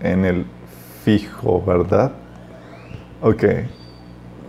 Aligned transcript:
en 0.00 0.24
el 0.24 0.46
fijo, 1.04 1.62
¿verdad? 1.66 2.12
Ok. 3.22 3.44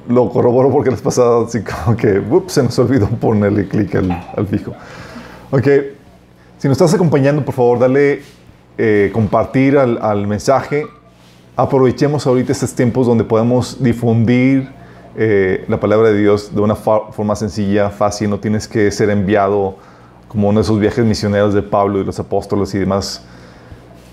Lo 0.08 0.30
corroboro 0.30 0.70
porque 0.70 0.92
las 0.92 1.02
pasadas 1.02 1.48
así 1.50 1.64
como 1.64 1.98
que 1.98 2.22
se 2.48 2.64
nos 2.64 2.78
olvidó 2.78 3.08
ponerle 3.08 3.68
clic 3.68 3.96
al, 3.96 4.48
fijo. 4.48 4.74
Ok. 5.52 5.68
Si 6.58 6.68
nos 6.68 6.76
estás 6.76 6.94
acompañando, 6.94 7.44
por 7.44 7.56
favor, 7.56 7.80
dale 7.80 8.22
eh, 8.78 9.10
compartir 9.14 9.78
al, 9.78 10.00
al, 10.02 10.28
mensaje. 10.28 10.86
Aprovechemos 11.56 12.28
ahorita 12.28 12.52
estos 12.52 12.74
tiempos 12.74 13.08
donde 13.08 13.24
podemos 13.24 13.82
difundir 13.82 14.70
eh, 15.18 15.64
la 15.70 15.80
palabra 15.80 16.10
de 16.10 16.20
Dios 16.20 16.54
de 16.54 16.60
una 16.60 16.76
forma 16.76 17.36
sencilla, 17.36 17.90
fácil. 17.90 18.30
No 18.30 18.40
tienes 18.40 18.68
que 18.68 18.92
ser 18.92 19.10
enviado 19.10 19.78
como 20.28 20.50
uno 20.50 20.60
de 20.60 20.64
esos 20.64 20.78
viajes 20.80 21.06
misioneros 21.06 21.54
de 21.54 21.62
Pablo 21.62 22.02
y 22.02 22.04
los 22.04 22.20
apóstoles 22.20 22.76
y 22.76 22.80
demás. 22.80 23.24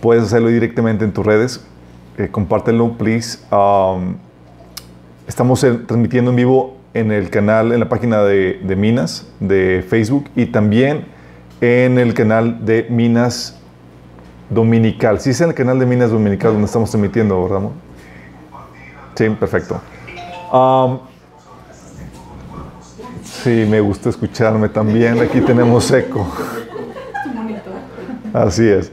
Puedes 0.03 0.25
hacerlo 0.25 0.49
directamente 0.49 1.05
en 1.05 1.13
tus 1.13 1.25
redes. 1.25 1.65
Eh, 2.19 2.27
compártelo, 2.29 2.99
please. 2.99 3.39
Um, 3.55 4.17
estamos 5.29 5.61
transmitiendo 5.61 6.33
en 6.33 6.37
vivo 6.37 6.77
en 6.93 7.13
el 7.13 7.31
canal, 7.31 7.71
en 7.71 7.79
la 7.79 7.89
página 7.89 8.21
de, 8.25 8.61
de, 8.65 8.75
Minas 8.75 9.29
de 9.39 9.87
Facebook 9.89 10.29
y 10.35 10.47
también 10.47 11.05
en 11.61 11.99
el 11.99 12.15
canal 12.15 12.67
de 12.67 12.89
Minas 12.91 13.61
Dominical. 14.51 15.21
Sí, 15.21 15.31
es 15.31 15.41
en 15.41 15.51
el 15.51 15.55
canal 15.55 15.79
de 15.79 15.87
Minas 15.87 16.11
Dominical 16.11 16.51
donde 16.51 16.67
estamos 16.67 16.91
transmitiendo, 16.91 17.41
¿verdad? 17.41 17.69
Sí, 19.15 19.31
perfecto. 19.31 19.81
Um, 20.53 20.99
sí, 23.23 23.65
me 23.71 23.81
gusta 23.81 24.09
escucharme 24.09 24.69
también. 24.69 25.21
Aquí 25.21 25.41
tenemos 25.41 25.89
eco. 25.93 26.27
Así 28.35 28.67
es. 28.67 28.91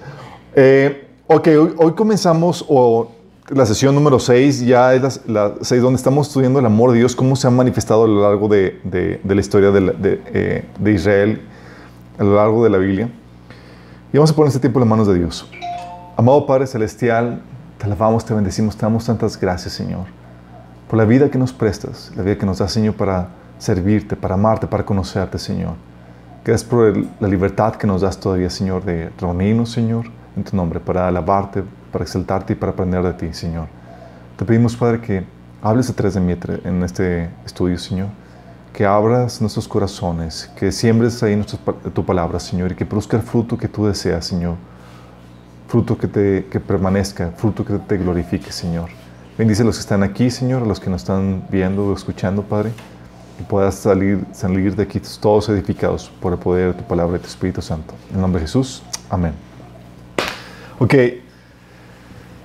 Eh, 0.61 1.07
ok, 1.27 1.47
hoy, 1.47 1.73
hoy, 1.77 1.91
comenzamos 1.93 2.65
o 2.67 3.09
la 3.47 3.65
sesión 3.65 3.95
número 3.95 4.19
6, 4.19 4.65
ya 4.65 4.93
es 4.93 5.21
la 5.25 5.53
6 5.61 5.81
donde 5.81 5.95
estamos 5.95 6.27
estudiando 6.27 6.59
el 6.59 6.65
amor 6.65 6.91
de 6.91 6.97
Dios, 6.97 7.15
cómo 7.15 7.37
se 7.37 7.47
ha 7.47 7.49
manifestado 7.49 8.03
a 8.03 8.07
lo 8.09 8.23
largo 8.23 8.49
de, 8.49 8.77
de, 8.83 9.21
de 9.23 9.35
la 9.35 9.39
historia 9.39 9.71
de, 9.71 9.79
de, 9.79 10.21
eh, 10.33 10.65
de, 10.77 10.91
Israel, 10.91 11.41
a 12.17 12.25
lo 12.25 12.35
largo 12.35 12.61
de 12.61 12.71
la 12.71 12.77
Biblia. 12.77 13.09
Y 14.11 14.17
vamos 14.17 14.31
a 14.31 14.35
poner 14.35 14.49
este 14.49 14.59
tiempo 14.59 14.79
en 14.79 14.81
las 14.81 14.89
manos 14.89 15.07
de 15.07 15.13
Dios. 15.13 15.49
Amado 16.17 16.45
Padre 16.45 16.67
Celestial, 16.67 17.41
te 17.77 17.85
alabamos, 17.85 18.25
te 18.25 18.33
bendecimos, 18.33 18.75
te 18.75 18.81
damos 18.81 19.05
tantas 19.05 19.39
gracias, 19.39 19.71
Señor, 19.71 20.07
por 20.89 20.97
la 20.97 21.05
vida 21.05 21.31
que 21.31 21.37
nos 21.37 21.53
prestas, 21.53 22.11
la 22.17 22.23
vida 22.23 22.37
que 22.37 22.45
nos 22.45 22.57
das, 22.57 22.73
Señor, 22.73 22.95
para 22.95 23.29
servirte, 23.59 24.17
para 24.17 24.33
amarte, 24.33 24.67
para 24.67 24.85
conocerte, 24.85 25.39
Señor. 25.39 25.75
Gracias 26.43 26.69
por 26.69 26.87
el, 26.87 27.07
la 27.21 27.29
libertad 27.29 27.75
que 27.75 27.87
nos 27.87 28.01
das 28.01 28.19
todavía, 28.19 28.49
Señor, 28.49 28.83
de 28.83 29.09
reunirnos, 29.17 29.71
Señor, 29.71 30.18
en 30.39 30.45
tu 30.45 30.55
nombre, 30.55 30.79
para 30.79 31.07
alabarte, 31.07 31.63
para 31.91 32.03
exaltarte 32.03 32.53
y 32.53 32.55
para 32.55 32.71
aprender 32.71 33.03
de 33.03 33.13
ti, 33.13 33.33
Señor. 33.33 33.67
Te 34.37 34.45
pedimos, 34.45 34.75
Padre, 34.75 35.01
que 35.01 35.23
hables 35.61 35.89
a 35.89 35.93
través 35.93 36.13
de 36.13 36.21
mí 36.21 36.35
en 36.63 36.83
este 36.83 37.29
estudio, 37.45 37.77
Señor. 37.77 38.07
Que 38.73 38.85
abras 38.85 39.41
nuestros 39.41 39.67
corazones, 39.67 40.49
que 40.55 40.71
siembres 40.71 41.21
ahí 41.23 41.35
nuestra, 41.35 41.59
tu 41.93 42.05
palabra, 42.05 42.39
Señor, 42.39 42.71
y 42.71 42.75
que 42.75 42.85
produzca 42.85 43.17
el 43.17 43.23
fruto 43.23 43.57
que 43.57 43.67
tú 43.67 43.85
deseas, 43.85 44.25
Señor. 44.25 44.55
Fruto 45.67 45.97
que, 45.97 46.07
te, 46.07 46.45
que 46.49 46.59
permanezca, 46.59 47.31
fruto 47.35 47.65
que 47.65 47.77
te 47.79 47.97
glorifique, 47.97 48.51
Señor. 48.51 48.89
Bendice 49.37 49.63
a 49.63 49.65
los 49.65 49.75
que 49.75 49.81
están 49.81 50.03
aquí, 50.03 50.29
Señor, 50.29 50.63
a 50.63 50.65
los 50.65 50.79
que 50.79 50.89
nos 50.89 51.01
están 51.01 51.43
viendo 51.49 51.85
o 51.85 51.93
escuchando, 51.93 52.43
Padre. 52.43 52.71
Que 53.37 53.43
puedas 53.43 53.75
salir, 53.75 54.25
salir 54.33 54.75
de 54.75 54.83
aquí 54.83 55.01
todos 55.19 55.49
edificados 55.49 56.11
por 56.21 56.33
el 56.33 56.39
poder 56.39 56.73
de 56.73 56.81
tu 56.81 56.87
palabra 56.87 57.17
y 57.17 57.19
tu 57.19 57.27
Espíritu 57.27 57.61
Santo. 57.61 57.93
En 58.09 58.15
el 58.15 58.21
nombre 58.21 58.41
de 58.41 58.47
Jesús. 58.47 58.83
Amén. 59.09 59.48
Ok. 60.81 60.93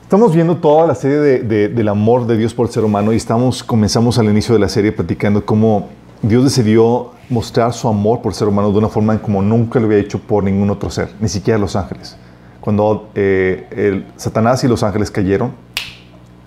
Estamos 0.02 0.34
viendo 0.34 0.56
toda 0.56 0.88
la 0.88 0.96
serie 0.96 1.18
de, 1.18 1.38
de, 1.44 1.68
del 1.68 1.88
amor 1.88 2.27
de 2.27 2.36
Dios 2.36 2.52
por 2.52 2.66
el 2.66 2.72
ser 2.72 2.82
humano 2.82 3.12
y 3.12 3.16
estamos, 3.16 3.62
comenzamos 3.62 4.18
al 4.18 4.26
inicio 4.26 4.54
de 4.54 4.60
la 4.60 4.68
serie 4.68 4.91
platicando 4.91 5.46
cómo 5.46 5.88
Dios 6.20 6.42
decidió 6.42 7.12
mostrar 7.28 7.72
su 7.72 7.86
amor 7.86 8.22
por 8.22 8.32
el 8.32 8.36
ser 8.36 8.48
humano 8.48 8.72
de 8.72 8.78
una 8.78 8.88
forma 8.88 9.16
como 9.22 9.41
nunca 9.41 9.78
lo 9.78 9.86
había 9.86 9.98
hecho 9.98 10.19
por 10.19 10.42
ningún 10.42 10.69
otro 10.70 10.91
ser, 10.91 11.10
ni 11.20 11.28
siquiera 11.28 11.60
los 11.60 11.76
ángeles. 11.76 12.16
Cuando 12.60 13.09
eh, 13.14 13.69
el, 13.70 14.06
Satanás 14.16 14.64
y 14.64 14.69
los 14.69 14.82
ángeles 14.82 15.12
cayeron, 15.12 15.53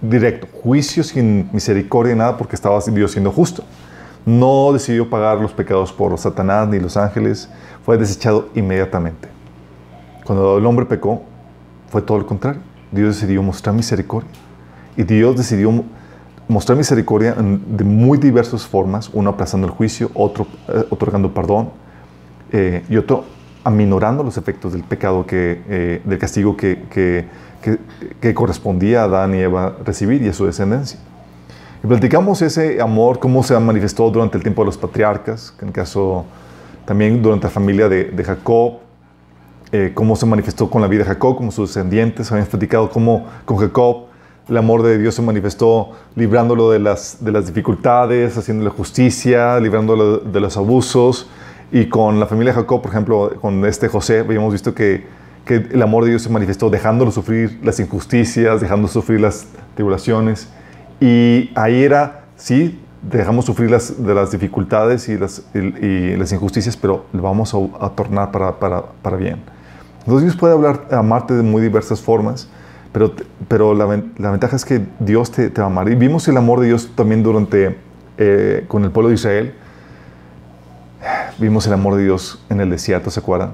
directo, 0.02 0.46
juicio 0.62 1.06
sin 1.06 1.50
misericordia 1.54 2.14
ni 2.14 2.20
nada 2.20 2.36
porque 2.36 2.58
estaba 2.58 2.82
Dios 2.82 3.14
siendo 3.14 3.32
justo. 3.32 3.64
No 4.26 4.74
decidió 4.74 5.10
pagar 5.10 5.38
los 5.38 5.54
pecados 5.54 5.94
por 5.94 6.18
Satanás 6.18 6.68
ni 6.68 6.82
los 6.82 6.98
ángeles, 6.98 7.50
fue 7.86 7.98
desechado 7.98 8.50
inmediatamente. 8.56 9.30
Cuando 10.26 10.58
el 10.58 10.66
hombre 10.66 10.86
pecó, 10.86 11.24
fue 11.90 12.02
todo 12.02 12.20
lo 12.20 12.28
contrario. 12.28 12.62
Dios 12.92 13.16
decidió 13.16 13.44
mostrar 13.44 13.76
misericordia. 13.76 14.30
Y 14.96 15.04
Dios 15.04 15.38
decidió 15.38 15.84
mostrar 16.48 16.78
misericordia 16.78 17.36
de 17.36 17.84
muy 17.84 18.18
diversas 18.18 18.66
formas, 18.66 19.10
uno 19.14 19.30
aplazando 19.30 19.68
el 19.68 19.74
juicio, 19.74 20.10
otro 20.14 20.48
eh, 20.70 20.86
otorgando 20.90 21.34
perdón 21.34 21.70
eh, 22.52 22.84
y 22.90 22.98
otro 22.98 23.26
aminorando 23.64 24.24
los 24.24 24.38
efectos 24.38 24.72
del 24.72 24.84
pecado, 24.84 25.26
que, 25.26 25.62
eh, 25.68 26.02
del 26.06 26.18
castigo 26.18 26.56
que, 26.56 26.84
que, 26.90 27.26
que, 27.62 27.78
que, 28.22 28.34
correspondía 28.34 29.02
a 29.02 29.04
Adán 29.06 29.36
y 29.36 29.40
Eva 29.40 29.76
recibir 29.84 30.22
y 30.22 30.30
a 30.30 30.34
su 30.34 30.46
descendencia. 30.46 30.98
Y 31.84 31.88
platicamos 31.88 32.42
ese 32.42 32.82
amor, 32.82 33.20
cómo 33.20 33.44
se 33.44 33.60
manifestó 33.60 34.10
durante 34.10 34.38
el 34.38 34.44
tiempo 34.44 34.62
de 34.62 34.68
los 34.68 34.78
patriarcas, 34.78 35.54
en 35.62 35.68
el 35.68 35.74
caso 35.74 36.26
también 36.86 37.22
durante 37.22 37.48
la 37.48 37.52
familia 37.52 37.90
de, 37.90 38.06
de 38.06 38.24
Jacob, 38.24 38.80
eh, 39.72 39.92
cómo 39.94 40.16
se 40.16 40.26
manifestó 40.26 40.70
con 40.70 40.82
la 40.82 40.88
vida 40.88 41.04
de 41.04 41.10
Jacob, 41.10 41.36
como 41.36 41.52
sus 41.52 41.70
descendientes. 41.70 42.32
Habíamos 42.32 42.50
platicado 42.50 42.90
cómo 42.90 43.26
con 43.46 43.58
Jacob 43.58 44.06
el 44.50 44.56
amor 44.56 44.82
de 44.82 44.98
Dios 44.98 45.16
se 45.16 45.22
manifestó 45.22 45.92
librándolo 46.16 46.72
de 46.72 46.80
las, 46.80 47.18
de 47.20 47.32
las 47.34 47.48
dificultades, 47.48 48.38
haciéndole 48.38 48.70
justicia, 48.70 49.60
librándolo 49.60 50.20
de 50.20 50.40
los 50.40 50.56
abusos. 50.56 51.30
Y 51.72 51.88
con 51.88 52.20
la 52.20 52.28
familia 52.28 52.54
de 52.54 52.62
Jacob, 52.62 52.82
por 52.82 52.92
ejemplo, 52.92 53.34
con 53.42 53.66
este 53.66 53.90
José, 53.90 54.20
habíamos 54.20 54.54
visto 54.54 54.74
que, 54.74 55.06
que 55.44 55.56
el 55.56 55.82
amor 55.82 56.06
de 56.06 56.12
Dios 56.12 56.22
se 56.22 56.30
manifestó 56.30 56.70
dejándolo 56.70 57.12
sufrir 57.12 57.60
las 57.62 57.80
injusticias, 57.82 58.62
dejando 58.62 58.88
sufrir 58.88 59.20
las 59.20 59.48
tribulaciones. 59.76 60.48
Y 61.02 61.52
ahí 61.56 61.84
era, 61.84 62.24
sí, 62.38 62.80
dejamos 63.02 63.44
sufrir 63.44 63.70
las, 63.70 64.02
de 64.02 64.14
las 64.14 64.32
dificultades 64.32 65.10
y 65.10 65.18
las, 65.18 65.44
y, 65.54 65.60
y 65.60 66.16
las 66.16 66.32
injusticias, 66.32 66.78
pero 66.78 67.06
lo 67.12 67.22
vamos 67.22 67.54
a, 67.54 67.86
a 67.86 67.90
tornar 67.90 68.32
para, 68.32 68.58
para, 68.58 68.82
para 69.02 69.18
bien. 69.18 69.57
Entonces 70.08 70.24
Dios 70.24 70.38
puede 70.38 70.54
hablar, 70.54 70.88
amarte 70.92 71.34
de 71.34 71.44
muy 71.44 71.62
diversas 71.62 72.00
formas, 72.00 72.48
pero, 72.94 73.12
pero 73.50 73.74
la, 73.74 73.86
ventaja 73.86 74.56
es 74.56 74.64
que 74.64 74.86
Dios 75.02 75.32
te, 75.32 75.50
va 75.50 75.64
a 75.64 75.66
amar. 75.66 75.90
Y 75.90 75.96
vimos 75.96 76.26
el 76.30 76.38
amor 76.38 76.62
de 76.62 76.68
Dios 76.68 76.90
también 76.96 77.24
durante, 77.24 77.78
eh, 78.18 78.64
con 78.70 78.86
el 78.86 78.92
pueblo 78.92 79.10
de 79.10 79.16
Israel. 79.16 79.54
Vimos 81.40 81.68
el 81.68 81.74
amor 81.74 81.96
de 81.96 82.06
Dios 82.06 82.42
en 82.50 82.62
el 82.62 82.70
desierto, 82.70 83.10
¿se 83.12 83.20
acuerdan? 83.20 83.52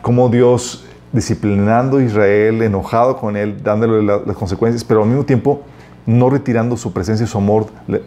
Cómo 0.00 0.30
Dios 0.30 0.86
disciplinando 1.12 1.98
a 1.98 2.02
Israel, 2.02 2.62
enojado 2.62 3.18
con 3.18 3.36
él, 3.36 3.62
dándole 3.62 4.02
la, 4.02 4.22
las 4.24 4.34
consecuencias, 4.34 4.82
pero 4.82 5.02
al 5.02 5.08
mismo 5.10 5.26
tiempo 5.26 5.62
no 6.06 6.30
retirando 6.30 6.74
su 6.78 6.94
presencia 6.94 7.24
y 7.24 7.26
su 7.26 7.36
amor 7.36 7.66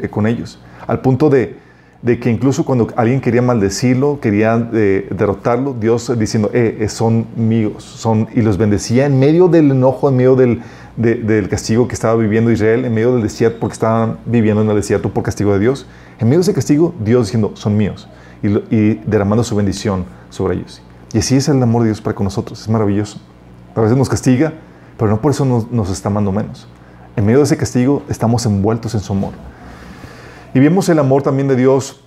con 0.09 0.25
ellos. 0.25 0.59
Al 0.87 1.01
punto 1.01 1.29
de, 1.29 1.55
de 2.01 2.19
que 2.19 2.31
incluso 2.31 2.65
cuando 2.65 2.87
alguien 2.95 3.21
quería 3.21 3.41
maldecirlo, 3.41 4.19
quería 4.19 4.69
eh, 4.73 5.07
derrotarlo, 5.11 5.75
Dios 5.79 6.11
diciendo, 6.17 6.49
eh, 6.53 6.77
eh, 6.81 6.89
son 6.89 7.27
míos, 7.35 7.83
son, 7.83 8.27
y 8.33 8.41
los 8.41 8.57
bendecía 8.57 9.05
en 9.05 9.19
medio 9.19 9.47
del 9.47 9.69
enojo, 9.69 10.09
en 10.09 10.17
medio 10.17 10.35
del, 10.35 10.61
de, 10.97 11.15
del, 11.15 11.47
castigo 11.47 11.87
que 11.87 11.93
estaba 11.93 12.15
viviendo 12.15 12.51
Israel, 12.51 12.85
en 12.85 12.93
medio 12.93 13.13
del 13.13 13.21
desierto, 13.21 13.59
porque 13.59 13.73
estaban 13.73 14.17
viviendo 14.25 14.63
en 14.63 14.69
el 14.69 14.75
desierto 14.75 15.13
por 15.13 15.23
castigo 15.23 15.53
de 15.53 15.59
Dios. 15.59 15.85
En 16.19 16.27
medio 16.27 16.39
de 16.39 16.43
ese 16.43 16.53
castigo, 16.53 16.95
Dios 17.03 17.27
diciendo, 17.27 17.51
son 17.53 17.77
míos, 17.77 18.07
y, 18.41 18.95
derramando 18.95 19.43
su 19.43 19.55
bendición 19.55 20.05
sobre 20.31 20.55
ellos. 20.55 20.81
Y 21.13 21.19
así 21.19 21.35
es 21.35 21.49
el 21.49 21.61
amor 21.61 21.83
de 21.83 21.89
Dios 21.89 22.01
para 22.01 22.15
con 22.15 22.23
nosotros, 22.23 22.61
es 22.61 22.69
maravilloso. 22.69 23.19
A 23.75 23.81
veces 23.81 23.95
nos 23.95 24.09
castiga, 24.09 24.53
pero 24.97 25.11
no 25.11 25.21
por 25.21 25.31
eso 25.31 25.45
nos, 25.45 25.71
nos 25.71 25.91
está 25.91 26.09
amando 26.09 26.31
menos. 26.31 26.67
En 27.15 27.25
medio 27.25 27.39
de 27.39 27.43
ese 27.43 27.57
castigo, 27.57 28.01
estamos 28.09 28.45
envueltos 28.47 28.95
en 28.95 29.01
su 29.01 29.13
amor. 29.13 29.33
Y 30.53 30.59
vimos 30.59 30.89
el 30.89 30.99
amor 30.99 31.23
también 31.23 31.47
de 31.47 31.55
Dios 31.55 32.01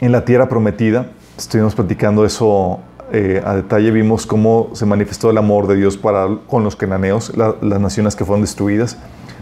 en 0.00 0.10
la 0.10 0.24
tierra 0.24 0.48
prometida. 0.48 1.08
Estuvimos 1.36 1.74
platicando 1.74 2.24
eso 2.24 2.80
eh, 3.12 3.42
a 3.44 3.56
detalle. 3.56 3.90
Vimos 3.90 4.26
cómo 4.26 4.70
se 4.72 4.86
manifestó 4.86 5.28
el 5.28 5.36
amor 5.36 5.66
de 5.66 5.76
Dios 5.76 5.98
para, 5.98 6.26
con 6.46 6.64
los 6.64 6.76
cananeos, 6.76 7.36
la, 7.36 7.54
las 7.60 7.80
naciones 7.80 8.16
que 8.16 8.24
fueron 8.24 8.40
destruidas. 8.40 8.96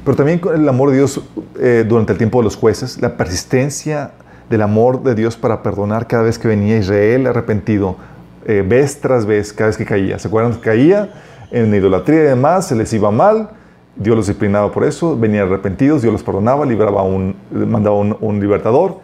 Pero 0.05 0.17
también 0.17 0.41
el 0.53 0.69
amor 0.69 0.91
de 0.91 0.97
Dios 0.97 1.21
eh, 1.61 1.85
durante 1.89 2.13
el 2.13 2.19
tiempo 2.19 2.39
de 2.39 2.45
los 2.45 2.57
jueces, 2.57 3.01
la 3.01 3.17
persistencia 3.17 4.11
del 4.51 4.63
amor 4.63 5.05
de 5.05 5.15
Dios 5.15 5.37
para 5.37 5.63
perdonar 5.63 6.09
cada 6.09 6.25
vez 6.25 6.37
que 6.37 6.49
venía 6.49 6.77
Israel 6.79 7.29
arrepentido, 7.29 7.97
eh, 8.45 8.65
vez 8.67 9.01
tras 9.01 9.25
vez, 9.25 9.53
cada 9.53 9.69
vez 9.69 9.77
que 9.77 9.85
caía. 9.85 10.19
¿Se 10.19 10.27
acuerdan 10.27 10.55
caía 10.55 11.13
en 11.53 11.73
idolatría 11.73 12.25
y 12.25 12.27
demás? 12.27 12.67
Se 12.67 12.75
les 12.75 12.93
iba 12.93 13.13
mal. 13.13 13.51
Dios 13.97 14.17
los 14.17 14.27
disciplinaba 14.27 14.73
por 14.73 14.85
eso, 14.85 15.19
venían 15.19 15.47
arrepentidos, 15.47 16.03
Dios 16.03 16.13
los 16.13 16.23
perdonaba, 16.23 16.65
libraba 16.65 17.03
un, 17.03 17.37
mandaba 17.51 17.97
un, 17.97 18.41
libertador 18.41 19.01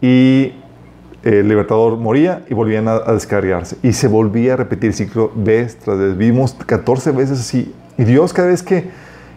y 0.00 0.52
el 1.22 1.46
libertador 1.48 1.96
moría 1.96 2.44
y 2.48 2.54
volvían 2.54 2.88
a, 2.88 2.94
a, 2.96 3.12
descargarse. 3.12 3.76
Y 3.82 3.92
se 3.92 4.08
volvía 4.08 4.54
a 4.54 4.56
repetir 4.56 4.90
el 4.90 4.94
ciclo 4.94 5.30
vez 5.34 5.78
tras 5.78 5.98
vez. 5.98 6.16
Vimos 6.16 6.54
14 6.54 7.12
veces 7.12 7.38
así 7.38 7.72
Y 7.96 8.04
Dios 8.04 8.32
cada 8.32 8.48
vez 8.48 8.64
que, 8.64 8.90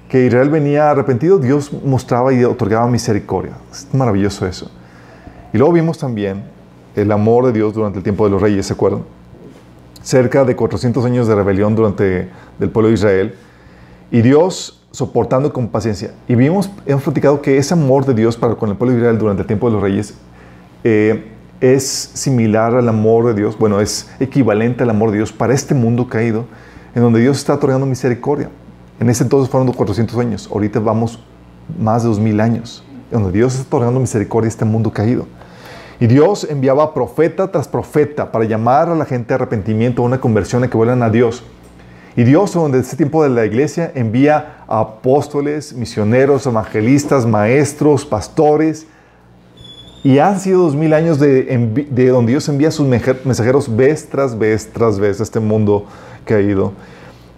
que 0.10 0.26
Israel 0.26 0.50
venía 0.50 0.90
arrepentido, 0.90 1.38
Dios 1.38 1.72
mostraba 1.84 2.34
y 2.34 2.44
otorgaba 2.44 2.88
misericordia. 2.88 3.54
Es 3.72 3.88
maravilloso 3.94 4.48
eso. 4.48 4.72
Y 5.54 5.58
luego 5.58 5.74
vimos 5.74 6.00
también 6.00 6.44
el 6.96 7.12
amor 7.12 7.46
de 7.46 7.54
Dios 7.54 7.74
durante 7.74 8.00
el 8.00 8.04
tiempo 8.04 8.26
de 8.26 8.32
los 8.32 8.42
reyes, 8.42 8.66
¿se 8.66 8.74
acuerdan? 8.74 9.04
Cerca 10.02 10.46
de 10.46 10.56
400 10.56 11.06
años 11.06 11.28
de 11.28 11.36
rebelión 11.36 11.76
durante 11.76 12.30
el 12.60 12.70
pueblo 12.70 12.90
de 12.90 12.96
Israel. 12.96 13.36
Y 14.12 14.22
Dios 14.22 14.85
soportando 14.96 15.52
con 15.52 15.68
paciencia. 15.68 16.14
Y 16.26 16.36
vimos, 16.36 16.72
hemos 16.86 17.04
platicado 17.04 17.42
que 17.42 17.58
ese 17.58 17.74
amor 17.74 18.06
de 18.06 18.14
Dios 18.14 18.38
para 18.38 18.56
con 18.56 18.70
el 18.70 18.78
pueblo 18.78 18.94
de 18.94 19.02
Israel 19.02 19.18
durante 19.18 19.42
el 19.42 19.48
tiempo 19.48 19.68
de 19.68 19.74
los 19.74 19.82
reyes 19.82 20.14
eh, 20.86 21.32
es 21.60 21.84
similar 22.14 22.76
al 22.76 22.88
amor 22.88 23.28
de 23.28 23.34
Dios, 23.34 23.58
bueno, 23.58 23.82
es 23.82 24.10
equivalente 24.22 24.84
al 24.84 24.90
amor 24.90 25.12
de 25.12 25.18
Dios 25.18 25.34
para 25.34 25.54
este 25.54 25.74
mundo 25.74 26.08
caído, 26.08 26.46
en 26.96 27.02
donde 27.02 27.20
Dios 27.20 27.38
está 27.38 27.56
otorgando 27.56 27.86
misericordia. 27.86 28.50
En 29.00 29.10
ese 29.10 29.24
entonces 29.24 29.50
fueron 29.50 29.72
400 29.74 30.18
años, 30.18 30.50
ahorita 30.50 30.80
vamos 30.80 31.20
más 31.78 32.04
de 32.04 32.10
2000 32.10 32.40
años, 32.40 32.84
donde 33.12 33.34
Dios 33.34 33.56
está 33.56 33.68
otorgando 33.68 34.00
misericordia 34.00 34.48
a 34.48 34.50
este 34.50 34.64
mundo 34.64 34.92
caído. 34.92 35.28
Y 36.00 36.08
Dios 36.08 36.48
enviaba 36.50 36.94
profeta 36.94 37.52
tras 37.52 37.68
profeta 37.68 38.32
para 38.32 38.46
llamar 38.46 38.88
a 38.88 38.96
la 38.96 39.06
gente 39.06 39.34
a 39.34 39.36
arrepentimiento, 39.36 40.02
a 40.02 40.06
una 40.06 40.22
conversión, 40.22 40.64
a 40.64 40.70
que 40.70 40.78
vuelvan 40.78 41.04
a 41.04 41.10
Dios. 41.10 41.44
Y 42.18 42.24
Dios, 42.24 42.54
donde 42.54 42.80
este 42.80 42.96
tiempo 42.96 43.24
de 43.24 43.30
la 43.30 43.46
iglesia, 43.46 43.92
envía 43.94 44.64
apóstoles, 44.68 45.74
misioneros, 45.74 46.46
evangelistas, 46.46 47.26
maestros, 47.26 48.06
pastores. 48.06 48.88
Y 50.04 50.20
han 50.20 50.40
sido 50.40 50.62
dos 50.62 50.76
mil 50.76 50.94
años 50.94 51.20
de, 51.20 51.44
de, 51.90 52.08
donde 52.08 52.32
Dios 52.32 52.48
envía 52.48 52.72
sus 52.72 52.88
mensajeros 52.88 53.76
vez 53.76 54.08
tras 54.08 54.38
vez 54.38 54.72
tras 54.72 55.00
vez 55.00 55.20
a 55.20 55.24
este 55.24 55.40
mundo 55.40 55.88
caído. 56.24 56.74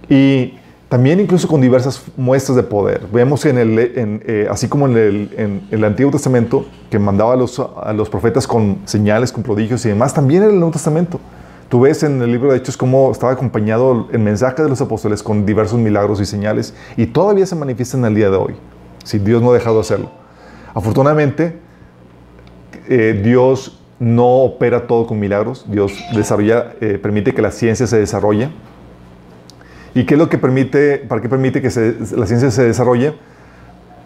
Y 0.10 0.54
también 0.90 1.20
incluso 1.20 1.48
con 1.48 1.60
diversas 1.60 2.02
muestras 2.16 2.56
de 2.56 2.64
poder. 2.64 3.08
Vemos 3.12 3.46
en 3.46 3.58
el, 3.58 3.78
eh, 3.80 4.48
así 4.50 4.68
como 4.68 4.88
en 4.88 4.98
el, 4.98 5.34
en 5.38 5.68
el, 5.72 5.84
Antiguo 5.84 6.12
Testamento, 6.12 6.66
que 6.90 7.00
mandaba 7.00 7.34
a 7.34 7.36
los, 7.36 7.60
a 7.60 7.94
los 7.94 8.10
profetas 8.10 8.48
con 8.48 8.78
señales, 8.86 9.32
con 9.32 9.44
prodigios 9.44 9.86
y 9.86 9.90
demás, 9.90 10.14
también 10.14 10.44
en 10.44 10.50
el 10.50 10.56
Nuevo 10.56 10.72
Testamento. 10.72 11.20
Tú 11.70 11.82
ves 11.82 12.02
en 12.04 12.22
el 12.22 12.32
libro 12.32 12.52
de 12.52 12.58
Hechos 12.58 12.78
cómo 12.78 13.12
estaba 13.12 13.34
acompañado 13.34 14.08
el 14.14 14.20
mensaje 14.20 14.64
de 14.64 14.70
los 14.70 14.80
apóstoles 14.80 15.22
con 15.22 15.46
diversos 15.46 15.78
milagros 15.78 16.22
y 16.22 16.26
señales 16.26 16.74
y 16.96 17.08
todavía 17.08 17.46
se 17.46 17.56
manifiesta 17.56 17.98
en 17.98 18.06
el 18.06 18.16
día 18.16 18.30
de 18.30 18.38
hoy, 18.38 18.56
si 19.04 19.20
Dios 19.20 19.42
no 19.42 19.52
ha 19.52 19.54
dejado 19.54 19.76
de 19.76 19.82
hacerlo. 19.82 20.12
Afortunadamente, 20.74 21.60
eh, 22.88 23.20
Dios 23.22 23.82
no 24.00 24.44
opera 24.44 24.88
todo 24.88 25.08
con 25.08 25.20
milagros, 25.20 25.66
Dios 25.68 25.92
desarrolla, 26.16 26.74
eh, 26.80 27.00
permite 27.02 27.34
que 27.34 27.42
la 27.42 27.52
ciencia 27.52 27.86
se 27.86 28.00
desarrolle. 28.00 28.50
¿Y 29.94 30.06
qué 30.06 30.14
es 30.14 30.20
lo 30.20 30.30
que 30.30 30.38
permite, 30.38 31.00
para 31.00 31.22
qué 31.22 31.28
permite 31.28 31.62
que 31.62 31.68
la 32.16 32.28
ciencia 32.28 32.50
se 32.50 32.64
desarrolle? 32.64 33.14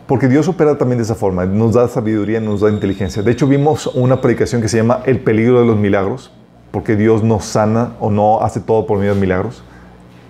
Porque 0.08 0.28
Dios 0.28 0.48
opera 0.48 0.80
también 0.80 0.98
de 0.98 1.04
esa 1.04 1.16
forma, 1.16 1.46
nos 1.46 1.74
da 1.74 1.88
sabiduría, 1.88 2.40
nos 2.40 2.62
da 2.62 2.72
inteligencia. 2.72 3.22
De 3.22 3.32
hecho, 3.32 3.46
vimos 3.46 3.86
una 3.86 4.20
predicación 4.20 4.64
que 4.64 4.68
se 4.68 4.78
llama 4.78 5.04
El 5.06 5.20
peligro 5.20 5.60
de 5.60 5.68
los 5.68 5.78
milagros 5.78 6.32
porque 6.72 6.96
Dios 6.96 7.24
no 7.24 7.40
sana 7.40 7.94
o 8.00 8.10
no 8.10 8.42
hace 8.42 8.60
todo 8.60 8.86
por 8.86 8.98
medio 8.98 9.14
de 9.14 9.20
milagros. 9.20 9.64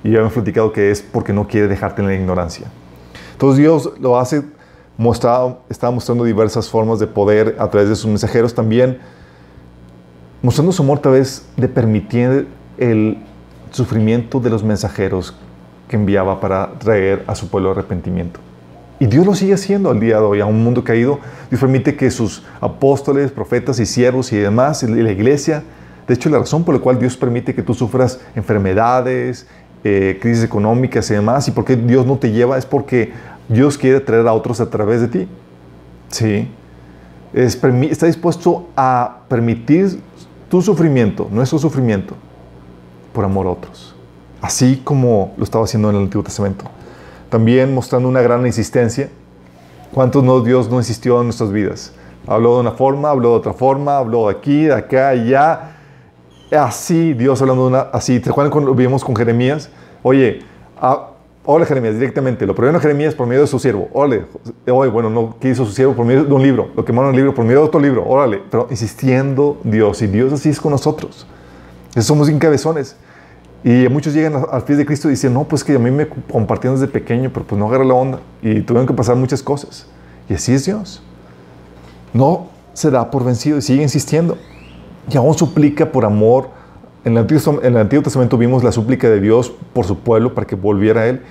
Y 0.03 0.11
ya 0.11 0.19
hemos 0.19 0.33
platicado 0.33 0.73
que 0.73 0.91
es 0.91 1.01
porque 1.01 1.31
no 1.31 1.47
quiere 1.47 1.67
dejarte 1.67 2.01
en 2.01 2.07
la 2.07 2.15
ignorancia. 2.15 2.67
Entonces 3.33 3.59
Dios 3.59 3.91
lo 3.99 4.19
hace, 4.19 4.43
mostrado, 4.97 5.61
está 5.69 5.89
mostrando 5.91 6.23
diversas 6.23 6.69
formas 6.69 6.99
de 6.99 7.07
poder 7.07 7.55
a 7.59 7.69
través 7.69 7.89
de 7.89 7.95
sus 7.95 8.07
mensajeros 8.07 8.53
también, 8.53 8.99
mostrando 10.41 10.71
su 10.71 10.81
amor 10.81 10.99
a 10.99 11.01
través 11.01 11.45
de 11.55 11.67
permitir 11.67 12.47
el 12.77 13.17
sufrimiento 13.69 14.39
de 14.39 14.49
los 14.49 14.63
mensajeros 14.63 15.35
que 15.87 15.95
enviaba 15.95 16.39
para 16.39 16.73
traer 16.79 17.23
a 17.27 17.35
su 17.35 17.49
pueblo 17.49 17.71
arrepentimiento. 17.71 18.39
Y 18.99 19.07
Dios 19.07 19.25
lo 19.25 19.33
sigue 19.33 19.55
haciendo 19.55 19.89
al 19.89 19.99
día 19.99 20.17
de 20.17 20.23
hoy, 20.23 20.39
a 20.39 20.45
un 20.45 20.63
mundo 20.63 20.83
caído. 20.83 21.19
Dios 21.49 21.59
permite 21.59 21.95
que 21.95 22.11
sus 22.11 22.43
apóstoles, 22.59 23.31
profetas 23.31 23.79
y 23.79 23.85
siervos 23.85 24.31
y 24.31 24.37
demás, 24.37 24.83
y 24.83 24.87
la 24.87 25.11
iglesia, 25.11 25.63
de 26.07 26.13
hecho, 26.13 26.29
la 26.29 26.39
razón 26.39 26.63
por 26.63 26.75
la 26.75 26.81
cual 26.81 26.99
Dios 26.99 27.15
permite 27.15 27.53
que 27.53 27.61
tú 27.61 27.73
sufras 27.73 28.19
enfermedades, 28.35 29.47
eh, 29.83 30.17
crisis 30.21 30.43
económicas 30.43 31.09
y 31.09 31.13
demás, 31.13 31.47
y 31.47 31.51
por 31.51 31.65
qué 31.65 31.75
Dios 31.75 32.05
no 32.05 32.17
te 32.17 32.31
lleva, 32.31 32.57
es 32.57 32.65
porque 32.65 33.13
Dios 33.47 33.77
quiere 33.77 33.99
traer 33.99 34.27
a 34.27 34.33
otros 34.33 34.59
a 34.61 34.69
través 34.69 35.01
de 35.01 35.07
ti. 35.07 35.27
Sí. 36.09 36.49
está 37.33 38.05
dispuesto 38.07 38.67
a 38.75 39.21
permitir 39.29 40.01
tu 40.49 40.61
sufrimiento, 40.61 41.29
nuestro 41.31 41.57
sufrimiento, 41.59 42.15
por 43.13 43.23
amor 43.23 43.47
a 43.47 43.51
otros. 43.51 43.95
Así 44.41 44.81
como 44.83 45.33
lo 45.37 45.43
estaba 45.43 45.63
haciendo 45.63 45.89
en 45.89 45.95
el 45.95 46.01
Antiguo 46.03 46.23
Testamento. 46.23 46.65
También 47.29 47.73
mostrando 47.73 48.09
una 48.09 48.21
gran 48.21 48.45
insistencia. 48.45 49.09
¿Cuántos 49.93 50.23
no 50.23 50.41
Dios 50.41 50.69
no 50.69 50.77
insistió 50.77 51.19
en 51.19 51.27
nuestras 51.27 51.51
vidas? 51.51 51.93
Habló 52.27 52.55
de 52.55 52.61
una 52.61 52.71
forma, 52.71 53.09
habló 53.09 53.29
de 53.29 53.35
otra 53.35 53.53
forma, 53.53 53.97
habló 53.97 54.27
de 54.27 54.35
aquí, 54.35 54.63
de 54.65 54.73
acá, 54.73 55.09
allá 55.09 55.77
así, 56.51 57.13
Dios 57.13 57.41
hablando 57.41 57.63
de 57.63 57.69
una, 57.69 57.79
así, 57.93 58.19
¿te 58.19 58.29
acuerdan 58.29 58.51
cuando 58.51 58.71
lo 58.71 58.75
vimos 58.75 59.03
con 59.03 59.15
Jeremías? 59.15 59.69
Oye, 60.03 60.39
ah, 60.79 61.11
hola 61.45 61.65
Jeremías, 61.65 61.95
directamente, 61.95 62.45
lo 62.45 62.53
primero 62.53 62.79
Jeremías 62.79 63.15
por 63.15 63.27
medio 63.27 63.41
de 63.41 63.47
su 63.47 63.57
siervo, 63.59 63.89
órale, 63.93 64.25
oye, 64.69 64.91
bueno, 64.91 65.09
no, 65.09 65.35
¿qué 65.39 65.49
hizo 65.49 65.65
su 65.65 65.71
siervo? 65.71 65.93
Por 65.93 66.05
medio 66.05 66.25
de 66.25 66.33
un 66.33 66.43
libro, 66.43 66.69
lo 66.75 66.83
quemaron 66.83 67.11
el 67.11 67.17
libro 67.17 67.33
por 67.33 67.45
medio 67.45 67.61
de 67.61 67.65
otro 67.65 67.79
libro, 67.79 68.05
órale, 68.05 68.41
pero 68.49 68.67
insistiendo 68.69 69.59
Dios, 69.63 70.01
y 70.01 70.07
Dios 70.07 70.33
así 70.33 70.49
es 70.49 70.59
con 70.59 70.71
nosotros, 70.71 71.25
somos 71.99 72.29
incabezones. 72.29 72.95
Y 73.63 73.87
muchos 73.89 74.15
llegan 74.15 74.43
al 74.51 74.63
pie 74.63 74.75
de 74.75 74.87
Cristo 74.87 75.07
y 75.07 75.11
dicen, 75.11 75.35
no, 75.35 75.43
pues 75.43 75.63
que 75.63 75.75
a 75.75 75.77
mí 75.77 75.91
me 75.91 76.07
compartieron 76.07 76.79
desde 76.79 76.91
pequeño, 76.91 77.29
pero 77.31 77.45
pues 77.45 77.59
no 77.59 77.67
agarra 77.67 77.83
la 77.83 77.93
onda. 77.93 78.19
Y 78.41 78.61
tuvieron 78.61 78.87
que 78.87 78.93
pasar 78.95 79.15
muchas 79.15 79.43
cosas. 79.43 79.85
Y 80.27 80.33
así 80.33 80.51
es 80.51 80.65
Dios. 80.65 81.03
No 82.11 82.47
se 82.73 82.89
da 82.89 83.11
por 83.11 83.23
vencido 83.23 83.59
y 83.59 83.61
sigue 83.61 83.83
insistiendo 83.83 84.35
y 85.11 85.17
aún 85.17 85.33
suplica 85.33 85.91
por 85.91 86.05
amor. 86.05 86.49
En 87.03 87.13
el, 87.13 87.19
Antiguo, 87.19 87.59
en 87.61 87.73
el 87.73 87.77
Antiguo 87.77 88.03
Testamento 88.03 88.37
vimos 88.37 88.63
la 88.63 88.71
súplica 88.71 89.09
de 89.09 89.19
Dios 89.19 89.51
por 89.73 89.85
su 89.85 89.97
pueblo 89.99 90.33
para 90.33 90.47
que 90.47 90.55
volviera 90.55 91.01
a 91.01 91.07
Él. 91.07 91.21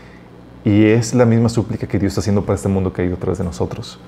Y 0.64 0.86
es 0.86 1.14
la 1.14 1.24
misma 1.24 1.48
súplica 1.48 1.86
que 1.86 1.98
Dios 1.98 2.10
está 2.10 2.20
haciendo 2.20 2.42
para 2.42 2.56
este 2.56 2.68
mundo 2.68 2.92
caído 2.92 3.14
a 3.14 3.18
través 3.18 3.38
de 3.38 3.44
nosotros. 3.44 3.98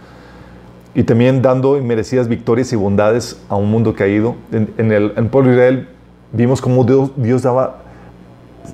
Y 0.95 1.05
también 1.05 1.41
dando 1.41 1.79
inmerecidas 1.79 2.29
victorias 2.29 2.73
y 2.73 2.77
bondades 2.77 3.41
a 3.49 3.57
un 3.57 3.71
mundo 3.71 3.95
caído. 3.95 4.37
En, 4.51 4.93
el, 4.93 5.13
pueblo 5.29 5.51
de 5.51 5.57
Israel 5.57 5.89
vimos 6.33 6.61
cómo 6.61 6.85
Dios, 6.85 7.11
Dios 7.17 7.43
daba 7.43 7.79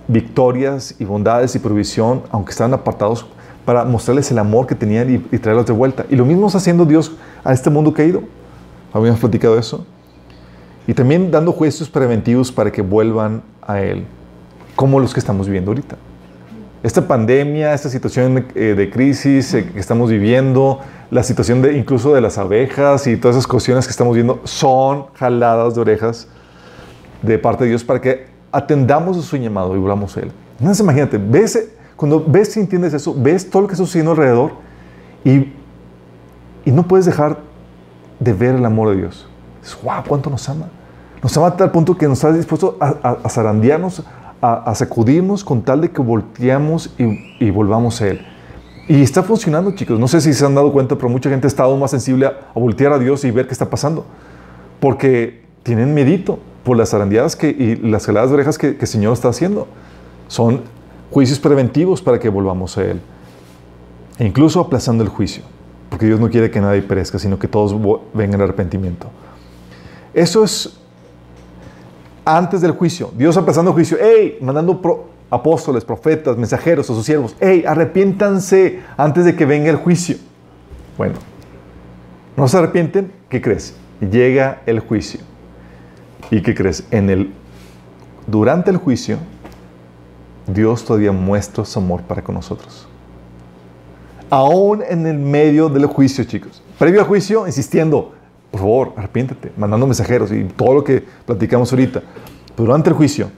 victorias 0.09 0.97
y 0.99 1.05
bondades 1.05 1.55
y 1.55 1.61
provisión, 1.61 2.23
aunque 2.31 2.50
estaban 2.50 2.75
apartados, 2.75 3.27
para 3.65 3.85
mostrarles 3.85 4.31
el 4.33 4.39
amor 4.39 4.67
que 4.67 4.75
tenían 4.75 5.15
y, 5.15 5.15
y 5.31 5.38
traerlos 5.38 5.67
de 5.67 5.75
vuelta. 5.75 6.07
Y 6.09 6.17
lo 6.17 6.25
mismo 6.25 6.47
está 6.47 6.59
haciendo 6.59 6.85
Dios 6.85 7.12
a 7.45 7.52
este 7.52 7.71
mundo 7.71 7.93
caído. 7.93 8.23
¿Habíamos 8.93 9.21
platicado 9.21 9.57
eso? 9.59 9.87
Y 10.88 10.95
también 10.95 11.30
dando 11.30 11.52
juicios 11.52 11.90
preventivos 11.90 12.50
para 12.50 12.73
que 12.73 12.80
vuelvan 12.80 13.42
a 13.61 13.83
Él, 13.83 14.07
como 14.75 14.99
los 14.99 15.12
que 15.12 15.21
estamos 15.21 15.47
viviendo 15.47 15.71
ahorita. 15.71 15.97
Esta 16.83 17.07
pandemia, 17.07 17.75
esta 17.75 17.90
situación 17.90 18.47
eh, 18.54 18.75
de 18.75 18.88
crisis 18.88 19.52
eh, 19.52 19.71
que 19.71 19.78
estamos 19.78 20.09
viviendo, 20.09 20.80
la 21.11 21.23
situación 21.23 21.61
de, 21.61 21.76
incluso 21.76 22.14
de 22.14 22.23
las 22.23 22.38
abejas 22.38 23.07
y 23.07 23.18
todas 23.18 23.37
esas 23.37 23.47
cuestiones 23.47 23.85
que 23.85 23.90
estamos 23.90 24.14
viendo 24.14 24.40
son 24.45 25.09
jaladas 25.12 25.75
de 25.75 25.80
orejas 25.83 26.26
de 27.21 27.38
parte 27.38 27.64
de 27.64 27.71
Dios 27.71 27.85
para 27.85 28.00
que 28.00 28.26
atendamos 28.50 29.18
a 29.18 29.21
su 29.23 29.37
llamado 29.37 29.76
y 29.76 29.78
volvamos 29.78 30.16
a 30.16 30.21
Él. 30.21 30.33
Entonces 30.59 30.80
imagínate, 30.80 31.18
ves, 31.18 31.68
cuando 31.97 32.25
ves 32.26 32.57
y 32.57 32.61
entiendes 32.61 32.95
eso, 32.95 33.14
ves 33.14 33.50
todo 33.50 33.61
lo 33.61 33.68
que 33.68 33.75
está 33.75 33.85
sucediendo 33.85 34.12
alrededor 34.12 34.52
y, 35.23 35.52
y 36.64 36.71
no 36.71 36.88
puedes 36.88 37.04
dejar 37.04 37.40
de 38.18 38.33
ver 38.33 38.54
el 38.54 38.64
amor 38.64 38.88
de 38.88 38.97
Dios. 38.97 39.28
Es, 39.62 39.78
wow, 39.83 40.02
cuánto 40.07 40.30
nos 40.30 40.49
ama. 40.49 40.71
Nos 41.22 41.37
ama 41.37 41.48
a 41.48 41.56
tal 41.56 41.70
punto 41.70 41.96
que 41.96 42.06
nos 42.06 42.18
está 42.18 42.32
dispuesto 42.32 42.76
a, 42.80 43.28
zarandearnos, 43.28 44.02
a, 44.40 44.75
sacudirnos 44.75 45.42
con 45.42 45.62
tal 45.62 45.80
de 45.80 45.90
que 45.90 46.00
volteamos 46.00 46.94
y, 46.98 47.50
volvamos 47.50 48.00
a 48.00 48.08
Él. 48.08 48.26
Y 48.88 49.02
está 49.02 49.22
funcionando, 49.22 49.72
chicos. 49.72 49.98
No 49.98 50.08
sé 50.08 50.20
si 50.20 50.32
se 50.32 50.46
han 50.46 50.54
dado 50.54 50.72
cuenta, 50.72 50.96
pero 50.96 51.08
mucha 51.08 51.28
gente 51.28 51.46
ha 51.46 51.48
estado 51.48 51.76
más 51.76 51.90
sensible 51.90 52.26
a, 52.26 52.34
voltear 52.54 52.92
a 52.92 52.98
Dios 52.98 53.25
y 53.25 53.30
ver 53.30 53.46
qué 53.46 53.52
está 53.52 53.68
pasando. 53.68 54.06
Porque 54.80 55.42
tienen 55.62 55.92
medito 55.92 56.38
por 56.64 56.76
las 56.76 56.90
zarandeadas 56.90 57.37
que, 57.37 57.48
y 57.48 57.76
las 57.76 58.06
jaladas 58.06 58.30
orejas 58.30 58.56
que, 58.56 58.76
que 58.76 58.84
el 58.84 58.88
Señor 58.88 59.12
está 59.12 59.28
haciendo. 59.28 59.66
Son 60.28 60.62
juicios 61.10 61.38
preventivos 61.38 62.00
para 62.00 62.18
que 62.18 62.28
volvamos 62.28 62.78
a 62.78 62.84
Él. 62.84 63.00
E 64.18 64.25
incluso 64.25 64.60
aplazando 64.60 65.02
el 65.02 65.10
juicio. 65.10 65.42
Porque 65.90 66.06
Dios 66.06 66.20
no 66.20 66.30
quiere 66.30 66.50
que 66.50 66.60
nadie 66.60 66.82
perezca, 66.82 67.18
sino 67.18 67.38
que 67.38 67.48
todos 67.48 67.75
vengan 68.14 68.40
al 68.40 68.48
arrepentimiento. 68.48 69.08
Eso 70.14 70.44
es 70.44 70.77
antes 72.37 72.61
del 72.61 72.73
juicio. 72.73 73.11
Dios 73.16 73.37
empezando 73.37 73.70
el 73.70 73.75
juicio, 73.75 73.97
hey, 74.00 74.38
mandando 74.40 75.08
apóstoles, 75.30 75.85
profetas, 75.85 76.37
mensajeros 76.37 76.88
a 76.90 76.94
sus 76.94 77.04
siervos, 77.04 77.35
hey, 77.40 77.64
arrepiéntanse 77.66 78.80
antes 78.97 79.25
de 79.25 79.35
que 79.35 79.47
venga 79.47 79.70
el 79.70 79.76
juicio. 79.76 80.16
Bueno, 80.97 81.14
no 82.37 82.47
se 82.49 82.58
arrepienten, 82.58 83.12
¿qué 83.28 83.40
crees? 83.40 83.75
Llega 84.00 84.62
el 84.66 84.80
juicio. 84.80 85.20
¿Y 86.30 86.42
qué 86.42 86.54
crees? 86.54 86.87
En 86.90 87.08
el, 87.08 87.32
durante 88.26 88.70
el 88.70 88.76
juicio, 88.76 89.18
Dios 90.47 90.85
todavía 90.85 91.12
muestra 91.12 91.64
su 91.64 91.78
amor 91.78 92.02
para 92.02 92.23
con 92.23 92.35
nosotros. 92.35 92.87
Aún 94.30 94.82
en 94.87 95.06
el 95.06 95.18
medio 95.18 95.68
del 95.70 95.87
juicio, 95.87 96.25
chicos. 96.25 96.62
Previo 96.78 97.00
al 97.00 97.06
juicio, 97.06 97.47
insistiendo, 97.47 98.12
por 98.50 98.61
favor, 98.61 98.93
arrepiéntete, 98.97 99.52
mandando 99.57 99.87
mensajeros 99.87 100.33
y 100.33 100.45
todo 100.45 100.75
lo 100.75 100.85
que 100.85 101.05
platicamos 101.26 101.71
ahorita. 101.73 102.02
Pero 102.57 102.67
durante 102.67 102.90
el 102.90 102.97
juicio, 102.97 103.31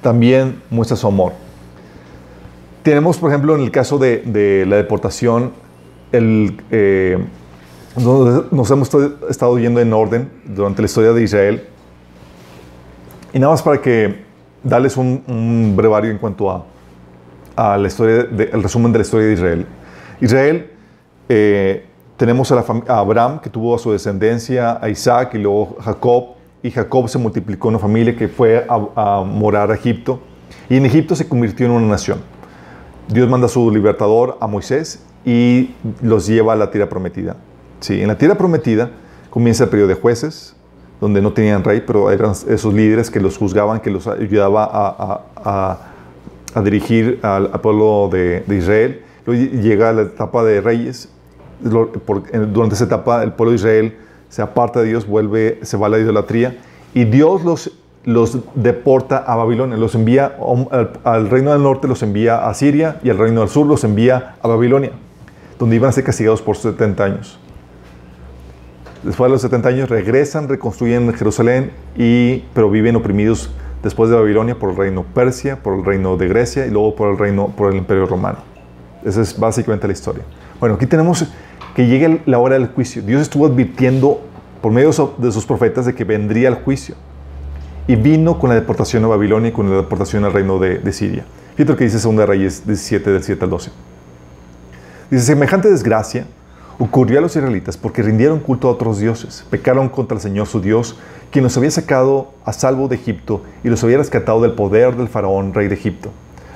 también 0.00 0.62
muestra 0.70 0.96
su 0.96 1.06
amor. 1.06 1.32
Tenemos, 2.82 3.18
por 3.18 3.30
ejemplo, 3.30 3.54
en 3.54 3.62
el 3.62 3.70
caso 3.70 3.98
de, 3.98 4.64
la 4.66 4.76
deportación, 4.76 5.52
el, 6.12 6.60
eh, 6.70 7.18
nos 7.96 8.70
hemos 8.70 8.90
estado 9.28 9.58
yendo 9.58 9.80
en 9.80 9.92
orden 9.92 10.30
durante 10.44 10.80
la 10.80 10.86
historia 10.86 11.12
de 11.12 11.22
Israel. 11.22 11.64
Y 13.32 13.38
nada 13.38 13.52
más 13.52 13.62
para 13.62 13.80
que 13.80 14.24
darles 14.62 14.96
un, 14.96 15.74
brevario 15.76 16.10
en 16.10 16.18
cuanto 16.18 16.50
a, 16.50 16.64
a 17.56 17.76
la 17.76 17.88
historia, 17.88 18.26
el 18.30 18.62
resumen 18.62 18.92
de 18.92 18.98
la 18.98 19.02
historia 19.02 19.26
de 19.26 19.32
Israel. 19.34 19.66
Israel, 20.20 20.70
eh, 21.28 21.86
tenemos 22.20 22.52
a, 22.52 22.62
Abraham, 22.88 23.40
que 23.40 23.48
tuvo 23.48 23.74
a 23.74 23.78
su 23.78 23.92
descendencia, 23.92 24.78
a 24.78 24.90
Isaac 24.90 25.30
y 25.32 25.38
luego 25.38 25.78
Jacob. 25.80 26.34
Y 26.62 26.70
Jacob 26.70 27.08
se 27.08 27.16
multiplicó 27.16 27.68
en 27.68 27.76
una 27.76 27.80
familia 27.80 28.14
que 28.14 28.28
fue 28.28 28.66
a, 28.68 29.24
morar 29.24 29.70
a 29.70 29.74
Egipto. 29.74 30.20
Y 30.68 30.76
en 30.76 30.84
Egipto 30.84 31.16
se 31.16 31.26
convirtió 31.26 31.64
en 31.64 31.72
una 31.72 31.86
nación. 31.86 32.18
Dios 33.08 33.26
manda 33.26 33.46
a 33.46 33.48
su 33.48 33.70
libertador, 33.70 34.36
a 34.38 34.46
Moisés, 34.46 35.02
y 35.24 35.74
los 36.02 36.26
lleva 36.26 36.52
a 36.52 36.56
la 36.56 36.70
tierra 36.70 36.90
prometida. 36.90 37.36
Sí, 37.80 38.02
en 38.02 38.08
la 38.08 38.18
tierra 38.18 38.34
prometida 38.34 38.90
comienza 39.30 39.64
el 39.64 39.70
periodo 39.70 39.88
de 39.88 39.94
jueces, 39.94 40.54
donde 41.00 41.22
no 41.22 41.32
tenían 41.32 41.64
rey, 41.64 41.82
pero 41.86 42.10
eran 42.10 42.32
esos 42.32 42.74
líderes 42.74 43.10
que 43.10 43.20
los 43.20 43.38
juzgaban, 43.38 43.80
que 43.80 43.90
los 43.90 44.06
ayudaba 44.06 44.68
a, 44.70 45.80
a, 46.54 46.60
dirigir 46.60 47.18
al, 47.22 47.48
pueblo 47.62 48.10
de, 48.12 48.44
Israel. 48.50 49.00
Luego 49.24 49.42
llega 49.42 49.90
la 49.94 50.02
etapa 50.02 50.44
de 50.44 50.60
reyes. 50.60 51.08
Durante 51.62 52.74
esa 52.74 52.84
etapa 52.84 53.22
el 53.22 53.32
pueblo 53.32 53.50
de 53.52 53.56
Israel 53.56 53.96
se 54.28 54.42
aparta 54.42 54.80
de 54.80 54.86
Dios, 54.86 55.06
vuelve, 55.06 55.58
se 55.62 55.76
va 55.76 55.86
a 55.86 55.90
la 55.90 55.98
idolatría 55.98 56.58
y 56.94 57.04
Dios 57.04 57.44
los, 57.44 57.72
los 58.04 58.38
deporta 58.54 59.18
a 59.18 59.36
Babilonia, 59.36 59.76
los 59.76 59.94
envía 59.94 60.36
al, 60.70 60.92
al 61.04 61.30
reino 61.30 61.52
del 61.52 61.62
norte, 61.62 61.88
los 61.88 62.02
envía 62.02 62.48
a 62.48 62.54
Siria 62.54 63.00
y 63.02 63.10
al 63.10 63.18
reino 63.18 63.40
del 63.40 63.48
sur 63.48 63.66
los 63.66 63.84
envía 63.84 64.36
a 64.42 64.48
Babilonia, 64.48 64.92
donde 65.58 65.76
iban 65.76 65.90
a 65.90 65.92
ser 65.92 66.04
castigados 66.04 66.42
por 66.42 66.56
70 66.56 67.04
años. 67.04 67.38
Después 69.02 69.28
de 69.28 69.32
los 69.32 69.42
70 69.42 69.68
años 69.68 69.88
regresan, 69.88 70.46
reconstruyen 70.46 71.12
Jerusalén, 71.14 71.70
y, 71.96 72.44
pero 72.52 72.70
viven 72.70 72.96
oprimidos 72.96 73.50
después 73.82 74.10
de 74.10 74.16
Babilonia 74.16 74.58
por 74.58 74.70
el 74.70 74.76
reino 74.76 75.04
Persia, 75.14 75.62
por 75.62 75.78
el 75.78 75.84
reino 75.84 76.18
de 76.18 76.28
Grecia 76.28 76.66
y 76.66 76.70
luego 76.70 76.94
por 76.94 77.10
el 77.10 77.18
reino, 77.18 77.48
por 77.48 77.72
el 77.72 77.78
imperio 77.78 78.04
romano. 78.04 78.38
Esa 79.02 79.22
es 79.22 79.38
básicamente 79.38 79.86
la 79.86 79.94
historia. 79.94 80.22
Bueno, 80.60 80.74
aquí 80.74 80.84
tenemos 80.84 81.26
que 81.80 81.86
llegue 81.86 82.20
la 82.26 82.38
hora 82.38 82.58
del 82.58 82.68
juicio. 82.68 83.00
Dios 83.00 83.22
estuvo 83.22 83.46
advirtiendo 83.46 84.20
por 84.60 84.70
medio 84.70 84.90
de 85.16 85.32
sus 85.32 85.46
profetas 85.46 85.86
de 85.86 85.94
que 85.94 86.04
vendría 86.04 86.48
el 86.48 86.56
juicio. 86.56 86.94
Y 87.86 87.96
vino 87.96 88.38
con 88.38 88.50
la 88.50 88.54
deportación 88.54 89.02
a 89.04 89.08
Babilonia 89.08 89.48
y 89.48 89.52
con 89.52 89.70
la 89.70 89.76
deportación 89.76 90.26
al 90.26 90.34
reino 90.34 90.58
de, 90.58 90.78
de 90.78 90.92
Siria. 90.92 91.24
Fíjate 91.54 91.72
lo 91.72 91.78
que 91.78 91.84
dice 91.84 91.98
2 91.98 92.28
Reyes 92.28 92.66
17, 92.66 93.10
del 93.10 93.22
7 93.22 93.44
al 93.44 93.50
12. 93.50 93.70
Dice, 95.10 95.24
semejante 95.24 95.70
desgracia 95.70 96.26
ocurrió 96.78 97.18
a 97.18 97.22
los 97.22 97.34
israelitas 97.34 97.78
porque 97.78 98.02
rindieron 98.02 98.40
culto 98.40 98.68
a 98.68 98.72
otros 98.72 98.98
dioses, 98.98 99.46
pecaron 99.48 99.88
contra 99.88 100.16
el 100.16 100.20
Señor 100.20 100.48
su 100.48 100.60
Dios, 100.60 100.98
quien 101.30 101.44
los 101.44 101.56
había 101.56 101.70
sacado 101.70 102.34
a 102.44 102.52
salvo 102.52 102.88
de 102.88 102.96
Egipto 102.96 103.42
y 103.64 103.70
los 103.70 103.82
había 103.82 103.96
rescatado 103.96 104.42
del 104.42 104.52
poder 104.52 104.96
del 104.96 105.08
faraón, 105.08 105.54
rey 105.54 105.68
de 105.68 105.76
Egipto. 105.76 106.10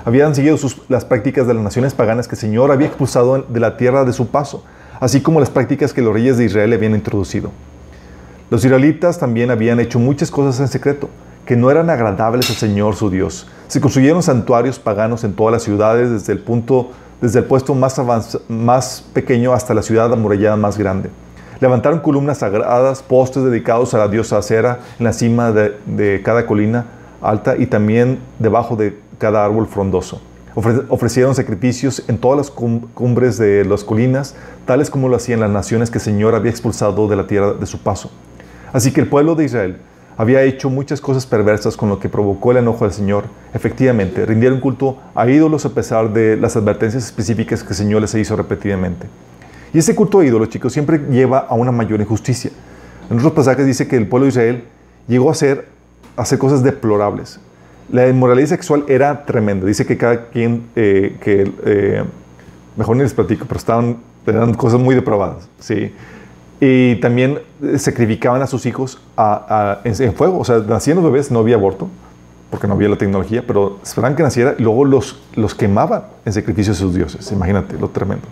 Habían 0.04 0.34
seguido 0.34 0.58
las 0.90 1.06
prácticas 1.06 1.46
de 1.46 1.54
las 1.54 1.62
naciones 1.62 1.94
paganas 1.94 2.28
que 2.28 2.34
el 2.34 2.40
Señor 2.42 2.70
había 2.70 2.88
expulsado 2.88 3.38
de 3.40 3.60
la 3.60 3.78
tierra 3.78 4.04
de 4.04 4.12
su 4.12 4.26
paso, 4.28 4.62
así 5.00 5.20
como 5.20 5.40
las 5.40 5.50
prácticas 5.50 5.92
que 5.92 6.02
los 6.02 6.12
reyes 6.12 6.38
de 6.38 6.44
Israel 6.44 6.72
habían 6.72 6.94
introducido. 6.94 7.50
Los 8.50 8.64
israelitas 8.64 9.18
también 9.18 9.50
habían 9.50 9.80
hecho 9.80 9.98
muchas 9.98 10.30
cosas 10.30 10.60
en 10.60 10.68
secreto, 10.68 11.08
que 11.46 11.56
no 11.56 11.70
eran 11.70 11.90
agradables 11.90 12.48
al 12.50 12.56
Señor 12.56 12.94
su 12.96 13.10
Dios. 13.10 13.46
Se 13.68 13.80
construyeron 13.80 14.22
santuarios 14.22 14.78
paganos 14.78 15.24
en 15.24 15.34
todas 15.34 15.52
las 15.52 15.62
ciudades 15.62 16.10
desde 16.10 16.32
el 16.32 16.38
punto 16.38 16.90
desde 17.24 17.38
el 17.38 17.46
puesto 17.46 17.74
más, 17.74 19.04
pequeño 19.14 19.54
hasta 19.54 19.72
la 19.72 19.82
ciudad 19.82 20.12
amurallada 20.12 20.56
más 20.56 20.76
grande. 20.76 21.08
Levantaron 21.58 22.00
columnas 22.00 22.38
sagradas, 22.38 23.02
postes 23.02 23.44
dedicados 23.44 23.94
a 23.94 23.98
la 23.98 24.08
diosa 24.08 24.36
Acera 24.36 24.80
en 24.98 25.04
la 25.04 25.12
cima 25.14 25.50
de, 25.50 26.20
cada 26.22 26.46
colina 26.46 26.84
alta 27.22 27.56
y 27.56 27.66
también 27.66 28.18
debajo 28.38 28.76
de 28.76 28.98
cada 29.18 29.42
árbol 29.42 29.66
frondoso. 29.66 30.20
Ofrecieron 30.54 31.34
sacrificios 31.34 32.04
en 32.08 32.18
todas 32.18 32.38
las 32.38 32.50
cumbres 32.50 33.38
de 33.38 33.64
las 33.64 33.82
colinas, 33.82 34.34
tales 34.66 34.90
como 34.90 35.08
lo 35.08 35.16
hacían 35.16 35.40
las 35.40 35.50
naciones 35.50 35.90
que 35.90 35.98
el 35.98 36.04
Señor 36.04 36.34
había 36.34 36.50
expulsado 36.50 37.08
de 37.08 37.16
la 37.16 37.26
tierra 37.26 37.54
de 37.54 37.66
su 37.66 37.78
paso. 37.78 38.10
Así 38.72 38.92
que 38.92 39.00
el 39.00 39.08
pueblo 39.08 39.34
de 39.34 39.44
Israel 39.44 39.78
había 40.16 40.42
hecho 40.42 40.70
muchas 40.70 41.00
cosas 41.00 41.26
perversas 41.26 41.76
con 41.76 41.88
lo 41.88 41.98
que 41.98 42.08
provocó 42.08 42.52
el 42.52 42.58
enojo 42.58 42.84
del 42.84 42.94
Señor. 42.94 43.24
Efectivamente, 43.52 44.24
rindieron 44.26 44.60
culto 44.60 44.98
a 45.14 45.28
ídolos 45.28 45.64
a 45.64 45.70
pesar 45.70 46.12
de 46.12 46.36
las 46.36 46.56
advertencias 46.56 47.04
específicas 47.04 47.62
que 47.62 47.70
el 47.70 47.74
Señor 47.74 48.00
les 48.00 48.14
hizo 48.14 48.36
repetidamente. 48.36 49.08
Y 49.72 49.78
ese 49.78 49.94
culto 49.94 50.20
a 50.20 50.24
ídolos, 50.24 50.50
chicos, 50.50 50.72
siempre 50.72 51.00
lleva 51.10 51.38
a 51.38 51.54
una 51.54 51.72
mayor 51.72 52.00
injusticia. 52.00 52.52
En 53.10 53.18
otros 53.18 53.32
pasajes 53.32 53.66
dice 53.66 53.88
que 53.88 53.96
el 53.96 54.06
pueblo 54.06 54.26
de 54.26 54.30
Israel 54.30 54.64
llegó 55.08 55.28
a 55.30 55.32
hacer, 55.32 55.68
a 56.16 56.22
hacer 56.22 56.38
cosas 56.38 56.62
deplorables. 56.62 57.40
La 57.90 58.08
inmoralidad 58.08 58.48
sexual 58.48 58.84
era 58.88 59.24
tremenda. 59.24 59.66
Dice 59.66 59.86
que 59.86 59.96
cada 59.96 60.26
quien, 60.26 60.64
eh, 60.74 61.16
que, 61.20 61.52
eh, 61.64 62.04
mejor 62.76 62.96
ni 62.96 63.02
les 63.02 63.14
platico, 63.14 63.44
pero 63.46 63.58
estaban, 63.58 63.98
eran 64.26 64.54
cosas 64.54 64.80
muy 64.80 64.94
depravadas. 64.94 65.48
¿sí? 65.58 65.92
Y 66.60 66.96
también 66.96 67.40
eh, 67.62 67.78
sacrificaban 67.78 68.40
a 68.42 68.46
sus 68.46 68.66
hijos 68.66 69.00
en, 69.84 70.14
fuego. 70.14 70.38
O 70.38 70.44
sea, 70.44 70.58
nacían 70.58 70.96
los 70.96 71.04
bebés, 71.04 71.30
no 71.30 71.40
había 71.40 71.56
aborto, 71.56 71.88
porque 72.50 72.66
no 72.66 72.74
había 72.74 72.88
la 72.88 72.96
tecnología, 72.96 73.44
pero 73.46 73.78
esperaban 73.82 74.16
que 74.16 74.22
naciera 74.22 74.54
y 74.58 74.62
luego 74.62 74.84
los, 74.84 75.22
los 75.34 75.54
quemaban 75.54 76.04
en 76.24 76.32
sacrificio 76.32 76.72
a 76.72 76.76
sus 76.76 76.94
dioses. 76.94 77.30
Imagínate 77.32 77.78
lo 77.78 77.90
tremendo. 77.90 78.26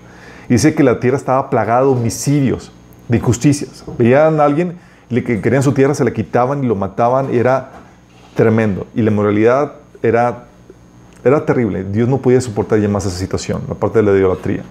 Dice 0.48 0.74
que 0.74 0.82
la 0.82 0.98
tierra 0.98 1.16
estaba 1.16 1.50
plagada 1.50 1.82
de 1.82 1.88
homicidios, 1.88 2.72
de 3.08 3.18
injusticias. 3.18 3.84
Veían 3.98 4.40
a 4.40 4.44
alguien 4.44 4.76
le 5.12 5.22
que 5.22 5.42
querían 5.42 5.62
su 5.62 5.72
tierra, 5.72 5.94
se 5.94 6.04
le 6.04 6.12
quitaban 6.14 6.64
y 6.64 6.66
lo 6.66 6.74
mataban 6.74 7.34
y 7.34 7.36
era 7.36 7.81
tremendo. 8.34 8.86
Y 8.94 9.02
la 9.02 9.10
moralidad 9.10 9.74
era, 10.02 10.48
era 11.24 11.44
terrible. 11.44 11.84
Dios 11.84 12.08
no 12.08 12.18
podía 12.18 12.40
soportar 12.40 12.80
ya 12.80 12.88
más 12.88 13.06
esa 13.06 13.16
situación, 13.16 13.62
la 13.68 13.74
parte 13.74 14.00
de 14.00 14.10
la 14.10 14.18
idolatría. 14.18 14.62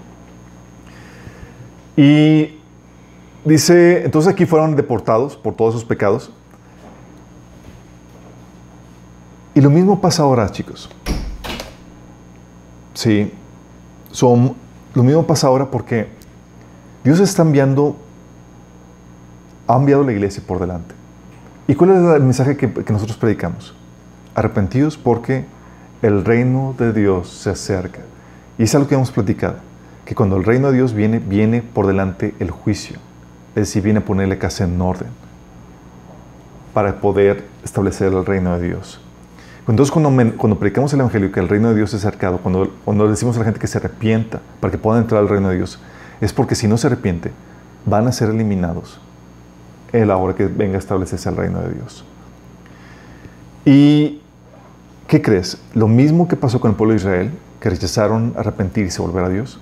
Y 1.96 2.62
Dice, 3.44 4.06
entonces 4.06 4.32
aquí 4.32 4.46
fueron 4.46 4.75
deportados 4.75 5.36
por 5.36 5.56
todos 5.56 5.74
sus 5.74 5.84
pecados. 5.84 6.32
Y 9.56 9.62
lo 9.62 9.70
mismo 9.70 10.00
pasa 10.00 10.24
ahora, 10.24 10.50
chicos. 10.51 10.89
Sí, 12.94 13.32
son, 14.12 14.56
lo 14.94 15.03
mismo 15.03 15.25
pasa 15.25 15.48
ahora 15.48 15.72
porque 15.72 16.08
Dios 17.03 17.20
está 17.20 17.41
enviando, 17.41 17.96
ha 19.68 19.75
enviado 19.75 20.03
la 20.03 20.12
iglesia 20.12 20.44
por 20.46 20.60
delante. 20.60 20.94
¿Y 21.68 21.75
cuál 21.75 21.91
es 21.91 21.98
el 21.98 22.24
mensaje 22.24 22.58
que, 22.58 22.68
nosotros 22.91 23.18
predicamos? 23.18 23.75
Arrepentidos 24.36 24.98
porque 24.98 25.46
el 26.01 26.25
reino 26.25 26.75
de 26.77 26.94
Dios 26.94 27.30
se 27.30 27.50
acerca. 27.50 28.01
Y 28.58 28.63
es 28.63 28.75
algo 28.75 28.88
que 28.88 28.96
hemos 28.96 29.12
platicado, 29.12 29.56
que 30.06 30.15
cuando 30.15 30.38
el 30.38 30.44
reino 30.44 30.72
de 30.72 30.77
Dios 30.77 30.94
viene, 30.94 31.20
viene 31.20 31.62
por 31.62 31.88
delante 31.88 32.36
el 32.39 32.51
juicio 32.51 33.00
es 33.51 33.68
decir, 33.68 33.84
viene 33.84 34.00
a 34.00 34.06
ponerle 34.06 34.38
casa 34.38 34.63
en 34.63 34.80
orden 34.82 35.10
para 36.74 37.01
poder 37.01 37.46
establecer 37.63 38.13
el 38.13 38.25
reino 38.25 38.58
de 38.58 38.68
Dios. 38.68 39.01
Entonces, 39.68 39.91
cuando, 39.91 40.60
predicamos 40.60 40.94
el 40.94 41.01
Evangelio, 41.01 41.32
que 41.32 41.39
el 41.39 41.50
reino 41.50 41.70
de 41.70 41.75
Dios 41.75 41.94
es 41.94 42.01
cercado, 42.01 42.38
cuando, 42.39 42.74
cuando 42.86 43.08
decimos 43.10 43.36
a 43.36 43.39
la 43.39 43.46
gente 43.46 43.60
que 43.60 43.68
se 43.68 43.77
arrepienta 43.77 44.41
para 44.60 44.72
que 44.72 44.77
puedan 44.77 45.01
entrar 45.01 45.22
al 45.22 45.30
reino 45.30 45.50
de 45.50 45.58
Dios, 45.58 45.80
es 46.22 46.34
porque 46.34 46.56
si 46.56 46.68
no 46.68 46.77
se 46.77 46.88
arrepiente, 46.88 47.32
van 47.86 48.08
a 48.08 48.12
ser 48.12 48.30
eliminados 48.30 49.00
en 49.94 50.08
la 50.08 50.34
que 50.36 50.48
venga 50.48 50.76
a 50.76 50.80
establecerse 50.80 51.30
el 51.30 51.36
reino 51.36 51.60
de 51.62 51.74
Dios. 51.74 52.06
¿Y 53.66 54.22
qué 55.08 55.22
crees? 55.22 55.58
Lo 55.74 55.88
mismo 55.88 56.28
que 56.28 56.36
pasó 56.36 56.60
con 56.60 56.72
el 56.72 56.78
pueblo 56.78 56.94
de 56.94 57.00
Israel, 57.00 57.32
que 57.60 57.70
rechazaron 57.70 58.34
arrepentirse 58.38 59.02
y 59.02 59.06
volver 59.06 59.26
a 59.26 59.30
Dios, 59.30 59.60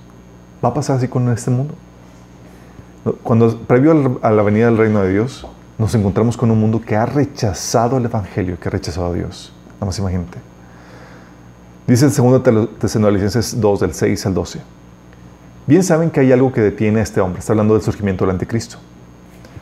va 0.64 0.70
a 0.70 0.74
pasar 0.74 0.98
así 0.98 1.08
con 1.08 1.30
este 1.30 1.52
mundo. 1.52 1.74
Cuando, 3.24 3.58
previo 3.60 4.20
a 4.22 4.32
la 4.32 4.44
venida 4.44 4.66
del 4.66 4.78
reino 4.78 5.02
de 5.02 5.12
Dios, 5.12 5.48
nos 5.78 5.96
encontramos 5.96 6.36
con 6.36 6.52
un 6.52 6.60
mundo 6.60 6.82
que 6.82 6.96
ha 6.96 7.06
rechazado 7.06 7.98
el 7.98 8.06
Evangelio, 8.06 8.60
que 8.60 8.68
ha 8.68 8.72
rechazado 8.72 9.08
a 9.08 9.14
Dios. 9.14 9.54
Nada 9.76 9.86
más 9.88 9.98
imagínate. 9.98 10.38
Dice 11.88 12.06
el 12.06 12.12
segundo 12.12 12.42
Tesalonicenses 12.42 13.60
2, 13.60 13.80
del 13.80 13.94
6 13.94 14.26
al 14.28 14.34
12. 14.34 14.62
Bien 15.66 15.84
saben 15.84 16.12
que 16.12 16.20
hay 16.20 16.32
algo 16.32 16.52
que 16.52 16.62
detiene 16.62 17.00
a 17.00 17.04
este 17.04 17.22
hombre, 17.22 17.40
está 17.40 17.54
hablando 17.54 17.74
del 17.74 17.84
surgimiento 17.84 18.26
del 18.26 18.32
anticristo, 18.32 18.78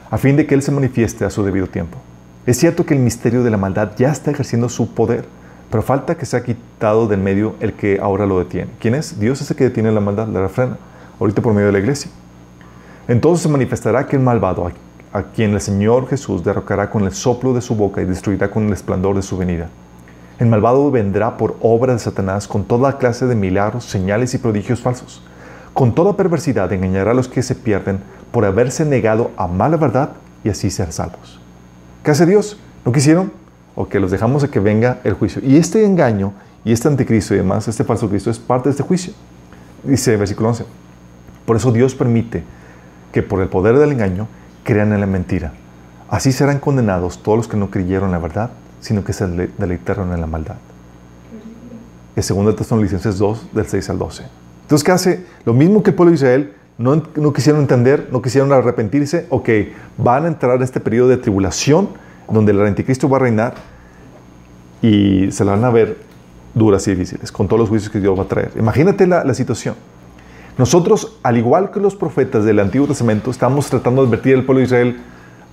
a 0.09 0.17
fin 0.17 0.35
de 0.35 0.45
que 0.45 0.55
él 0.55 0.61
se 0.61 0.71
manifieste 0.71 1.25
a 1.25 1.29
su 1.29 1.43
debido 1.43 1.67
tiempo. 1.67 1.97
Es 2.45 2.57
cierto 2.57 2.85
que 2.85 2.93
el 2.93 3.01
misterio 3.01 3.43
de 3.43 3.49
la 3.49 3.57
maldad 3.57 3.91
ya 3.97 4.11
está 4.11 4.31
ejerciendo 4.31 4.69
su 4.69 4.93
poder, 4.93 5.25
Pero 5.69 5.83
falta 5.83 6.15
que 6.15 6.25
sea 6.25 6.43
quitado 6.43 7.07
del 7.07 7.19
medio 7.19 7.55
el 7.59 7.73
que 7.73 7.99
ahora 8.01 8.25
lo 8.25 8.39
detiene. 8.39 8.71
¿Quién 8.79 8.95
es? 8.95 9.19
Dios 9.19 9.41
es 9.41 9.51
el 9.51 9.57
que 9.57 9.65
detiene 9.65 9.91
la 9.91 9.99
maldad, 9.99 10.29
la 10.29 10.39
refrena, 10.39 10.77
ahorita 11.19 11.41
por 11.41 11.53
medio 11.53 11.67
de 11.67 11.73
la 11.73 11.79
iglesia. 11.79 12.09
Entonces 13.09 13.43
se 13.43 13.49
manifestará 13.49 13.99
aquel 13.99 14.21
malvado 14.21 14.67
a, 14.67 14.71
a 15.17 15.23
quien 15.23 15.53
el 15.53 15.59
Señor 15.59 16.07
Jesús 16.07 16.41
derrocará 16.41 16.89
con 16.89 17.03
el 17.03 17.11
soplo 17.11 17.53
de 17.53 17.59
su 17.59 17.75
boca 17.75 18.01
y 18.01 18.05
destruirá 18.05 18.49
con 18.49 18.67
el 18.67 18.71
esplendor 18.71 19.15
de 19.17 19.21
su 19.21 19.37
venida. 19.37 19.67
El 20.39 20.47
malvado 20.47 20.89
vendrá 20.89 21.35
por 21.35 21.57
obra 21.61 21.93
de 21.93 21.99
Satanás 21.99 22.47
con 22.47 22.63
toda 22.63 22.97
clase 22.97 23.25
de 23.25 23.35
milagros, 23.35 23.83
señales 23.83 24.33
y 24.35 24.37
prodigios 24.37 24.79
falsos. 24.79 25.21
Con 25.73 25.93
toda 25.95 26.15
perversidad 26.15 26.71
engañará 26.71 27.11
a 27.11 27.13
los 27.13 27.27
que 27.27 27.43
se 27.43 27.55
pierden 27.55 27.99
por 28.31 28.45
haberse 28.45 28.85
negado 28.85 29.31
a 29.37 29.47
mala 29.47 29.77
verdad 29.77 30.11
y 30.43 30.49
así 30.49 30.69
ser 30.69 30.91
salvos. 30.91 31.39
¿Qué 32.03 32.11
hace 32.11 32.25
Dios? 32.25 32.57
¿No 32.85 32.91
quisieron? 32.91 33.31
O 33.75 33.87
que 33.87 33.99
los 33.99 34.11
dejamos 34.11 34.43
a 34.43 34.47
que 34.49 34.59
venga 34.59 34.99
el 35.03 35.13
juicio. 35.13 35.41
Y 35.43 35.57
este 35.57 35.85
engaño 35.85 36.33
y 36.63 36.71
este 36.71 36.87
anticristo 36.87 37.33
y 37.33 37.37
demás, 37.37 37.67
este 37.67 37.83
falso 37.83 38.09
Cristo, 38.09 38.29
es 38.29 38.39
parte 38.39 38.69
de 38.69 38.71
este 38.71 38.83
juicio. 38.83 39.13
Dice 39.83 40.13
el 40.13 40.19
versículo 40.19 40.49
11. 40.49 40.65
Por 41.45 41.55
eso 41.55 41.71
Dios 41.71 41.95
permite 41.95 42.43
que 43.11 43.23
por 43.23 43.41
el 43.41 43.47
poder 43.47 43.77
del 43.77 43.91
engaño 43.91 44.27
crean 44.63 44.91
en 44.93 44.99
la 44.99 45.07
mentira. 45.07 45.53
Así 46.09 46.31
serán 46.31 46.59
condenados 46.59 47.21
todos 47.23 47.37
los 47.37 47.47
que 47.47 47.57
no 47.57 47.69
creyeron 47.69 48.11
la 48.11 48.17
verdad, 48.17 48.51
sino 48.81 49.03
que 49.03 49.13
se 49.13 49.27
deleitaron 49.27 50.13
en 50.13 50.21
la 50.21 50.27
maldad. 50.27 50.55
Es 52.15 52.27
2 52.29 52.55
Tesalonicenses 52.55 53.17
2, 53.17 53.49
del 53.53 53.65
6 53.65 53.89
al 53.89 53.99
12. 53.99 54.23
Entonces, 54.63 54.83
¿qué 54.83 54.91
hace? 54.91 55.25
Lo 55.45 55.53
mismo 55.53 55.83
que 55.83 55.91
el 55.91 55.95
pueblo 55.95 56.11
de 56.11 56.15
Israel, 56.15 56.53
no, 56.77 57.33
quisieron 57.33 57.61
entender, 57.61 58.09
no 58.11 58.21
quisieron 58.21 58.51
arrepentirse, 58.53 59.25
ok, 59.29 59.49
van 59.97 60.25
a 60.25 60.27
entrar 60.27 60.61
a 60.61 60.63
este 60.63 60.79
periodo 60.79 61.09
de 61.09 61.17
tribulación 61.17 61.89
donde 62.29 62.51
el 62.51 62.61
anticristo 62.61 63.09
va 63.09 63.17
a 63.17 63.21
reinar 63.21 63.55
y 64.81 65.31
se 65.31 65.43
la 65.43 65.53
van 65.53 65.65
a 65.65 65.71
ver 65.71 65.97
duras 66.53 66.87
y 66.87 66.91
difíciles, 66.91 67.31
con 67.31 67.47
todos 67.47 67.59
los 67.59 67.69
juicios 67.69 67.91
que 67.91 67.99
Dios 67.99 68.17
va 68.17 68.23
a 68.23 68.27
traer. 68.27 68.51
Imagínate 68.57 69.07
la, 69.07 69.33
situación. 69.33 69.75
Nosotros, 70.57 71.17
al 71.23 71.37
igual 71.37 71.71
que 71.71 71.79
los 71.79 71.95
profetas 71.95 72.45
del 72.45 72.59
Antiguo 72.59 72.87
Testamento, 72.87 73.31
estamos 73.31 73.67
tratando 73.69 74.03
de 74.03 74.09
advertir 74.09 74.35
al 74.35 74.43
pueblo 74.43 74.59
de 74.59 74.65
Israel, 74.65 74.99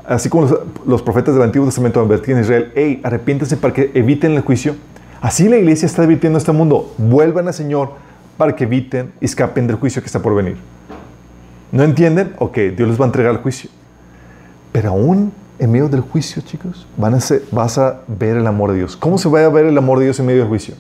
así 0.07 0.29
como 0.29 0.47
los, 0.47 0.59
los 0.87 1.03
profetas 1.03 1.35
del 1.35 1.43
Antiguo 1.43 1.67
Testamento 1.67 2.01
advertían 2.01 2.39
a 2.39 2.41
Israel, 2.43 2.73
hey, 2.75 3.01
arrepiéntense 3.03 3.57
para 3.57 3.73
que 3.73 3.91
eviten 3.95 4.33
el 4.33 4.43
juicio. 4.43 4.77
Así 5.23 5.49
la 5.49 5.57
iglesia 5.57 5.87
está 5.87 6.03
advirtiendo 6.03 6.37
a 6.37 6.41
este 6.41 6.53
mundo, 6.53 6.93
vuelvan 6.99 7.49
al 7.49 7.55
Señor 7.55 7.93
para 8.37 8.55
que 8.55 8.65
eviten 8.65 9.13
y 9.21 9.25
escapen 9.25 9.67
del 9.67 9.77
juicio 9.77 10.03
que 10.03 10.07
está 10.07 10.21
por 10.21 10.35
venir. 10.35 10.57
¿No 11.75 11.83
entienden? 11.83 12.37
Ok, 12.39 12.57
Dios 12.77 12.89
les 12.89 13.01
va 13.01 13.05
a 13.05 13.07
entregar 13.07 13.33
el 13.33 13.39
juicio. 13.39 13.69
Pero 14.71 14.91
aún 14.91 15.33
en 15.59 15.73
medio 15.73 15.89
del 15.89 16.03
juicio, 16.03 16.41
chicos, 16.41 16.87
van 16.97 17.15
a 17.15 17.19
vas 17.51 17.79
a 17.79 18.01
ver 18.07 18.37
el 18.37 18.47
amor 18.47 18.71
de 18.71 18.79
Dios. 18.79 18.97
¿Cómo 18.97 19.19
se 19.19 19.29
va 19.29 19.45
a 19.45 19.49
ver 19.49 19.67
el 19.67 19.77
amor 19.77 19.99
de 19.99 20.05
Dios 20.05 20.21
en 20.21 20.27
medio 20.27 20.43
del 20.43 20.49
juicio? 20.49 20.77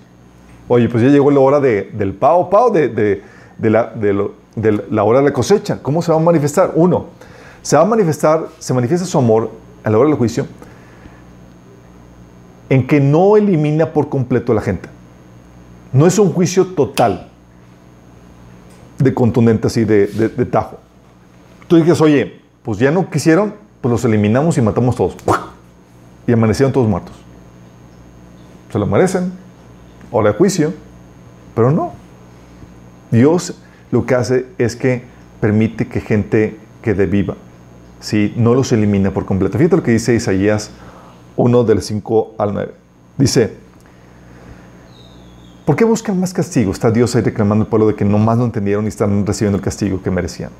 Oye, 0.69 0.89
pues 0.89 1.03
ya 1.03 1.09
llegó 1.09 1.33
la 1.33 1.41
hora 1.41 1.59
de, 1.59 1.91
del 1.95 2.15
pao, 2.15 2.49
pao, 2.49 2.71
de, 2.71 2.89
de, 2.89 3.71
la, 3.71 3.93
la, 4.89 5.03
hora 5.03 5.19
de 5.19 5.25
la 5.25 5.33
cosecha. 5.33 5.83
¿Cómo 5.83 6.01
se 6.01 6.13
va 6.13 6.19
a 6.19 6.21
manifestar? 6.21 6.71
Uno, 6.77 7.07
se 7.61 7.75
va 7.75 7.83
a 7.83 7.87
manifestar, 7.87 8.47
se 8.61 8.73
manifiesta 8.73 9.05
su 9.05 9.19
amor 9.19 9.51
a 9.83 9.91
la 9.91 9.99
hora 9.99 10.09
del 10.09 10.17
juicio 10.17 10.47
en 12.69 12.87
que 12.87 13.01
no 13.01 13.37
elimina 13.37 13.93
por 13.93 14.09
completo 14.09 14.53
a 14.53 14.55
la 14.55 14.61
gente. 14.61 14.89
No 15.93 16.07
es 16.07 16.21
un 16.21 16.33
juicio 16.33 16.67
total 16.67 17.31
de 18.99 19.13
contundente 19.13 19.67
así, 19.67 19.85
de, 19.85 20.07
de 20.07 20.47
tajo. 20.47 20.84
Tú 21.75 21.81
dices, 21.81 22.01
oye, 22.01 22.41
pues 22.63 22.79
ya 22.79 22.93
no 22.93 23.11
quisieron, 23.11 23.53
pues 23.81 23.91
los 23.91 24.05
eliminamos 24.05 24.57
y 24.57 24.63
matamos 24.63 24.95
todos. 24.95 25.17
Y 26.25 26.33
amanecieron 26.33 26.73
todos 26.73 26.89
muertos. 26.89 27.17
Se 28.71 28.79
lo 28.79 28.87
merecen. 28.87 29.33
Hora 30.13 30.31
de 30.31 30.39
juicio. 30.39 30.73
Pero 31.53 31.73
no. 31.73 31.93
Dios 33.11 33.59
lo 33.91 34.07
que 34.07 34.15
hace 34.15 34.47
es 34.57 34.77
que 34.77 35.03
permite 35.41 35.89
que 35.89 36.01
gente 36.01 36.57
quede 36.81 37.07
viva. 37.07 37.35
¿sí? 37.99 38.33
No 38.37 38.55
los 38.55 38.71
elimina 38.71 39.11
por 39.11 39.25
completo. 39.25 39.59
Fíjate 39.59 39.75
lo 39.75 39.83
que 39.83 39.91
dice 39.91 40.15
Isaías 40.15 40.71
1 41.35 41.65
del 41.65 41.83
5 41.83 42.35
al 42.39 42.55
9. 42.55 42.73
Dice, 43.19 43.53
¿por 45.67 45.75
qué 45.75 45.85
buscan 45.85 46.21
más 46.21 46.33
castigo? 46.33 46.71
Está 46.71 46.93
Dios 46.93 47.17
ahí 47.17 47.23
reclamando 47.23 47.65
al 47.65 47.69
pueblo 47.69 47.89
de 47.89 47.97
que 47.97 48.05
no 48.05 48.19
más 48.19 48.39
no 48.39 48.45
entendieron 48.45 48.85
y 48.85 48.89
están 48.89 49.27
recibiendo 49.27 49.57
el 49.57 49.65
castigo 49.65 50.01
que 50.01 50.13
merecían. 50.13 50.51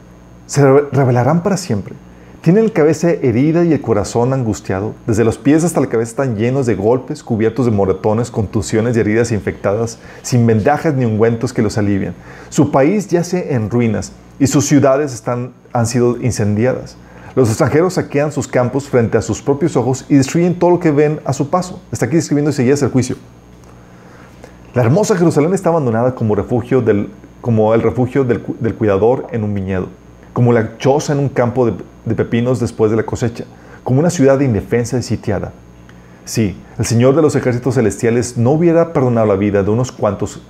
Se 0.47 0.63
revelarán 0.63 1.43
para 1.43 1.57
siempre. 1.57 1.95
Tienen 2.43 2.67
la 2.67 2.73
cabeza 2.75 3.11
herida 3.11 3.65
y 3.65 3.73
el 3.73 3.81
corazón 3.81 4.35
angustiado. 4.35 4.95
Desde 5.07 5.25
los 5.25 5.39
pies 5.39 5.65
hasta 5.65 5.81
la 5.81 5.87
cabeza 5.87 6.11
están 6.11 6.37
llenos 6.37 6.67
de 6.67 6.75
golpes, 6.75 7.23
cubiertos 7.23 7.65
de 7.65 7.73
moretones, 7.73 8.31
contusiones 8.31 8.95
y 8.95 9.01
heridas 9.01 9.33
infectadas, 9.33 9.99
sin 10.21 10.47
vendajas 10.47 10.93
ni 10.93 11.07
ungüentos 11.07 11.55
que 11.55 11.63
los 11.63 11.79
alivian. 11.79 12.15
Su 12.51 12.71
país 12.71 13.09
yace 13.09 13.55
en 13.55 13.71
ruinas 13.71 14.13
y 14.39 14.47
sus 14.47 14.67
ciudades 14.67 15.15
están, 15.15 15.55
han 15.73 15.87
sido 15.87 16.19
incendiadas. 16.21 16.99
Los 17.35 17.49
extranjeros 17.49 17.95
saquean 17.95 18.31
sus 18.31 18.47
campos 18.47 18.91
frente 18.91 19.17
a 19.17 19.23
sus 19.23 19.41
propios 19.41 19.75
ojos 19.79 20.05
y 20.11 20.17
destruyen 20.17 20.59
todo 20.59 20.73
lo 20.73 20.79
que 20.79 20.91
ven 20.91 21.21
a 21.25 21.33
su 21.33 21.49
paso. 21.49 21.81
Está 21.91 22.05
aquí 22.05 22.17
describiendo 22.17 22.51
Isaías 22.51 22.83
el 22.83 22.91
juicio. 22.91 23.17
La 24.75 24.83
hermosa 24.83 25.17
Jerusalén 25.17 25.55
está 25.55 25.71
abandonada 25.71 26.15
como, 26.15 26.35
refugio 26.35 26.83
del, 26.83 27.09
como 27.41 27.73
el 27.73 27.81
refugio 27.81 28.25
del, 28.25 28.45
del 28.61 28.75
cuidador 28.75 29.29
en 29.33 29.45
un 29.45 29.55
viñedo 29.55 30.04
como 30.35 30.53
la 30.53 30.77
choza 30.77 31.15
en 31.15 31.21
un 31.21 31.29
campo 31.31 31.65
de, 31.65 32.15
pepinos 32.15 32.61
después 32.61 32.91
de 32.91 32.99
la 32.99 33.05
cosecha, 33.05 33.45
como 33.85 34.01
una 34.01 34.11
ciudad 34.11 34.41
indefensa 34.41 34.99
y 34.99 35.03
sitiada. 35.03 35.53
Si 36.27 36.57
el 36.77 36.85
Señor 36.85 37.15
de 37.15 37.23
los 37.23 37.37
ejércitos 37.37 37.77
celestiales 37.77 38.37
no 38.37 38.51
hubiera 38.51 38.93
perdonado 38.93 39.29
la 39.29 39.37
vida 39.37 39.63
de 39.63 39.71
unos 39.71 39.93
cuantos, 39.93 40.43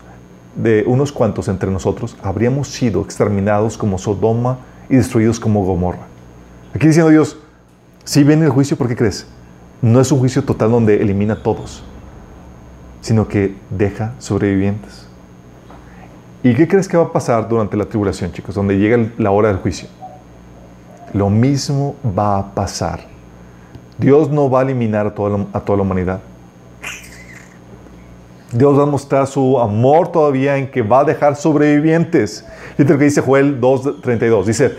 de 0.56 0.84
unos 0.86 1.12
cuantos 1.12 1.48
entre 1.48 1.70
nosotros, 1.70 2.16
habríamos 2.22 2.68
sido 2.68 3.02
exterminados 3.02 3.76
como 3.76 3.98
Sodoma 3.98 4.58
y 4.88 4.96
destruidos 4.96 5.38
como 5.38 5.64
Gomorra. 5.64 6.06
Aquí 6.74 6.86
diciendo 6.86 7.10
Dios, 7.10 7.36
si 8.04 8.24
viene 8.24 8.46
el 8.46 8.50
juicio, 8.50 8.78
¿por 8.78 8.88
qué 8.88 8.96
crees? 8.96 9.26
No 9.82 10.00
es 10.00 10.10
un 10.10 10.18
juicio 10.18 10.42
total 10.44 10.70
donde 10.70 11.02
elimina 11.02 11.34
a 11.34 11.42
todos, 11.42 11.82
sino 13.02 13.28
que 13.28 13.54
deja 13.68 14.14
sobrevivientes. 14.18 15.03
¿Y 16.44 16.54
qué 16.54 16.68
crees 16.68 16.86
que 16.86 16.98
va 16.98 17.04
a 17.04 17.10
pasar 17.10 17.48
durante 17.48 17.74
la 17.74 17.86
tribulación, 17.86 18.30
chicos? 18.30 18.54
Donde 18.54 18.76
llega 18.76 18.98
la 19.16 19.30
hora 19.30 19.48
del 19.48 19.56
juicio. 19.56 19.88
Lo 21.14 21.30
mismo 21.30 21.96
va 22.06 22.36
a 22.36 22.54
pasar. 22.54 23.00
Dios 23.96 24.28
no 24.28 24.50
va 24.50 24.60
a 24.60 24.62
eliminar 24.62 25.06
a 25.06 25.14
toda 25.14 25.38
la, 25.38 25.82
humanidad. 25.82 26.20
Dios 28.52 28.78
va 28.78 28.82
a 28.82 28.86
mostrar 28.86 29.26
su 29.26 29.58
amor 29.58 30.12
todavía 30.12 30.58
en 30.58 30.70
que 30.70 30.82
va 30.82 31.00
a 31.00 31.04
dejar 31.04 31.34
sobrevivientes. 31.34 32.44
Fíjate 32.76 32.92
lo 32.92 32.98
que 32.98 33.04
dice 33.06 33.22
Joel 33.22 33.58
2.32. 33.58 34.44
Dice, 34.44 34.72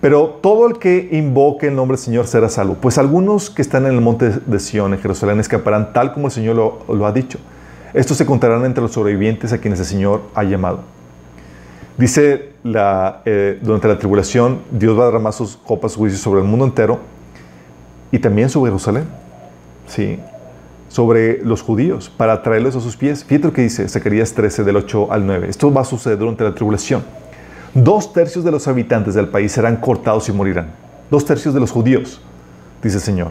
pero 0.00 0.38
todo 0.40 0.66
el 0.66 0.78
que 0.78 1.10
invoque 1.12 1.66
el 1.66 1.76
nombre 1.76 1.98
del 1.98 2.04
Señor 2.04 2.26
será 2.26 2.48
salvo. 2.48 2.76
Pues 2.80 2.96
algunos 2.96 3.50
que 3.50 3.60
están 3.60 3.84
en 3.84 3.92
el 3.92 4.00
monte 4.00 4.30
de 4.30 4.58
Sión, 4.58 4.94
en 4.94 5.00
Jerusalén, 5.00 5.38
escaparán 5.38 5.92
tal 5.92 6.14
como 6.14 6.28
el 6.28 6.32
Señor 6.32 6.56
lo, 6.56 6.78
lo 6.88 7.04
ha 7.04 7.12
dicho. 7.12 7.38
Estos 7.92 8.16
se 8.16 8.24
contarán 8.24 8.64
entre 8.64 8.80
los 8.80 8.92
sobrevivientes 8.92 9.52
a 9.52 9.58
quienes 9.58 9.80
el 9.80 9.86
Señor 9.86 10.22
ha 10.34 10.44
llamado. 10.44 10.93
Dice 11.96 12.50
eh, 12.64 13.58
durante 13.62 13.86
la 13.86 13.98
tribulación, 13.98 14.60
Dios 14.72 14.98
va 14.98 15.04
a 15.04 15.06
derramar 15.06 15.32
sus 15.32 15.56
copas 15.56 15.94
juicios 15.94 16.20
sobre 16.20 16.40
el 16.40 16.46
mundo 16.46 16.64
entero 16.64 16.98
y 18.10 18.18
también 18.18 18.50
sobre 18.50 18.70
Jerusalén. 18.70 19.04
¿sí? 19.86 20.18
Sobre 20.88 21.44
los 21.44 21.62
judíos, 21.62 22.10
para 22.10 22.42
traerlos 22.42 22.74
a 22.76 22.80
sus 22.80 22.96
pies. 22.96 23.24
Fíjate 23.24 23.48
lo 23.48 23.52
que 23.52 23.62
dice 23.62 23.88
Zacarías 23.88 24.32
13, 24.32 24.64
del 24.64 24.76
8 24.76 25.12
al 25.12 25.26
9. 25.26 25.48
Esto 25.48 25.72
va 25.72 25.82
a 25.82 25.84
suceder 25.84 26.18
durante 26.18 26.44
la 26.44 26.54
tribulación. 26.54 27.02
Dos 27.74 28.12
tercios 28.12 28.44
de 28.44 28.52
los 28.52 28.68
habitantes 28.68 29.14
del 29.14 29.28
país 29.28 29.52
serán 29.52 29.76
cortados 29.76 30.28
y 30.28 30.32
morirán. 30.32 30.68
Dos 31.10 31.24
tercios 31.24 31.54
de 31.54 31.60
los 31.60 31.70
judíos, 31.70 32.20
dice 32.82 32.96
el 32.96 33.02
Señor. 33.02 33.30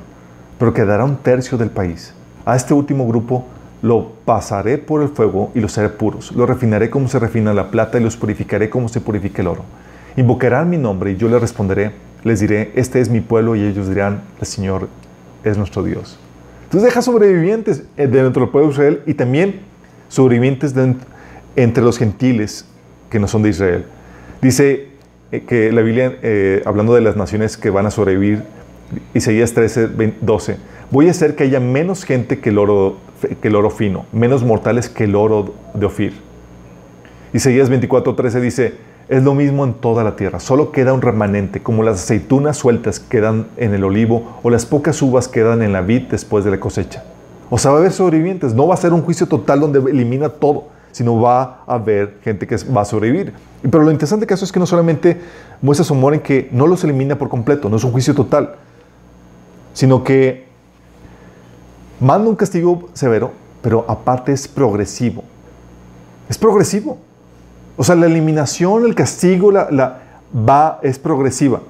Pero 0.60 0.74
quedará 0.74 1.06
un 1.06 1.18
tercio 1.18 1.58
del 1.58 1.70
país. 1.70 2.14
A 2.46 2.56
este 2.56 2.74
último 2.74 3.08
grupo 3.08 3.46
lo 3.84 4.14
pasaré 4.24 4.78
por 4.78 5.04
el 5.04 5.10
fuego 5.10 5.52
y 5.54 5.60
los 5.60 5.78
haré 5.78 5.90
puros. 5.90 6.32
Los 6.32 6.48
refinaré 6.48 6.90
como 6.90 7.10
se 7.10 7.20
refina 7.20 7.54
la 7.54 7.70
plata 7.70 8.00
y 8.00 8.04
los 8.04 8.16
purificaré 8.16 8.70
como 8.70 8.88
se 8.88 9.02
purifica 9.02 9.42
el 9.42 9.50
oro. 9.50 9.66
Invocarán 10.16 10.70
mi 10.70 10.78
nombre 10.78 11.12
y 11.12 11.18
yo 11.18 11.28
les 11.28 11.42
responderé. 11.42 11.92
Les 12.24 12.40
diré, 12.40 12.72
este 12.76 13.02
es 13.02 13.10
mi 13.10 13.20
pueblo 13.20 13.58
y 13.58 13.64
ellos 13.64 13.90
dirán, 13.90 14.22
el 14.40 14.48
Señor 14.48 14.88
es 15.44 15.58
nuestro 15.58 15.84
Dios. 15.84 16.18
Entonces 16.64 16.90
deja 16.90 17.02
sobrevivientes 17.02 17.84
eh, 17.98 18.08
dentro 18.08 18.44
del 18.44 18.52
pueblo 18.52 18.70
de 18.70 18.74
Israel 18.74 19.02
y 19.06 19.16
también 19.16 19.60
sobrevivientes 20.08 20.74
entre 21.58 21.84
los 21.84 21.98
gentiles 21.98 22.66
que 23.10 23.20
no 23.20 23.28
son 23.28 23.44
de 23.44 23.50
Israel. 23.50 23.84
Dice 24.42 24.88
eh, 25.34 25.44
que 25.46 25.74
la 25.74 25.82
Biblia, 25.82 26.18
eh, 26.22 26.64
hablando 26.66 26.96
de 26.96 27.02
las 27.02 27.18
naciones 27.18 27.58
que 27.58 27.70
van 27.70 27.86
a 27.86 27.92
sobrevivir, 27.92 28.44
Isaías 29.14 29.54
13, 29.54 29.90
12, 30.22 30.58
voy 30.92 31.08
a 31.08 31.12
hacer 31.12 31.36
que 31.36 31.44
haya 31.44 31.60
menos 31.60 32.04
gente 32.04 32.40
que 32.40 32.50
el 32.50 32.58
oro 32.58 32.98
que 33.42 33.48
el 33.48 33.56
oro 33.56 33.70
fino, 33.70 34.06
menos 34.12 34.44
mortales 34.44 34.90
que 34.90 35.06
el 35.06 35.16
oro 35.16 35.54
de 35.74 35.86
Ofir. 35.86 36.14
Isaías 37.34 37.70
24:13 37.72 38.40
dice, 38.42 38.74
es 39.08 39.24
lo 39.24 39.34
mismo 39.34 39.64
en 39.64 39.74
toda 39.74 40.04
la 40.04 40.16
tierra, 40.16 40.40
solo 40.40 40.72
queda 40.72 40.94
un 40.94 41.02
remanente, 41.02 41.62
como 41.62 41.84
las 41.84 42.04
aceitunas 42.04 42.58
sueltas 42.58 43.00
quedan 43.00 43.48
en 43.58 43.74
el 43.74 43.84
olivo 43.84 44.40
o 44.44 44.50
las 44.50 44.66
pocas 44.66 45.02
uvas 45.02 45.28
quedan 45.28 45.62
en 45.62 45.72
la 45.72 45.82
vid 45.82 46.04
después 46.10 46.44
de 46.44 46.52
la 46.52 46.60
cosecha. 46.60 47.04
O 47.50 47.58
sea, 47.60 47.70
va 47.70 47.78
a 47.78 47.80
haber 47.82 47.92
sobrevivientes. 47.92 48.56
No 48.56 48.66
va 48.68 48.74
a 48.74 48.78
ser 48.78 48.94
un 48.94 49.04
juicio 49.04 49.28
total 49.28 49.60
donde 49.60 49.78
elimina 49.78 50.28
todo, 50.28 50.70
sino 50.92 51.22
va 51.22 51.64
a 51.68 51.76
haber 51.76 52.16
gente 52.24 52.48
que 52.48 52.56
va 52.76 52.82
a 52.82 52.86
sobrevivir. 52.86 53.34
Pero 53.62 53.84
lo 53.84 53.92
interesante 53.92 54.26
caso 54.26 54.44
es 54.44 54.52
que 54.52 54.60
no 54.60 54.66
solamente 54.66 55.20
muestra 55.62 55.84
su 55.84 55.94
amor 55.94 56.16
en 56.16 56.22
que 56.22 56.50
no 56.52 56.66
los 56.66 56.84
elimina 56.84 57.16
por 57.16 57.30
completo, 57.30 57.70
no 57.70 57.76
es 57.76 57.84
un 57.84 57.92
juicio 57.92 58.16
total, 58.16 58.56
sino 59.74 60.04
que 60.04 60.46
manda 62.00 62.30
un 62.30 62.36
castigo 62.36 62.90
severo, 62.94 63.32
pero 63.62 63.86
aparte 63.88 64.32
es 64.32 64.48
progresivo. 64.48 65.24
Es 66.30 66.38
progresivo. 66.38 66.98
O 67.76 67.84
sea, 67.84 67.96
la 67.96 68.06
eliminación, 68.06 68.86
el 68.86 68.96
castigo, 68.96 69.52
la, 69.52 69.70
la 69.72 70.00
va, 70.48 70.80
es 70.84 71.00
progresiva. 71.00 71.62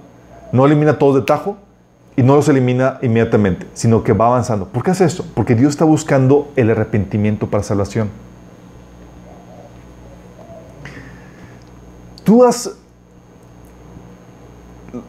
No 0.51 0.65
elimina 0.65 0.99
todos 0.99 1.15
de 1.15 1.21
tajo 1.21 1.57
y 2.15 2.23
no 2.23 2.35
los 2.35 2.47
elimina 2.47 2.99
inmediatamente, 3.01 3.67
sino 3.73 4.03
que 4.03 4.13
va 4.13 4.27
avanzando. 4.27 4.67
¿Por 4.67 4.83
qué 4.83 4.91
hace 4.91 5.05
esto? 5.05 5.25
Porque 5.33 5.55
Dios 5.55 5.71
está 5.71 5.85
buscando 5.85 6.51
el 6.55 6.69
arrepentimiento 6.69 7.47
para 7.47 7.63
salvación. 7.63 8.09
Tú 12.23 12.43
has... 12.43 12.71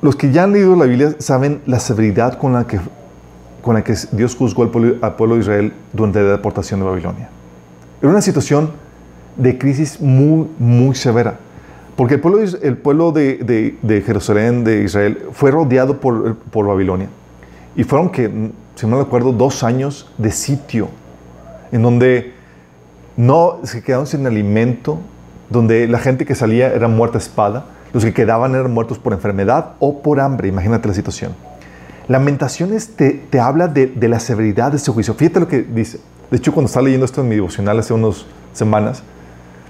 Los 0.00 0.16
que 0.16 0.32
ya 0.32 0.44
han 0.44 0.52
leído 0.52 0.76
la 0.76 0.86
Biblia 0.86 1.14
saben 1.18 1.60
la 1.66 1.78
severidad 1.78 2.38
con 2.38 2.54
la 2.54 2.66
que, 2.66 2.80
con 3.60 3.74
la 3.74 3.84
que 3.84 3.94
Dios 4.12 4.34
juzgó 4.34 4.62
al 4.62 4.70
pueblo, 4.70 5.34
de 5.34 5.40
Israel 5.40 5.72
durante 5.92 6.22
la 6.22 6.30
deportación 6.30 6.80
de 6.80 6.86
Babilonia. 6.86 7.28
Era 8.00 8.10
una 8.10 8.22
situación 8.22 8.70
de 9.36 9.58
crisis 9.58 10.00
muy, 10.00 10.48
muy 10.58 10.94
severa. 10.94 11.38
Porque 11.96 12.14
el 12.14 12.20
pueblo, 12.20 12.40
el 12.40 12.76
pueblo 12.78 13.12
de, 13.12 13.76
de, 13.82 14.02
Jerusalén, 14.02 14.64
de 14.64 14.84
Israel, 14.84 15.26
fue 15.32 15.50
rodeado 15.50 16.00
por, 16.00 16.36
por, 16.36 16.66
Babilonia. 16.66 17.08
Y 17.76 17.84
fueron, 17.84 18.08
que, 18.08 18.50
si 18.74 18.86
no 18.86 18.96
me 18.96 19.02
acuerdo, 19.02 19.32
dos 19.32 19.62
años 19.62 20.10
de 20.16 20.32
sitio, 20.32 20.88
en 21.72 21.82
donde 21.82 22.32
no 23.16 23.58
se 23.64 23.82
quedaron 23.82 24.06
sin 24.06 24.26
alimento, 24.26 24.98
donde 25.50 25.86
la 25.86 25.98
gente 25.98 26.24
que 26.24 26.34
salía 26.34 26.72
era 26.72 26.88
muerta 26.88 27.18
a 27.18 27.20
espada, 27.20 27.66
los 27.94 28.04
que 28.04 28.12
quedaban 28.12 28.54
eran 28.54 28.72
muertos 28.72 28.98
por 28.98 29.12
enfermedad 29.12 29.72
o 29.78 30.02
por 30.02 30.20
hambre. 30.20 30.48
Imagínate 30.48 30.88
la 30.88 30.94
situación. 30.94 31.32
Lamentaciones 32.08 32.96
te, 32.96 33.12
te 33.30 33.40
habla 33.40 33.68
de, 33.68 33.86
de, 33.86 34.08
la 34.08 34.20
severidad 34.20 34.72
de 34.72 34.76
ese 34.76 34.92
juicio. 34.92 35.14
Fíjate 35.14 35.40
lo 35.40 35.48
que 35.48 35.62
dice. 35.62 36.00
De 36.30 36.36
hecho, 36.36 36.52
cuando 36.52 36.66
estaba 36.66 36.84
leyendo 36.84 37.06
esto 37.06 37.20
en 37.20 37.28
mi 37.28 37.36
devocional 37.36 37.78
hace 37.78 37.94
unas 37.94 38.26
semanas, 38.52 39.02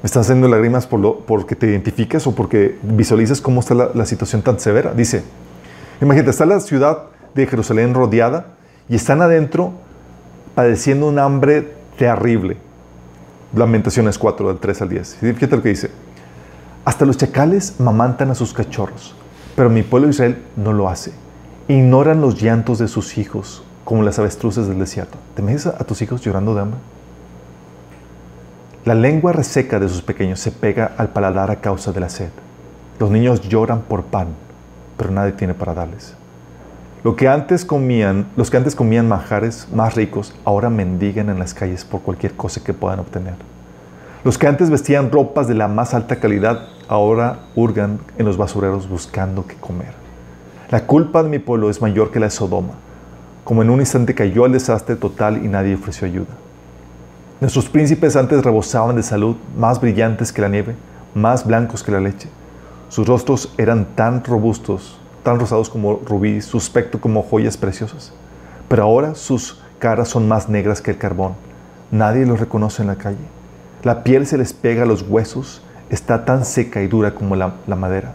me 0.03 0.07
están 0.07 0.23
haciendo 0.23 0.49
lágrimas 0.49 0.87
por 0.87 1.01
lo, 1.01 1.21
porque 1.21 1.55
te 1.55 1.67
identificas 1.67 2.27
o 2.27 2.35
porque 2.35 2.79
visualizas 2.83 3.41
cómo 3.41 3.61
está 3.61 3.75
la, 3.75 4.07
situación 4.07 4.43
tan 4.43 4.59
severa. 4.59 4.93
Dice, 4.95 5.23
imagínate, 6.01 6.31
está 6.31 6.47
la 6.47 6.61
ciudad 6.61 7.05
de 7.35 7.47
Jerusalén 7.47 7.95
rodeada 7.95 8.47
y 8.89 8.97
están 8.97 9.23
adentro 9.23 9.73
padeciendo 10.55 11.09
un 11.09 11.19
hambre 11.19 11.73
terrible. 11.99 12.57
Lamentaciones 13.55 14.19
4, 14.19 14.49
del 14.49 14.59
3 14.59 14.83
al 14.83 14.89
10. 14.89 15.17
Fíjate 15.21 15.57
lo 15.57 15.63
que 15.63 15.69
dice. 15.69 15.91
Hasta 16.85 17.07
los 17.07 17.17
chacales 17.17 17.77
mamantan 17.79 18.31
a 18.31 18.35
sus 18.35 18.53
cachorros, 18.53 19.15
pero 19.57 19.71
mi 19.71 19.83
pueblo 19.83 20.09
Israel 20.09 20.43
no 20.55 20.73
lo 20.73 20.89
hace. 20.89 21.13
Ignoran 21.67 22.21
los 22.21 22.43
llantos 22.43 22.79
de 22.79 22.89
sus 22.89 23.17
hijos, 23.17 23.65
como 23.85 24.03
las 24.03 24.19
avestruces 24.19 24.67
del 24.67 24.79
desierto. 24.79 25.17
¿Te 25.35 25.41
imaginas 25.41 25.67
a 25.67 25.85
tus 25.85 26.03
hijos 26.03 26.21
llorando 26.21 26.55
de 26.55 26.61
hambre? 26.61 26.81
La 28.85 28.95
lengua 28.95 29.33
reseca 29.33 29.81
de 29.81 29.89
sus 29.89 30.03
pequeños 30.03 30.41
se 30.41 30.53
pega 30.53 30.93
al 30.99 31.09
paladar 31.09 31.51
a 31.51 31.63
causa 31.63 31.91
de 31.93 32.01
la 32.01 32.11
sed. 32.11 32.29
Los 32.99 33.11
niños 33.11 33.41
lloran 33.49 33.81
por 33.81 34.05
pan, 34.05 34.29
pero 34.99 35.11
nadie 35.11 35.33
tiene 35.33 35.55
para 35.55 35.73
darles. 35.73 36.15
Lo 37.03 37.17
que 37.17 37.29
antes 37.29 37.65
comían, 37.65 38.27
los 38.37 38.51
que 38.51 38.59
antes 38.59 38.75
comían 38.75 39.09
manjares 39.09 39.69
más 39.73 39.95
ricos, 39.95 40.35
ahora 40.45 40.69
mendigan 40.69 41.31
en 41.31 41.39
las 41.39 41.55
calles 41.55 41.83
por 41.83 42.03
cualquier 42.03 42.35
cosa 42.35 42.63
que 42.63 42.75
puedan 42.75 42.99
obtener. 42.99 43.37
Los 44.25 44.39
que 44.39 44.47
antes 44.47 44.71
vestían 44.71 45.13
ropas 45.13 45.49
de 45.49 45.55
la 45.55 45.69
más 45.69 45.93
alta 45.93 46.17
calidad, 46.17 46.69
ahora 46.89 47.41
hurgan 47.55 47.99
en 48.17 48.25
los 48.25 48.39
basureros 48.39 48.89
buscando 48.89 49.47
qué 49.47 49.55
comer. 49.57 49.93
La 50.71 50.87
culpa 50.87 51.23
de 51.23 51.29
mi 51.29 51.39
pueblo 51.39 51.69
es 51.69 51.83
mayor 51.83 52.11
que 52.11 52.19
la 52.21 52.27
de 52.27 52.31
Sodoma, 52.31 52.73
como 53.45 53.61
en 53.61 53.69
un 53.69 53.81
instante 53.81 54.15
cayó 54.15 54.47
el 54.47 54.53
desastre 54.53 54.97
total 54.97 55.45
y 55.45 55.49
nadie 55.49 55.75
ofreció 55.75 56.07
ayuda. 56.07 56.33
Nuestros 57.39 57.69
príncipes 57.69 58.17
antes 58.17 58.43
rebosaban 58.43 58.97
de 58.97 59.03
salud, 59.03 59.37
más 59.59 59.79
brillantes 59.79 60.33
que 60.33 60.41
la 60.41 60.49
nieve, 60.49 60.75
más 61.15 61.47
blancos 61.47 61.83
que 61.83 61.93
la 61.93 62.01
leche. 62.01 62.31
Sus 62.89 63.07
rostros 63.07 63.53
eran 63.59 63.85
tan 63.95 64.25
robustos, 64.25 64.99
tan 65.23 65.39
rosados 65.39 65.69
como 65.69 66.01
rubíes, 66.03 66.47
su 66.47 66.57
aspecto 66.57 66.99
como 66.99 67.23
joyas 67.23 67.59
preciosas. 67.59 68.15
Pero 68.69 68.85
ahora 68.85 69.17
sus 69.17 69.61
caras 69.79 70.09
son 70.09 70.27
más 70.29 70.49
negras 70.49 70.81
que 70.81 70.93
el 70.93 70.97
carbón. 70.97 71.35
Nadie 71.91 72.25
los 72.25 72.41
reconoce 72.41 72.81
en 72.81 72.89
la 72.89 72.97
calle. 72.97 73.44
La 73.85 74.03
piel 74.03 74.27
se 74.27 74.39
les 74.39 74.55
pega 74.55 74.85
a 74.85 74.87
los 74.87 75.03
huesos, 75.03 75.61
está 75.91 76.25
tan 76.25 76.47
seca 76.47 76.81
y 76.81 76.87
dura 76.87 77.15
como 77.15 77.37
la, 77.37 77.53
madera. 77.67 78.15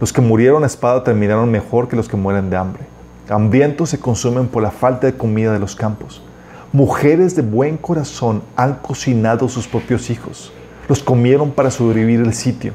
Los 0.00 0.12
que 0.12 0.20
murieron 0.20 0.64
a 0.64 0.66
espada 0.66 1.04
terminaron 1.04 1.52
mejor 1.52 1.86
que 1.86 1.94
los 1.94 2.08
que 2.08 2.16
mueren 2.16 2.50
de 2.50 2.56
hambre. 2.56 2.82
Hambrientos 3.28 3.90
se 3.90 4.00
consumen 4.00 4.48
por 4.48 4.60
la 4.60 4.72
falta 4.72 5.06
de 5.06 5.16
comida 5.16 5.52
de 5.52 5.60
los 5.60 5.76
campos. 5.76 6.20
Mujeres 6.72 7.36
de 7.36 7.42
buen 7.42 7.76
corazón 7.76 8.42
han 8.56 8.74
cocinado 8.74 9.48
sus 9.48 9.68
propios 9.68 10.10
hijos. 10.10 10.52
Los 10.88 11.00
comieron 11.00 11.52
para 11.52 11.70
sobrevivir 11.70 12.18
el 12.18 12.34
sitio. 12.34 12.72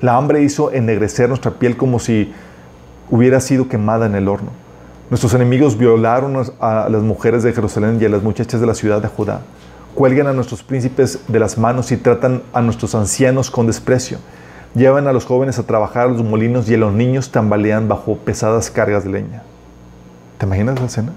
La 0.00 0.16
hambre 0.16 0.40
hizo 0.40 0.70
ennegrecer 0.70 1.28
nuestra 1.28 1.50
piel 1.50 1.76
como 1.76 1.98
si 1.98 2.32
hubiera 3.10 3.40
sido 3.40 3.68
quemada 3.68 4.06
en 4.06 4.14
el 4.14 4.28
horno. 4.28 4.50
Nuestros 5.10 5.34
enemigos 5.34 5.76
violaron 5.76 6.40
a 6.60 6.88
las 6.88 7.02
mujeres 7.02 7.42
de 7.42 7.52
Jerusalén 7.52 7.98
y 8.00 8.04
a 8.04 8.08
las 8.08 8.22
muchachas 8.22 8.60
de 8.60 8.68
la 8.68 8.74
ciudad 8.74 9.02
de 9.02 9.08
Judá. 9.08 9.40
Cuelgan 9.94 10.26
a 10.26 10.32
nuestros 10.32 10.62
príncipes 10.62 11.20
de 11.28 11.38
las 11.38 11.56
manos 11.56 11.92
y 11.92 11.96
tratan 11.96 12.42
a 12.52 12.60
nuestros 12.60 12.94
ancianos 12.94 13.50
con 13.50 13.66
desprecio. 13.66 14.18
Llevan 14.74 15.06
a 15.06 15.12
los 15.12 15.24
jóvenes 15.24 15.58
a 15.58 15.62
trabajar 15.62 16.08
a 16.08 16.10
los 16.10 16.24
molinos 16.24 16.68
y 16.68 16.74
a 16.74 16.78
los 16.78 16.92
niños 16.92 17.30
tambalean 17.30 17.86
bajo 17.86 18.16
pesadas 18.16 18.70
cargas 18.70 19.04
de 19.04 19.10
leña. 19.10 19.42
¿Te 20.38 20.46
imaginas 20.46 20.80
la 20.80 20.86
escena? 20.86 21.12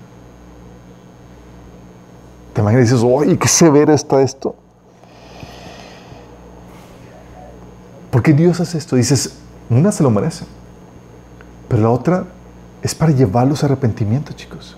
¿Te 2.54 2.62
imaginas 2.62 2.88
y 2.88 2.94
dices, 2.94 3.06
oye, 3.08 3.38
qué 3.38 3.48
severo 3.48 3.94
está 3.94 4.22
esto? 4.22 4.56
¿Por 8.12 8.22
qué 8.22 8.34
Dios 8.34 8.60
hace 8.60 8.78
esto? 8.78 8.96
Dices, 8.96 9.40
una 9.70 9.92
se 9.92 10.04
lo 10.04 10.10
merece, 10.10 10.46
pero 11.68 11.82
la 11.82 11.90
otra 11.90 12.26
es 12.82 12.96
para 12.96 13.12
llevarlos 13.12 13.64
a 13.64 13.68
arrepentimiento, 13.68 14.34
chicos. 14.34 14.78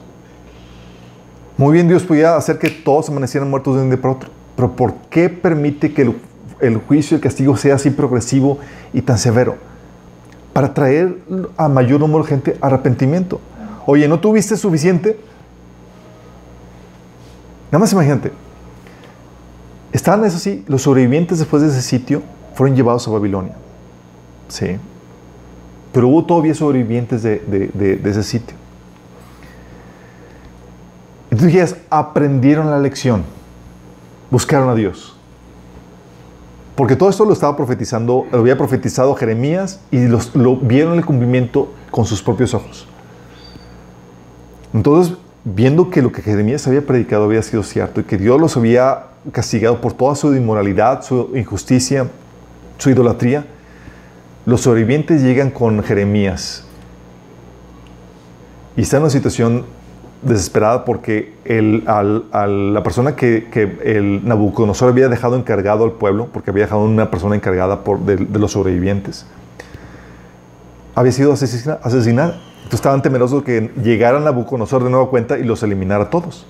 Muy 1.60 1.74
bien, 1.74 1.89
Dios 1.89 2.04
podía 2.04 2.38
hacer 2.38 2.58
que 2.58 2.69
todos 2.69 3.10
amanecieran 3.10 3.50
muertos 3.50 3.76
de 3.76 3.82
un 3.82 3.89
día 3.89 4.02
para 4.02 4.13
otro, 4.13 4.30
pero 4.56 4.78
¿por 4.78 4.93
qué 5.10 5.28
permite 5.28 5.93
que 5.93 6.13
el, 6.62 6.78
juicio 6.78 7.15
y 7.15 7.17
el 7.17 7.22
castigo 7.22 7.58
sea 7.58 7.76
así 7.76 7.89
progresivo 7.89 8.60
y 8.93 9.02
tan 9.02 9.17
severo? 9.17 9.58
Para 10.54 10.74
traer 10.74 11.17
a 11.58 11.67
mayor 11.67 12.00
número 12.00 12.24
de 12.24 12.30
gente 12.30 12.58
arrepentimiento. 12.62 13.41
Oye, 13.86 14.08
¿no 14.08 14.22
tuviste 14.22 14.56
suficiente? 14.56 15.19
Nada 17.74 17.80
más 17.80 17.91
imagínate. 17.91 18.32
Estaban, 19.91 20.24
eso 20.24 20.39
sí, 20.39 20.63
los 20.65 20.84
sobrevivientes 20.84 21.39
después 21.39 21.62
de 21.62 21.67
ese 21.67 21.82
sitio 21.82 22.24
fueron 22.54 22.74
llevados 22.74 23.06
a 23.06 23.12
Babilonia. 23.12 23.56
Sí. 24.48 24.78
Pero 25.91 26.08
hubo 26.08 26.24
todavía 26.24 26.56
sobrevivientes 26.56 27.22
de 27.22 28.00
ese 28.06 28.24
sitio. 28.24 28.59
Entonces 31.32 31.76
aprendieron 31.89 32.70
la 32.70 32.80
lección. 32.80 33.24
Buscaron 34.32 34.70
a 34.70 34.76
Dios. 34.76 35.15
Porque 36.76 36.96
todo 36.96 37.10
esto 37.10 37.26
lo 37.26 37.34
estaba 37.34 37.58
profetizando, 37.58 38.26
lo 38.32 38.39
había 38.39 38.58
profetizado 38.58 39.13
Jeremías 39.15 39.82
y 39.92 40.08
los, 40.08 40.36
lo 40.36 40.56
vieron 40.56 40.98
el 40.98 41.06
cumplimiento 41.06 41.74
con 41.92 42.06
sus 42.06 42.22
propios 42.22 42.54
ojos. 42.54 42.88
Entonces 44.74 45.18
viendo 45.44 45.89
que 45.89 46.02
lo 46.02 46.12
que 46.12 46.22
Jeremías 46.22 46.68
había 46.68 46.86
predicado 46.86 47.26
había 47.26 47.42
sido 47.42 47.63
cierto 47.63 48.02
y 48.02 48.04
que 48.04 48.18
Dios 48.18 48.39
los 48.39 48.58
había 48.58 49.06
castigado 49.32 49.82
por 49.82 49.94
toda 49.94 50.15
su 50.15 50.34
inmoralidad, 50.36 51.02
su 51.04 51.32
injusticia, 51.36 52.08
su 52.78 52.89
idolatría, 52.89 53.46
los 54.46 54.62
sobrevivientes 54.62 55.22
llegan 55.22 55.52
con 55.52 55.84
Jeremías 55.84 56.65
y 58.76 58.82
está 58.82 58.98
en 58.98 59.04
una 59.04 59.10
situación 59.10 59.65
desesperada 60.21 60.86
porque 60.86 61.34
el, 61.45 61.84
la 61.86 62.84
persona 62.84 63.15
que, 63.15 63.77
el 63.84 64.25
Nabucodonosor 64.27 64.89
había 64.89 65.10
dejado 65.10 65.36
encargado 65.36 65.86
al 65.86 65.93
pueblo, 65.93 66.27
porque 66.32 66.51
había 66.51 66.63
dejado 66.63 66.84
una 66.84 67.10
persona 67.10 67.36
encargada 67.36 67.84
por, 67.84 67.99
de, 67.99 68.39
los 68.39 68.51
sobrevivientes, 68.51 69.25
había 70.95 71.12
sido 71.12 71.34
asesinada 71.34 72.39
estaban 72.75 73.01
temerosos 73.01 73.43
que 73.43 73.71
llegaran 73.82 74.23
a 74.23 74.25
Nabucodonosor 74.25 74.84
de 74.84 74.89
nueva 74.89 75.10
cuenta 75.10 75.38
y 75.38 75.43
los 75.43 75.63
eliminara 75.63 76.05
a 76.05 76.10
todos. 76.10 76.45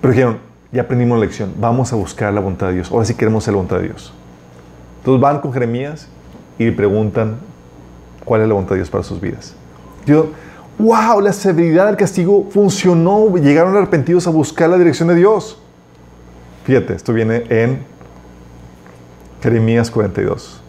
Pero 0.00 0.12
dijeron, 0.12 0.38
ya 0.72 0.82
aprendimos 0.82 1.18
la 1.18 1.24
lección, 1.24 1.54
vamos 1.58 1.92
a 1.92 1.96
buscar 1.96 2.32
la 2.32 2.40
voluntad 2.40 2.68
de 2.68 2.74
Dios. 2.74 2.90
Ahora 2.90 3.04
sí 3.04 3.14
queremos 3.14 3.46
la 3.46 3.52
voluntad 3.52 3.76
de 3.76 3.84
Dios. 3.84 4.12
Entonces 4.98 5.20
van 5.20 5.40
con 5.40 5.52
Jeremías 5.52 6.08
y 6.58 6.70
preguntan 6.70 7.36
cuál 8.24 8.42
es 8.42 8.48
la 8.48 8.54
voluntad 8.54 8.74
de 8.74 8.80
Dios 8.80 8.90
para 8.90 9.04
sus 9.04 9.20
vidas. 9.20 9.54
Yo, 10.06 10.28
wow, 10.78 11.20
la 11.20 11.32
severidad 11.32 11.86
del 11.86 11.96
castigo 11.96 12.46
funcionó. 12.50 13.34
Llegaron 13.36 13.76
arrepentidos 13.76 14.26
a 14.26 14.30
buscar 14.30 14.70
la 14.70 14.78
dirección 14.78 15.08
de 15.08 15.14
Dios. 15.16 15.60
Fíjate, 16.64 16.94
esto 16.94 17.12
viene 17.12 17.44
en 17.48 17.78
Jeremías 19.42 19.90
42. 19.90 20.60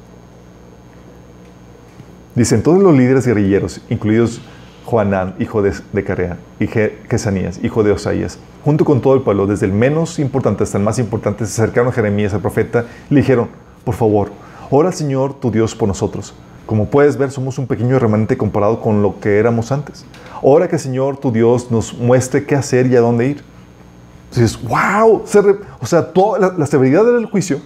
Dicen 2.36 2.62
todos 2.64 2.84
los 2.84 2.94
líderes 2.94 3.26
guerrilleros, 3.26 3.82
incluidos 3.90 4.42
Juanán, 4.84 5.36
hijo 5.40 5.62
de, 5.62 5.74
de 5.94 6.04
Carea, 6.04 6.38
y 6.60 6.68
Jesanías, 6.68 7.60
hijo 7.64 7.82
de 7.82 7.92
Osaías, 7.92 8.38
junto 8.66 8.84
con 8.84 9.02
todo 9.02 9.16
el 9.16 9.22
pueblo, 9.22 9.48
desde 9.48 9.66
el 9.66 9.72
menos 9.72 10.20
importante 10.20 10.64
hasta 10.64 10.78
el 10.78 10.84
más 10.84 11.00
importante, 11.00 11.46
se 11.46 11.62
acercaron 11.62 11.90
a 11.90 11.94
Jeremías, 11.94 12.34
el 12.34 12.42
profeta, 12.42 12.86
y 13.10 13.14
le 13.14 13.22
dijeron, 13.22 13.48
por 13.86 13.96
favor, 13.96 14.32
ora 14.70 14.90
al 14.90 14.94
Señor 14.94 15.40
tu 15.40 15.50
Dios 15.50 15.74
por 15.74 15.88
nosotros. 15.88 16.34
Como 16.66 16.86
puedes 16.86 17.18
ver, 17.18 17.32
somos 17.32 17.58
un 17.60 17.68
pequeño 17.68 18.00
remanente 18.00 18.38
comparado 18.38 18.82
con 18.82 19.02
lo 19.02 19.20
que 19.20 19.38
éramos 19.38 19.72
antes. 19.72 20.06
Ora 20.42 20.68
que 20.68 20.76
el 20.76 20.82
Señor 20.82 21.18
tu 21.18 21.32
Dios 21.32 21.70
nos 21.70 21.94
muestre 21.94 22.46
qué 22.46 22.56
hacer 22.56 22.88
y 22.88 22.96
a 22.96 23.02
dónde 23.02 23.28
ir. 23.28 23.44
Dices, 24.32 24.60
wow, 24.62 25.24
o 25.80 25.86
sea, 25.86 26.12
toda 26.12 26.54
la, 26.58 26.66
severidad 26.66 27.06
del 27.06 27.26
juicio 27.26 27.60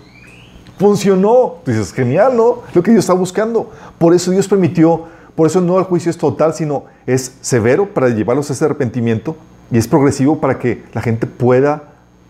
funcionó. 0.77 1.55
Dices, 1.65 1.93
genial, 1.93 2.35
¿no? 2.35 2.59
Lo 2.73 2.83
que 2.83 2.91
Dios 2.91 3.03
está 3.03 3.13
buscando. 3.13 3.71
Por 3.97 4.13
eso 4.13 4.31
Dios 4.31 4.47
permitió, 4.47 5.05
por 5.35 5.47
eso 5.47 5.61
no 5.61 5.79
el 5.79 5.85
juicio 5.85 6.09
es 6.09 6.17
total, 6.17 6.53
sino 6.53 6.83
es 7.07 7.37
severo 7.41 7.87
para 7.93 8.09
llevarlos 8.09 8.49
a 8.49 8.53
ese 8.53 8.65
arrepentimiento 8.65 9.35
y 9.71 9.77
es 9.77 9.87
progresivo 9.87 10.39
para 10.39 10.59
que 10.59 10.83
la 10.93 11.01
gente 11.01 11.25
pueda 11.25 11.83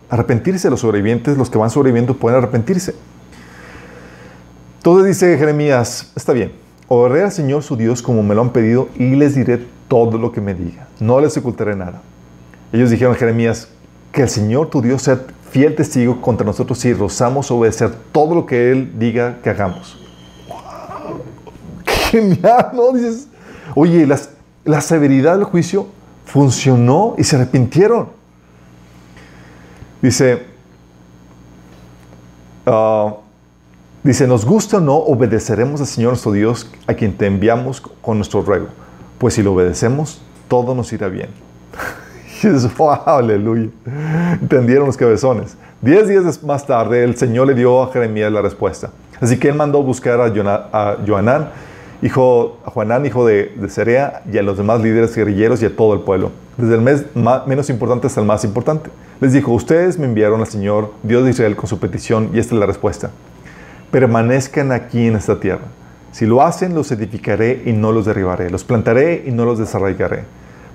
arrepentirse. 0.10 0.70
Los 0.70 0.82
sobrevivientes, 0.82 1.38
los 1.38 1.50
que 1.50 1.58
van 1.58 1.70
sobreviviendo, 1.70 2.16
pueden 2.16 2.38
arrepentirse. 2.38 2.96
Entonces 4.80 5.08
dice 5.08 5.38
Jeremías, 5.38 6.10
está 6.16 6.32
bien, 6.32 6.54
oraré 6.88 7.24
al 7.24 7.34
Señor 7.34 7.64
su 7.64 7.76
Dios 7.76 8.02
como 8.02 8.24
me 8.24 8.34
lo 8.34 8.40
han 8.40 8.52
pedido 8.52 8.88
y 8.96 9.16
les 9.16 9.36
diré 9.36 9.66
todo 9.90 10.18
lo 10.18 10.32
que 10.32 10.40
me 10.40 10.54
diga. 10.54 10.88
No 11.02 11.20
les 11.20 11.36
ocultaré 11.36 11.76
nada. 11.76 12.02
Ellos 12.72 12.90
dijeron 12.90 13.14
a 13.14 13.18
Jeremías, 13.18 13.68
que 14.14 14.22
el 14.22 14.30
Señor 14.30 14.70
tu 14.70 14.82
Dios 14.82 15.02
sea 15.02 15.20
fiel 15.52 15.76
testigo 15.76 16.22
contra 16.22 16.46
nosotros 16.46 16.80
si 16.80 16.94
rozamos 16.94 17.52
obedecer 17.52 17.92
todo 18.14 18.34
lo 18.34 18.46
que 18.46 18.72
Él 18.72 18.98
diga 18.98 19.40
que 19.44 19.50
hagamos. 19.50 20.00
genial, 22.12 22.72
oye, 23.76 24.08
la 24.64 24.82
severidad 24.82 25.36
del 25.36 25.44
juicio 25.44 25.88
funcionó 26.26 27.16
y 27.18 27.24
se 27.26 27.36
arrepintieron. 27.36 28.08
Dice, 30.02 30.46
uh, 32.66 33.29
Dice, 34.02 34.28
nos 34.28 34.46
gusta 34.46 34.78
o 34.78 34.80
no, 34.80 34.96
obedeceremos 34.96 35.82
al 35.82 35.88
Señor 35.88 36.12
nuestro 36.12 36.32
Dios 36.32 36.72
a 36.88 36.94
quien 36.94 37.12
te 37.12 37.26
enviamos 37.26 37.82
con 37.82 38.18
nuestro 38.18 38.42
ruego. 38.42 38.68
Pues 39.18 39.34
si 39.34 39.44
lo 39.44 39.52
obedecemos, 39.52 40.22
todo 40.48 40.74
nos 40.74 40.94
irá 40.94 41.10
bien. 41.10 41.28
wow, 42.78 43.02
aleluya. 43.06 43.68
Entendieron 44.42 44.86
los 44.86 44.96
cabezones. 44.96 45.58
Diez 45.82 46.08
días 46.08 46.42
más 46.44 46.66
tarde, 46.66 47.04
el 47.04 47.18
Señor 47.18 47.48
le 47.48 47.56
dio 47.56 47.84
a 47.84 47.92
Jeremías 47.92 48.32
la 48.32 48.42
respuesta. 48.42 48.90
Así 49.20 49.38
que 49.38 49.50
él 49.50 49.56
mandó 49.56 49.84
buscar 49.84 50.22
a, 50.22 50.98
Joanán, 51.06 51.50
hijo, 52.02 53.26
de, 53.26 53.54
de 53.54 53.70
Cerea, 53.70 54.22
y 54.32 54.38
a 54.38 54.44
los 54.44 54.58
demás 54.58 54.80
líderes 54.80 55.14
guerrilleros 55.14 55.62
y 55.62 55.66
a 55.66 55.76
todo 55.76 55.94
el 55.94 56.00
pueblo, 56.00 56.32
desde 56.56 56.76
el 56.76 56.82
mes 56.82 57.04
menos 57.46 57.70
importante 57.70 58.08
hasta 58.08 58.22
el 58.22 58.28
más 58.28 58.46
importante. 58.46 58.90
Les 59.20 59.34
dijo, 59.34 59.52
ustedes 59.52 60.00
me 60.00 60.06
enviaron 60.06 60.40
al 60.40 60.48
Señor, 60.48 60.94
Dios 61.04 61.26
de 61.26 61.32
Israel, 61.32 61.58
con 61.58 61.68
su 61.68 61.80
petición, 61.80 62.30
y 62.34 62.40
esta 62.40 62.56
es 62.56 62.60
la 62.62 62.66
respuesta 62.66 63.12
permanezcan 63.92 64.72
aquí 64.72 65.08
en 65.08 65.16
esta 65.16 65.40
tierra. 65.40 65.66
Si 66.12 66.26
lo 66.26 66.42
hacen, 66.42 66.74
los 66.74 66.92
edificaré 66.92 67.62
y 67.66 67.72
no 67.72 67.92
los 67.92 68.06
derribaré. 68.06 68.50
Los 68.50 68.64
plantaré 68.64 69.24
y 69.26 69.32
no 69.32 69.46
los 69.46 69.60
desarraigaré. 69.60 70.24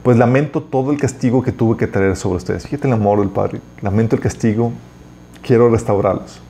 Pues 0.03 0.16
lamento 0.16 0.62
todo 0.62 0.92
el 0.92 0.98
castigo 0.98 1.42
que 1.42 1.50
tuve 1.50 1.77
que 1.77 1.87
traer 1.87 2.14
sobre 2.16 2.37
ustedes. 2.37 2.64
Fíjate 2.64 2.87
el 2.87 2.94
amor 2.94 3.20
del 3.20 3.31
Padre. 3.31 3.61
Lamento 3.81 4.16
el 4.16 4.22
castigo. 4.22 4.72
Quiero 5.42 5.70
restaurarlos. 5.70 6.40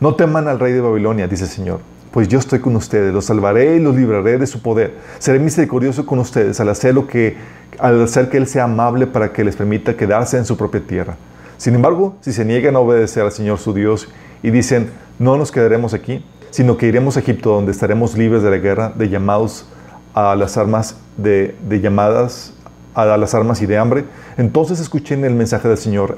No 0.00 0.14
teman 0.14 0.48
al 0.48 0.60
rey 0.60 0.72
de 0.72 0.80
Babilonia, 0.80 1.26
dice 1.26 1.44
el 1.44 1.50
Señor. 1.50 1.80
Pues 2.12 2.28
yo 2.28 2.38
estoy 2.38 2.60
con 2.60 2.76
ustedes. 2.76 3.12
Los 3.12 3.24
salvaré 3.24 3.76
y 3.76 3.80
los 3.80 3.96
libraré 3.96 4.38
de 4.38 4.46
su 4.46 4.62
poder. 4.62 4.94
Seré 5.18 5.38
misericordioso 5.38 6.06
con 6.06 6.18
ustedes 6.18 6.60
al 6.60 6.68
hacer, 6.68 6.94
que, 7.08 7.36
al 7.78 8.02
hacer 8.04 8.28
que 8.28 8.36
Él 8.36 8.46
sea 8.46 8.64
amable 8.64 9.06
para 9.06 9.32
que 9.32 9.42
les 9.42 9.56
permita 9.56 9.96
quedarse 9.96 10.36
en 10.36 10.44
su 10.44 10.56
propia 10.56 10.80
tierra. 10.80 11.16
Sin 11.56 11.74
embargo, 11.74 12.16
si 12.20 12.32
se 12.32 12.44
niegan 12.44 12.76
a 12.76 12.80
obedecer 12.80 13.22
al 13.22 13.32
Señor 13.32 13.58
su 13.58 13.72
Dios 13.72 14.08
y 14.42 14.50
dicen, 14.50 14.90
no 15.18 15.36
nos 15.36 15.52
quedaremos 15.52 15.94
aquí, 15.94 16.24
sino 16.50 16.76
que 16.76 16.86
iremos 16.86 17.16
a 17.16 17.20
Egipto 17.20 17.50
donde 17.50 17.72
estaremos 17.72 18.16
libres 18.16 18.42
de 18.42 18.50
la 18.50 18.58
guerra, 18.58 18.92
de 18.94 19.08
llamados 19.08 19.66
a 20.14 20.34
las 20.36 20.56
armas, 20.56 20.96
de, 21.16 21.54
llamadas 21.82 22.52
a 22.94 23.16
las 23.16 23.34
armas 23.34 23.60
y 23.62 23.66
de 23.66 23.78
hambre. 23.78 24.04
Entonces 24.36 24.80
escuchen 24.80 25.24
el 25.24 25.34
mensaje 25.34 25.68
del 25.68 25.78
Señor 25.78 26.14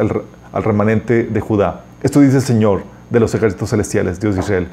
al 0.52 0.62
remanente 0.62 1.24
de 1.24 1.40
Judá. 1.40 1.84
Esto 2.02 2.20
dice 2.20 2.36
el 2.36 2.42
Señor 2.42 2.82
de 3.10 3.20
los 3.20 3.34
ejércitos 3.34 3.70
celestiales, 3.70 4.20
Dios 4.20 4.34
de 4.34 4.40
Israel. 4.42 4.68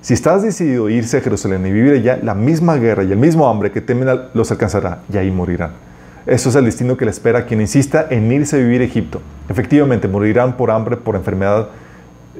Si 0.00 0.14
estás 0.14 0.42
decidido 0.42 0.86
a 0.86 0.90
irse 0.92 1.18
a 1.18 1.20
Jerusalén 1.20 1.66
y 1.66 1.72
vivir 1.72 1.92
allá, 1.92 2.18
la 2.22 2.34
misma 2.34 2.76
guerra 2.76 3.02
y 3.02 3.12
el 3.12 3.18
mismo 3.18 3.48
hambre 3.48 3.72
que 3.72 3.80
temen 3.80 4.08
los 4.32 4.50
alcanzará 4.50 5.00
y 5.12 5.16
ahí 5.16 5.30
morirán. 5.30 5.87
Eso 6.28 6.50
es 6.50 6.56
el 6.56 6.66
destino 6.66 6.98
que 6.98 7.06
le 7.06 7.10
espera 7.10 7.38
a 7.38 7.46
quien 7.46 7.62
insista 7.62 8.06
en 8.10 8.30
irse 8.30 8.56
a 8.56 8.58
vivir 8.58 8.82
a 8.82 8.84
Egipto. 8.84 9.22
Efectivamente, 9.48 10.08
morirán 10.08 10.58
por 10.58 10.70
hambre, 10.70 10.98
por 10.98 11.16
enfermedad, 11.16 11.70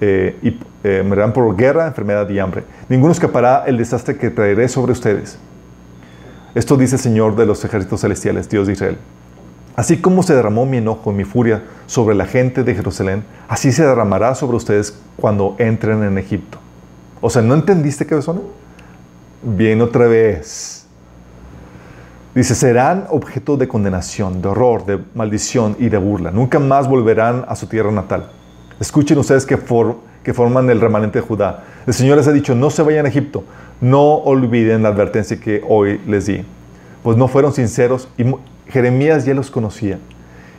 eh, 0.03 0.37
y 0.42 0.59
eh, 0.85 1.03
morirán 1.03 1.33
por 1.33 1.57
guerra, 1.57 1.87
enfermedad 1.87 2.29
y 2.29 2.38
hambre. 2.38 2.64
Ninguno 2.90 3.12
escapará 3.12 3.64
el 3.66 3.79
desastre 3.79 4.18
que 4.18 4.29
traeré 4.29 4.68
sobre 4.68 4.92
ustedes. 4.92 5.38
Esto 6.55 6.77
dice 6.77 6.96
el 6.96 7.01
Señor 7.01 7.35
de 7.35 7.46
los 7.46 7.64
ejércitos 7.64 8.03
celestiales, 8.03 8.51
Dios 8.51 8.66
de 8.66 8.74
Israel. 8.74 8.98
Así 9.74 9.96
como 9.96 10.22
se 10.22 10.35
derramó 10.35 10.66
mi 10.66 10.77
enojo 10.77 11.11
y 11.11 11.14
mi 11.14 11.24
furia 11.24 11.62
sobre 11.87 12.14
la 12.14 12.27
gente 12.27 12.64
de 12.64 12.74
Jerusalén, 12.74 13.24
así 13.48 13.72
se 13.72 13.87
derramará 13.87 14.35
sobre 14.35 14.59
ustedes 14.59 14.98
cuando 15.16 15.57
entren 15.59 16.03
en 16.03 16.18
Egipto. 16.18 16.59
O 17.22 17.31
sea, 17.31 17.40
¿no 17.40 17.55
entendiste 17.55 18.07
son? 18.20 18.42
Bien, 19.42 19.81
otra 19.81 20.09
vez. 20.09 20.78
Dice, 22.38 22.55
serán 22.55 23.07
objeto 23.11 23.57
de 23.57 23.66
condenación, 23.66 24.40
de 24.40 24.46
horror, 24.46 24.87
de 24.87 25.01
maldición 25.12 25.74
y 25.81 25.88
de 25.88 25.98
burla. 25.98 26.31
Nunca 26.31 26.61
más 26.61 26.88
volverán 26.88 27.44
a 27.48 27.57
su 27.57 27.66
tierra 27.66 27.90
natal. 27.90 28.31
Escuchen 28.79 29.18
ustedes 29.18 29.44
que, 29.44 29.59
que 30.22 30.35
forman 30.35 30.70
el 30.70 30.81
remanente 30.81 31.20
de 31.20 31.27
Judá. 31.27 31.64
El 31.85 31.94
Señor 31.94 32.16
les 32.16 32.29
ha 32.29 32.33
dicho, 32.33 32.55
no 32.55 32.70
se 32.70 32.85
vayan 32.85 33.07
a 33.07 33.09
Egipto, 33.09 33.42
no 33.81 34.18
olviden 34.18 34.85
la 34.85 34.90
advertencia 34.90 35.40
que 35.40 35.64
hoy 35.68 36.01
les 36.07 36.27
di. 36.27 36.44
Pues 37.03 37.16
no 37.16 37.27
fueron 37.27 37.53
sinceros 37.53 38.09
y 38.16 38.24
Jeremías 38.68 39.24
ya 39.24 39.35
los 39.35 39.51
conocía. 39.51 39.98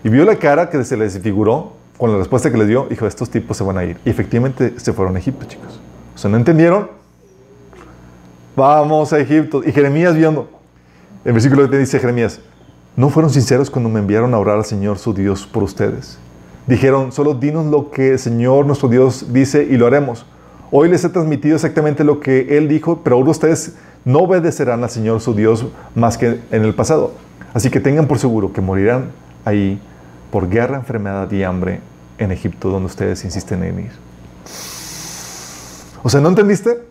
Y 0.03 0.09
vio 0.09 0.25
la 0.25 0.35
cara 0.35 0.69
que 0.69 0.83
se 0.83 0.97
les 0.97 1.17
figuró 1.19 1.77
con 1.97 2.11
la 2.11 2.17
respuesta 2.17 2.51
que 2.51 2.57
les 2.57 2.67
dio, 2.67 2.87
dijo, 2.89 3.07
estos 3.07 3.29
tipos 3.29 3.55
se 3.55 3.63
van 3.63 3.77
a 3.77 3.85
ir. 3.85 3.97
Y 4.03 4.09
efectivamente 4.09 4.73
se 4.75 4.91
fueron 4.91 5.15
a 5.15 5.19
Egipto, 5.19 5.45
chicos. 5.45 5.79
O 6.13 6.17
sea, 6.17 6.29
¿no 6.29 6.35
entendieron? 6.35 6.89
Vamos 8.57 9.13
a 9.13 9.19
Egipto. 9.19 9.61
Y 9.65 9.71
Jeremías 9.71 10.13
viendo, 10.13 10.58
el 11.25 11.34
versículo 11.34 11.69
que 11.69 11.77
dice 11.77 11.99
Jeremías, 11.99 12.39
no 12.95 13.10
fueron 13.10 13.32
sinceros 13.32 13.69
cuando 13.69 13.89
me 13.89 13.99
enviaron 13.99 14.34
a 14.34 14.39
orar 14.39 14.58
al 14.58 14.65
Señor 14.65 14.97
su 14.97 15.13
Dios 15.13 15.47
por 15.47 15.63
ustedes 15.63 16.17
dijeron, 16.69 17.12
solo 17.12 17.34
dinos 17.34 17.65
lo 17.65 17.89
que 17.89 18.12
el 18.12 18.19
Señor 18.19 18.65
nuestro 18.67 18.89
Dios 18.89 19.34
dice 19.34 19.67
y 19.69 19.75
lo 19.75 19.88
haremos. 19.88 20.25
Hoy 20.71 20.88
les 20.88 21.03
he 21.03 21.10
transmitido 21.10 21.55
exactamente 21.55 22.03
lo 22.03 22.19
que 22.19 22.58
Él 22.58 22.67
dijo, 22.67 23.01
pero 23.03 23.15
ahora 23.15 23.32
ustedes 23.32 23.75
no 24.05 24.19
obedecerán 24.19 24.84
al 24.84 24.89
Señor 24.91 25.19
su 25.19 25.34
Dios 25.34 25.65
más 25.95 26.17
que 26.19 26.39
en 26.51 26.63
el 26.63 26.75
pasado. 26.75 27.13
Así 27.55 27.71
que 27.71 27.79
tengan 27.79 28.05
por 28.05 28.19
seguro 28.19 28.53
que 28.53 28.62
morirán 28.62 29.05
ahí 29.45 29.82
por 30.29 30.47
guerra, 30.47 30.77
enfermedad 30.77 31.32
y 31.32 31.41
hambre 31.41 31.82
en 32.19 32.32
Egipto, 32.32 32.69
donde 32.69 32.86
ustedes 32.86 33.25
insisten 33.25 33.63
en 33.63 33.79
ir. 33.79 33.91
O 36.03 36.10
sea, 36.10 36.21
¿no 36.21 36.29
entendiste? 36.29 36.84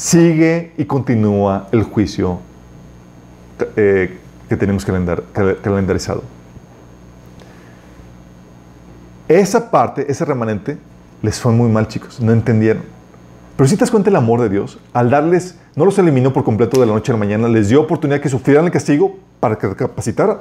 Sigue 0.00 0.72
y 0.78 0.86
continúa 0.86 1.68
el 1.72 1.82
juicio 1.82 2.38
eh, 3.76 4.16
que 4.48 4.56
tenemos 4.56 4.86
calendarizado. 4.86 6.22
Esa 9.28 9.70
parte, 9.70 10.10
ese 10.10 10.24
remanente, 10.24 10.78
les 11.20 11.38
fue 11.38 11.52
muy 11.52 11.68
mal, 11.68 11.86
chicos. 11.86 12.18
No 12.18 12.32
entendieron. 12.32 12.82
Pero 13.58 13.68
si 13.68 13.76
te 13.76 13.80
das 13.80 13.90
cuenta 13.90 14.08
el 14.08 14.16
amor 14.16 14.40
de 14.40 14.48
Dios, 14.48 14.78
al 14.94 15.10
darles, 15.10 15.58
no 15.76 15.84
los 15.84 15.98
eliminó 15.98 16.32
por 16.32 16.44
completo 16.44 16.80
de 16.80 16.86
la 16.86 16.94
noche 16.94 17.12
a 17.12 17.16
la 17.16 17.18
mañana, 17.18 17.46
les 17.48 17.68
dio 17.68 17.82
oportunidad 17.82 18.22
que 18.22 18.30
sufrieran 18.30 18.64
el 18.64 18.70
castigo 18.70 19.18
para 19.38 19.58
que 19.58 19.66
recapacitaran. 19.66 20.38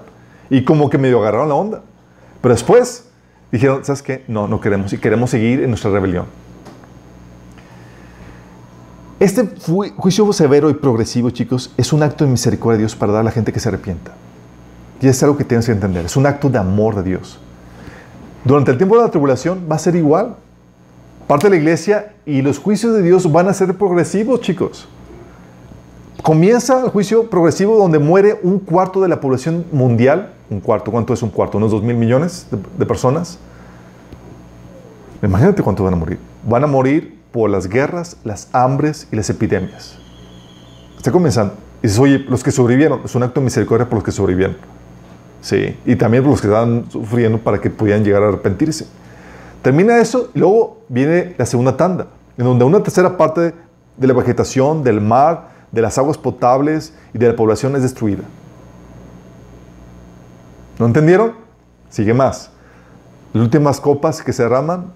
Y 0.50 0.64
como 0.64 0.90
que 0.90 0.98
medio 0.98 1.20
agarraron 1.20 1.50
la 1.50 1.56
onda. 1.56 1.82
Pero 2.40 2.54
después 2.54 3.10
dijeron, 3.52 3.84
¿sabes 3.84 4.04
qué? 4.04 4.24
No, 4.30 4.48
no 4.48 4.62
queremos. 4.62 4.94
Y 4.94 5.00
queremos 5.00 5.32
seguir 5.32 5.62
en 5.64 5.70
nuestra 5.70 5.92
rebelión. 5.92 6.28
Este 9.20 9.50
juicio 9.98 10.32
severo 10.32 10.70
y 10.70 10.76
progresivo, 10.76 11.30
chicos, 11.30 11.74
es 11.76 11.92
un 11.92 12.04
acto 12.04 12.24
de 12.24 12.32
misericordia 12.32 12.78
de 12.78 12.84
Dios 12.84 12.96
para 12.96 13.12
dar 13.12 13.22
a 13.22 13.26
la 13.26 13.32
gente 13.32 13.52
que 13.52 13.60
se 13.60 13.68
arrepienta. 13.68 14.14
Y 15.02 15.08
es 15.08 15.22
algo 15.24 15.36
que 15.36 15.44
tienes 15.44 15.66
que 15.66 15.74
entender. 15.74 16.06
Es 16.06 16.16
un 16.16 16.26
acto 16.26 16.50
de 16.50 16.58
amor 16.58 16.96
de 16.96 17.04
Dios. 17.04 17.38
Durante 18.46 18.72
el 18.72 18.78
tiempo 18.78 18.96
de 18.96 19.04
la 19.04 19.12
tribulación 19.12 19.68
va 19.70 19.76
a 19.76 19.80
ser 19.80 19.98
igual. 19.98 20.38
Parte 21.28 21.48
de 21.48 21.52
la 21.52 21.56
iglesia 21.58 22.14
y 22.26 22.42
los 22.42 22.60
juicios 22.60 22.94
de 22.94 23.02
Dios 23.02 23.30
van 23.30 23.50
a 23.50 23.54
ser 23.54 23.78
progresivos, 23.78 24.40
chicos. 24.40 24.88
comienza 26.24 26.82
el 26.82 26.90
juicio 26.90 27.30
progresivo 27.30 27.78
donde 27.78 28.00
muere 28.00 28.40
un 28.42 28.60
cuarto 28.60 29.02
de 29.02 29.10
la 29.10 29.20
población 29.20 29.66
mundial. 29.74 30.32
Un 30.50 30.62
cuarto, 30.62 30.92
¿cuánto 30.92 31.14
es 31.14 31.22
un 31.22 31.30
cuarto? 31.30 31.58
Unos 31.58 31.72
dos 31.72 31.84
mil 31.84 31.98
millones 31.98 32.48
de, 32.50 32.58
de 32.78 32.86
personas. 32.86 33.38
Imagínate 35.22 35.62
cuánto 35.62 35.84
van 35.84 35.94
a 35.94 35.98
morir. 35.98 36.20
Van 36.48 36.64
a 36.64 36.68
morir 36.68 37.19
por 37.32 37.50
las 37.50 37.68
guerras, 37.68 38.18
las 38.24 38.50
hambres 38.54 39.08
y 39.12 39.16
las 39.16 39.30
epidemias. 39.30 39.98
Está 40.98 41.12
comenzando. 41.12 41.54
Y 41.82 41.88
dices, 41.88 42.00
oye, 42.00 42.20
los 42.28 42.44
que 42.44 42.52
sobrevivieron, 42.52 43.02
es 43.06 43.16
un 43.16 43.24
acto 43.24 43.40
de 43.40 43.46
misericordia 43.46 43.88
por 43.88 43.96
los 43.96 44.04
que 44.04 44.12
sobrevivieron. 44.12 44.58
Sí, 45.42 45.78
y 45.86 45.96
también 45.96 46.24
por 46.24 46.32
los 46.32 46.42
que 46.42 46.48
estaban 46.48 46.92
sufriendo 46.92 47.38
para 47.38 47.60
que 47.60 47.70
pudieran 47.70 48.04
llegar 48.04 48.24
a 48.24 48.28
arrepentirse. 48.28 48.88
Termina 49.62 49.98
eso 49.98 50.30
y 50.34 50.40
luego 50.40 50.82
viene 50.90 51.36
la 51.38 51.46
segunda 51.46 51.78
tanda, 51.78 52.08
en 52.38 52.46
donde 52.46 52.66
una 52.66 52.82
tercera 52.84 53.18
parte 53.18 53.54
de 53.98 54.08
la 54.08 54.14
vegetación, 54.14 54.84
del 54.84 55.02
mar, 55.02 55.50
de 55.72 55.82
las 55.82 55.98
aguas 55.98 56.18
potables 56.18 56.94
y 57.14 57.18
de 57.18 57.28
la 57.28 57.36
población 57.36 57.76
es 57.76 57.84
destruida. 57.84 58.24
¿No 60.78 60.86
entendieron? 60.86 61.34
Sigue 61.90 62.14
más. 62.14 62.52
Las 63.34 63.44
últimas 63.44 63.80
copas 63.80 64.24
que 64.24 64.34
se 64.34 64.44
derraman, 64.44 64.94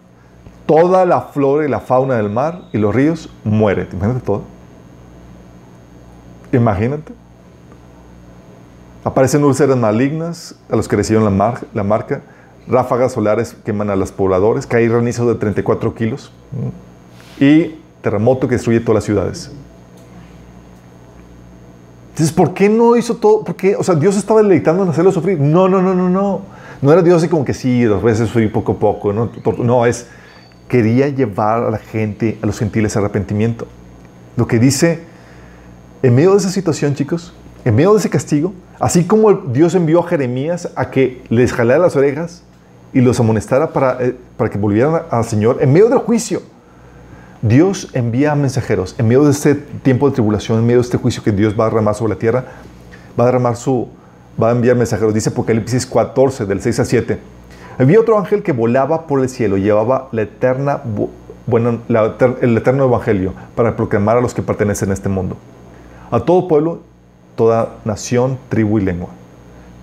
toda 0.66 1.06
la 1.06 1.22
flora 1.22 1.66
y 1.66 1.70
la 1.70 1.80
fauna 1.80 2.16
del 2.16 2.30
mar 2.30 2.64
y 2.72 2.78
los 2.78 2.94
ríos 2.94 3.30
mueren. 3.44 3.88
Imagínate 3.92 4.26
todo. 4.26 4.42
Imagínate. 6.52 7.14
Aparecen 9.04 9.44
úlceras 9.44 9.78
malignas 9.78 10.56
a 10.70 10.76
los 10.76 10.88
que 10.88 10.96
recibieron 10.96 11.38
la, 11.38 11.62
la 11.74 11.84
marca, 11.84 12.22
ráfagas 12.68 13.12
solares 13.12 13.56
queman 13.66 13.90
a 13.90 13.96
los 13.96 14.12
pobladores, 14.12 14.66
cae 14.66 14.88
granizo 14.88 15.28
de 15.28 15.36
34 15.36 15.94
kilos 15.94 16.32
y 17.40 17.76
terremoto 18.02 18.48
que 18.48 18.56
destruye 18.56 18.80
todas 18.80 18.96
las 18.96 19.04
ciudades. 19.04 19.52
Entonces, 22.12 22.32
¿por 22.32 22.54
qué 22.54 22.70
no 22.70 22.96
hizo 22.96 23.16
todo? 23.16 23.44
Porque, 23.44 23.76
o 23.76 23.84
sea, 23.84 23.96
Dios 23.96 24.16
estaba 24.16 24.42
deleitando 24.42 24.84
en 24.84 24.90
hacerlo 24.90 25.12
sufrir. 25.12 25.40
No, 25.40 25.68
no, 25.68 25.82
no, 25.82 25.96
no, 25.96 26.10
no. 26.10 26.42
No 26.80 26.92
era 26.92 27.02
Dios 27.02 27.18
así 27.18 27.28
como 27.28 27.44
que 27.44 27.56
sí, 27.56 27.84
dos 27.84 28.04
veces 28.04 28.30
fui 28.30 28.48
poco 28.50 28.74
a 28.74 28.76
poco. 28.76 29.12
No, 29.12 29.86
es, 29.88 30.08
quería 30.68 31.10
llevar 31.10 31.64
a 31.64 31.72
la 31.72 31.78
gente, 31.78 32.38
a 32.42 32.46
los 32.46 32.60
gentiles, 32.60 32.96
a 32.96 33.00
arrepentimiento. 33.00 33.68
Lo 34.36 34.48
que 34.48 34.60
dice, 34.60 35.02
en 36.02 36.16
medio 36.16 36.32
de 36.32 36.38
esa 36.38 36.50
situación, 36.50 36.96
chicos, 36.96 37.34
en 37.66 37.76
medio 37.76 37.94
de 37.94 38.00
ese 38.00 38.10
castigo, 38.10 38.54
así 38.80 39.06
como 39.06 39.32
Dios 39.34 39.76
envió 39.76 40.00
a 40.00 40.08
Jeremías 40.08 40.70
a 40.76 40.90
que 40.90 41.22
les 41.30 41.54
jalara 41.54 41.80
las 41.80 41.96
orejas 41.96 42.44
y 42.94 43.02
los 43.02 43.20
amonestara 43.20 43.72
para, 43.72 44.04
eh, 44.04 44.16
para 44.38 44.50
que 44.50 44.58
volvieran 44.58 45.04
al 45.10 45.24
Señor, 45.26 45.60
en 45.62 45.72
medio 45.72 45.90
del 45.90 46.00
juicio, 46.00 46.42
Dios 47.42 47.90
envía 47.94 48.36
mensajeros 48.36 48.96
en 48.98 49.08
medio 49.08 49.26
de 49.26 49.32
este 49.32 49.56
tiempo 49.56 50.08
de 50.08 50.14
tribulación, 50.14 50.60
en 50.60 50.66
medio 50.66 50.80
de 50.80 50.86
este 50.86 50.98
juicio 50.98 51.22
que 51.22 51.32
Dios 51.32 51.54
va 51.60 51.66
a 51.66 51.70
derramar 51.70 51.94
sobre 51.94 52.14
la 52.14 52.20
tierra, 52.20 52.46
va 53.20 53.26
a 53.26 53.28
derramar 53.28 53.58
su, 53.58 53.90
va 54.42 54.50
a 54.50 54.52
enviar 54.54 54.76
mensajeros. 54.76 55.14
Dice 55.14 55.30
Apocalipsis 55.30 55.86
14, 55.86 56.46
del 56.46 56.62
6 56.62 56.80
al 56.80 56.86
7. 56.86 57.20
Había 57.78 58.00
otro 58.00 58.18
ángel 58.18 58.44
que 58.44 58.52
volaba 58.52 59.08
por 59.08 59.22
el 59.22 59.30
cielo, 59.30 59.58
llevaba 59.58 60.10
la 60.12 60.24
eterna, 60.24 60.82
bueno, 61.46 61.80
el 62.42 62.58
eterno 62.58 62.86
evangelio 62.86 63.34
para 63.56 63.76
proclamar 63.76 64.18
a 64.18 64.22
los 64.22 64.34
que 64.34 64.42
pertenecen 64.42 64.92
a 64.92 64.94
este 64.94 65.10
mundo. 65.10 65.38
A 66.12 66.20
todo 66.20 66.48
pueblo, 66.48 66.80
toda 67.36 67.70
nación, 67.86 68.38
tribu 68.50 68.80
y 68.80 68.82
lengua. 68.82 69.10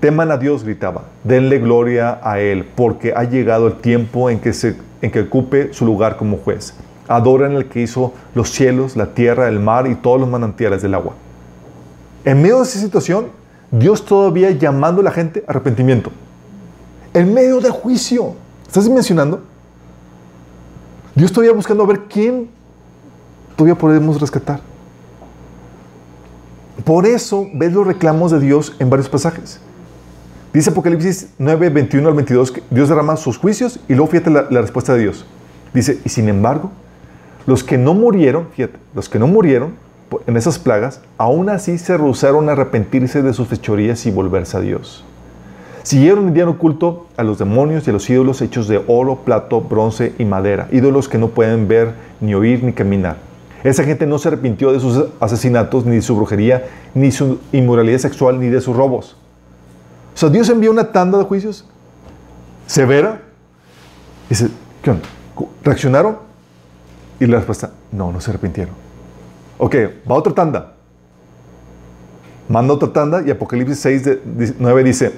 Teman 0.00 0.30
a 0.30 0.36
Dios, 0.36 0.64
gritaba, 0.64 1.02
denle 1.24 1.58
gloria 1.58 2.20
a 2.22 2.40
Él, 2.40 2.66
porque 2.74 3.12
ha 3.14 3.24
llegado 3.24 3.66
el 3.66 3.74
tiempo 3.74 4.30
en 4.30 4.40
que, 4.40 4.52
se, 4.52 4.76
en 5.02 5.10
que 5.10 5.20
ocupe 5.20 5.74
su 5.74 5.84
lugar 5.84 6.16
como 6.16 6.38
juez 6.38 6.74
adoran 7.10 7.56
al 7.56 7.66
que 7.66 7.82
hizo 7.82 8.14
los 8.36 8.50
cielos, 8.50 8.96
la 8.96 9.06
tierra, 9.06 9.48
el 9.48 9.58
mar 9.58 9.88
y 9.88 9.96
todos 9.96 10.20
los 10.20 10.28
manantiales 10.28 10.80
del 10.80 10.94
agua. 10.94 11.14
En 12.24 12.40
medio 12.40 12.58
de 12.58 12.62
esa 12.62 12.78
situación, 12.78 13.26
Dios 13.72 14.04
todavía 14.04 14.52
llamando 14.52 15.00
a 15.00 15.04
la 15.04 15.10
gente 15.10 15.42
a 15.46 15.50
arrepentimiento. 15.50 16.12
En 17.14 17.34
medio 17.34 17.60
del 17.60 17.72
juicio. 17.72 18.34
¿Estás 18.66 18.88
mencionando? 18.88 19.42
Dios 21.14 21.32
todavía 21.32 21.52
buscando 21.52 21.82
a 21.82 21.86
ver 21.86 22.02
quién 22.08 22.48
todavía 23.56 23.76
podemos 23.76 24.20
rescatar. 24.20 24.60
Por 26.84 27.06
eso 27.06 27.48
ves 27.52 27.72
los 27.72 27.86
reclamos 27.86 28.30
de 28.30 28.40
Dios 28.40 28.74
en 28.78 28.88
varios 28.88 29.08
pasajes. 29.08 29.60
Dice 30.52 30.70
Apocalipsis 30.70 31.28
9, 31.38 31.68
21 31.68 32.08
al 32.08 32.14
22 32.14 32.52
que 32.52 32.62
Dios 32.70 32.88
derrama 32.88 33.16
sus 33.16 33.38
juicios 33.38 33.78
y 33.88 33.94
luego 33.94 34.10
fíjate 34.10 34.30
la, 34.30 34.46
la 34.50 34.60
respuesta 34.60 34.94
de 34.94 35.00
Dios. 35.00 35.26
Dice, 35.74 36.00
y 36.04 36.08
sin 36.08 36.28
embargo, 36.28 36.70
los 37.46 37.62
que 37.62 37.78
no 37.78 37.94
murieron, 37.94 38.48
fíjate, 38.54 38.78
los 38.94 39.08
que 39.08 39.18
no 39.18 39.26
murieron 39.26 39.74
en 40.26 40.36
esas 40.36 40.58
plagas, 40.58 41.00
aún 41.18 41.48
así 41.48 41.78
se 41.78 41.96
rehusaron 41.96 42.48
a 42.48 42.52
arrepentirse 42.52 43.22
de 43.22 43.32
sus 43.32 43.46
fechorías 43.48 44.06
y 44.06 44.10
volverse 44.10 44.56
a 44.56 44.60
Dios. 44.60 45.04
Siguieron 45.82 46.34
dieron 46.34 46.54
culto 46.54 47.06
a 47.16 47.22
los 47.22 47.38
demonios 47.38 47.86
y 47.86 47.90
a 47.90 47.92
los 47.92 48.08
ídolos 48.10 48.42
hechos 48.42 48.68
de 48.68 48.82
oro, 48.86 49.16
plato, 49.24 49.60
bronce 49.60 50.14
y 50.18 50.24
madera, 50.24 50.68
ídolos 50.72 51.08
que 51.08 51.18
no 51.18 51.28
pueden 51.28 51.68
ver, 51.68 51.94
ni 52.20 52.34
oír, 52.34 52.62
ni 52.62 52.72
caminar. 52.72 53.16
Esa 53.64 53.84
gente 53.84 54.06
no 54.06 54.18
se 54.18 54.28
arrepintió 54.28 54.72
de 54.72 54.80
sus 54.80 55.06
asesinatos, 55.20 55.84
ni 55.84 55.96
de 55.96 56.02
su 56.02 56.16
brujería, 56.16 56.66
ni 56.94 57.10
su 57.12 57.40
inmoralidad 57.52 57.98
sexual, 57.98 58.40
ni 58.40 58.48
de 58.48 58.60
sus 58.60 58.76
robos. 58.76 59.16
O 60.14 60.18
sea, 60.18 60.28
Dios 60.28 60.48
envió 60.48 60.70
una 60.70 60.92
tanda 60.92 61.18
de 61.18 61.24
juicios 61.24 61.66
severa. 62.66 63.22
Dice, 64.28 64.48
¿qué 64.82 64.90
onda? 64.90 65.02
¿Reaccionaron? 65.62 66.18
Y 67.18 67.26
la 67.26 67.36
respuesta, 67.36 67.70
no, 67.92 68.12
no 68.12 68.20
se 68.20 68.30
arrepintieron. 68.30 68.74
Ok, 69.58 69.74
va 70.10 70.14
otra 70.14 70.32
tanda. 70.32 70.74
Manda 72.48 72.74
otra 72.74 72.92
tanda 72.92 73.22
y 73.26 73.30
Apocalipsis 73.30 73.78
6, 73.80 74.10
9 74.58 74.84
dice, 74.84 75.12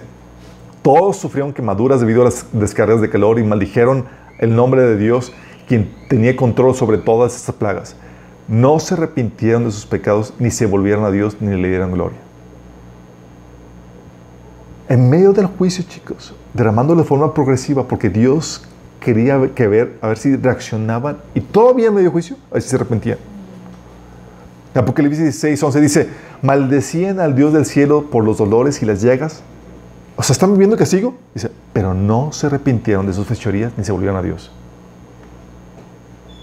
todos 0.82 1.16
sufrieron 1.16 1.52
quemaduras 1.52 2.00
debido 2.00 2.22
a 2.22 2.26
las 2.26 2.46
descargas 2.52 3.00
de 3.00 3.08
calor 3.08 3.38
y 3.38 3.44
maldijeron 3.44 4.06
el 4.38 4.54
nombre 4.54 4.82
de 4.82 4.96
Dios, 4.96 5.32
quien 5.68 5.94
tenía 6.08 6.36
control 6.36 6.74
sobre 6.74 6.98
todas 6.98 7.36
estas 7.36 7.54
plagas. 7.54 7.96
No 8.48 8.80
se 8.80 8.94
arrepintieron 8.94 9.64
de 9.64 9.70
sus 9.70 9.86
pecados, 9.86 10.34
ni 10.38 10.50
se 10.50 10.66
volvieron 10.66 11.04
a 11.04 11.10
Dios, 11.10 11.36
ni 11.40 11.60
le 11.60 11.68
dieron 11.68 11.92
gloria. 11.92 12.18
En 14.88 15.08
medio 15.08 15.32
del 15.32 15.46
juicio, 15.46 15.84
chicos, 15.88 16.34
derramando 16.52 16.94
de 16.94 17.04
forma 17.04 17.32
progresiva, 17.32 17.86
porque 17.86 18.10
Dios 18.10 18.64
quería 19.00 19.40
que 19.54 19.68
ver, 19.68 19.96
a 20.00 20.08
ver 20.08 20.18
si 20.18 20.36
reaccionaban 20.36 21.18
y 21.34 21.40
todavía 21.40 21.88
en 21.88 21.94
medio 21.94 22.10
juicio, 22.10 22.36
a 22.50 22.54
ver 22.54 22.62
si 22.62 22.68
se 22.68 22.76
arrepentían. 22.76 23.18
Apocalipsis 24.74 25.22
16, 25.22 25.62
11 25.62 25.80
dice, 25.80 26.08
maldecían 26.40 27.20
al 27.20 27.34
Dios 27.36 27.52
del 27.52 27.66
cielo 27.66 28.06
por 28.10 28.24
los 28.24 28.38
dolores 28.38 28.82
y 28.82 28.86
las 28.86 29.02
llagas. 29.02 29.42
O 30.22 30.24
sea, 30.24 30.34
¿están 30.34 30.52
viviendo 30.52 30.76
castigo? 30.76 31.16
Dice, 31.34 31.50
pero 31.72 31.94
no 31.94 32.30
se 32.30 32.46
arrepintieron 32.46 33.04
de 33.04 33.12
sus 33.12 33.26
fechorías 33.26 33.72
ni 33.76 33.82
se 33.82 33.90
volvieron 33.90 34.16
a 34.16 34.22
Dios. 34.22 34.52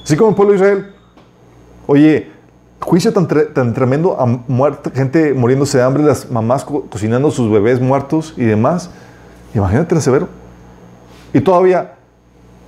Así 0.03 0.17
como 0.17 0.31
el 0.31 0.35
pueblo 0.35 0.51
de 0.51 0.57
Israel. 0.57 0.93
Oye, 1.87 2.29
juicio 2.81 3.13
tan, 3.13 3.25
tan 3.25 3.73
tremendo, 3.73 4.17
a 4.19 4.91
gente 4.93 5.33
muriéndose 5.33 5.77
de 5.77 5.85
hambre, 5.85 6.03
las 6.03 6.29
mamás 6.29 6.65
cocinando 6.65 7.31
sus 7.31 7.49
bebés 7.49 7.79
muertos 7.79 8.33
y 8.35 8.43
demás. 8.43 8.89
Imagínate 9.55 9.95
la 9.95 10.01
severo. 10.01 10.27
Y 11.31 11.39
todavía 11.39 11.93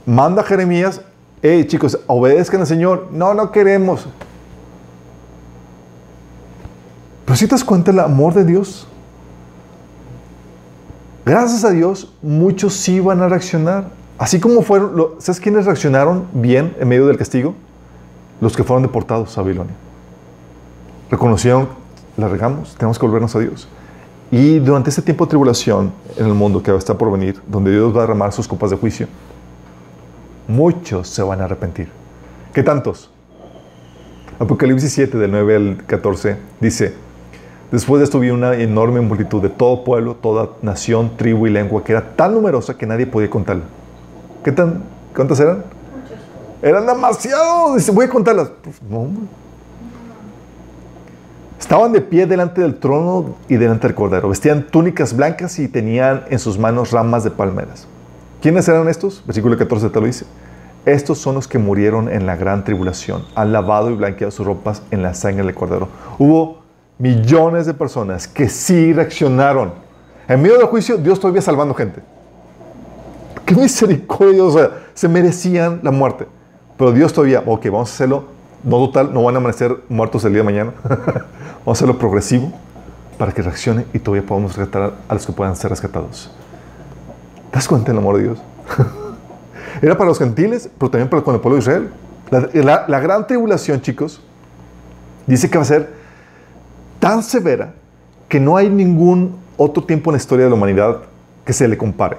manda 0.05 0.43
a 0.43 0.45
Jeremías, 0.45 1.01
hey 1.41 1.65
chicos, 1.67 1.99
obedezcan 2.07 2.61
al 2.61 2.67
Señor. 2.67 3.09
No, 3.11 3.33
no 3.33 3.51
queremos. 3.51 4.07
Pero 7.25 7.35
si 7.35 7.47
te 7.47 7.51
das 7.55 7.65
cuenta 7.65 7.91
el 7.91 7.99
amor 7.99 8.33
de 8.33 8.45
Dios, 8.45 8.87
gracias 11.25 11.63
a 11.63 11.71
Dios, 11.71 12.13
muchos 12.21 12.73
sí 12.73 12.99
van 12.99 13.21
a 13.21 13.29
reaccionar. 13.29 13.89
Así 14.17 14.39
como 14.39 14.61
fueron, 14.61 15.15
¿sabes 15.19 15.39
quiénes 15.39 15.65
reaccionaron 15.65 16.27
bien 16.33 16.75
en 16.79 16.87
medio 16.87 17.07
del 17.07 17.17
castigo? 17.17 17.55
Los 18.39 18.55
que 18.55 18.63
fueron 18.63 18.83
deportados 18.83 19.37
a 19.37 19.41
Babilonia. 19.41 19.73
Reconocieron, 21.09 21.69
la 22.17 22.27
regamos, 22.27 22.75
tenemos 22.75 22.97
que 22.97 23.05
volvernos 23.05 23.35
a 23.35 23.39
Dios. 23.39 23.67
Y 24.31 24.59
durante 24.59 24.89
este 24.89 25.01
tiempo 25.01 25.25
de 25.25 25.29
tribulación 25.29 25.91
en 26.17 26.25
el 26.25 26.33
mundo 26.33 26.63
que 26.63 26.73
está 26.75 26.97
por 26.97 27.11
venir, 27.11 27.41
donde 27.47 27.71
Dios 27.71 27.93
va 27.93 27.99
a 27.99 28.01
derramar 28.01 28.31
sus 28.31 28.47
copas 28.47 28.71
de 28.71 28.77
juicio, 28.77 29.07
muchos 30.47 31.07
se 31.09 31.21
van 31.21 31.41
a 31.41 31.45
arrepentir. 31.45 31.89
¿Qué 32.53 32.63
tantos? 32.63 33.09
Apocalipsis 34.39 34.91
7, 34.93 35.17
del 35.17 35.31
9 35.31 35.55
al 35.55 35.83
14, 35.85 36.37
dice, 36.59 36.93
después 37.71 37.99
de 37.99 38.05
esto 38.05 38.19
vi 38.19 38.29
una 38.29 38.53
enorme 38.55 39.01
multitud 39.01 39.41
de 39.41 39.49
todo 39.49 39.83
pueblo, 39.83 40.15
toda 40.15 40.49
nación, 40.61 41.11
tribu 41.17 41.47
y 41.47 41.49
lengua, 41.49 41.83
que 41.83 41.93
era 41.93 42.15
tan 42.15 42.33
numerosa 42.33 42.77
que 42.77 42.85
nadie 42.85 43.07
podía 43.07 43.29
contarla. 43.29 43.63
¿Qué 44.43 44.51
tan, 44.51 44.83
¿Cuántas 45.15 45.39
eran? 45.39 45.57
Muchas. 45.57 46.19
Eran 46.61 46.85
demasiados. 46.85 47.77
Dice, 47.77 47.91
voy 47.91 48.05
a 48.05 48.09
contarlas. 48.09 48.51
Pues, 48.63 48.81
no, 48.83 49.07
Estaban 51.59 51.93
de 51.93 52.01
pie 52.01 52.25
delante 52.25 52.59
del 52.59 52.75
trono 52.75 53.35
y 53.47 53.55
delante 53.55 53.87
del 53.87 53.95
cordero. 53.95 54.29
Vestían 54.29 54.63
túnicas 54.63 55.15
blancas 55.15 55.59
y 55.59 55.67
tenían 55.67 56.23
en 56.29 56.39
sus 56.39 56.57
manos 56.57 56.91
ramas 56.91 57.23
de 57.23 57.29
palmeras. 57.29 57.87
¿Quiénes 58.41 58.67
eran 58.67 58.89
estos? 58.89 59.23
Versículo 59.27 59.57
14 59.57 59.89
te 59.89 59.99
lo 60.01 60.07
dice. 60.07 60.25
Estos 60.85 61.19
son 61.19 61.35
los 61.35 61.47
que 61.47 61.59
murieron 61.59 62.09
en 62.09 62.25
la 62.25 62.35
gran 62.35 62.63
tribulación, 62.63 63.23
han 63.35 63.53
lavado 63.53 63.91
y 63.91 63.95
blanqueado 63.95 64.31
sus 64.31 64.45
ropas 64.45 64.81
en 64.89 65.03
la 65.03 65.13
sangre 65.13 65.45
del 65.45 65.53
cordero. 65.53 65.87
Hubo 66.17 66.60
millones 67.01 67.65
de 67.65 67.73
personas 67.73 68.27
que 68.27 68.47
sí 68.47 68.93
reaccionaron. 68.93 69.73
En 70.27 70.39
medio 70.39 70.57
del 70.57 70.67
juicio, 70.67 70.97
Dios 70.97 71.19
todavía 71.19 71.41
salvando 71.41 71.73
gente. 71.73 72.01
Qué 73.43 73.55
misericordia, 73.55 74.43
o 74.43 74.69
se 74.93 75.09
merecían 75.09 75.79
la 75.81 75.89
muerte. 75.89 76.27
Pero 76.77 76.91
Dios 76.91 77.11
todavía, 77.11 77.41
ok, 77.43 77.65
vamos 77.65 77.89
a 77.89 77.93
hacerlo, 77.93 78.25
no 78.63 78.77
total, 78.77 79.11
no 79.11 79.23
van 79.23 79.33
a 79.33 79.39
amanecer 79.39 79.75
muertos 79.89 80.23
el 80.25 80.33
día 80.33 80.41
de 80.41 80.45
mañana. 80.45 80.73
vamos 80.85 81.67
a 81.67 81.71
hacerlo 81.71 81.97
progresivo 81.97 82.53
para 83.17 83.31
que 83.31 83.41
reaccione 83.41 83.87
y 83.93 83.99
todavía 83.99 84.27
podamos 84.27 84.55
rescatar 84.55 84.93
a 85.07 85.13
los 85.15 85.25
que 85.25 85.33
puedan 85.33 85.55
ser 85.55 85.71
rescatados. 85.71 86.31
¿Te 87.49 87.55
das 87.55 87.67
cuenta 87.67 87.91
del 87.91 87.97
amor 87.97 88.17
de 88.17 88.23
Dios? 88.23 88.39
Era 89.81 89.97
para 89.97 90.07
los 90.07 90.19
gentiles, 90.19 90.69
pero 90.77 90.91
también 90.91 91.09
para 91.09 91.23
con 91.23 91.33
el 91.33 91.41
pueblo 91.41 91.55
de 91.55 91.61
Israel. 91.61 91.89
La, 92.53 92.85
la 92.87 92.99
gran 92.99 93.25
tribulación, 93.25 93.81
chicos, 93.81 94.21
dice 95.25 95.49
que 95.49 95.57
va 95.57 95.63
a 95.63 95.67
ser 95.67 96.00
tan 97.01 97.23
severa 97.23 97.73
que 98.29 98.39
no 98.39 98.55
hay 98.55 98.69
ningún 98.69 99.35
otro 99.57 99.83
tiempo 99.83 100.11
en 100.11 100.13
la 100.13 100.17
historia 100.17 100.45
de 100.45 100.51
la 100.51 100.55
humanidad 100.55 101.01
que 101.43 101.51
se 101.51 101.67
le 101.67 101.75
compare. 101.77 102.17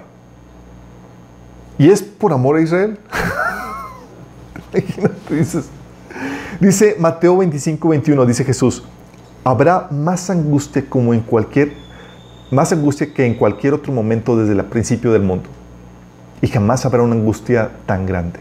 Y 1.79 1.89
es 1.89 2.03
por 2.03 2.33
amor 2.33 2.57
a 2.57 2.61
Israel. 2.61 2.99
Dice 6.61 6.97
Mateo 6.99 7.39
25, 7.39 7.89
21, 7.89 8.27
dice 8.27 8.45
Jesús, 8.45 8.85
habrá 9.45 9.89
más 9.91 10.31
angustia 10.31 10.85
como 10.89 11.15
en 11.15 11.21
cualquier, 11.21 11.73
más 12.51 12.73
angustia 12.73 13.13
que 13.13 13.25
en 13.25 13.35
cualquier 13.35 13.75
otro 13.75 13.93
momento 13.93 14.37
desde 14.37 14.53
el 14.53 14.65
principio 14.67 15.13
del 15.13 15.23
mundo. 15.23 15.49
Y 16.41 16.49
jamás 16.49 16.85
habrá 16.85 17.03
una 17.03 17.15
angustia 17.15 17.71
tan 17.87 18.07
grande. 18.07 18.41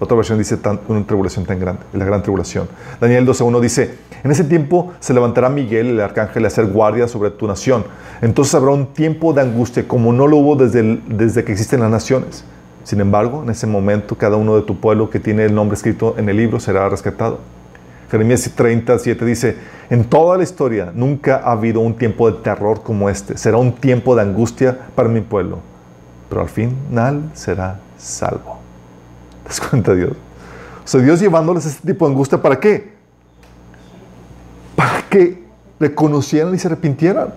Otra 0.00 0.16
versión 0.16 0.38
dice 0.38 0.58
una 0.88 1.06
tribulación 1.06 1.44
tan 1.44 1.60
grande, 1.60 1.82
la 1.92 2.06
gran 2.06 2.22
tribulación. 2.22 2.66
Daniel 2.98 3.26
12.1 3.26 3.60
dice, 3.60 3.98
en 4.24 4.30
ese 4.30 4.44
tiempo 4.44 4.94
se 4.98 5.12
levantará 5.12 5.50
Miguel, 5.50 5.88
el 5.88 6.00
arcángel, 6.00 6.44
a 6.46 6.48
hacer 6.48 6.66
guardia 6.68 7.06
sobre 7.06 7.30
tu 7.30 7.46
nación. 7.46 7.84
Entonces 8.22 8.54
habrá 8.54 8.70
un 8.70 8.86
tiempo 8.86 9.34
de 9.34 9.42
angustia 9.42 9.86
como 9.86 10.10
no 10.14 10.26
lo 10.26 10.38
hubo 10.38 10.56
desde, 10.56 11.00
desde 11.06 11.44
que 11.44 11.52
existen 11.52 11.80
las 11.80 11.90
naciones. 11.90 12.44
Sin 12.82 13.02
embargo, 13.02 13.42
en 13.42 13.50
ese 13.50 13.66
momento 13.66 14.16
cada 14.16 14.36
uno 14.36 14.56
de 14.56 14.62
tu 14.62 14.80
pueblo 14.80 15.10
que 15.10 15.20
tiene 15.20 15.44
el 15.44 15.54
nombre 15.54 15.76
escrito 15.76 16.14
en 16.16 16.30
el 16.30 16.36
libro 16.38 16.60
será 16.60 16.88
rescatado. 16.88 17.38
Jeremías 18.10 18.50
37 18.54 19.24
dice, 19.26 19.56
en 19.90 20.04
toda 20.04 20.38
la 20.38 20.42
historia 20.42 20.92
nunca 20.94 21.42
ha 21.44 21.52
habido 21.52 21.80
un 21.80 21.94
tiempo 21.94 22.30
de 22.30 22.38
terror 22.38 22.82
como 22.82 23.10
este. 23.10 23.36
Será 23.36 23.58
un 23.58 23.72
tiempo 23.72 24.16
de 24.16 24.22
angustia 24.22 24.78
para 24.94 25.10
mi 25.10 25.20
pueblo, 25.20 25.58
pero 26.30 26.40
al 26.40 26.48
final 26.48 27.30
será 27.34 27.78
salvo. 27.98 28.69
¿Te 29.50 29.56
das 29.56 29.60
cuenta, 29.70 29.94
Dios? 29.94 30.12
O 30.84 30.88
sea, 30.88 31.00
Dios 31.00 31.20
llevándoles 31.20 31.66
este 31.66 31.92
tipo 31.92 32.06
de 32.06 32.12
angustia, 32.12 32.40
¿para 32.40 32.58
qué? 32.58 32.92
Para 34.76 35.02
que 35.08 35.42
reconocieran 35.78 36.54
y 36.54 36.58
se 36.58 36.68
arrepintieran. 36.68 37.34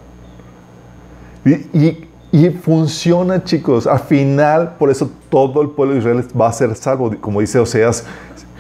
Y, 1.46 2.50
funciona, 2.64 3.44
chicos. 3.44 3.86
Al 3.86 4.00
final, 4.00 4.76
por 4.78 4.90
eso 4.90 5.10
todo 5.30 5.62
el 5.62 5.70
pueblo 5.70 5.94
de 5.94 6.00
Israel 6.00 6.26
va 6.40 6.48
a 6.48 6.54
ser 6.54 6.76
salvo. 6.76 7.12
Como 7.20 7.42
dice 7.42 7.60
Oseas 7.60 8.06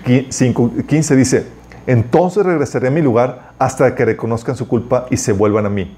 5.15, 0.06 1.16
dice, 1.16 1.47
entonces 1.88 2.45
regresaré 2.45 2.89
a 2.89 2.91
mi 2.91 3.01
lugar 3.01 3.54
hasta 3.58 3.95
que 3.95 4.06
reconozcan 4.06 4.56
su 4.56 4.68
culpa 4.68 5.06
y 5.10 5.18
se 5.18 5.32
vuelvan 5.32 5.66
a 5.66 5.70
mí. 5.70 5.95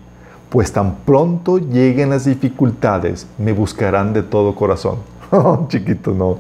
Pues 0.50 0.72
tan 0.72 0.98
pronto 0.98 1.58
lleguen 1.58 2.12
las 2.12 2.26
dificultades, 2.26 3.28
me 3.38 3.52
buscarán 3.52 4.14
de 4.14 4.24
todo 4.24 4.56
corazón. 4.56 5.15
chiquito, 5.68 6.12
no. 6.12 6.38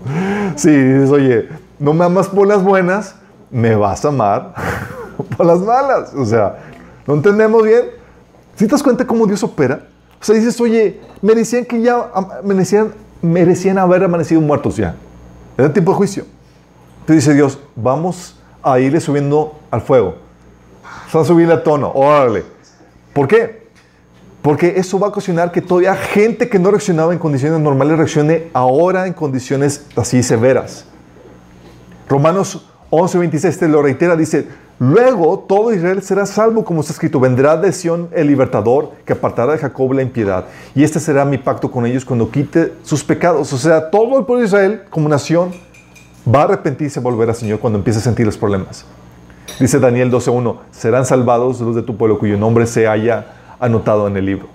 Sí, 0.56 0.70
dices, 0.70 1.12
oye, 1.12 1.50
no 1.80 1.94
me 1.94 2.06
amas 2.06 2.28
por 2.28 2.48
las 2.48 2.64
buenas, 2.64 3.16
me 3.52 3.76
vas 3.76 4.06
a 4.06 4.10
amar 4.10 4.54
por 5.38 5.46
las 5.46 5.60
malas. 5.60 6.14
O 6.14 6.26
sea, 6.26 6.58
¿no 7.08 7.16
entendemos 7.16 7.64
bien? 7.64 7.86
Si 8.56 8.66
te 8.66 8.72
das 8.72 8.84
cuenta 8.84 9.06
cómo 9.06 9.28
Dios 9.28 9.44
opera? 9.44 9.88
O 10.20 10.24
sea, 10.24 10.36
dices, 10.36 10.60
oye, 10.62 11.00
merecían 11.22 11.66
que 11.66 11.82
ya, 11.82 12.12
merecían, 12.44 12.94
merecían 13.22 13.78
haber 13.78 14.04
amanecido 14.04 14.42
muertos 14.42 14.78
ya. 14.78 14.96
Era 15.58 15.72
tiempo 15.72 15.92
de 15.92 15.98
juicio. 15.98 16.26
Te 17.06 17.14
dice 17.14 17.34
Dios, 17.34 17.60
vamos 17.76 18.40
a 18.64 18.80
irle 18.80 19.00
subiendo 19.00 19.60
al 19.70 19.82
fuego. 19.82 20.16
Vamos 21.14 21.30
a 21.30 21.34
subirle 21.34 21.54
a 21.54 21.64
tono, 21.64 21.92
órale. 21.94 22.44
¿Por 23.14 23.28
qué? 23.28 23.65
Porque 24.46 24.76
eso 24.78 25.00
va 25.00 25.08
a 25.08 25.10
ocasionar 25.10 25.52
que 25.52 25.60
todavía 25.60 25.96
gente 25.96 26.48
que 26.48 26.60
no 26.60 26.70
reaccionaba 26.70 27.12
en 27.12 27.18
condiciones 27.18 27.60
normales 27.60 27.98
reaccione 27.98 28.50
ahora 28.54 29.08
en 29.08 29.14
condiciones 29.14 29.88
así 29.96 30.22
severas. 30.22 30.86
Romanos 32.08 32.64
11:26 32.92 33.58
te 33.58 33.68
lo 33.68 33.82
reitera, 33.82 34.16
dice, 34.16 34.48
luego 34.78 35.40
todo 35.48 35.74
Israel 35.74 36.04
será 36.04 36.28
salvo 36.28 36.64
como 36.64 36.82
está 36.82 36.94
escrito, 36.94 37.20
vendrá 37.20 37.58
de 37.58 37.72
Sión 37.72 38.08
el 38.14 38.28
libertador 38.28 38.92
que 39.04 39.14
apartará 39.14 39.54
de 39.54 39.58
Jacob 39.58 39.94
la 39.94 40.04
impiedad. 40.04 40.46
Y 40.76 40.84
este 40.84 41.00
será 41.00 41.26
mi 41.26 41.40
pacto 41.40 41.72
con 41.72 41.88
ellos 41.88 42.06
cuando 42.06 42.30
quite 42.30 42.74
sus 42.84 43.04
pecados. 43.04 43.52
O 43.52 43.58
sea, 43.58 43.90
todo 43.90 44.20
el 44.20 44.26
pueblo 44.26 44.42
de 44.42 44.46
Israel 44.46 44.82
como 44.92 45.10
nación 45.10 45.54
va 46.24 46.42
a 46.42 46.44
arrepentirse 46.44 47.00
y 47.00 47.02
volver 47.02 47.30
al 47.30 47.36
Señor 47.36 47.58
cuando 47.58 47.80
empiece 47.80 47.98
a 47.98 48.04
sentir 48.04 48.28
los 48.28 48.38
problemas. 48.38 48.86
Dice 49.60 49.80
Daniel 49.80 50.12
12:1, 50.12 50.58
serán 50.70 51.04
salvados 51.04 51.60
los 51.62 51.76
de 51.76 51.82
tu 51.82 51.98
pueblo 51.98 52.20
cuyo 52.20 52.38
nombre 52.38 52.68
se 52.68 52.88
haya 52.88 53.26
anotado 53.60 54.08
en 54.08 54.18
el 54.18 54.26
libro. 54.26 54.48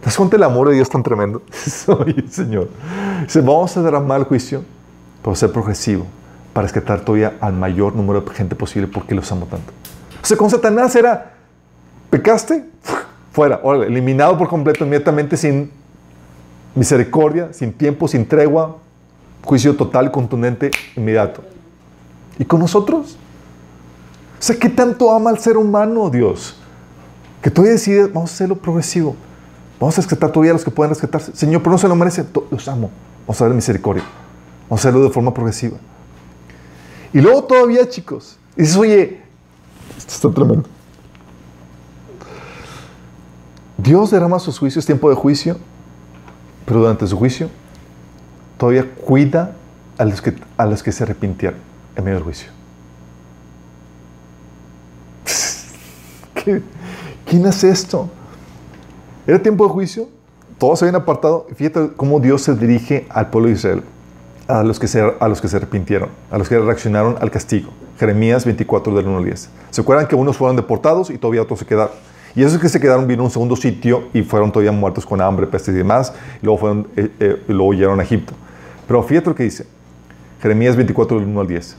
¿Te 0.00 0.06
das 0.06 0.16
cuenta 0.16 0.36
el 0.36 0.42
amor 0.42 0.68
de 0.68 0.74
Dios 0.74 0.88
tan 0.90 1.02
tremendo? 1.02 1.42
Oye, 1.86 2.28
Señor. 2.28 2.68
Dice, 3.22 3.40
vamos 3.40 3.76
a 3.76 3.88
a 3.88 4.00
mal 4.00 4.24
juicio, 4.24 4.62
pero 5.22 5.34
ser 5.34 5.50
progresivo, 5.50 6.06
para 6.52 6.66
rescatar 6.66 7.00
todavía 7.00 7.36
al 7.40 7.54
mayor 7.54 7.96
número 7.96 8.20
de 8.20 8.30
gente 8.34 8.54
posible 8.54 8.86
porque 8.86 9.14
los 9.14 9.30
amo 9.32 9.46
tanto. 9.46 9.72
O 10.22 10.26
sea, 10.26 10.36
con 10.36 10.50
Satanás 10.50 10.94
era, 10.94 11.32
pecaste, 12.10 12.64
fuera, 13.32 13.60
eliminado 13.86 14.36
por 14.36 14.48
completo, 14.48 14.84
inmediatamente, 14.84 15.36
sin 15.36 15.70
misericordia, 16.74 17.52
sin 17.52 17.72
tiempo, 17.72 18.08
sin 18.08 18.26
tregua, 18.26 18.76
juicio 19.42 19.74
total, 19.76 20.10
contundente, 20.10 20.70
inmediato. 20.96 21.42
¿Y 22.38 22.44
con 22.44 22.60
nosotros? 22.60 23.16
O 24.38 24.42
sea, 24.42 24.56
¿qué 24.56 24.68
tanto 24.68 25.10
ama 25.10 25.30
al 25.30 25.38
ser 25.38 25.56
humano 25.56 26.10
Dios? 26.10 26.56
Que 27.44 27.50
tú 27.50 27.62
decides, 27.62 28.10
vamos 28.10 28.30
a 28.30 28.34
hacerlo 28.34 28.56
progresivo. 28.56 29.14
Vamos 29.78 29.98
a 29.98 30.00
rescatar 30.00 30.32
todavía 30.32 30.52
a 30.52 30.54
los 30.54 30.64
que 30.64 30.70
pueden 30.70 30.88
rescatarse. 30.88 31.36
Señor, 31.36 31.60
pero 31.60 31.72
no 31.72 31.78
se 31.78 31.86
lo 31.86 31.94
merecen. 31.94 32.26
Los 32.50 32.66
amo. 32.68 32.90
Vamos 33.26 33.38
a 33.38 33.44
dar 33.44 33.54
misericordia. 33.54 34.02
Vamos 34.62 34.82
a 34.82 34.88
hacerlo 34.88 35.04
de 35.04 35.10
forma 35.10 35.34
progresiva. 35.34 35.76
Y 37.12 37.20
luego 37.20 37.44
todavía, 37.44 37.86
chicos, 37.86 38.38
dices, 38.56 38.74
oye, 38.76 39.20
esto 39.98 40.14
está 40.14 40.30
tremendo. 40.30 40.66
Dios 43.76 44.10
derrama 44.10 44.38
sus 44.38 44.58
juicios, 44.58 44.86
tiempo 44.86 45.10
de 45.10 45.14
juicio, 45.14 45.58
pero 46.64 46.80
durante 46.80 47.06
su 47.06 47.18
juicio 47.18 47.50
todavía 48.56 48.90
cuida 48.94 49.54
a 49.98 50.06
los 50.06 50.22
que, 50.22 50.34
a 50.56 50.64
los 50.64 50.82
que 50.82 50.92
se 50.92 51.02
arrepintieron 51.02 51.60
en 51.94 52.04
medio 52.04 52.16
del 52.16 52.24
juicio. 52.24 52.48
¿Qué? 56.42 56.62
¿Quién 57.26 57.46
hace 57.46 57.70
esto? 57.70 58.08
Era 59.26 59.42
tiempo 59.42 59.64
de 59.64 59.70
juicio, 59.70 60.08
todos 60.58 60.78
se 60.78 60.84
habían 60.84 61.00
apartado. 61.00 61.46
Fíjate 61.56 61.90
cómo 61.96 62.20
Dios 62.20 62.42
se 62.42 62.54
dirige 62.54 63.06
al 63.08 63.30
pueblo 63.30 63.48
de 63.48 63.54
Israel, 63.54 63.82
a 64.46 64.62
los 64.62 64.78
que 64.78 64.86
se, 64.86 65.00
a 65.18 65.28
los 65.28 65.40
que 65.40 65.48
se 65.48 65.56
arrepintieron, 65.56 66.10
a 66.30 66.38
los 66.38 66.48
que 66.48 66.58
reaccionaron 66.58 67.16
al 67.20 67.30
castigo. 67.30 67.70
Jeremías 67.98 68.44
24 68.44 68.94
del 68.94 69.06
1 69.06 69.18
al 69.18 69.24
10. 69.24 69.50
¿Se 69.70 69.80
acuerdan 69.80 70.06
que 70.06 70.14
unos 70.14 70.36
fueron 70.36 70.56
deportados 70.56 71.10
y 71.10 71.18
todavía 71.18 71.42
otros 71.42 71.60
se 71.60 71.66
quedaron? 71.66 71.92
Y 72.36 72.42
esos 72.42 72.58
que 72.58 72.68
se 72.68 72.80
quedaron 72.80 73.06
vino 73.06 73.22
a 73.22 73.26
un 73.26 73.30
segundo 73.30 73.56
sitio 73.56 74.04
y 74.12 74.22
fueron 74.22 74.50
todavía 74.50 74.72
muertos 74.72 75.06
con 75.06 75.20
hambre, 75.20 75.46
peste 75.46 75.70
y 75.70 75.74
demás, 75.74 76.12
y 76.42 76.44
luego, 76.44 76.58
fueron, 76.58 76.88
eh, 76.96 77.10
eh, 77.20 77.42
y 77.48 77.52
luego 77.52 77.72
llegaron 77.72 78.00
a 78.00 78.02
Egipto. 78.02 78.34
Pero 78.86 79.02
fíjate 79.02 79.28
lo 79.30 79.34
que 79.34 79.44
dice, 79.44 79.66
Jeremías 80.42 80.76
24 80.76 81.20
del 81.20 81.28
1 81.28 81.40
al 81.40 81.46
10. 81.46 81.76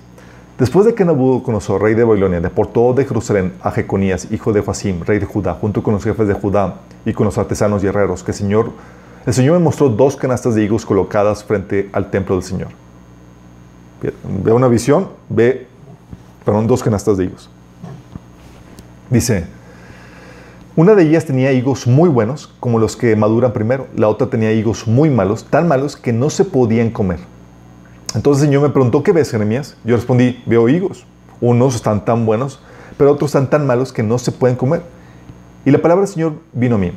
Después 0.58 0.86
de 0.86 0.96
que 0.96 1.04
Nabucodonosor, 1.04 1.82
rey 1.82 1.96
de 1.96 2.06
Babilonia, 2.06 2.40
deportó 2.40 2.94
de 2.94 3.04
Jerusalén 3.04 3.54
a 3.62 3.72
Jeconías, 3.72 4.32
hijo 4.32 4.54
de 4.54 4.62
Joacim, 4.62 5.02
rey 5.02 5.20
de 5.20 5.26
Judá, 5.26 5.54
junto 5.56 5.84
con 5.84 5.94
los 5.94 6.04
jefes 6.04 6.30
de 6.30 6.34
Judá 6.34 6.76
y 7.06 7.12
con 7.12 7.26
los 7.26 7.38
artesanos 7.38 7.84
y 7.84 7.88
herreros, 7.88 8.24
que 8.24 8.32
el 8.32 8.38
Señor, 8.38 8.72
el 9.26 9.34
Señor 9.34 9.58
me 9.58 9.64
mostró 9.64 9.90
dos 9.90 10.16
canastas 10.16 10.56
de 10.56 10.64
higos 10.64 10.86
colocadas 10.86 11.44
frente 11.44 11.90
al 11.92 12.10
templo 12.10 12.36
del 12.36 12.44
Señor. 12.44 12.70
Ve 14.44 14.54
una 14.54 14.70
visión, 14.70 15.10
ve, 15.28 15.68
perdón, 16.46 16.68
dos 16.68 16.82
canastas 16.82 17.18
de 17.18 17.26
higos. 17.26 17.50
Dice, 19.10 19.48
una 20.78 20.96
de 20.96 21.04
ellas 21.04 21.26
tenía 21.26 21.52
higos 21.52 21.86
muy 21.86 22.08
buenos, 22.08 22.54
como 22.62 22.80
los 22.80 22.96
que 22.96 23.14
maduran 23.18 23.52
primero. 23.52 23.88
La 23.96 24.08
otra 24.08 24.28
tenía 24.28 24.54
higos 24.54 24.88
muy 24.88 25.10
malos, 25.10 25.46
tan 25.46 25.68
malos 25.68 25.98
que 25.98 26.14
no 26.14 26.30
se 26.30 26.46
podían 26.46 26.92
comer. 26.92 27.20
Entonces 28.14 28.44
el 28.44 28.50
Señor 28.50 28.64
me 28.64 28.70
preguntó, 28.70 29.04
¿qué 29.04 29.12
ves, 29.12 29.32
Jeremías? 29.32 29.76
Yo 29.84 29.96
respondí, 29.96 30.42
veo 30.46 30.70
higos. 30.70 31.06
Unos 31.42 31.76
están 31.76 32.06
tan 32.06 32.26
buenos, 32.26 32.62
pero 32.98 33.12
otros 33.12 33.30
están 33.30 33.50
tan 33.50 33.66
malos 33.66 33.92
que 33.92 34.04
no 34.04 34.18
se 34.18 34.32
pueden 34.32 34.56
comer. 34.56 34.84
Y 35.66 35.72
la 35.72 35.82
palabra 35.82 36.06
del 36.06 36.14
Señor 36.14 36.34
vino 36.54 36.76
a 36.76 36.78
mí. 36.78 36.92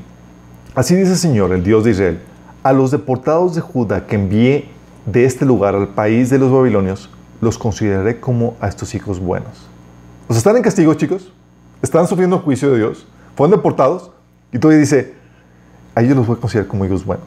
Así 0.74 0.94
dice 0.94 1.12
el 1.12 1.18
Señor, 1.18 1.52
el 1.52 1.64
Dios 1.64 1.84
de 1.84 1.90
Israel, 1.90 2.20
a 2.62 2.72
los 2.72 2.90
deportados 2.90 3.54
de 3.54 3.60
Judá 3.60 4.06
que 4.06 4.16
envié 4.16 4.68
de 5.06 5.24
este 5.24 5.44
lugar 5.44 5.74
al 5.74 5.88
país 5.88 6.30
de 6.30 6.38
los 6.38 6.52
babilonios, 6.52 7.10
los 7.40 7.58
consideraré 7.58 8.20
como 8.20 8.56
a 8.60 8.68
estos 8.68 8.94
hijos 8.94 9.18
buenos. 9.18 9.68
¿Os 10.28 10.36
están 10.36 10.56
en 10.56 10.62
castigo, 10.62 10.92
chicos? 10.94 11.32
están 11.82 12.06
sufriendo 12.06 12.38
juicio 12.40 12.70
de 12.70 12.78
Dios, 12.78 13.06
fueron 13.36 13.56
deportados, 13.56 14.10
y 14.52 14.58
todavía 14.58 14.80
dice, 14.80 15.14
a 15.94 16.02
ellos 16.02 16.16
los 16.16 16.26
voy 16.26 16.36
a 16.36 16.40
considerar 16.40 16.68
como 16.68 16.84
hijos 16.84 17.04
buenos. 17.04 17.26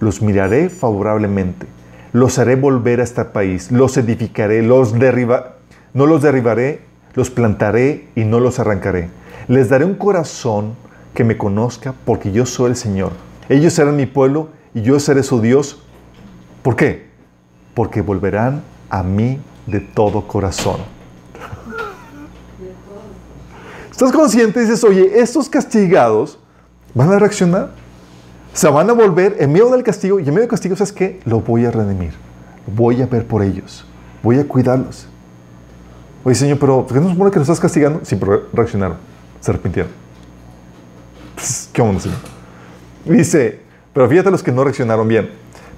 Los 0.00 0.20
miraré 0.20 0.68
favorablemente, 0.68 1.66
los 2.12 2.38
haré 2.38 2.56
volver 2.56 3.00
a 3.00 3.04
este 3.04 3.24
país, 3.24 3.70
los 3.70 3.96
edificaré, 3.96 4.62
los 4.62 4.98
derriba, 4.98 5.56
no 5.94 6.06
los 6.06 6.22
derribaré, 6.22 6.80
los 7.14 7.30
plantaré 7.30 8.08
y 8.14 8.24
no 8.24 8.40
los 8.40 8.58
arrancaré. 8.58 9.08
Les 9.48 9.68
daré 9.68 9.84
un 9.84 9.94
corazón 9.94 10.74
que 11.14 11.24
me 11.24 11.36
conozca 11.36 11.94
porque 12.04 12.32
yo 12.32 12.46
soy 12.46 12.70
el 12.70 12.76
Señor. 12.76 13.12
Ellos 13.48 13.72
serán 13.72 13.96
mi 13.96 14.06
pueblo 14.06 14.48
y 14.74 14.82
yo 14.82 14.98
seré 15.00 15.22
su 15.22 15.40
Dios. 15.40 15.82
¿Por 16.62 16.76
qué? 16.76 17.08
Porque 17.74 18.00
volverán 18.00 18.62
a 18.88 19.02
mí 19.02 19.40
de 19.66 19.80
todo 19.80 20.26
corazón. 20.26 20.80
¿Estás 23.90 24.12
consciente? 24.12 24.60
Dices, 24.60 24.82
oye, 24.84 25.20
estos 25.20 25.48
castigados 25.48 26.38
van 26.94 27.12
a 27.12 27.18
reaccionar. 27.18 27.81
Se 28.54 28.68
van 28.68 28.90
a 28.90 28.92
volver 28.92 29.36
en 29.38 29.52
medio 29.52 29.70
del 29.70 29.82
castigo. 29.82 30.20
Y 30.20 30.24
en 30.24 30.28
medio 30.28 30.40
del 30.40 30.48
castigo, 30.48 30.76
¿sabes 30.76 30.92
qué? 30.92 31.20
Lo 31.24 31.40
voy 31.40 31.64
a 31.64 31.70
redimir. 31.70 32.12
Voy 32.66 33.00
a 33.02 33.06
ver 33.06 33.26
por 33.26 33.42
ellos. 33.42 33.84
Voy 34.22 34.38
a 34.38 34.46
cuidarlos. 34.46 35.06
Oye, 36.24 36.34
Señor, 36.34 36.58
pero 36.58 36.86
¿por 36.86 36.96
qué 36.96 37.02
no 37.02 37.10
supone 37.10 37.30
que 37.30 37.38
los 37.38 37.48
estás 37.48 37.60
castigando? 37.60 38.00
Sí, 38.04 38.16
pero 38.16 38.48
reaccionaron. 38.52 38.96
Se 39.40 39.50
arrepintieron. 39.50 39.90
¿Qué 41.72 41.82
onda, 41.82 42.00
Señor? 42.00 42.18
Dice, 43.04 43.60
pero 43.92 44.08
fíjate 44.08 44.30
los 44.30 44.42
que 44.42 44.52
no 44.52 44.62
reaccionaron 44.62 45.08
bien. 45.08 45.30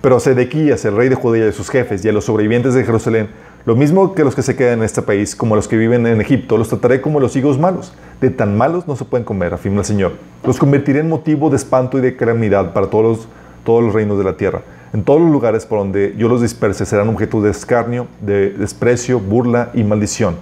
Pero 0.04 0.16
a 0.16 0.20
Sedequías, 0.20 0.84
el 0.84 0.96
rey 0.96 1.08
de 1.08 1.14
Judea, 1.14 1.48
y 1.48 1.52
sus 1.52 1.70
jefes 1.70 2.04
y 2.04 2.10
a 2.10 2.12
los 2.12 2.26
sobrevivientes 2.26 2.74
de 2.74 2.84
Jerusalén, 2.84 3.30
lo 3.64 3.74
mismo 3.74 4.14
que 4.14 4.22
los 4.22 4.34
que 4.34 4.42
se 4.42 4.54
quedan 4.54 4.80
en 4.80 4.84
este 4.84 5.00
país, 5.00 5.34
como 5.34 5.56
los 5.56 5.66
que 5.66 5.78
viven 5.78 6.06
en 6.06 6.20
Egipto, 6.20 6.58
los 6.58 6.68
trataré 6.68 7.00
como 7.00 7.20
los 7.20 7.34
higos 7.36 7.58
malos. 7.58 7.94
De 8.20 8.28
tan 8.28 8.54
malos 8.54 8.86
no 8.86 8.96
se 8.96 9.06
pueden 9.06 9.24
comer, 9.24 9.54
afirma 9.54 9.78
el 9.78 9.86
Señor. 9.86 10.12
Los 10.44 10.58
convertiré 10.58 11.00
en 11.00 11.08
motivo 11.08 11.48
de 11.48 11.56
espanto 11.56 11.96
y 11.96 12.02
de 12.02 12.16
calamidad 12.16 12.74
para 12.74 12.88
todos 12.88 13.04
los, 13.16 13.28
todos 13.64 13.82
los 13.82 13.94
reinos 13.94 14.18
de 14.18 14.24
la 14.24 14.36
tierra. 14.36 14.60
En 14.92 15.04
todos 15.04 15.22
los 15.22 15.30
lugares 15.30 15.64
por 15.64 15.78
donde 15.78 16.14
yo 16.18 16.28
los 16.28 16.42
disperse 16.42 16.84
serán 16.84 17.08
objeto 17.08 17.40
de 17.40 17.50
escarnio, 17.50 18.06
de 18.20 18.50
desprecio, 18.50 19.18
burla 19.18 19.70
y 19.72 19.84
maldición. 19.84 20.36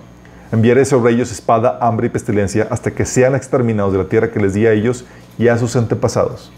Enviaré 0.51 0.85
sobre 0.87 1.13
ellos 1.13 1.31
espada, 1.31 1.79
hambre 1.81 2.09
y 2.09 2.11
pestilencia 2.11 2.67
hasta 2.69 2.91
que 2.91 3.05
sean 3.05 3.37
exterminados 3.37 3.93
de 3.93 4.01
la 4.01 4.09
tierra 4.09 4.33
que 4.33 4.41
les 4.41 4.55
di 4.55 4.67
a 4.67 4.73
ellos 4.73 5.05
y 5.39 5.47
a 5.47 5.57
sus 5.57 5.77
antepasados. 5.77 6.51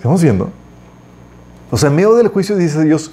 ¿Estamos 0.00 0.22
viendo? 0.22 0.48
O 1.70 1.76
sea, 1.76 1.90
en 1.90 1.96
medio 1.96 2.14
del 2.14 2.28
juicio 2.28 2.56
dice 2.56 2.82
Dios, 2.82 3.12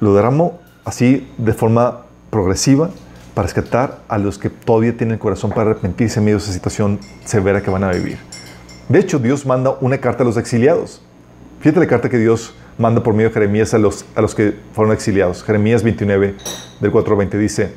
lo 0.00 0.14
derramo 0.14 0.58
así 0.86 1.30
de 1.36 1.52
forma 1.52 2.06
progresiva 2.30 2.88
para 3.34 3.44
rescatar 3.44 3.98
a 4.08 4.16
los 4.16 4.38
que 4.38 4.48
todavía 4.48 4.96
tienen 4.96 5.16
el 5.16 5.18
corazón 5.18 5.50
para 5.50 5.72
arrepentirse 5.72 6.20
en 6.20 6.24
medio 6.24 6.38
de 6.38 6.44
esa 6.44 6.54
situación 6.54 6.98
severa 7.26 7.60
que 7.60 7.68
van 7.68 7.84
a 7.84 7.90
vivir. 7.90 8.16
De 8.88 9.00
hecho, 9.00 9.18
Dios 9.18 9.44
manda 9.44 9.76
una 9.82 9.98
carta 9.98 10.22
a 10.22 10.26
los 10.26 10.38
exiliados. 10.38 11.02
Fíjate 11.60 11.78
la 11.78 11.86
carta 11.86 12.08
que 12.08 12.16
Dios 12.16 12.54
manda 12.78 13.02
por 13.02 13.12
medio 13.12 13.28
de 13.28 13.34
Jeremías 13.34 13.74
a 13.74 13.78
los, 13.78 14.06
a 14.14 14.22
los 14.22 14.34
que 14.34 14.56
fueron 14.72 14.94
exiliados. 14.94 15.44
Jeremías 15.44 15.82
29, 15.82 16.36
del 16.80 16.90
4 16.90 17.12
al 17.12 17.18
20 17.18 17.36
dice, 17.36 17.72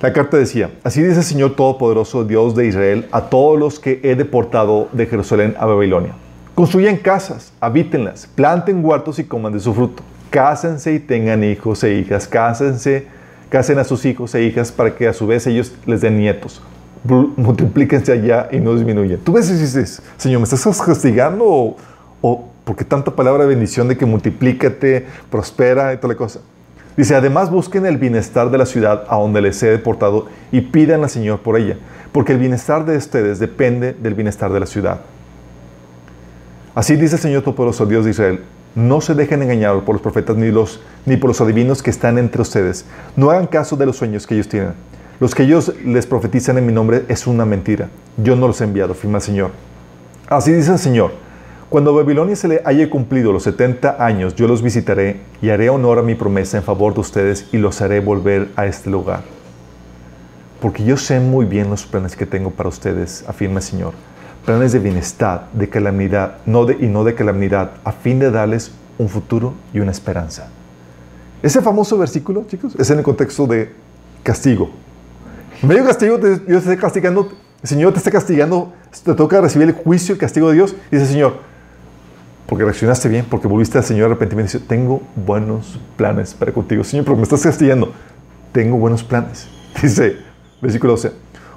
la 0.00 0.12
carta 0.12 0.36
decía, 0.36 0.72
así 0.82 1.00
dice 1.00 1.18
el 1.18 1.24
Señor 1.24 1.54
Todopoderoso, 1.54 2.24
Dios 2.24 2.56
de 2.56 2.66
Israel, 2.66 3.06
a 3.12 3.30
todos 3.30 3.56
los 3.56 3.78
que 3.78 4.00
he 4.02 4.16
deportado 4.16 4.88
de 4.90 5.06
Jerusalén 5.06 5.54
a 5.60 5.66
Babilonia. 5.66 6.16
Construyan 6.62 6.96
casas, 6.96 7.52
habítenlas, 7.58 8.28
planten 8.36 8.84
huertos 8.84 9.18
y 9.18 9.24
coman 9.24 9.52
de 9.52 9.58
su 9.58 9.74
fruto 9.74 10.04
cásense 10.30 10.94
y 10.94 11.00
tengan 11.00 11.42
hijos 11.42 11.82
e 11.82 11.94
hijas, 11.94 12.28
cásense, 12.28 13.08
casen 13.48 13.80
a 13.80 13.84
sus 13.84 14.04
hijos 14.04 14.32
e 14.36 14.44
hijas 14.44 14.70
para 14.70 14.94
que 14.94 15.08
a 15.08 15.12
su 15.12 15.26
vez 15.26 15.44
ellos 15.48 15.74
les 15.86 16.02
den 16.02 16.18
nietos. 16.18 16.62
Multiplíquense 17.02 18.12
allá 18.12 18.48
y 18.52 18.60
no 18.60 18.76
disminuyen. 18.76 19.18
Tú 19.18 19.32
ves 19.32 19.50
y 19.50 19.54
dices, 19.54 20.02
Señor, 20.16 20.38
¿me 20.38 20.44
estás 20.44 20.80
castigando 20.80 21.44
o, 21.44 21.76
o 22.20 22.48
porque 22.62 22.84
tanta 22.84 23.10
palabra 23.10 23.42
de 23.42 23.48
bendición 23.48 23.88
de 23.88 23.96
que 23.96 24.06
multiplícate, 24.06 25.04
prospera 25.32 25.92
y 25.92 25.96
toda 25.96 26.14
la 26.14 26.16
cosa? 26.16 26.42
Dice, 26.96 27.16
además 27.16 27.50
busquen 27.50 27.86
el 27.86 27.96
bienestar 27.96 28.52
de 28.52 28.58
la 28.58 28.66
ciudad 28.66 29.02
a 29.08 29.16
donde 29.16 29.42
les 29.42 29.60
he 29.64 29.66
deportado 29.68 30.28
y 30.52 30.60
pidan 30.60 31.02
al 31.02 31.10
Señor 31.10 31.40
por 31.40 31.58
ella, 31.58 31.76
porque 32.12 32.30
el 32.30 32.38
bienestar 32.38 32.86
de 32.86 32.96
ustedes 32.96 33.40
depende 33.40 33.94
del 33.94 34.14
bienestar 34.14 34.52
de 34.52 34.60
la 34.60 34.66
ciudad. 34.66 35.00
Así 36.74 36.96
dice 36.96 37.16
el 37.16 37.20
Señor 37.20 37.42
Todopoderoso, 37.42 37.84
Dios 37.84 38.06
de 38.06 38.12
Israel, 38.12 38.40
no 38.74 39.02
se 39.02 39.14
dejen 39.14 39.42
engañar 39.42 39.84
por 39.84 39.94
los 39.94 40.00
profetas 40.00 40.36
ni, 40.36 40.50
los, 40.50 40.80
ni 41.04 41.18
por 41.18 41.28
los 41.28 41.38
adivinos 41.42 41.82
que 41.82 41.90
están 41.90 42.16
entre 42.16 42.40
ustedes. 42.40 42.86
No 43.14 43.30
hagan 43.30 43.46
caso 43.46 43.76
de 43.76 43.84
los 43.84 43.98
sueños 43.98 44.26
que 44.26 44.34
ellos 44.34 44.48
tienen. 44.48 44.72
Los 45.20 45.34
que 45.34 45.42
ellos 45.42 45.74
les 45.84 46.06
profetizan 46.06 46.56
en 46.56 46.64
mi 46.64 46.72
nombre 46.72 47.04
es 47.08 47.26
una 47.26 47.44
mentira. 47.44 47.90
Yo 48.16 48.36
no 48.36 48.46
los 48.46 48.58
he 48.62 48.64
enviado, 48.64 48.94
firma 48.94 49.18
el 49.18 49.22
Señor. 49.22 49.50
Así 50.28 50.50
dice 50.50 50.72
el 50.72 50.78
Señor. 50.78 51.12
Cuando 51.68 51.94
Babilonia 51.94 52.36
se 52.36 52.48
le 52.48 52.62
haya 52.64 52.88
cumplido 52.88 53.32
los 53.32 53.42
70 53.42 54.02
años, 54.02 54.34
yo 54.34 54.48
los 54.48 54.62
visitaré 54.62 55.20
y 55.42 55.50
haré 55.50 55.68
honor 55.68 55.98
a 55.98 56.02
mi 56.02 56.14
promesa 56.14 56.56
en 56.56 56.62
favor 56.62 56.94
de 56.94 57.00
ustedes 57.00 57.48
y 57.52 57.58
los 57.58 57.82
haré 57.82 58.00
volver 58.00 58.48
a 58.56 58.64
este 58.64 58.88
lugar. 58.88 59.24
Porque 60.58 60.84
yo 60.84 60.96
sé 60.96 61.20
muy 61.20 61.44
bien 61.44 61.68
los 61.68 61.84
planes 61.84 62.16
que 62.16 62.24
tengo 62.24 62.50
para 62.50 62.70
ustedes, 62.70 63.24
afirma 63.28 63.58
el 63.58 63.62
Señor 63.62 63.92
planes 64.44 64.72
de 64.72 64.78
bienestar, 64.78 65.48
de 65.52 65.68
calamidad, 65.68 66.38
no 66.46 66.64
de, 66.64 66.76
y 66.80 66.86
no 66.86 67.04
de 67.04 67.14
calamidad, 67.14 67.72
a 67.84 67.92
fin 67.92 68.18
de 68.18 68.30
darles 68.30 68.72
un 68.98 69.08
futuro 69.08 69.54
y 69.72 69.80
una 69.80 69.90
esperanza. 69.90 70.48
Ese 71.42 71.60
famoso 71.60 71.98
versículo, 71.98 72.44
chicos, 72.46 72.74
es 72.78 72.90
en 72.90 72.98
el 72.98 73.04
contexto 73.04 73.46
de 73.46 73.72
castigo. 74.22 74.70
En 75.60 75.68
medio 75.68 75.84
castigo, 75.84 76.18
Dios 76.18 76.40
te 76.46 76.56
está 76.56 76.76
castigando, 76.76 77.32
el 77.62 77.68
Señor 77.68 77.92
te 77.92 77.98
está 77.98 78.10
castigando, 78.10 78.72
te 79.04 79.14
toca 79.14 79.40
recibir 79.40 79.68
el 79.68 79.74
juicio, 79.74 80.14
el 80.14 80.20
castigo 80.20 80.48
de 80.48 80.54
Dios, 80.54 80.74
y 80.90 80.96
dice, 80.96 81.06
Señor, 81.06 81.34
porque 82.46 82.64
reaccionaste 82.64 83.08
bien, 83.08 83.24
porque 83.28 83.48
volviste 83.48 83.78
al 83.78 83.84
Señor 83.84 84.06
arrepentimiento, 84.06 84.52
dice, 84.52 84.66
tengo 84.66 85.02
buenos 85.16 85.78
planes 85.96 86.34
para 86.34 86.52
contigo. 86.52 86.84
Señor, 86.84 87.04
porque 87.04 87.18
me 87.18 87.22
estás 87.22 87.42
castigando, 87.42 87.92
tengo 88.52 88.76
buenos 88.76 89.02
planes. 89.02 89.48
Dice, 89.82 90.18
versículo 90.60 90.92
12, 90.92 91.12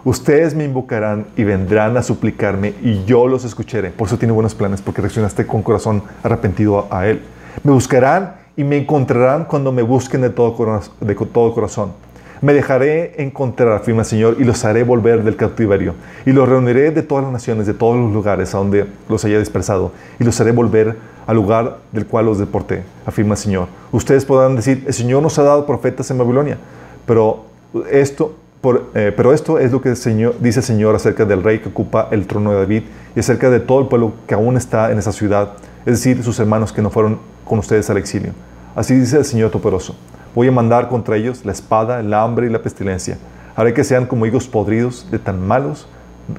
Ustedes 0.05 0.53
me 0.53 0.65
invocarán 0.65 1.25
y 1.35 1.43
vendrán 1.43 1.97
a 1.97 2.03
suplicarme 2.03 2.75
y 2.83 3.03
yo 3.05 3.27
los 3.27 3.43
escucharé. 3.43 3.89
Por 3.89 4.07
eso 4.07 4.19
tiene 4.19 4.33
buenos 4.33 4.53
planes, 4.53 4.79
porque 4.79 5.01
reaccionaste 5.01 5.47
con 5.47 5.63
corazón 5.63 6.03
arrepentido 6.21 6.87
a, 6.91 7.07
Él. 7.07 7.23
Me 7.63 7.71
buscarán 7.71 8.35
y 8.55 8.63
me 8.63 8.77
encontrarán 8.77 9.45
cuando 9.45 9.71
me 9.71 9.81
busquen 9.81 10.21
de 10.21 10.29
todo, 10.29 10.79
de 11.01 11.15
todo 11.15 11.53
corazón. 11.55 11.93
Me 12.39 12.53
dejaré 12.53 13.19
encontrar, 13.23 13.69
afirma 13.69 14.01
el 14.01 14.05
Señor, 14.05 14.35
y 14.37 14.43
los 14.43 14.63
haré 14.63 14.83
volver 14.83 15.23
del 15.23 15.37
cautiverio. 15.37 15.95
Y 16.27 16.33
los 16.33 16.47
reuniré 16.47 16.91
de 16.91 17.01
todas 17.01 17.23
las 17.23 17.33
naciones, 17.33 17.65
de 17.65 17.73
todos 17.73 17.95
los 17.95 18.13
lugares 18.13 18.53
a 18.53 18.59
donde 18.59 18.85
los 19.09 19.25
haya 19.25 19.39
dispersado. 19.39 19.91
Y 20.19 20.23
los 20.23 20.39
haré 20.39 20.51
volver 20.51 20.95
al 21.25 21.35
lugar 21.35 21.79
del 21.91 22.05
cual 22.05 22.27
los 22.27 22.37
deporté, 22.37 22.83
afirma 23.07 23.33
el 23.33 23.39
Señor. 23.39 23.69
Ustedes 23.91 24.23
podrán 24.23 24.55
decir, 24.55 24.83
el 24.85 24.93
Señor 24.93 25.23
nos 25.23 25.39
ha 25.39 25.43
dado 25.43 25.65
profetas 25.65 26.11
en 26.11 26.19
Babilonia. 26.19 26.59
Pero 27.07 27.45
esto, 27.89 28.35
eh, 28.93 29.13
pero 29.15 29.33
esto 29.33 29.59
es 29.59 29.71
lo 29.71 29.81
que 29.81 29.89
dice 29.89 30.59
el 30.59 30.63
Señor 30.63 30.95
acerca 30.95 31.25
del 31.25 31.43
rey 31.43 31.59
que 31.59 31.69
ocupa 31.69 32.07
el 32.11 32.25
trono 32.25 32.51
de 32.51 32.57
David 32.57 32.83
y 33.15 33.19
acerca 33.19 33.49
de 33.49 33.59
todo 33.59 33.81
el 33.81 33.87
pueblo 33.87 34.13
que 34.27 34.33
aún 34.33 34.57
está 34.57 34.91
en 34.91 34.97
esa 34.97 35.11
ciudad, 35.11 35.53
es 35.85 35.93
decir, 35.93 36.23
sus 36.23 36.39
hermanos 36.39 36.73
que 36.73 36.81
no 36.81 36.89
fueron 36.89 37.19
con 37.43 37.59
ustedes 37.59 37.89
al 37.89 37.97
exilio. 37.97 38.33
Así 38.75 38.95
dice 38.95 39.17
el 39.17 39.25
Señor 39.25 39.51
Todopoderoso. 39.51 39.95
Voy 40.33 40.47
a 40.47 40.51
mandar 40.51 40.89
contra 40.89 41.15
ellos 41.15 41.45
la 41.45 41.51
espada, 41.51 41.99
el 41.99 42.13
hambre 42.13 42.47
y 42.47 42.49
la 42.49 42.61
pestilencia. 42.61 43.17
Haré 43.55 43.73
que 43.73 43.83
sean 43.83 44.05
como 44.05 44.25
higos 44.25 44.47
podridos, 44.47 45.07
de 45.09 45.19
tan 45.19 45.45
malos 45.45 45.87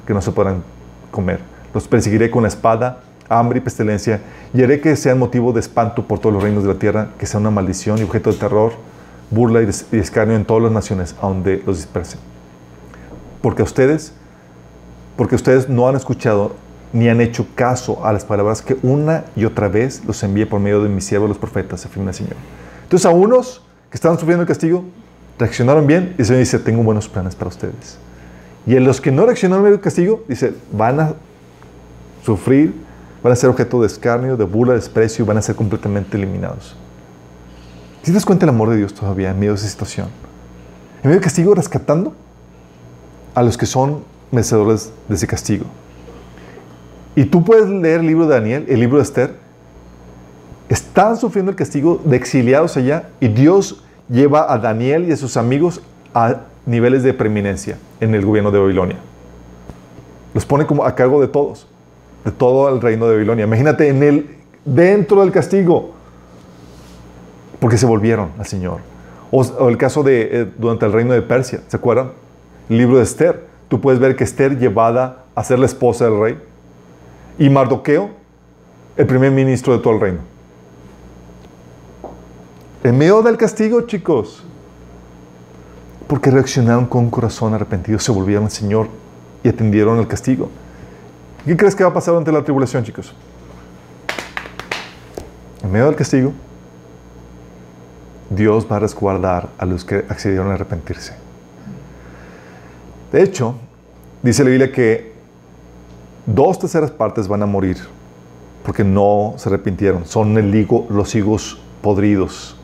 que 0.05 0.13
no 0.13 0.21
se 0.21 0.31
podrán 0.31 0.63
comer. 1.09 1.39
Los 1.73 1.87
perseguiré 1.87 2.29
con 2.29 2.43
la 2.43 2.49
espada, 2.49 2.99
hambre 3.27 3.57
y 3.57 3.61
pestilencia, 3.61 4.21
y 4.53 4.61
haré 4.61 4.81
que 4.81 4.95
sean 4.95 5.17
motivo 5.17 5.51
de 5.51 5.61
espanto 5.61 6.03
por 6.05 6.19
todos 6.19 6.33
los 6.33 6.43
reinos 6.43 6.63
de 6.63 6.73
la 6.73 6.79
tierra, 6.79 7.09
que 7.17 7.25
sea 7.25 7.39
una 7.39 7.49
maldición 7.49 7.97
y 7.97 8.03
objeto 8.03 8.31
de 8.31 8.37
terror 8.37 8.73
burla 9.29 9.61
y 9.61 9.97
escarnio 9.97 10.35
en 10.35 10.45
todas 10.45 10.63
las 10.63 10.71
naciones 10.71 11.15
a 11.21 11.27
donde 11.27 11.61
los 11.65 11.77
dispersen. 11.77 12.19
Porque 13.41 13.63
ustedes, 13.63 14.13
porque 15.15 15.35
ustedes 15.35 15.69
no 15.69 15.87
han 15.87 15.95
escuchado 15.95 16.55
ni 16.93 17.09
han 17.09 17.19
hecho 17.19 17.45
caso 17.55 18.05
a 18.05 18.13
las 18.13 18.23
palabras 18.23 18.61
que 18.61 18.77
una 18.81 19.25
y 19.35 19.45
otra 19.45 19.67
vez 19.67 20.03
los 20.05 20.23
envié 20.23 20.45
por 20.45 20.59
medio 20.59 20.81
de 20.81 20.89
mis 20.89 21.05
siervos 21.05 21.27
los 21.27 21.37
profetas, 21.37 21.85
afirma 21.85 22.11
el 22.11 22.15
Señor. 22.15 22.35
Entonces 22.83 23.05
a 23.05 23.09
unos 23.09 23.61
que 23.89 23.95
estaban 23.95 24.17
sufriendo 24.17 24.43
el 24.43 24.47
castigo, 24.47 24.83
reaccionaron 25.37 25.85
bien 25.85 26.15
y 26.17 26.21
el 26.21 26.25
Señor 26.25 26.39
dice, 26.39 26.59
tengo 26.59 26.83
buenos 26.83 27.09
planes 27.09 27.35
para 27.35 27.49
ustedes. 27.49 27.97
Y 28.65 28.75
en 28.75 28.83
los 28.83 28.99
que 28.99 29.11
no 29.11 29.25
reaccionaron 29.25 29.67
el 29.67 29.79
castigo, 29.79 30.23
dice, 30.27 30.53
van 30.71 30.99
a 30.99 31.13
sufrir, 32.23 32.73
van 33.23 33.33
a 33.33 33.35
ser 33.35 33.49
objeto 33.49 33.81
de 33.81 33.87
escarnio, 33.87 34.35
de 34.35 34.43
burla, 34.45 34.73
de 34.73 34.79
desprecio 34.79 35.23
y 35.23 35.27
van 35.27 35.37
a 35.37 35.41
ser 35.41 35.55
completamente 35.55 36.17
eliminados. 36.17 36.75
Te 38.07 38.13
das 38.13 38.25
cuenta 38.25 38.45
el 38.45 38.51
amor 38.51 38.69
de 38.69 38.77
Dios 38.77 38.93
todavía 38.93 39.31
en 39.31 39.37
medio 39.37 39.51
de 39.51 39.57
esa 39.57 39.67
situación? 39.67 40.07
En 41.03 41.09
medio 41.09 41.15
del 41.15 41.23
castigo, 41.25 41.53
rescatando 41.53 42.13
a 43.35 43.43
los 43.43 43.57
que 43.57 43.65
son 43.65 44.05
merecedores 44.31 44.93
de 45.09 45.15
ese 45.15 45.27
castigo. 45.27 45.65
Y 47.17 47.25
tú 47.25 47.43
puedes 47.43 47.67
leer 47.67 47.99
el 47.99 48.07
libro 48.07 48.25
de 48.25 48.35
Daniel, 48.35 48.65
el 48.69 48.79
libro 48.79 48.95
de 48.95 49.03
Esther. 49.03 49.35
Están 50.69 51.17
sufriendo 51.17 51.51
el 51.51 51.57
castigo 51.57 52.01
de 52.05 52.15
exiliados 52.15 52.77
allá 52.77 53.09
y 53.19 53.27
Dios 53.27 53.83
lleva 54.09 54.53
a 54.53 54.57
Daniel 54.57 55.09
y 55.09 55.11
a 55.11 55.17
sus 55.17 55.35
amigos 55.35 55.81
a 56.13 56.43
niveles 56.65 57.03
de 57.03 57.13
preeminencia 57.13 57.77
en 57.99 58.15
el 58.15 58.25
gobierno 58.25 58.51
de 58.51 58.59
Babilonia. 58.59 58.97
Los 60.33 60.45
pone 60.45 60.65
como 60.65 60.85
a 60.85 60.95
cargo 60.95 61.19
de 61.19 61.27
todos, 61.27 61.67
de 62.23 62.31
todo 62.31 62.69
el 62.73 62.79
reino 62.79 63.05
de 63.09 63.15
Babilonia. 63.15 63.43
Imagínate 63.43 63.89
en 63.89 64.01
el, 64.01 64.37
dentro 64.63 65.19
del 65.19 65.33
castigo, 65.33 65.96
porque 67.59 67.77
se 67.77 67.85
volvieron 67.85 68.31
al 68.37 68.45
Señor. 68.45 68.79
O, 69.31 69.69
el 69.69 69.77
caso 69.77 70.03
de 70.03 70.29
eh, 70.31 70.51
durante 70.57 70.85
el 70.85 70.93
reino 70.93 71.13
de 71.13 71.21
Persia, 71.21 71.61
¿se 71.67 71.77
acuerdan? 71.77 72.11
El 72.69 72.77
libro 72.77 72.97
de 72.97 73.03
Esther. 73.03 73.45
Tú 73.67 73.81
puedes 73.81 73.99
ver 73.99 74.15
que 74.15 74.23
Esther 74.23 74.57
llevada 74.57 75.25
a 75.35 75.43
ser 75.43 75.59
la 75.59 75.65
esposa 75.65 76.05
del 76.05 76.19
rey 76.19 76.39
y 77.37 77.49
Mardoqueo, 77.49 78.09
el 78.95 79.05
primer 79.05 79.31
ministro 79.31 79.73
de 79.73 79.79
todo 79.79 79.93
el 79.93 79.99
reino. 79.99 80.19
En 82.83 82.97
medio 82.97 83.21
del 83.21 83.37
castigo, 83.37 83.81
chicos, 83.81 84.43
porque 86.07 86.31
reaccionaron 86.31 86.85
con 86.85 87.03
un 87.03 87.09
corazón 87.09 87.53
arrepentido, 87.53 87.99
se 87.99 88.11
volvieron 88.11 88.45
al 88.45 88.51
Señor 88.51 88.87
y 89.43 89.49
atendieron 89.49 89.99
el 89.99 90.07
castigo. 90.07 90.49
¿Qué 91.45 91.55
crees 91.57 91.75
que 91.75 91.83
va 91.83 91.89
a 91.89 91.93
pasar 91.93 92.13
durante 92.13 92.31
la 92.31 92.43
tribulación, 92.43 92.83
chicos? 92.83 93.13
En 95.63 95.71
medio 95.71 95.85
del 95.85 95.95
castigo, 95.95 96.33
Dios 98.29 98.67
va 98.69 98.77
a 98.77 98.79
resguardar 98.79 99.49
a 99.57 99.65
los 99.65 99.85
que 99.85 100.05
accedieron 100.09 100.49
a 100.51 100.55
arrepentirse. 100.55 101.13
De 103.11 103.23
hecho, 103.23 103.55
dice 104.21 104.43
la 104.43 104.49
Biblia 104.49 104.71
que 104.71 105.13
dos 106.25 106.59
terceras 106.59 106.91
partes 106.91 107.27
van 107.27 107.41
a 107.41 107.45
morir 107.45 107.77
porque 108.63 108.83
no 108.83 109.33
se 109.37 109.47
arrepintieron. 109.47 110.05
Son 110.05 110.37
el 110.37 110.53
higo, 110.53 110.85
los 110.89 111.15
higos 111.15 111.57
podridos 111.81 112.57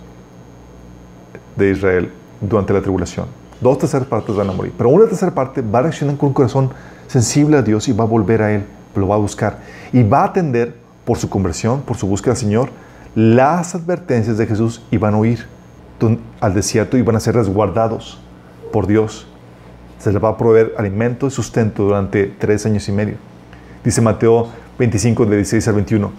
de 1.55 1.71
Israel 1.71 2.11
durante 2.41 2.73
la 2.73 2.81
tribulación. 2.81 3.27
Dos 3.61 3.77
terceras 3.77 4.07
partes 4.07 4.35
van 4.35 4.49
a 4.49 4.51
morir, 4.51 4.73
pero 4.77 4.89
una 4.89 5.05
tercera 5.05 5.33
parte 5.33 5.61
va 5.61 5.79
a 5.79 5.81
reaccionar 5.83 6.17
con 6.17 6.27
un 6.27 6.33
corazón 6.33 6.71
sensible 7.07 7.55
a 7.55 7.61
Dios 7.61 7.87
y 7.87 7.93
va 7.93 8.03
a 8.03 8.07
volver 8.07 8.41
a 8.41 8.51
Él, 8.51 8.65
lo 8.95 9.07
va 9.07 9.15
a 9.15 9.19
buscar 9.19 9.59
y 9.93 10.03
va 10.03 10.21
a 10.21 10.25
atender 10.25 10.75
por 11.05 11.17
su 11.17 11.29
conversión, 11.29 11.81
por 11.81 11.95
su 11.95 12.07
búsqueda 12.07 12.31
al 12.31 12.37
Señor, 12.37 12.69
las 13.15 13.75
advertencias 13.75 14.37
de 14.37 14.47
Jesús 14.47 14.81
y 14.91 14.97
van 14.97 15.13
a 15.13 15.17
huir 15.17 15.45
al 16.41 16.53
desierto 16.53 16.97
y 16.97 17.01
van 17.01 17.15
a 17.15 17.19
ser 17.19 17.35
resguardados 17.35 18.19
por 18.71 18.87
Dios. 18.87 19.27
Se 19.99 20.11
les 20.11 20.21
va 20.21 20.29
a 20.29 20.37
proveer 20.37 20.73
alimento 20.77 21.27
y 21.27 21.31
sustento 21.31 21.83
durante 21.83 22.25
tres 22.25 22.65
años 22.65 22.87
y 22.89 22.91
medio. 22.91 23.15
Dice 23.83 24.01
Mateo 24.01 24.49
25, 24.79 25.25
de 25.25 25.37
16 25.37 25.67
al 25.69 25.75
21. 25.75 26.11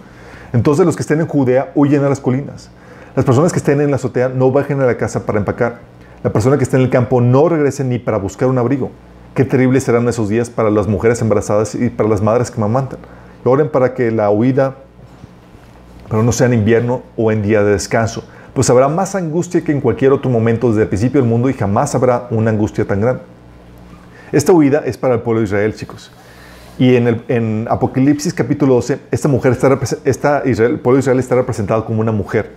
Entonces 0.53 0.85
los 0.85 0.95
que 0.95 1.01
estén 1.01 1.19
en 1.19 1.27
Judea 1.27 1.71
huyen 1.75 2.03
a 2.03 2.09
las 2.09 2.19
colinas. 2.19 2.71
Las 3.15 3.25
personas 3.25 3.51
que 3.51 3.59
estén 3.59 3.81
en 3.81 3.91
la 3.91 3.97
azotea 3.97 4.29
no 4.29 4.51
bajen 4.51 4.81
a 4.81 4.85
la 4.85 4.97
casa 4.97 5.25
para 5.25 5.37
empacar. 5.37 5.81
La 6.23 6.33
persona 6.33 6.57
que 6.57 6.63
esté 6.63 6.77
en 6.77 6.83
el 6.83 6.89
campo 6.89 7.21
no 7.21 7.47
regrese 7.47 7.83
ni 7.83 7.99
para 7.99 8.17
buscar 8.17 8.47
un 8.47 8.57
abrigo. 8.57 8.89
Qué 9.35 9.45
terribles 9.45 9.83
serán 9.83 10.07
esos 10.07 10.29
días 10.29 10.49
para 10.49 10.69
las 10.71 10.87
mujeres 10.87 11.21
embarazadas 11.21 11.75
y 11.75 11.89
para 11.89 12.09
las 12.09 12.21
madres 12.21 12.49
que 12.49 12.59
mamantan. 12.59 12.99
Oren 13.43 13.69
para 13.69 13.93
que 13.93 14.09
la 14.09 14.31
huida, 14.31 14.77
pero 16.09 16.23
no 16.23 16.31
sea 16.31 16.47
en 16.47 16.53
invierno 16.53 17.03
o 17.17 17.31
en 17.31 17.41
día 17.41 17.63
de 17.63 17.71
descanso, 17.71 18.23
pues 18.53 18.69
habrá 18.69 18.87
más 18.87 19.15
angustia 19.15 19.61
que 19.61 19.71
en 19.71 19.81
cualquier 19.81 20.11
otro 20.13 20.29
momento 20.29 20.69
desde 20.69 20.83
el 20.83 20.87
principio 20.87 21.21
del 21.21 21.29
mundo 21.29 21.49
y 21.49 21.53
jamás 21.53 21.93
habrá 21.95 22.27
una 22.31 22.51
angustia 22.51 22.85
tan 22.85 23.01
grande. 23.01 23.21
Esta 24.31 24.53
huida 24.53 24.83
es 24.85 24.97
para 24.97 25.15
el 25.15 25.21
pueblo 25.21 25.41
de 25.41 25.45
Israel, 25.45 25.75
chicos. 25.75 26.11
Y 26.77 26.95
en, 26.95 27.67
Apocalipsis 27.69 28.33
capítulo 28.33 28.75
12, 28.75 28.99
esta 29.11 29.27
mujer 29.27 29.57
está, 30.03 30.39
el 30.39 30.79
pueblo 30.79 30.97
de 30.97 30.99
Israel 30.99 31.19
está 31.19 31.35
representado 31.35 31.85
como 31.85 32.01
una 32.01 32.11
mujer 32.11 32.51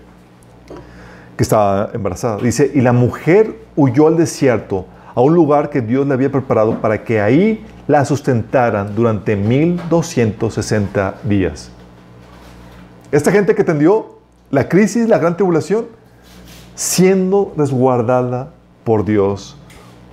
que 1.36 1.42
estaba 1.42 1.90
embarazada. 1.92 2.38
Dice, 2.38 2.70
y 2.74 2.80
la 2.80 2.92
mujer 2.92 3.55
huyó 3.76 4.09
al 4.09 4.16
desierto, 4.16 4.86
a 5.14 5.20
un 5.20 5.34
lugar 5.34 5.70
que 5.70 5.80
Dios 5.80 6.07
le 6.07 6.14
había 6.14 6.30
preparado 6.30 6.80
para 6.80 7.05
que 7.05 7.20
ahí 7.20 7.64
la 7.86 8.05
sustentaran 8.05 8.94
durante 8.94 9.36
1260 9.36 11.14
días. 11.24 11.70
Esta 13.11 13.32
gente 13.32 13.54
que 13.54 13.64
tendió 13.64 14.18
la 14.50 14.68
crisis, 14.68 15.09
la 15.09 15.18
gran 15.18 15.34
tribulación, 15.34 15.86
siendo 16.74 17.54
resguardada 17.56 18.50
por 18.84 19.06
Dios 19.06 19.56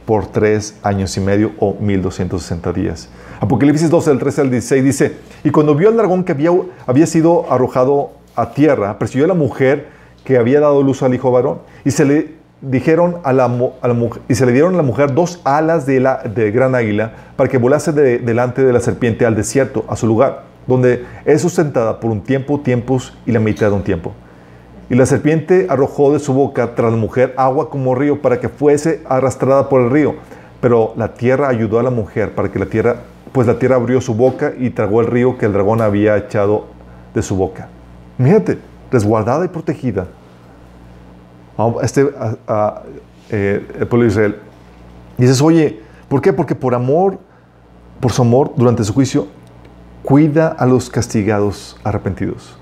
por 0.06 0.28
tres 0.28 0.78
años 0.82 1.18
y 1.18 1.20
medio 1.20 1.52
o 1.60 1.76
1260 1.78 2.72
días. 2.72 3.10
Apocalipsis 3.41 3.89
12, 3.89 4.12
del 4.12 4.20
13 4.20 4.41
al 4.41 4.52
16 4.52 4.84
dice, 4.84 5.18
y 5.43 5.50
cuando 5.50 5.76
vio 5.76 5.89
al 5.89 5.98
dragón 5.98 6.24
que 6.24 6.32
había, 6.32 7.06
sido 7.06 7.52
arrojado 7.52 8.12
a 8.34 8.52
tierra, 8.52 8.98
persiguió 8.98 9.26
a 9.26 9.28
la 9.28 9.34
mujer 9.34 9.88
que 10.24 10.38
había 10.38 10.62
dado 10.62 10.82
luz 10.82 11.04
al 11.04 11.14
hijo 11.14 11.32
varón. 11.32 11.60
Y 11.84 11.91
se 11.91 12.06
le 12.06 12.36
dijeron 12.62 13.18
a 13.24 13.34
la, 13.34 13.50
mujer, 13.50 14.22
y 14.30 14.36
se 14.36 14.46
le 14.46 14.54
dieron 14.54 14.74
a 14.74 14.78
la 14.78 14.84
mujer 14.84 15.14
dos 15.14 15.41
alas 15.43 15.86
de, 15.86 16.00
la, 16.00 16.22
gran 16.24 16.76
águila 16.76 17.12
para 17.36 17.50
que 17.50 17.58
volase 17.58 17.91
delante 17.91 18.64
de 18.64 18.72
la 18.72 18.80
serpiente 18.80 19.26
al 19.26 19.36
desierto, 19.36 19.84
a 19.89 19.98
su 19.98 20.08
lugar, 20.08 20.55
donde 20.68 21.05
es 21.26 21.41
sustentada 21.41 21.99
por 21.99 22.11
un 22.11 22.22
tiempo, 22.22 22.59
tiempos 22.59 23.13
y 23.26 23.32
la 23.32 23.39
mitad 23.39 23.68
de 23.70 23.74
un 23.74 23.84
tiempo. 23.84 24.13
Y 24.89 24.95
la 24.95 25.05
serpiente 25.05 25.66
arrojó 25.70 26.13
de 26.13 26.20
su 26.20 26.34
boca 26.34 26.76
tras 26.76 26.91
la 26.91 26.97
mujer 26.97 27.34
agua 27.38 27.70
como 27.70 27.95
río 27.95 28.22
para 28.22 28.39
que 28.39 28.49
fuese 28.49 29.01
arrastrada 29.07 29.68
por 29.68 29.82
el 29.82 29.89
río. 29.89 30.16
Pero 30.61 30.93
la 30.95 31.13
tierra 31.13 31.47
ayudó 31.47 31.80
a 31.80 31.84
la 31.84 31.89
mujer 31.89 32.34
para 32.36 32.51
que 32.51 32.59
la 32.59 32.68
tierra, 32.68 32.97
pues 33.32 33.47
la 33.47 33.57
tierra 33.57 33.78
abrió 33.78 33.99
su 33.99 34.13
boca 34.13 34.53
y 34.57 34.70
tragó 34.70 35.01
el 35.01 35.07
río 35.07 35.38
que 35.38 35.47
el 35.47 35.53
dragón 35.53 35.82
había 35.82 36.18
echado 36.18 36.68
de 37.13 37.22
su 37.22 37.36
boca. 37.36 37.68
Fíjate, 38.18 38.59
resguardada 38.91 39.45
y 39.45 39.47
protegida. 39.47 40.07
Este, 41.82 42.07
eh, 43.30 43.66
el 43.80 43.88
pueblo 43.88 44.03
de 44.05 44.11
Israel. 44.11 44.36
Y 45.18 45.22
dices, 45.24 45.41
oye, 45.41 45.80
¿por 46.07 46.22
qué? 46.22 46.34
Porque 46.34 46.53
por 46.53 46.76
amor, 46.76 47.18
por 47.99 48.11
su 48.11 48.22
amor, 48.22 48.53
durante 48.55 48.84
su 48.84 48.93
juicio, 48.93 49.28
cuida 50.06 50.49
a 50.49 50.66
los 50.68 50.89
castigados 50.89 51.78
arrepentidos. 51.84 52.56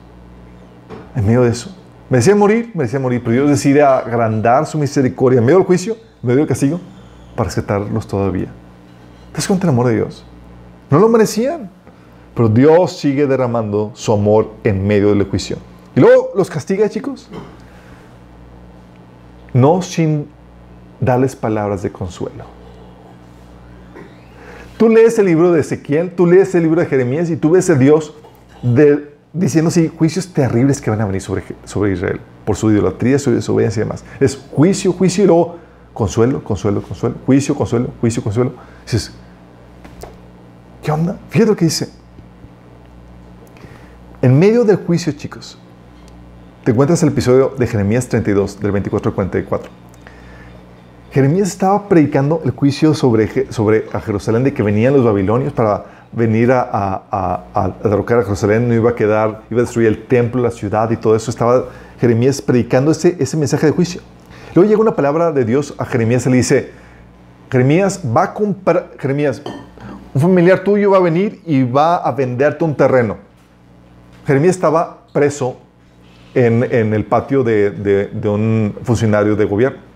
En 1.15 1.25
medio 1.25 1.41
de 1.43 1.49
eso. 1.49 1.75
Me 2.09 2.17
decía 2.17 2.35
morir, 2.35 2.71
me 2.73 2.83
decía 2.83 2.99
morir, 2.99 3.21
pero 3.23 3.33
Dios 3.33 3.49
decide 3.49 3.83
agrandar 3.83 4.65
su 4.65 4.77
misericordia 4.77 5.39
en 5.39 5.45
medio 5.45 5.57
del 5.57 5.67
juicio, 5.67 5.93
en 5.93 6.27
medio 6.27 6.39
del 6.39 6.47
castigo, 6.47 6.79
para 7.35 7.45
rescatarlos 7.45 8.07
todavía. 8.07 8.47
¿Te 9.31 9.37
das 9.37 9.47
cuenta 9.47 9.67
del 9.67 9.73
amor 9.73 9.87
de 9.87 9.95
Dios? 9.95 10.25
No 10.89 10.99
lo 10.99 11.09
merecían, 11.09 11.69
pero 12.33 12.49
Dios 12.49 12.97
sigue 12.97 13.27
derramando 13.27 13.91
su 13.93 14.13
amor 14.13 14.51
en 14.63 14.85
medio 14.85 15.09
del 15.09 15.23
juicio. 15.23 15.57
Y 15.95 15.99
luego 15.99 16.31
los 16.35 16.49
castiga, 16.49 16.89
chicos. 16.89 17.29
No 19.53 19.81
sin 19.81 20.27
darles 20.99 21.35
palabras 21.35 21.83
de 21.83 21.91
consuelo. 21.91 22.45
Tú 24.83 24.89
lees 24.89 25.17
el 25.17 25.27
libro 25.27 25.53
de 25.53 25.61
Ezequiel, 25.61 26.11
tú 26.11 26.27
lees 26.27 26.53
el 26.55 26.63
libro 26.63 26.81
de 26.81 26.87
Jeremías 26.87 27.29
y 27.29 27.37
tú 27.37 27.51
ves 27.51 27.69
a 27.69 27.75
Dios 27.75 28.13
diciendo 29.31 29.69
así, 29.69 29.87
juicios 29.87 30.33
terribles 30.33 30.81
que 30.81 30.89
van 30.89 30.99
a 30.99 31.05
venir 31.05 31.21
sobre, 31.21 31.41
sobre 31.63 31.93
Israel 31.93 32.19
por 32.43 32.57
su 32.57 32.69
idolatría, 32.69 33.17
su 33.17 33.31
desobediencia 33.31 33.79
y 33.79 33.83
demás. 33.85 34.03
Es 34.19 34.35
juicio, 34.51 34.91
juicio 34.91 35.23
y 35.23 35.27
luego 35.27 35.55
consuelo, 35.93 36.43
consuelo, 36.43 36.81
consuelo, 36.81 37.15
juicio, 37.25 37.55
consuelo, 37.55 37.91
juicio, 38.01 38.21
consuelo. 38.21 38.55
dices, 38.83 39.13
¿qué 40.83 40.91
onda? 40.91 41.17
Fíjate 41.29 41.51
lo 41.51 41.55
que 41.55 41.63
dice. 41.63 41.87
En 44.21 44.37
medio 44.37 44.65
del 44.65 44.75
juicio, 44.75 45.13
chicos, 45.13 45.57
te 46.65 46.71
encuentras 46.71 47.01
el 47.03 47.07
episodio 47.07 47.55
de 47.57 47.67
Jeremías 47.67 48.09
32, 48.09 48.59
del 48.59 48.73
24 48.73 49.11
al 49.11 49.15
44. 49.15 49.82
Jeremías 51.13 51.49
estaba 51.49 51.87
predicando 51.87 52.41
el 52.43 52.49
juicio 52.51 52.95
sobre, 52.95 53.51
sobre 53.51 53.83
Jerusalén 54.03 54.43
de 54.43 54.51
que 54.51 54.63
venían 54.63 54.93
los 54.93 55.05
babilonios 55.05 55.53
para 55.53 55.85
venir 56.11 56.51
a, 56.51 56.67
a, 56.71 57.43
a, 57.53 57.69
derrocar 57.87 58.21
a 58.21 58.23
Jerusalén, 58.23 58.67
no 58.67 58.73
iba 58.73 58.89
a 58.89 58.95
quedar, 58.95 59.43
iba 59.51 59.59
a 59.59 59.63
destruir 59.63 59.89
el 59.89 60.05
templo, 60.05 60.41
la 60.41 60.49
ciudad 60.49 60.89
y 60.89 60.97
todo 60.97 61.15
eso. 61.15 61.29
Estaba 61.29 61.65
Jeremías 61.99 62.41
predicando 62.41 62.89
ese, 62.89 63.15
ese 63.19 63.37
mensaje 63.37 63.67
de 63.67 63.73
juicio. 63.73 64.01
Luego 64.55 64.67
llega 64.67 64.81
una 64.81 64.95
palabra 64.95 65.31
de 65.31 65.45
Dios 65.45 65.75
a 65.77 65.85
Jeremías 65.85 66.25
y 66.25 66.31
le 66.31 66.37
dice, 66.37 66.71
Jeremías 67.51 68.01
va 68.03 68.23
a 68.23 68.33
comprar, 68.33 68.93
Jeremías, 68.97 69.43
un 70.15 70.19
familiar 70.19 70.63
tuyo 70.63 70.89
va 70.89 70.97
a 70.97 71.01
venir 71.01 71.43
y 71.45 71.61
va 71.61 71.97
a 71.97 72.11
venderte 72.11 72.63
un 72.63 72.73
terreno. 72.73 73.17
Jeremías 74.25 74.55
estaba 74.55 75.03
preso 75.13 75.57
en, 76.33 76.63
el 76.63 77.05
patio 77.05 77.43
de, 77.43 78.09
un 78.25 78.75
funcionario 78.81 79.35
de 79.35 79.45
gobierno. 79.45 79.92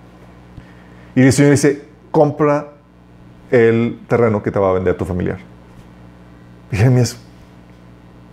Y 1.18 1.24
el 1.24 1.34
Señor 1.34 1.50
dice, 1.50 1.82
compra 2.12 2.74
el 3.50 4.02
terreno 4.08 4.44
que 4.44 4.52
te 4.52 4.60
va 4.60 4.70
a 4.70 4.74
vender 4.74 4.96
tu 4.96 5.04
familiar. 5.04 5.40
Y 6.72 6.76
Jeremías, 6.76 7.18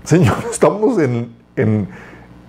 Señor, 0.03 0.37
estamos 0.53 0.99
en, 0.99 1.33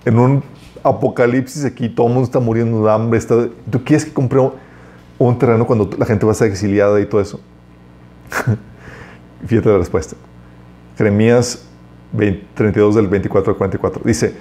un 0.05 0.43
apocalipsis 0.83 1.63
aquí, 1.63 1.87
todo 1.87 2.07
el 2.07 2.13
mundo 2.15 2.25
está 2.25 2.41
muriendo 2.41 2.83
de 2.83 2.91
hambre. 2.91 3.21
¿Tú 3.21 3.81
quieres 3.85 4.03
que 4.03 4.11
compre 4.11 4.41
un, 5.17 5.39
terreno 5.39 5.65
cuando 5.65 5.89
la 5.97 6.05
gente 6.05 6.25
va 6.25 6.33
a 6.33 6.35
ser 6.35 6.49
exiliada 6.49 6.99
y 6.99 7.05
todo 7.05 7.21
eso? 7.21 7.39
Fíjate 9.47 9.69
la 9.69 9.77
respuesta. 9.77 10.17
Jeremías 10.97 11.65
32 12.55 12.95
del 12.95 13.07
24 13.07 13.53
al 13.53 13.57
44. 13.57 14.01
Dice, 14.03 14.35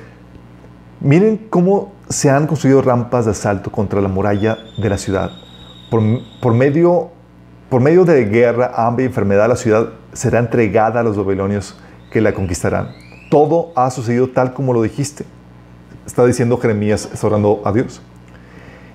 Miren 0.99 1.37
cómo 1.51 1.93
se 2.09 2.31
han 2.31 2.49
construido 2.49 2.83
rampas 2.83 3.27
de 3.27 3.31
asalto 3.31 3.71
contra 3.71 4.01
la 4.01 4.09
muralla 4.09 4.59
de 4.77 4.89
la 4.89 4.99
ciudad, 4.99 5.31
por, 5.91 6.55
medio, 6.55 7.11
por 7.69 7.81
medio 7.81 8.05
de 8.05 8.25
guerra, 8.25 8.73
hambre 8.75 9.05
y 9.05 9.07
enfermedad, 9.07 9.49
la 9.49 9.57
ciudad 9.57 9.91
será 10.13 10.39
entregada 10.39 11.01
a 11.01 11.03
los 11.03 11.17
babilonios 11.17 11.77
que 12.11 12.21
la 12.21 12.33
conquistarán. 12.33 12.91
Todo 13.31 13.73
ha 13.75 13.91
sucedido 13.91 14.29
tal 14.31 14.55
como 14.55 14.73
lo 14.73 14.83
dijiste. 14.83 15.25
Está 16.07 16.25
diciendo 16.25 16.59
Jeremías, 16.59 17.09
está 17.13 17.27
orando 17.27 17.63
a 17.65 17.73
Dios. 17.73 18.01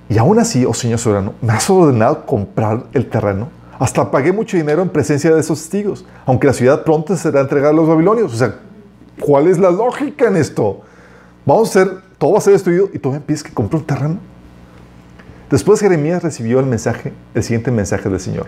Y 0.09 0.17
aún 0.17 0.39
así, 0.39 0.65
oh 0.65 0.73
Señor 0.73 0.99
soberano, 0.99 1.33
me 1.41 1.53
has 1.53 1.69
ordenado 1.69 2.25
comprar 2.25 2.85
el 2.93 3.07
terreno. 3.09 3.49
Hasta 3.77 4.11
pagué 4.11 4.31
mucho 4.31 4.57
dinero 4.57 4.81
en 4.81 4.89
presencia 4.89 5.33
de 5.33 5.39
esos 5.39 5.59
testigos, 5.59 6.05
aunque 6.25 6.47
la 6.47 6.53
ciudad 6.53 6.83
pronto 6.83 7.15
será 7.15 7.41
entregada 7.41 7.71
a 7.71 7.75
los 7.75 7.87
babilonios. 7.87 8.33
O 8.33 8.37
sea, 8.37 8.55
¿cuál 9.19 9.47
es 9.47 9.57
la 9.57 9.71
lógica 9.71 10.27
en 10.27 10.35
esto? 10.35 10.81
Vamos 11.45 11.75
a 11.75 11.81
hacer, 11.81 11.97
todo 12.17 12.33
va 12.33 12.39
a 12.39 12.41
ser 12.41 12.53
destruido 12.53 12.89
y 12.93 13.07
me 13.07 13.19
pides 13.21 13.43
que 13.43 13.53
compre 13.53 13.79
un 13.79 13.85
terreno. 13.85 14.17
Después 15.50 15.80
Jeremías 15.80 16.24
recibió 16.24 16.60
el 16.60 16.66
mensaje, 16.66 17.14
el 17.34 17.43
siguiente 17.43 17.72
mensaje 17.72 18.10
del 18.10 18.20
Señor. 18.20 18.47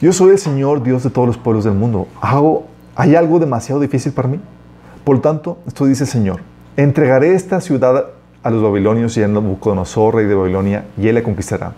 Yo 0.00 0.12
soy 0.12 0.30
el 0.30 0.38
Señor 0.38 0.82
Dios 0.82 1.04
de 1.04 1.10
todos 1.10 1.28
los 1.28 1.38
pueblos 1.38 1.64
del 1.64 1.74
mundo. 1.74 2.08
Hago, 2.20 2.66
¿Hay 2.94 3.14
algo 3.14 3.38
demasiado 3.38 3.80
difícil 3.80 4.12
para 4.12 4.28
mí? 4.28 4.38
Por 5.04 5.20
tanto, 5.22 5.58
esto 5.66 5.86
dice 5.86 6.04
el 6.04 6.10
Señor. 6.10 6.40
Entregaré 6.76 7.34
esta 7.34 7.60
ciudad 7.62 8.10
a 8.42 8.50
los 8.50 8.62
babilonios 8.62 9.16
y 9.16 9.22
a 9.22 9.28
Nabucodonosor, 9.28 10.16
rey 10.16 10.26
de 10.26 10.34
Babilonia, 10.34 10.84
y 10.98 11.08
él 11.08 11.14
la 11.14 11.22
conquistará. 11.22 11.72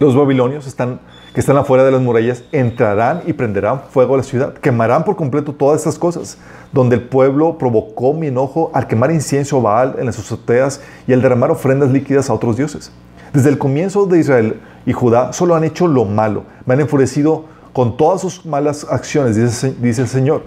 Los 0.00 0.16
babilonios 0.16 0.66
están, 0.66 0.98
que 1.34 1.40
están 1.40 1.56
afuera 1.56 1.84
de 1.84 1.90
las 1.90 2.00
murallas 2.00 2.44
entrarán 2.52 3.22
y 3.26 3.32
prenderán 3.32 3.82
fuego 3.90 4.14
a 4.14 4.18
la 4.18 4.22
ciudad, 4.22 4.54
quemarán 4.54 5.04
por 5.04 5.16
completo 5.16 5.52
todas 5.52 5.80
estas 5.80 5.98
cosas, 5.98 6.38
donde 6.72 6.94
el 6.94 7.02
pueblo 7.02 7.58
provocó 7.58 8.12
mi 8.14 8.28
enojo 8.28 8.70
al 8.72 8.86
quemar 8.86 9.10
incienso 9.10 9.58
a 9.58 9.60
Baal 9.60 9.96
en 9.98 10.06
las 10.06 10.16
azoteas 10.16 10.80
y 11.08 11.12
al 11.12 11.20
derramar 11.20 11.50
ofrendas 11.50 11.90
líquidas 11.90 12.30
a 12.30 12.34
otros 12.34 12.56
dioses. 12.56 12.92
Desde 13.32 13.48
el 13.48 13.58
comienzo 13.58 14.06
de 14.06 14.20
Israel 14.20 14.60
y 14.86 14.92
Judá 14.92 15.32
solo 15.32 15.56
han 15.56 15.64
hecho 15.64 15.88
lo 15.88 16.04
malo, 16.04 16.44
me 16.66 16.74
han 16.74 16.80
enfurecido 16.80 17.46
con 17.72 17.96
todas 17.96 18.20
sus 18.20 18.46
malas 18.46 18.86
acciones, 18.88 19.34
dice, 19.34 19.74
dice 19.80 20.02
el 20.02 20.08
Señor. 20.08 20.42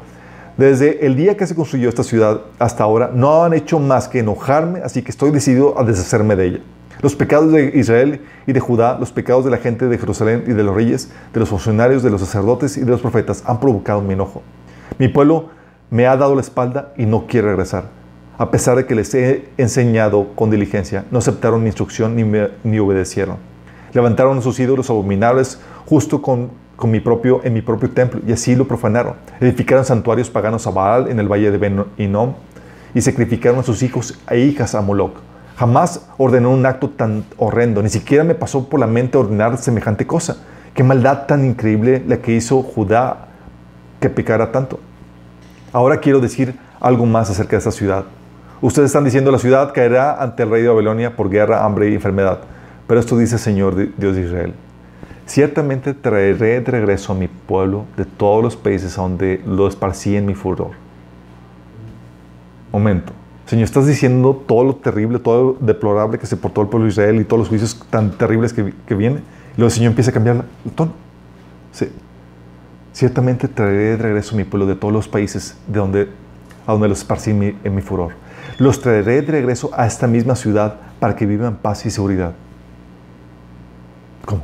Desde 0.56 1.06
el 1.06 1.18
día 1.18 1.36
que 1.36 1.46
se 1.46 1.54
construyó 1.54 1.90
esta 1.90 2.04
ciudad 2.04 2.42
hasta 2.60 2.86
ahora, 2.86 3.12
no 3.14 3.44
han 3.44 3.54
hecho 3.54 3.78
más 3.78 4.08
que 4.08 4.20
enojarme, 4.20 4.80
así 4.80 5.02
que 5.02 5.12
estoy 5.12 5.32
decidido 5.32 5.78
a 5.78 5.84
deshacerme 5.84 6.38
de 6.38 6.46
ella. 6.46 6.60
Los 7.02 7.16
pecados 7.16 7.52
de 7.52 7.72
Israel 7.76 8.22
y 8.48 8.54
de 8.54 8.60
Judá, 8.60 8.98
los 9.00 9.12
pecados 9.12 9.46
de 9.46 9.52
la 9.52 9.58
gente 9.58 9.88
de 9.88 9.98
Jerusalén 9.98 10.44
y 10.48 10.54
de 10.54 10.64
los 10.64 10.76
reyes, 10.76 11.12
de 11.32 11.40
los 11.40 11.50
funcionarios, 11.50 12.02
de 12.02 12.10
los 12.10 12.22
sacerdotes 12.22 12.76
y 12.78 12.82
de 12.82 12.90
los 12.90 13.02
profetas 13.02 13.44
han 13.46 13.60
provocado 13.60 14.02
mi 14.02 14.14
enojo. 14.14 14.42
Mi 14.98 15.08
pueblo 15.08 15.50
me 15.92 16.08
ha 16.08 16.18
dado 16.18 16.34
la 16.34 16.42
espalda 16.42 16.94
y 16.98 17.06
no 17.06 17.28
quiere 17.28 17.50
regresar. 17.50 17.86
A 18.40 18.52
pesar 18.52 18.78
de 18.78 18.86
que 18.86 18.96
les 18.96 19.14
he 19.14 19.50
enseñado 19.58 20.28
con 20.36 20.50
diligencia, 20.50 21.06
no 21.12 21.20
aceptaron 21.20 21.62
mi 21.62 21.68
instrucción 21.68 22.16
ni, 22.64 22.80
obedecieron. 22.80 23.38
Levantaron 23.94 24.42
sus 24.42 24.60
ídolos 24.60 24.90
abominables 24.90 25.60
justo 25.86 26.22
con 26.22 26.52
mi 26.84 27.00
propio, 27.00 27.42
en 27.44 27.54
mi 27.54 27.62
propio 27.62 27.90
templo, 27.92 28.22
y 28.28 28.32
así 28.32 28.56
lo 28.56 28.68
profanaron. 28.68 29.16
Edificaron 29.40 29.86
santuarios 29.86 30.30
paganos 30.30 30.68
a 30.68 30.72
Baal 30.72 31.10
en 31.10 31.20
el 31.20 31.28
valle 31.28 31.50
de 31.52 31.58
Ben 31.58 31.86
Inom, 31.98 32.34
y 32.94 33.02
sacrificaron 33.02 33.60
a 33.60 33.64
sus 33.64 33.82
hijos 33.84 34.20
e 34.30 34.40
hijas 34.40 34.76
a 34.76 34.82
Moloch. 34.82 35.18
Jamás 35.58 36.08
ordenó 36.18 36.52
un 36.52 36.66
acto 36.68 36.92
tan 36.92 37.26
horrendo, 37.38 37.82
ni 37.82 37.90
siquiera 37.90 38.24
me 38.24 38.36
pasó 38.36 38.70
por 38.70 38.80
la 38.80 38.86
mente 38.86 39.18
ordenar 39.18 39.58
semejante 39.58 40.06
cosa. 40.06 40.38
Qué 40.76 40.84
maldad 40.84 41.26
tan 41.26 41.44
increíble 41.44 42.04
la 42.08 42.18
que 42.18 42.34
hizo 42.34 42.62
Judá 42.62 43.30
que 44.00 44.08
pecara 44.08 44.52
tanto. 44.52 44.80
Ahora 45.74 45.98
quiero 45.98 46.20
decir 46.20 46.56
algo 46.80 47.08
más 47.08 47.32
acerca 47.32 47.52
de 47.52 47.58
esta 47.58 47.72
ciudad. 47.72 48.06
Ustedes 48.62 48.88
están 48.88 49.04
diciendo 49.04 49.32
la 49.32 49.40
ciudad 49.40 49.74
caerá 49.74 50.22
ante 50.22 50.44
el 50.44 50.52
rey 50.52 50.62
de 50.62 50.70
Babilonia 50.70 51.16
por 51.16 51.28
guerra, 51.28 51.66
hambre 51.66 51.90
y 51.90 51.96
enfermedad. 51.96 52.40
Pero 52.86 53.00
esto 53.00 53.18
dice 53.18 53.36
el 53.36 53.42
Señor 53.42 53.76
Dios 53.98 54.16
de 54.16 54.22
Israel. 54.22 54.54
Ciertamente 55.26 55.96
traeré 55.96 56.62
de 56.62 56.72
regreso 56.72 57.14
a 57.14 57.16
mi 57.16 57.28
pueblo 57.28 57.86
de 57.98 58.06
todos 58.06 58.44
los 58.44 58.56
países 58.56 58.98
a 59.00 59.02
donde 59.02 59.42
lo 59.46 59.68
esparcí 59.68 60.16
en 60.16 60.28
mi 60.28 60.36
furor. 60.36 60.72
Momento. 62.72 63.12
Señor, 63.48 63.64
estás 63.64 63.88
diciendo 63.88 64.44
todo 64.46 64.64
lo 64.64 64.76
terrible, 64.76 65.20
todo 65.20 65.58
lo 65.60 65.66
deplorable 65.66 66.20
que 66.20 66.28
se 66.28 66.38
portó 66.38 66.62
el 66.62 66.68
pueblo 66.68 66.86
de 66.86 66.92
Israel 66.92 67.20
y 67.20 67.24
todos 67.24 67.40
los 67.40 67.50
juicios 67.50 67.82
tan 67.90 68.12
terribles 68.12 68.54
que, 68.54 68.74
que 68.86 68.94
vienen. 68.94 69.24
Y 69.56 69.58
luego 69.58 69.68
el 69.68 69.72
Señor 69.72 69.92
empieza 69.92 70.12
a 70.12 70.14
cambiar 70.14 70.46
el 70.66 70.72
tono. 70.72 70.92
Sí. 71.72 71.90
Ciertamente 72.92 73.48
traeré 73.48 73.92
de 73.92 73.98
regreso 73.98 74.36
a 74.36 74.38
mi 74.38 74.44
pueblo 74.44 74.66
de 74.66 74.76
todos 74.76 74.94
los 74.94 75.08
países 75.08 75.58
de 75.68 75.80
donde, 75.80 76.10
a 76.66 76.72
donde 76.74 76.90
los 76.90 77.00
esparcí 77.00 77.32
en 77.32 77.76
mi, 77.76 77.82
furor. 77.82 78.14
Los 78.58 78.82
traeré 78.82 79.22
de 79.22 79.32
regreso 79.32 79.70
a 79.74 79.88
esta 79.88 80.08
misma 80.08 80.36
ciudad 80.36 80.76
para 81.00 81.16
que 81.16 81.26
vivan 81.26 81.58
paz 81.58 81.86
y 81.86 81.92
seguridad. 81.92 82.34
¿Cómo? 84.26 84.42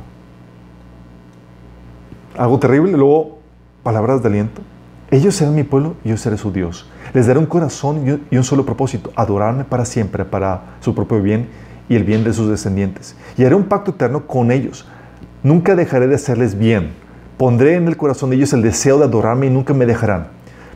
algo 2.38 2.58
terrible, 2.58 2.92
luego 2.92 3.38
palabras 3.82 4.22
de 4.22 4.28
aliento. 4.28 4.62
Ellos 5.14 5.36
serán 5.36 5.54
mi 5.54 5.62
pueblo 5.62 5.94
y 6.02 6.08
yo 6.08 6.16
seré 6.16 6.36
su 6.36 6.50
Dios. 6.50 6.90
Les 7.12 7.28
daré 7.28 7.38
un 7.38 7.46
corazón 7.46 8.20
y 8.28 8.36
un 8.36 8.42
solo 8.42 8.66
propósito, 8.66 9.12
adorarme 9.14 9.62
para 9.62 9.84
siempre, 9.84 10.24
para 10.24 10.74
su 10.80 10.92
propio 10.92 11.22
bien 11.22 11.46
y 11.88 11.94
el 11.94 12.02
bien 12.02 12.24
de 12.24 12.32
sus 12.32 12.50
descendientes. 12.50 13.14
Y 13.38 13.44
haré 13.44 13.54
un 13.54 13.66
pacto 13.66 13.92
eterno 13.92 14.26
con 14.26 14.50
ellos. 14.50 14.88
Nunca 15.44 15.76
dejaré 15.76 16.08
de 16.08 16.16
hacerles 16.16 16.58
bien. 16.58 16.94
Pondré 17.38 17.76
en 17.76 17.86
el 17.86 17.96
corazón 17.96 18.30
de 18.30 18.36
ellos 18.36 18.52
el 18.54 18.62
deseo 18.62 18.98
de 18.98 19.04
adorarme 19.04 19.46
y 19.46 19.50
nunca 19.50 19.72
me 19.72 19.86
dejarán. 19.86 20.26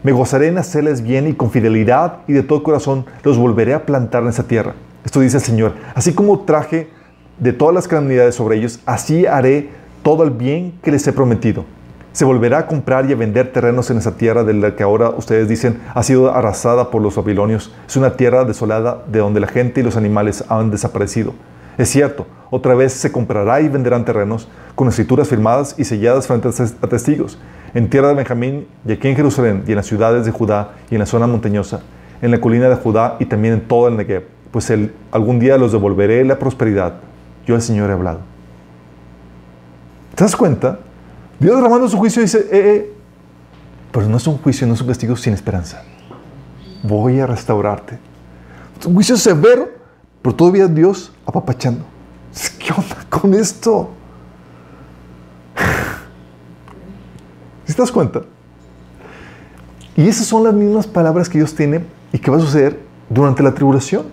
Me 0.04 0.12
gozaré 0.12 0.46
en 0.46 0.58
hacerles 0.58 1.02
bien 1.02 1.26
y 1.26 1.32
con 1.32 1.50
fidelidad 1.50 2.18
y 2.28 2.32
de 2.32 2.44
todo 2.44 2.62
corazón 2.62 3.06
los 3.24 3.36
volveré 3.36 3.74
a 3.74 3.86
plantar 3.86 4.22
en 4.22 4.28
esa 4.28 4.44
tierra. 4.44 4.74
Esto 5.04 5.18
dice 5.18 5.38
el 5.38 5.42
Señor. 5.42 5.74
Así 5.96 6.12
como 6.12 6.42
traje 6.42 6.90
de 7.40 7.52
todas 7.52 7.74
las 7.74 7.88
calamidades 7.88 8.36
sobre 8.36 8.58
ellos, 8.58 8.78
así 8.86 9.26
haré 9.26 9.70
todo 10.04 10.22
el 10.22 10.30
bien 10.30 10.74
que 10.80 10.92
les 10.92 11.04
he 11.08 11.12
prometido. 11.12 11.64
Se 12.12 12.24
volverá 12.24 12.58
a 12.58 12.66
comprar 12.66 13.08
y 13.08 13.12
a 13.12 13.16
vender 13.16 13.52
terrenos 13.52 13.90
en 13.90 13.98
esa 13.98 14.16
tierra 14.16 14.42
de 14.42 14.54
la 14.54 14.74
que 14.74 14.82
ahora 14.82 15.10
ustedes 15.10 15.48
dicen 15.48 15.80
ha 15.94 16.02
sido 16.02 16.32
arrasada 16.32 16.90
por 16.90 17.02
los 17.02 17.14
babilonios. 17.14 17.72
Es 17.86 17.96
una 17.96 18.16
tierra 18.16 18.44
desolada 18.44 19.04
de 19.06 19.20
donde 19.20 19.40
la 19.40 19.46
gente 19.46 19.80
y 19.80 19.84
los 19.84 19.96
animales 19.96 20.44
han 20.48 20.70
desaparecido. 20.70 21.34
Es 21.76 21.90
cierto, 21.90 22.26
otra 22.50 22.74
vez 22.74 22.92
se 22.92 23.12
comprará 23.12 23.60
y 23.60 23.68
venderán 23.68 24.04
terrenos 24.04 24.48
con 24.74 24.88
escrituras 24.88 25.28
firmadas 25.28 25.74
y 25.78 25.84
selladas 25.84 26.26
frente 26.26 26.48
a 26.48 26.86
testigos. 26.88 27.38
En 27.74 27.88
tierra 27.88 28.08
de 28.08 28.14
Benjamín 28.14 28.66
y 28.86 28.92
aquí 28.92 29.08
en 29.08 29.16
Jerusalén 29.16 29.62
y 29.66 29.70
en 29.70 29.76
las 29.76 29.86
ciudades 29.86 30.24
de 30.24 30.32
Judá 30.32 30.72
y 30.90 30.94
en 30.94 31.00
la 31.00 31.06
zona 31.06 31.26
montañosa, 31.26 31.82
en 32.22 32.30
la 32.30 32.40
colina 32.40 32.68
de 32.68 32.74
Judá 32.74 33.16
y 33.20 33.26
también 33.26 33.54
en 33.54 33.60
todo 33.60 33.86
el 33.86 33.96
Negev, 33.96 34.24
pues 34.50 34.72
algún 35.12 35.38
día 35.38 35.58
los 35.58 35.72
devolveré 35.72 36.24
la 36.24 36.38
prosperidad. 36.38 36.94
Yo 37.46 37.54
el 37.54 37.62
Señor 37.62 37.90
he 37.90 37.92
hablado. 37.92 38.20
¿Te 40.14 40.24
das 40.24 40.34
cuenta? 40.34 40.80
Dios 41.38 41.56
derramando 41.56 41.88
su 41.88 41.96
juicio 41.96 42.20
dice, 42.20 42.38
eh, 42.50 42.52
eh, 42.52 42.92
pero 43.92 44.08
no 44.08 44.16
es 44.16 44.26
un 44.26 44.38
juicio, 44.38 44.66
no 44.66 44.74
es 44.74 44.80
un 44.80 44.88
castigo 44.88 45.16
sin 45.16 45.32
esperanza. 45.32 45.82
Voy 46.82 47.20
a 47.20 47.26
restaurarte. 47.26 47.98
Es 48.78 48.86
un 48.86 48.94
juicio 48.94 49.16
severo, 49.16 49.68
pero 50.20 50.34
todavía 50.34 50.66
Dios 50.66 51.12
apapachando. 51.24 51.84
¿Qué 52.58 52.72
onda 52.72 52.96
con 53.08 53.34
esto? 53.34 53.90
¿Sí 57.66 57.74
te 57.74 57.82
das 57.82 57.92
cuenta? 57.92 58.22
Y 59.96 60.08
esas 60.08 60.26
son 60.26 60.44
las 60.44 60.54
mismas 60.54 60.86
palabras 60.86 61.28
que 61.28 61.38
Dios 61.38 61.54
tiene 61.54 61.84
y 62.12 62.18
que 62.18 62.30
va 62.30 62.36
a 62.36 62.40
suceder 62.40 62.78
durante 63.08 63.42
la 63.42 63.54
tribulación. 63.54 64.06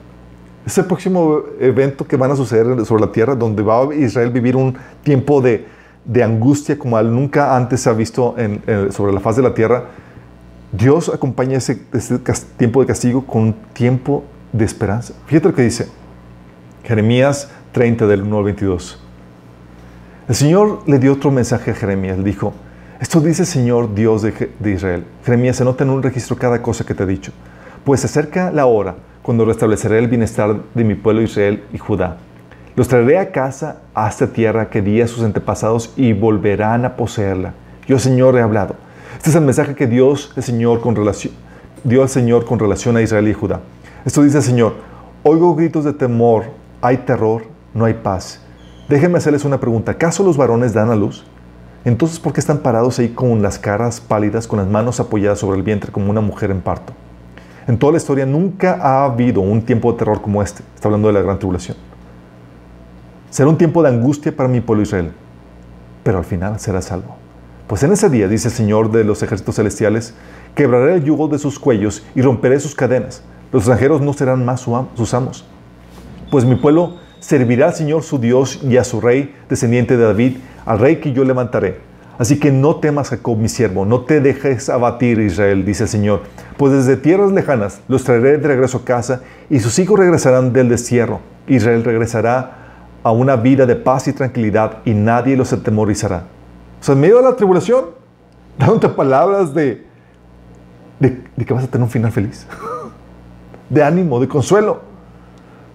Es 0.66 0.78
el 0.78 0.86
próximo 0.86 1.42
evento 1.60 2.08
que 2.08 2.18
van 2.18 2.32
a 2.32 2.36
suceder 2.36 2.86
sobre 2.86 3.06
la 3.06 3.12
tierra, 3.12 3.36
donde 3.36 3.62
va 3.62 3.82
a 3.82 3.94
Israel 3.94 4.32
vivir 4.32 4.56
un 4.56 4.76
tiempo 5.04 5.42
de, 5.42 5.68
de 6.06 6.24
angustia 6.24 6.78
como 6.78 7.02
nunca 7.02 7.56
antes 7.56 7.82
se 7.82 7.90
ha 7.90 7.94
visto 7.94 8.36
sobre 8.92 9.14
la 9.14 9.20
faz 9.20 9.36
de 9.36 9.42
la 9.42 9.54
tierra, 9.54 9.86
Dios 10.72 11.10
acompaña 11.10 11.58
ese, 11.58 11.76
tiempo 12.58 12.82
de 12.82 12.88
castigo 12.88 13.26
con 13.26 13.42
un 13.44 13.54
tiempo 13.74 14.24
de 14.52 14.66
esperanza. 14.66 15.14
Fíjate 15.26 15.50
lo 15.50 15.56
que 15.56 15.64
dice 15.64 15.88
Jeremías 16.84 17.50
30 17.72 18.08
del 18.08 18.24
1 18.24 18.38
al 18.38 18.44
22. 18.44 19.02
El 20.28 20.36
Señor 20.36 20.82
le 20.88 21.00
dio 21.00 21.14
otro 21.14 21.32
mensaje 21.32 21.72
a 21.72 21.74
Jeremías. 21.76 22.18
Le 22.18 22.24
dijo, 22.24 22.54
esto 23.00 23.20
dice 23.22 23.44
el 23.44 23.48
Señor 23.48 23.94
Dios 23.94 24.22
de, 24.22 24.52
de 24.60 24.72
Israel. 24.72 25.06
Jeremías, 25.24 25.58
se 25.58 25.64
nota 25.64 25.84
en 25.84 25.92
un 25.92 26.02
registro 26.04 26.36
cada 26.36 26.62
cosa 26.62 26.86
que 26.86 26.94
te 26.94 27.04
he 27.04 27.08
dicho. 27.08 27.32
Pues 27.84 28.02
se 28.02 28.08
acerca 28.08 28.52
la 28.52 28.66
hora 28.66 28.96
cuando 29.22 29.46
restableceré 29.46 30.00
el 30.00 30.08
bienestar 30.08 30.58
de 30.74 30.84
mi 30.84 30.96
pueblo 30.96 31.22
Israel 31.22 31.64
y 31.74 31.78
Judá 31.78 32.18
los 32.76 32.90
traeré 32.90 33.18
a 33.20 33.32
casa 33.32 33.78
a 33.94 34.10
esta 34.10 34.28
tierra 34.28 34.70
que 34.70 34.82
di 34.82 35.02
a 35.02 35.08
sus 35.08 35.24
antepasados 35.24 35.94
y 35.96 36.12
volverán 36.12 36.84
a 36.84 36.98
poseerla. 36.98 37.54
Yo, 37.88 38.00
Señor, 38.00 38.36
he 38.36 38.42
hablado. 38.42 38.76
Este 39.16 39.30
es 39.30 39.36
el 39.36 39.44
mensaje 39.44 39.76
que 39.76 39.88
Dios, 39.88 40.34
el 40.36 40.44
Señor, 40.44 40.82
con 40.82 40.96
relación, 40.96 41.34
dio 41.86 42.02
al 42.02 42.10
Señor 42.10 42.46
con 42.46 42.60
relación 42.60 42.98
a 42.98 43.02
Israel 43.02 43.28
y 43.30 43.34
Judá. 43.34 43.62
Esto 44.04 44.24
dice 44.24 44.38
el 44.38 44.44
Señor, 44.44 44.76
oigo 45.24 45.56
gritos 45.56 45.86
de 45.86 45.94
temor, 45.94 46.46
hay 46.82 46.98
terror, 46.98 47.44
no 47.74 47.86
hay 47.86 47.94
paz. 47.94 48.42
Déjenme 48.90 49.20
hacerles 49.20 49.46
una 49.46 49.60
pregunta. 49.60 49.94
¿Acaso 49.94 50.24
los 50.24 50.36
varones 50.36 50.74
dan 50.74 50.92
a 50.92 50.96
luz? 50.96 51.26
Entonces, 51.86 52.20
¿por 52.20 52.34
qué 52.34 52.40
están 52.40 52.58
parados 52.58 53.00
ahí 53.00 53.10
con 53.10 53.42
las 53.42 53.58
caras 53.58 54.02
pálidas, 54.02 54.48
con 54.48 54.60
las 54.60 54.68
manos 54.68 55.00
apoyadas 55.00 55.40
sobre 55.40 55.58
el 55.58 55.64
vientre 55.64 55.92
como 55.92 56.10
una 56.10 56.22
mujer 56.22 56.52
en 56.52 56.60
parto? 56.60 56.94
En 57.68 57.80
toda 57.80 57.94
la 57.94 57.98
historia 57.98 58.26
nunca 58.26 58.78
ha 58.82 59.06
habido 59.06 59.42
un 59.42 59.62
tiempo 59.62 59.92
de 59.92 60.00
terror 60.00 60.22
como 60.22 60.44
este. 60.44 60.62
Está 60.76 60.88
hablando 60.88 61.08
de 61.08 61.14
la 61.14 61.22
gran 61.22 61.40
tribulación. 61.40 61.95
Será 63.36 63.50
un 63.50 63.58
tiempo 63.58 63.84
de 63.84 63.90
angustia 63.90 64.34
para 64.34 64.48
mi 64.48 64.62
pueblo 64.62 64.84
Israel, 64.84 65.12
pero 66.04 66.20
al 66.20 66.24
final 66.24 66.58
será 66.58 66.82
salvo. 66.82 67.18
Pues 67.68 67.84
en 67.84 67.92
ese 67.92 68.10
día, 68.10 68.30
dice 68.30 68.48
el 68.48 68.54
Señor 68.54 68.94
de 68.94 69.04
los 69.04 69.22
ejércitos 69.24 69.58
celestiales, 69.58 70.14
quebraré 70.56 70.94
el 70.94 71.04
yugo 71.04 71.28
de 71.28 71.38
sus 71.38 71.60
cuellos 71.60 72.06
y 72.16 72.22
romperé 72.22 72.62
sus 72.62 72.76
cadenas. 72.76 73.24
Los 73.52 73.64
extranjeros 73.64 74.00
no 74.00 74.14
serán 74.14 74.46
más 74.46 74.62
sus 74.62 75.14
amos. 75.14 75.46
Pues 76.32 76.46
mi 76.46 76.56
pueblo 76.56 76.96
servirá 77.20 77.66
al 77.66 77.74
Señor 77.74 78.04
su 78.04 78.20
Dios 78.20 78.62
y 78.64 78.78
a 78.78 78.86
su 78.86 79.02
rey, 79.02 79.36
descendiente 79.50 79.98
de 79.98 80.06
David, 80.06 80.38
al 80.66 80.80
rey 80.80 81.02
que 81.02 81.12
yo 81.12 81.26
levantaré. 81.26 81.80
Así 82.18 82.40
que 82.40 82.54
no 82.54 82.78
temas, 82.78 83.10
Jacob, 83.10 83.38
mi 83.38 83.50
siervo, 83.50 83.86
no 83.86 84.06
te 84.06 84.22
dejes 84.22 84.70
abatir, 84.70 85.20
Israel, 85.20 85.66
dice 85.66 85.84
el 85.84 85.90
Señor, 85.90 86.22
pues 86.56 86.72
desde 86.72 86.96
tierras 86.96 87.34
lejanas 87.34 87.82
los 87.90 88.06
traeré 88.06 88.38
de 88.38 88.48
regreso 88.48 88.78
a 88.78 88.86
casa 88.86 89.24
y 89.50 89.60
sus 89.60 89.78
hijos 89.78 90.00
regresarán 90.00 90.54
del 90.54 90.70
destierro. 90.70 91.20
Israel 91.48 91.84
regresará 91.84 92.62
a 93.06 93.12
una 93.12 93.36
vida 93.36 93.68
de 93.68 93.76
paz 93.76 94.08
y 94.08 94.14
tranquilidad 94.14 94.80
y 94.84 94.96
nadie 94.96 95.38
los 95.38 95.54
atemorizará. 95.54 96.24
O 96.82 96.84
sea, 96.84 96.96
en 96.96 97.02
medio 97.02 97.18
de 97.18 97.22
la 97.22 97.36
tribulación, 97.36 97.86
dándote 98.58 98.90
palabras 98.90 99.54
de, 99.54 99.86
de, 101.00 101.22
de 101.36 101.46
que 101.46 101.54
vas 101.54 101.66
a 101.66 101.68
tener 101.68 101.84
un 101.84 101.92
final 101.92 102.12
feliz, 102.12 102.48
de 103.70 103.84
ánimo, 103.84 104.20
de 104.20 104.28
consuelo. 104.28 104.82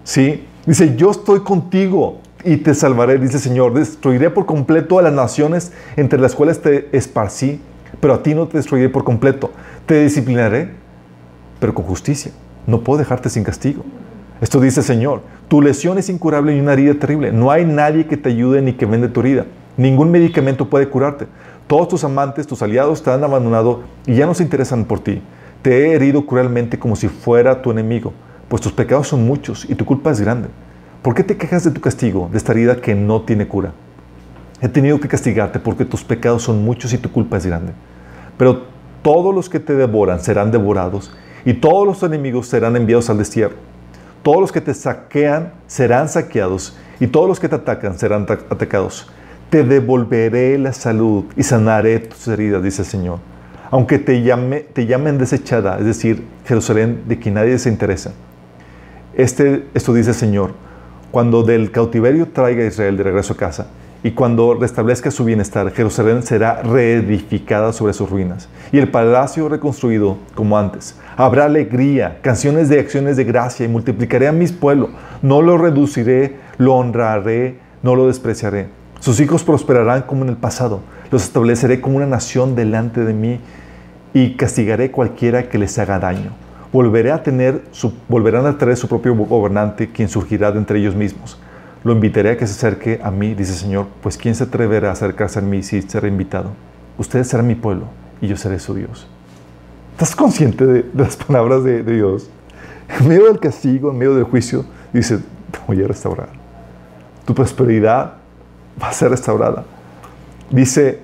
¿Sí? 0.03 0.45
Dice, 0.65 0.97
yo 0.97 1.09
estoy 1.09 1.39
contigo 1.39 2.19
y 2.43 2.57
te 2.57 2.73
salvaré, 2.73 3.17
dice 3.17 3.37
el 3.37 3.43
Señor. 3.43 3.73
Destruiré 3.75 4.29
por 4.29 4.45
completo 4.45 4.99
a 4.99 5.01
las 5.01 5.13
naciones 5.13 5.71
entre 5.95 6.19
las 6.19 6.35
cuales 6.35 6.61
te 6.61 6.89
esparcí, 6.91 7.61
pero 8.01 8.13
a 8.13 8.23
ti 8.23 8.35
no 8.35 8.49
te 8.49 8.57
destruiré 8.57 8.89
por 8.89 9.05
completo. 9.05 9.51
Te 9.85 10.03
disciplinaré, 10.03 10.71
pero 11.61 11.73
con 11.73 11.85
justicia. 11.85 12.33
No 12.67 12.81
puedo 12.81 12.99
dejarte 12.99 13.29
sin 13.29 13.45
castigo. 13.45 13.85
Esto 14.41 14.59
dice 14.59 14.81
Señor. 14.83 15.21
Tu 15.47 15.61
lesión 15.61 15.97
es 15.97 16.09
incurable 16.09 16.55
y 16.55 16.59
una 16.59 16.73
herida 16.73 16.95
terrible. 16.95 17.31
No 17.31 17.51
hay 17.51 17.63
nadie 17.63 18.07
que 18.07 18.17
te 18.17 18.29
ayude 18.29 18.61
ni 18.61 18.73
que 18.73 18.85
vende 18.85 19.07
tu 19.07 19.21
herida. 19.21 19.45
Ningún 19.77 20.11
medicamento 20.11 20.69
puede 20.69 20.89
curarte. 20.89 21.27
Todos 21.67 21.87
tus 21.87 22.03
amantes, 22.03 22.47
tus 22.47 22.61
aliados 22.61 23.01
te 23.01 23.11
han 23.11 23.23
abandonado 23.23 23.83
y 24.05 24.15
ya 24.15 24.25
no 24.25 24.33
se 24.33 24.43
interesan 24.43 24.83
por 24.83 24.99
ti. 24.99 25.21
Te 25.61 25.85
he 25.85 25.93
herido 25.93 26.25
cruelmente 26.25 26.77
como 26.77 26.97
si 26.97 27.07
fuera 27.07 27.61
tu 27.61 27.71
enemigo 27.71 28.11
pues 28.51 28.61
tus 28.61 28.73
pecados 28.73 29.07
son 29.07 29.25
muchos 29.25 29.65
y 29.69 29.75
tu 29.75 29.85
culpa 29.85 30.11
es 30.11 30.19
grande. 30.19 30.49
¿Por 31.01 31.15
qué 31.15 31.23
te 31.23 31.37
quejas 31.37 31.63
de 31.63 31.71
tu 31.71 31.79
castigo, 31.79 32.27
de 32.33 32.37
esta 32.37 32.51
herida 32.51 32.75
que 32.75 32.93
no 32.93 33.21
tiene 33.21 33.47
cura? 33.47 33.71
He 34.59 34.67
tenido 34.67 34.99
que 34.99 35.07
castigarte 35.07 35.57
porque 35.57 35.85
tus 35.85 36.03
pecados 36.03 36.43
son 36.43 36.65
muchos 36.65 36.91
y 36.91 36.97
tu 36.97 37.09
culpa 37.09 37.37
es 37.37 37.45
grande. 37.45 37.71
Pero 38.37 38.63
todos 39.03 39.33
los 39.33 39.47
que 39.47 39.61
te 39.61 39.73
devoran 39.73 40.19
serán 40.19 40.51
devorados 40.51 41.13
y 41.45 41.53
todos 41.53 41.87
los 41.87 42.03
enemigos 42.03 42.47
serán 42.47 42.75
enviados 42.75 43.09
al 43.09 43.19
destierro. 43.19 43.55
Todos 44.23 44.41
los 44.41 44.51
que 44.51 44.61
te 44.61 44.73
saquean 44.73 45.53
serán 45.67 46.09
saqueados 46.09 46.77
y 46.99 47.07
todos 47.07 47.27
los 47.27 47.39
que 47.39 47.49
te 47.49 47.55
atacan 47.55 47.97
serán 47.97 48.23
atacados. 48.49 49.09
Te 49.49 49.63
devolveré 49.63 50.57
la 50.57 50.73
salud 50.73 51.25
y 51.35 51.43
sanaré 51.43 51.99
tus 51.99 52.27
heridas, 52.27 52.63
dice 52.63 52.83
el 52.83 52.87
Señor. 52.87 53.19
Aunque 53.71 53.99
te, 53.99 54.21
llame, 54.21 54.59
te 54.59 54.85
llamen 54.85 55.17
desechada, 55.17 55.77
es 55.79 55.85
decir, 55.85 56.25
Jerusalén 56.45 57.03
de 57.07 57.19
que 57.19 57.31
nadie 57.31 57.57
se 57.57 57.69
interesa. 57.69 58.11
Este, 59.15 59.65
esto 59.73 59.93
dice 59.93 60.11
el 60.11 60.15
Señor, 60.15 60.53
cuando 61.09 61.43
del 61.43 61.71
cautiverio 61.71 62.27
traiga 62.27 62.63
a 62.63 62.67
Israel 62.67 62.97
de 62.97 63.03
regreso 63.03 63.33
a 63.33 63.37
casa 63.37 63.67
y 64.03 64.11
cuando 64.11 64.55
restablezca 64.55 65.11
su 65.11 65.23
bienestar, 65.23 65.71
Jerusalén 65.71 66.23
será 66.23 66.61
reedificada 66.63 67.71
sobre 67.71 67.93
sus 67.93 68.09
ruinas 68.09 68.49
y 68.71 68.79
el 68.79 68.89
palacio 68.89 69.47
reconstruido 69.47 70.17
como 70.33 70.57
antes. 70.57 70.97
Habrá 71.17 71.45
alegría, 71.45 72.19
canciones 72.21 72.69
de 72.69 72.79
acciones 72.79 73.17
de 73.17 73.23
gracia 73.23 73.65
y 73.65 73.69
multiplicaré 73.69 74.27
a 74.27 74.31
mis 74.31 74.51
pueblos. 74.51 74.89
No 75.21 75.41
lo 75.41 75.57
reduciré, 75.57 76.37
lo 76.57 76.75
honraré, 76.75 77.59
no 77.83 77.95
lo 77.95 78.07
despreciaré. 78.07 78.69
Sus 78.99 79.19
hijos 79.19 79.43
prosperarán 79.43 80.03
como 80.03 80.23
en 80.23 80.29
el 80.29 80.37
pasado. 80.37 80.81
Los 81.11 81.23
estableceré 81.23 81.81
como 81.81 81.97
una 81.97 82.07
nación 82.07 82.55
delante 82.55 83.05
de 83.05 83.13
mí 83.13 83.39
y 84.13 84.35
castigaré 84.35 84.91
cualquiera 84.91 85.49
que 85.49 85.57
les 85.57 85.77
haga 85.77 85.99
daño 85.99 86.31
volveré 86.71 87.11
a 87.11 87.21
tener 87.21 87.63
su, 87.71 87.93
volverán 88.07 88.45
a 88.45 88.57
traer 88.57 88.77
su 88.77 88.87
propio 88.87 89.15
gobernante, 89.15 89.89
quien 89.89 90.07
surgirá 90.07 90.51
de 90.51 90.59
entre 90.59 90.79
ellos 90.79 90.95
mismos. 90.95 91.37
Lo 91.83 91.93
invitaré 91.93 92.31
a 92.31 92.37
que 92.37 92.45
se 92.45 92.53
acerque 92.53 92.99
a 93.03 93.09
mí, 93.09 93.33
dice 93.33 93.53
el 93.53 93.57
Señor, 93.57 93.87
pues 94.01 94.17
¿quién 94.17 94.35
se 94.35 94.43
atreverá 94.43 94.89
a 94.89 94.91
acercarse 94.91 95.39
a 95.39 95.41
mí 95.41 95.63
si 95.63 95.81
será 95.81 96.07
invitado? 96.07 96.51
Ustedes 96.97 97.27
serán 97.27 97.47
mi 97.47 97.55
pueblo 97.55 97.85
y 98.21 98.27
yo 98.27 98.37
seré 98.37 98.59
su 98.59 98.75
Dios. 98.75 99.07
¿Estás 99.93 100.15
consciente 100.15 100.65
de, 100.65 100.85
las 100.93 101.15
palabras 101.15 101.63
de, 101.63 101.83
Dios? 101.83 102.29
En 102.99 103.07
medio 103.07 103.25
del 103.25 103.39
castigo, 103.39 103.89
en 103.89 103.97
medio 103.97 104.13
del 104.13 104.25
juicio, 104.25 104.65
dice, 104.93 105.17
te 105.17 105.59
voy 105.67 105.83
a 105.83 105.87
restaurar. 105.87 106.29
Tu 107.25 107.33
prosperidad 107.33 108.13
va 108.81 108.89
a 108.89 108.93
ser 108.93 109.09
restaurada. 109.09 109.63
Dice 110.51 110.99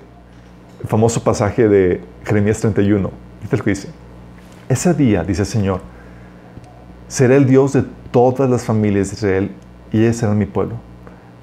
el 0.80 0.88
famoso 0.88 1.24
pasaje 1.24 1.68
de 1.68 2.00
Jeremías 2.24 2.60
31. 2.60 3.10
¿Viste 3.40 3.56
lo 3.56 3.64
que 3.64 3.70
dice? 3.70 3.88
Ese 4.68 4.94
día, 4.94 5.24
dice 5.24 5.42
el 5.42 5.48
Señor, 5.48 5.80
seré 7.08 7.36
el 7.36 7.46
Dios 7.46 7.72
de 7.72 7.84
todas 8.10 8.48
las 8.48 8.64
familias 8.64 9.10
de 9.10 9.14
Israel 9.14 9.50
y 9.92 10.02
ellos 10.02 10.16
serán 10.16 10.38
mi 10.38 10.46
pueblo. 10.46 10.76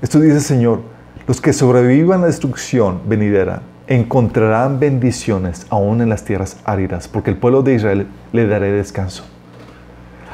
Esto 0.02 0.20
dice 0.20 0.36
el 0.36 0.42
Señor, 0.42 0.82
los 1.28 1.42
que 1.42 1.54
sobrevivan 1.54 2.20
a 2.20 2.22
la 2.22 2.28
destrucción 2.28 3.02
venidera 3.08 3.62
encontrarán 3.88 4.80
bendiciones 4.80 5.66
aún 5.70 6.02
en 6.02 6.10
las 6.10 6.24
tierras 6.26 6.58
áridas, 6.66 7.08
porque 7.08 7.30
el 7.30 7.38
pueblo 7.38 7.62
de 7.62 7.76
Israel 7.76 8.08
le 8.34 8.48
daré 8.48 8.72
descanso. 8.72 9.24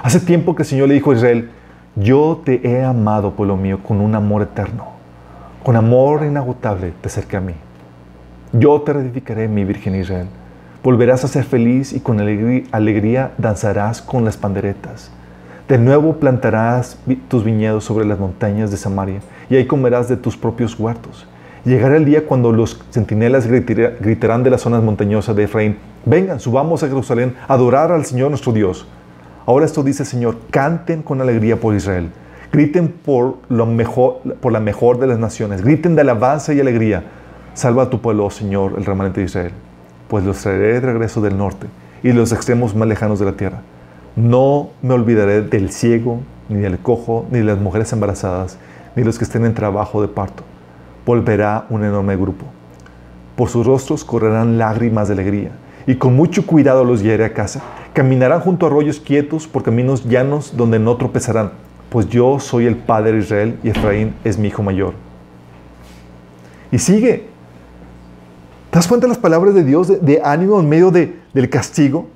Hace 0.04 0.20
tiempo 0.20 0.56
que 0.56 0.64
el 0.64 0.68
Señor 0.68 0.88
le 0.88 0.96
dijo 0.96 1.12
a 1.12 1.16
Israel, 1.16 1.52
yo 1.96 2.42
te 2.44 2.68
he 2.68 2.84
amado, 2.84 3.36
pueblo 3.36 3.58
mío, 3.58 3.80
con 3.84 4.00
un 4.00 4.16
amor 4.16 4.42
eterno, 4.42 4.88
con 5.64 5.76
amor 5.76 6.26
inagotable 6.26 6.94
te 7.02 7.08
acerqué 7.08 7.38
a 7.38 7.42
mí. 7.42 7.54
Yo 8.54 8.82
te 8.82 8.94
reedificaré, 8.94 9.48
mi 9.48 9.64
Virgen 9.64 9.96
Israel. 9.96 10.28
Volverás 10.84 11.24
a 11.24 11.28
ser 11.28 11.44
feliz 11.44 11.94
y 11.94 12.00
con 12.00 12.20
alegría 12.20 13.32
danzarás 13.38 14.02
con 14.02 14.26
las 14.26 14.38
panderetas. 14.38 15.12
De 15.68 15.78
nuevo 15.78 16.18
plantarás 16.18 16.98
tus 17.28 17.44
viñedos 17.44 17.84
sobre 17.84 18.06
las 18.06 18.20
montañas 18.20 18.72
de 18.72 18.78
Samaria 18.78 19.22
y 19.50 19.56
ahí 19.56 19.66
comerás 19.66 20.10
de 20.10 20.18
tus 20.18 20.36
propios 20.36 20.80
huertos. 20.80 21.28
Llegará 21.64 21.98
el 21.98 22.06
día 22.06 22.26
cuando 22.26 22.52
los 22.52 22.84
centinelas 22.92 23.48
gritarán 23.48 24.44
de 24.44 24.50
las 24.50 24.62
zonas 24.62 24.84
montañosas 24.84 25.36
de 25.36 25.44
Efraín, 25.44 25.78
vengan, 26.06 26.40
subamos 26.40 26.84
a 26.84 26.88
Jerusalén 26.88 27.36
a 27.48 27.54
adorar 27.54 27.92
al 27.92 28.06
Señor 28.06 28.30
nuestro 28.30 28.52
Dios. 28.52 28.88
Ahora 29.46 29.66
esto 29.66 29.84
dice 29.84 30.04
el 30.04 30.10
Señor, 30.10 30.38
canten 30.50 31.04
con 31.04 31.22
alegría 31.22 31.60
por 31.60 31.76
Israel, 31.76 32.10
griten 32.52 32.88
por, 32.90 33.36
lo 33.50 33.66
mejor, 33.66 34.22
por 34.40 34.52
la 34.52 34.60
mejor 34.60 35.00
de 35.00 35.08
las 35.08 35.20
naciones, 35.20 35.64
griten 35.64 35.96
de 35.96 36.02
alabanza 36.02 36.54
y 36.54 36.60
alegría. 36.60 37.04
Salva 37.54 37.84
a 37.84 37.90
tu 37.90 38.02
pueblo, 38.02 38.26
oh 38.26 38.32
Señor, 38.32 38.74
el 38.78 38.86
remanente 38.86 39.20
de 39.20 39.26
Israel 39.26 39.52
pues 40.12 40.26
los 40.26 40.40
traeré 40.40 40.74
de 40.74 40.82
regreso 40.82 41.22
del 41.22 41.38
norte 41.38 41.68
y 42.04 42.12
los 42.12 42.34
extremos 42.34 42.76
más 42.76 42.86
lejanos 42.86 43.18
de 43.18 43.26
la 43.26 43.32
tierra. 43.32 43.62
No 44.16 44.70
me 44.82 44.94
olvidaré 44.94 45.42
del 45.42 45.72
ciego, 45.72 46.20
ni 46.50 46.60
del 46.60 46.80
cojo, 46.80 47.26
ni 47.32 47.40
de 47.40 47.46
las 47.46 47.60
mujeres 47.60 47.92
embarazadas, 47.94 48.58
ni 48.96 49.04
los 49.04 49.18
que 49.18 49.24
estén 49.24 49.46
en 49.46 49.54
trabajo 49.54 50.02
de 50.02 50.08
parto. 50.08 50.44
Volverá 51.06 51.66
un 51.70 51.84
enorme 51.84 52.16
grupo. 52.16 52.46
Por 53.36 53.50
sus 53.50 53.66
rostros 53.66 54.04
correrán 54.04 54.58
lágrimas 54.58 55.08
de 55.08 55.14
alegría, 55.14 55.52
y 55.88 55.96
con 55.96 56.16
mucho 56.16 56.46
cuidado 56.46 56.84
los 56.84 57.02
llevaré 57.02 57.26
a 57.26 57.34
casa. 57.34 57.62
Caminarán 57.94 58.42
junto 58.42 58.66
a 58.66 58.70
arroyos 58.70 59.00
quietos 59.00 59.48
por 59.48 59.64
caminos 59.64 60.04
llanos 60.06 60.56
donde 60.56 60.80
no 60.80 60.96
tropezarán, 60.98 61.52
pues 61.90 62.08
yo 62.08 62.40
soy 62.40 62.66
el 62.66 62.76
padre 62.76 63.14
de 63.14 63.20
Israel 63.20 63.60
y 63.64 63.70
Efraín 63.70 64.14
es 64.24 64.38
mi 64.38 64.50
hijo 64.50 64.64
mayor. 64.64 64.94
Y 66.72 66.80
sigue, 66.80 67.32
¿Te 68.72 68.78
das 68.78 68.88
cuenta 68.88 69.06
de 69.06 69.10
las 69.10 69.18
palabras 69.18 69.54
de 69.54 69.66
Dios 69.66 69.90
de, 69.90 70.22
ánimo 70.24 70.58
en 70.58 70.70
medio 70.70 70.92
del 70.92 71.50
castigo? 71.50 72.08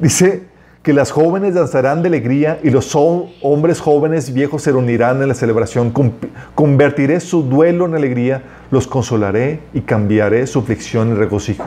Dice 0.00 0.48
que 0.82 0.92
las 0.92 1.12
jóvenes 1.12 1.54
danzarán 1.54 2.02
de 2.02 2.08
alegría 2.08 2.58
y 2.62 2.70
los 2.70 2.96
hombres 2.96 3.80
jóvenes 3.80 4.28
y 4.28 4.32
viejos 4.32 4.62
se 4.62 4.72
reunirán 4.72 5.22
en 5.22 5.28
la 5.28 5.34
celebración. 5.34 5.92
Convertiré 6.54 7.20
su 7.20 7.44
duelo 7.44 7.86
en 7.86 7.94
alegría, 7.94 8.42
los 8.70 8.88
consolaré 8.88 9.60
y 9.72 9.82
cambiaré 9.82 10.46
su 10.46 10.58
aflicción 10.58 11.10
en 11.10 11.16
regocijo. 11.16 11.64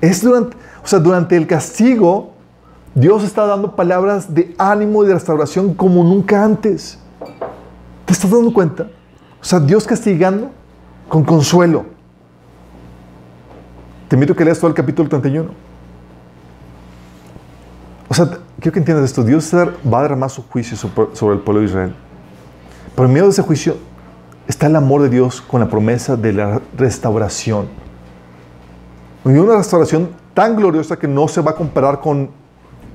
Es 0.00 0.22
durante, 0.22 0.56
o 0.84 0.86
sea, 0.86 1.00
durante 1.00 1.36
el 1.36 1.46
castigo, 1.48 2.32
Dios 2.94 3.24
está 3.24 3.44
dando 3.46 3.74
palabras 3.74 4.32
de 4.32 4.54
ánimo 4.58 5.02
y 5.02 5.08
de 5.08 5.14
restauración 5.14 5.74
como 5.74 6.04
nunca 6.04 6.44
antes. 6.44 7.00
¿Te 8.04 8.12
estás 8.12 8.30
dando 8.30 8.52
cuenta? 8.52 8.84
O 9.40 9.44
sea, 9.44 9.58
Dios 9.58 9.84
castigando 9.84 10.50
con 11.08 11.24
consuelo. 11.24 11.84
Te 14.06 14.14
invito 14.14 14.34
a 14.34 14.36
que 14.36 14.44
leas 14.44 14.58
todo 14.58 14.68
el 14.68 14.74
capítulo 14.74 15.08
31. 15.08 15.66
Sea, 18.16 18.30
quiero 18.60 18.72
que 18.72 18.78
entiendas 18.78 19.04
esto. 19.04 19.22
Dios 19.22 19.52
va 19.54 19.98
a 19.98 20.02
derramar 20.02 20.30
su 20.30 20.42
juicio 20.42 20.74
sobre 20.74 21.34
el 21.34 21.40
pueblo 21.42 21.60
de 21.60 21.66
Israel. 21.66 21.94
Pero 22.94 23.08
en 23.08 23.12
medio 23.12 23.26
de 23.26 23.32
ese 23.32 23.42
juicio 23.42 23.76
está 24.48 24.68
el 24.68 24.76
amor 24.76 25.02
de 25.02 25.10
Dios 25.10 25.42
con 25.42 25.60
la 25.60 25.68
promesa 25.68 26.16
de 26.16 26.32
la 26.32 26.62
restauración. 26.78 27.68
Una 29.22 29.56
restauración 29.56 30.08
tan 30.32 30.56
gloriosa 30.56 30.98
que 30.98 31.06
no 31.06 31.28
se 31.28 31.42
va 31.42 31.50
a 31.50 31.54
comparar 31.54 32.00
con, 32.00 32.30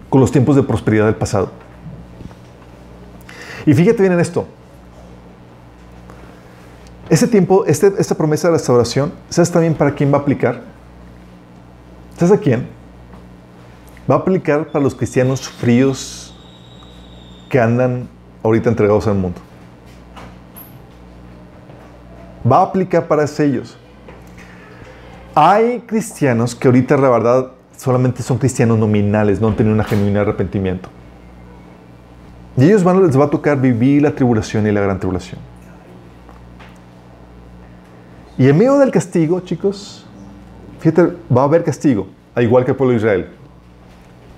con 0.09 0.21
los 0.21 0.31
tiempos 0.31 0.55
de 0.55 0.63
prosperidad 0.63 1.05
del 1.05 1.15
pasado. 1.15 1.51
Y 3.67 3.75
fíjate 3.75 4.01
bien 4.01 4.13
en 4.13 4.21
esto. 4.21 4.47
Ese 7.09 7.27
tiempo, 7.27 7.63
este, 7.67 7.93
esta 7.99 8.15
promesa 8.15 8.47
de 8.47 8.53
restauración, 8.53 9.13
¿sabes 9.29 9.51
también 9.51 9.75
para 9.75 9.93
quién 9.93 10.11
va 10.11 10.17
a 10.17 10.21
aplicar? 10.21 10.63
¿Sabes 12.17 12.33
a 12.33 12.37
quién? 12.39 12.80
Va 14.09 14.15
a 14.15 14.17
aplicar 14.19 14.67
para 14.67 14.83
los 14.83 14.95
cristianos 14.95 15.47
fríos 15.47 16.35
que 17.49 17.59
andan 17.59 18.07
ahorita 18.43 18.69
entregados 18.69 19.07
al 19.07 19.15
mundo. 19.15 19.39
Va 22.49 22.59
a 22.59 22.63
aplicar 22.63 23.07
para 23.07 23.25
ellos. 23.25 23.77
Hay 25.35 25.81
cristianos 25.81 26.55
que 26.55 26.67
ahorita 26.67 26.97
la 26.97 27.09
verdad 27.09 27.51
solamente 27.77 28.23
son 28.23 28.37
cristianos 28.37 28.77
nominales, 28.77 29.39
no 29.39 29.47
han 29.47 29.55
tenido 29.55 29.73
una 29.73 29.83
genuina 29.83 30.21
arrepentimiento. 30.21 30.89
Y 32.57 32.65
ellos 32.65 32.83
van, 32.83 33.05
les 33.05 33.17
va 33.17 33.25
a 33.25 33.29
tocar 33.29 33.59
vivir 33.59 34.01
la 34.01 34.11
tribulación 34.11 34.67
y 34.67 34.71
la 34.71 34.81
gran 34.81 34.99
tribulación. 34.99 35.39
Y 38.37 38.49
en 38.49 38.57
medio 38.57 38.77
del 38.77 38.91
castigo, 38.91 39.39
chicos, 39.41 40.05
fíjate, 40.79 41.13
va 41.35 41.41
a 41.41 41.45
haber 41.45 41.63
castigo, 41.63 42.07
al 42.33 42.43
igual 42.43 42.65
que 42.65 42.71
el 42.71 42.77
pueblo 42.77 42.91
de 42.93 42.97
Israel. 42.97 43.29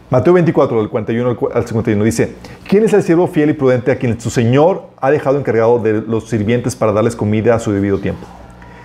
Mateo 0.10 0.34
24, 0.34 0.78
del 0.78 0.90
41 0.90 1.38
al 1.54 1.66
51, 1.66 2.04
dice, 2.04 2.36
¿quién 2.68 2.84
es 2.84 2.94
el 2.94 3.02
siervo 3.02 3.28
fiel 3.28 3.50
y 3.50 3.54
prudente 3.54 3.92
a 3.92 3.96
quien 3.96 4.20
su 4.20 4.30
Señor 4.30 4.84
ha 5.02 5.10
dejado 5.10 5.40
encargado 5.40 5.80
de 5.80 6.02
los 6.02 6.30
sirvientes 6.30 6.76
para 6.76 6.92
darles 6.92 7.16
comida 7.16 7.56
a 7.56 7.60
su 7.60 7.72
debido 7.72 8.00
tiempo? 8.00 8.28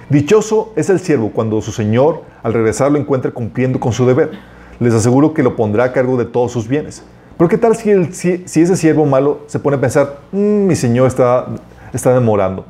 Dichoso 0.08 0.72
es 0.74 0.88
el 0.88 1.00
siervo 1.00 1.30
cuando 1.30 1.60
su 1.60 1.70
Señor 1.70 2.22
al 2.42 2.54
regresar 2.54 2.90
lo 2.90 2.98
encuentre 2.98 3.30
cumpliendo 3.30 3.78
con 3.78 3.92
su 3.92 4.06
deber. 4.06 4.30
Les 4.80 4.94
aseguro 4.94 5.34
que 5.34 5.42
lo 5.42 5.54
pondrá 5.54 5.84
a 5.84 5.92
cargo 5.92 6.16
de 6.16 6.24
todos 6.24 6.52
sus 6.52 6.66
bienes. 6.66 7.02
Pero 7.36 7.48
¿qué 7.48 7.58
tal 7.58 7.76
si, 7.76 8.06
si, 8.46 8.62
ese 8.62 8.76
siervo 8.76 9.04
malo 9.04 9.40
se 9.46 9.58
pone 9.58 9.76
a 9.76 9.80
pensar, 9.80 10.20
mm, 10.32 10.66
mi 10.66 10.74
Señor 10.74 11.08
está, 11.08 11.46
está 11.92 12.14
demorando? 12.14 12.64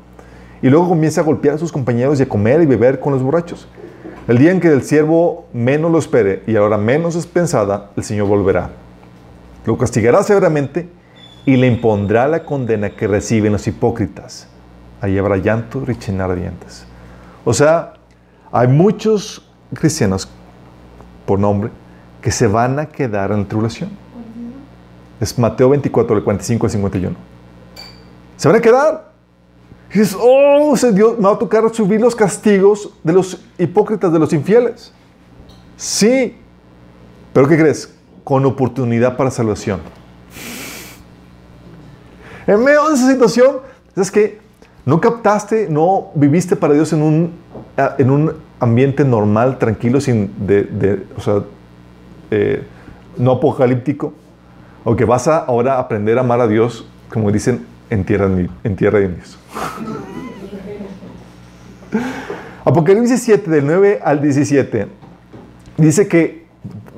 Y 0.60 0.68
luego 0.68 0.88
comienza 0.88 1.20
a 1.20 1.24
golpear 1.24 1.54
a 1.54 1.58
sus 1.58 1.70
compañeros 1.70 2.18
y 2.18 2.24
a 2.24 2.28
comer 2.28 2.60
y 2.60 2.66
beber 2.66 2.98
con 2.98 3.12
los 3.12 3.22
borrachos. 3.22 3.68
El 4.28 4.36
día 4.36 4.52
en 4.52 4.60
que 4.60 4.68
el 4.68 4.82
siervo 4.82 5.46
menos 5.54 5.90
lo 5.90 5.98
espere 5.98 6.42
y 6.46 6.54
ahora 6.54 6.76
menos 6.76 7.16
es 7.16 7.26
pensada, 7.26 7.92
el 7.96 8.04
Señor 8.04 8.28
volverá. 8.28 8.68
Lo 9.64 9.78
castigará 9.78 10.22
severamente 10.22 10.86
y 11.46 11.56
le 11.56 11.66
impondrá 11.66 12.28
la 12.28 12.44
condena 12.44 12.90
que 12.90 13.08
reciben 13.08 13.52
los 13.52 13.66
hipócritas. 13.66 14.46
Ahí 15.00 15.16
habrá 15.16 15.38
llanto 15.38 15.80
y 15.80 15.86
rechinar 15.86 16.34
dientes. 16.34 16.84
O 17.42 17.54
sea, 17.54 17.94
hay 18.52 18.68
muchos 18.68 19.50
cristianos, 19.72 20.28
por 21.24 21.38
nombre, 21.38 21.70
que 22.20 22.30
se 22.30 22.46
van 22.46 22.78
a 22.78 22.84
quedar 22.84 23.32
en 23.32 23.44
la 23.44 23.48
tribulación. 23.48 23.88
Es 25.20 25.38
Mateo 25.38 25.70
24, 25.70 26.16
del 26.16 26.24
45 26.24 26.66
al 26.66 26.70
51. 26.70 27.16
Se 28.36 28.46
van 28.46 28.58
a 28.58 28.60
quedar. 28.60 29.07
Dices, 29.88 30.16
oh, 30.20 30.74
Dios, 30.92 31.16
me 31.18 31.24
va 31.24 31.32
a 31.32 31.38
tocar 31.38 31.62
subir 31.74 32.00
los 32.00 32.14
castigos 32.14 32.92
de 33.02 33.12
los 33.12 33.40
hipócritas, 33.58 34.12
de 34.12 34.18
los 34.18 34.32
infieles. 34.32 34.92
Sí, 35.76 36.36
pero 37.32 37.48
¿qué 37.48 37.56
crees? 37.56 37.94
Con 38.22 38.44
oportunidad 38.44 39.16
para 39.16 39.30
salvación. 39.30 39.80
En 42.46 42.62
medio 42.62 42.88
de 42.88 42.94
esa 42.94 43.10
situación, 43.10 43.58
es 43.96 44.10
que 44.10 44.38
no 44.84 45.00
captaste, 45.00 45.68
no 45.68 46.10
viviste 46.14 46.56
para 46.56 46.74
Dios 46.74 46.92
en 46.92 47.02
un, 47.02 47.32
en 47.76 48.10
un 48.10 48.32
ambiente 48.60 49.04
normal, 49.04 49.58
tranquilo, 49.58 50.00
sin 50.00 50.32
de, 50.46 51.06
o 51.16 51.20
sea, 51.20 51.42
eh, 52.30 52.62
no 53.16 53.32
apocalíptico. 53.32 54.12
O 54.84 54.96
que 54.96 55.04
vas 55.04 55.28
a 55.28 55.38
ahora 55.38 55.78
aprender 55.78 56.16
a 56.18 56.20
amar 56.20 56.40
a 56.40 56.48
Dios, 56.48 56.86
como 57.12 57.30
dicen, 57.30 57.66
en 57.90 58.04
tierra, 58.04 58.28
en 58.64 58.76
tierra 58.76 58.98
de 58.98 59.06
indios. 59.06 59.38
Apocalipsis 62.64 63.22
7, 63.22 63.50
del 63.50 63.66
9 63.66 64.00
al 64.04 64.20
17, 64.20 64.88
dice 65.78 66.06
que 66.06 66.44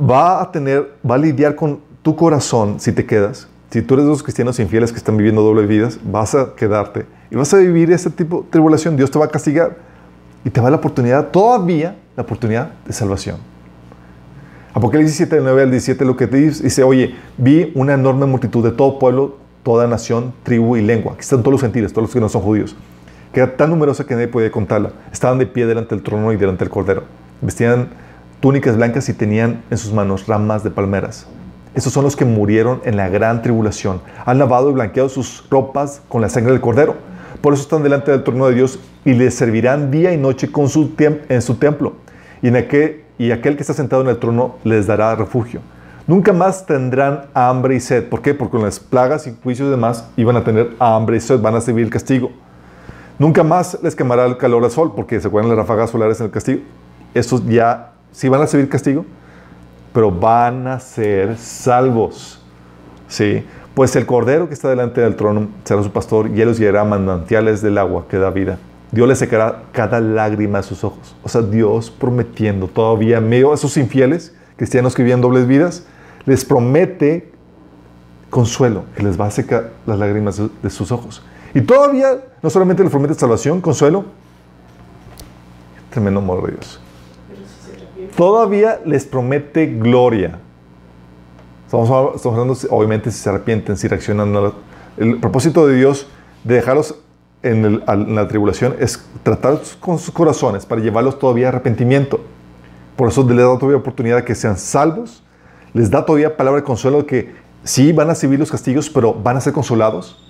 va 0.01 0.43
a 0.43 0.51
tener, 0.51 0.95
va 1.09 1.14
a 1.14 1.18
lidiar 1.18 1.55
con 1.55 1.80
tu 2.03 2.16
corazón 2.16 2.80
si 2.80 2.93
te 2.93 3.07
quedas. 3.07 3.49
Si 3.70 3.82
tú 3.82 3.95
eres 3.95 4.07
de 4.07 4.11
los 4.11 4.22
cristianos 4.22 4.59
infieles 4.59 4.91
que 4.91 4.99
están 4.99 5.16
viviendo 5.16 5.43
doble 5.43 5.64
vidas, 5.66 6.01
vas 6.03 6.34
a 6.34 6.55
quedarte 6.57 7.07
y 7.30 7.36
vas 7.36 7.55
a 7.55 7.59
vivir 7.59 7.93
ese 7.93 8.11
tipo 8.11 8.43
de 8.43 8.51
tribulación. 8.51 8.97
Dios 8.97 9.11
te 9.11 9.18
va 9.18 9.26
a 9.26 9.28
castigar 9.28 9.76
y 10.45 10.51
te 10.51 10.61
va 10.61 10.70
la 10.70 10.76
oportunidad, 10.78 11.28
todavía 11.28 11.97
la 12.16 12.24
oportunidad 12.24 12.72
de 12.84 12.93
salvación. 12.93 13.36
Apocalipsis 14.74 15.16
7, 15.16 15.36
del 15.36 15.45
9 15.45 15.62
al 15.62 15.70
17, 15.70 16.05
lo 16.05 16.16
que 16.16 16.26
te 16.26 16.36
dice, 16.38 16.62
dice, 16.62 16.82
oye, 16.82 17.14
vi 17.36 17.72
una 17.74 17.95
enorme 17.95 18.26
multitud 18.26 18.64
de 18.64 18.70
todo 18.70 18.99
pueblo, 18.99 19.36
toda 19.63 19.87
nación, 19.87 20.33
tribu 20.43 20.77
y 20.77 20.83
lengua. 20.83 21.13
Aquí 21.13 21.23
están 21.23 21.41
todos 21.41 21.53
los 21.53 21.61
gentiles, 21.61 21.93
todos 21.93 22.09
los 22.09 22.15
que 22.15 22.21
no 22.21 22.29
son 22.29 22.43
judíos. 22.43 22.77
Que 23.33 23.41
era 23.41 23.57
tan 23.57 23.71
numerosa 23.71 24.07
que 24.07 24.15
nadie 24.15 24.29
podía 24.29 24.51
contarla. 24.51 24.93
Estaban 25.13 25.39
de 25.39 25.47
pie 25.47 25.67
delante 25.67 25.95
del 25.95 26.03
trono 26.03 26.33
y 26.33 26.37
delante 26.37 26.65
del 26.65 26.71
cordero. 26.71 27.05
Vestían 27.41 27.89
túnicas 28.41 28.77
blancas 28.77 29.09
y 29.09 29.15
tenían 29.15 29.63
en 29.71 29.79
sus 29.79 29.93
manos 29.93 30.27
ramas 30.27 30.65
de 30.65 30.71
palmeras. 30.71 31.27
Esos 31.75 31.93
son 31.93 32.03
los 32.03 32.17
que 32.17 32.25
murieron 32.25 32.81
en 32.85 32.97
la 32.97 33.09
gran 33.09 33.43
tribulación. 33.43 34.01
Han 34.27 34.39
lavado 34.39 34.71
y 34.71 34.73
blanqueado 34.73 35.09
sus 35.09 35.49
ropas 35.51 36.03
con 36.09 36.21
la 36.21 36.29
sangre 36.29 36.53
del 36.53 36.61
cordero. 36.61 36.97
Por 37.41 37.55
eso 37.55 37.63
están 37.63 37.83
delante 37.83 38.11
del 38.11 38.25
trono 38.25 38.49
de 38.49 38.55
Dios 38.55 38.81
y 39.05 39.15
les 39.15 39.35
servirán 39.35 39.91
día 39.91 40.13
y 40.13 40.17
noche 40.17 40.51
con 40.51 40.69
su 40.69 40.93
en 40.99 41.43
su 41.43 41.55
templo. 41.55 41.95
Y, 42.43 42.49
en 42.49 43.03
y 43.19 43.31
aquel 43.31 43.55
que 43.55 43.63
está 43.63 43.75
sentado 43.75 44.03
en 44.03 44.09
el 44.09 44.19
trono 44.19 44.57
les 44.65 44.87
dará 44.87 45.15
refugio. 45.15 45.61
Nunca 46.07 46.33
más 46.33 46.67
tendrán 46.67 47.27
hambre 47.35 47.77
y 47.77 47.81
sed. 47.81 48.09
¿Por 48.09 48.23
qué? 48.23 48.35
Porque 48.35 48.53
con 48.53 48.63
las 48.63 48.81
plagas 48.81 49.27
y 49.27 49.37
juicios 49.43 49.69
y 49.69 49.71
demás 49.71 50.09
iban 50.17 50.37
a 50.37 50.45
tener 50.45 50.75
hambre 50.79 51.17
y 51.17 51.21
sed, 51.21 51.41
van 51.41 51.55
a 51.55 51.59
recibir 51.59 51.85
el 51.85 51.91
castigo. 51.91 52.31
Nunca 53.19 53.43
más 53.45 53.79
les 53.83 53.95
quemará 53.95 54.25
el 54.25 54.39
calor 54.39 54.65
al 54.65 54.71
sol, 54.71 54.93
porque 54.97 55.21
se 55.21 55.29
acuerdan 55.29 55.51
las 55.51 55.59
ráfagas 55.59 55.91
solares 55.91 56.19
en 56.21 56.27
el 56.27 56.33
castigo. 56.33 56.63
Estos 57.13 57.47
ya 57.47 57.93
sí 58.13 58.29
van 58.29 58.41
a 58.41 58.45
recibir 58.45 58.69
castigo, 58.69 59.05
pero 59.93 60.11
van 60.11 60.67
a 60.67 60.81
ser 60.81 61.37
salvos. 61.37 62.43
¿Sí? 63.09 63.45
Pues 63.75 63.95
el 63.97 64.07
cordero 64.07 64.49
que 64.49 64.55
está 64.55 64.69
delante 64.69 65.01
del 65.01 65.17
trono 65.17 65.49
será 65.65 65.83
su 65.83 65.91
pastor 65.91 66.29
y 66.29 66.41
él 66.41 66.49
los 66.49 66.59
guiará 66.59 66.85
manantiales 66.85 67.63
del 67.63 67.79
agua 67.79 68.07
que 68.09 68.17
da 68.17 68.31
vida. 68.31 68.59
Dios 68.93 69.07
le 69.07 69.15
secará 69.15 69.63
cada 69.73 70.01
lágrima 70.01 70.59
de 70.59 70.65
sus 70.65 70.83
ojos. 70.83 71.15
O 71.23 71.29
sea, 71.29 71.43
Dios 71.43 71.91
prometiendo 71.91 72.67
todavía 72.67 73.21
medio 73.21 73.53
a 73.53 73.55
esos 73.55 73.77
infieles, 73.77 74.35
cristianos 74.61 74.95
que 74.95 75.03
vivían 75.03 75.23
dobles 75.23 75.47
vidas, 75.47 75.85
les 76.27 76.45
promete 76.45 77.33
consuelo, 78.29 78.85
que 78.95 79.03
les 79.03 79.19
va 79.19 79.25
a 79.25 79.31
secar 79.31 79.71
las 79.87 79.99
lágrimas 79.99 80.39
de 80.39 80.69
sus 80.69 80.93
ojos. 80.93 81.23
Y 81.55 81.63
todavía 81.63 82.21
no 82.43 82.51
solamente 82.51 82.83
les 82.83 82.93
promete 82.93 83.15
salvación, 83.15 83.63
consuelo, 83.63 84.05
tremendo 85.89 86.21
amor 86.21 86.45
de 86.45 86.53
Dios. 86.53 86.79
Todavía 88.15 88.83
les 88.85 89.07
promete 89.07 89.65
gloria. 89.65 90.39
Estamos, 91.65 92.27
hablando, 92.27 92.55
obviamente, 92.69 93.11
si 93.11 93.19
se 93.19 93.31
arrepienten, 93.31 93.79
si 93.79 93.89
reaccionan. 93.89 94.53
El 94.99 95.21
propósito 95.21 95.67
de 95.67 95.77
Dios 95.77 96.07
de 96.45 96.57
dejarlos 96.57 96.97
en, 97.43 97.83
la 98.15 98.29
tribulación 98.29 98.77
es 98.79 99.03
tratar 99.23 99.59
con 99.81 99.99
sus 99.99 100.13
corazones 100.13 100.67
para 100.67 100.83
llevarlos 100.83 101.19
todavía 101.19 101.47
a 101.47 101.49
arrepentimiento. 101.49 102.21
Por 103.01 103.09
eso 103.09 103.27
les 103.27 103.39
da 103.39 103.57
todavía 103.57 103.79
oportunidad 103.79 104.17
de 104.17 104.25
que 104.25 104.35
sean 104.35 104.59
salvos 104.59 105.23
les 105.73 105.91
da 105.91 106.05
todavía 106.05 106.37
palabra 106.37 106.61
de 106.61 106.67
consuelo 106.67 107.07
que 107.07 107.35
sí 107.65 107.95
van 107.95 108.09
a 108.09 108.11
recibir 108.11 108.39
los 108.39 108.51
castigos, 108.51 108.91
pero 108.91 109.15
van 109.15 109.39
a 109.39 109.41
ser 109.41 109.55
consolados. 109.55 110.23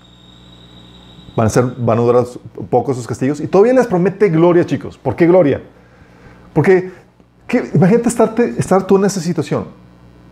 Van 1.35 1.49
a, 1.49 1.51
ser, 1.51 1.65
van 1.65 1.99
a 1.99 2.03
durar 2.03 2.25
poco 2.71 2.93
esos 2.93 3.09
castigos. 3.09 3.41
Y 3.41 3.49
todavía 3.49 3.73
les 3.73 3.89
promete 3.89 4.29
gloria, 4.29 4.65
chicos. 4.65 4.97
¿Por 4.97 5.17
qué 5.17 5.27
gloria? 5.27 5.65
Porque 6.53 6.93
imagínate 7.75 8.09
estar 8.09 8.87
tú 8.87 8.99
en 8.99 9.05
esa 9.05 9.21
situación. 9.21 9.65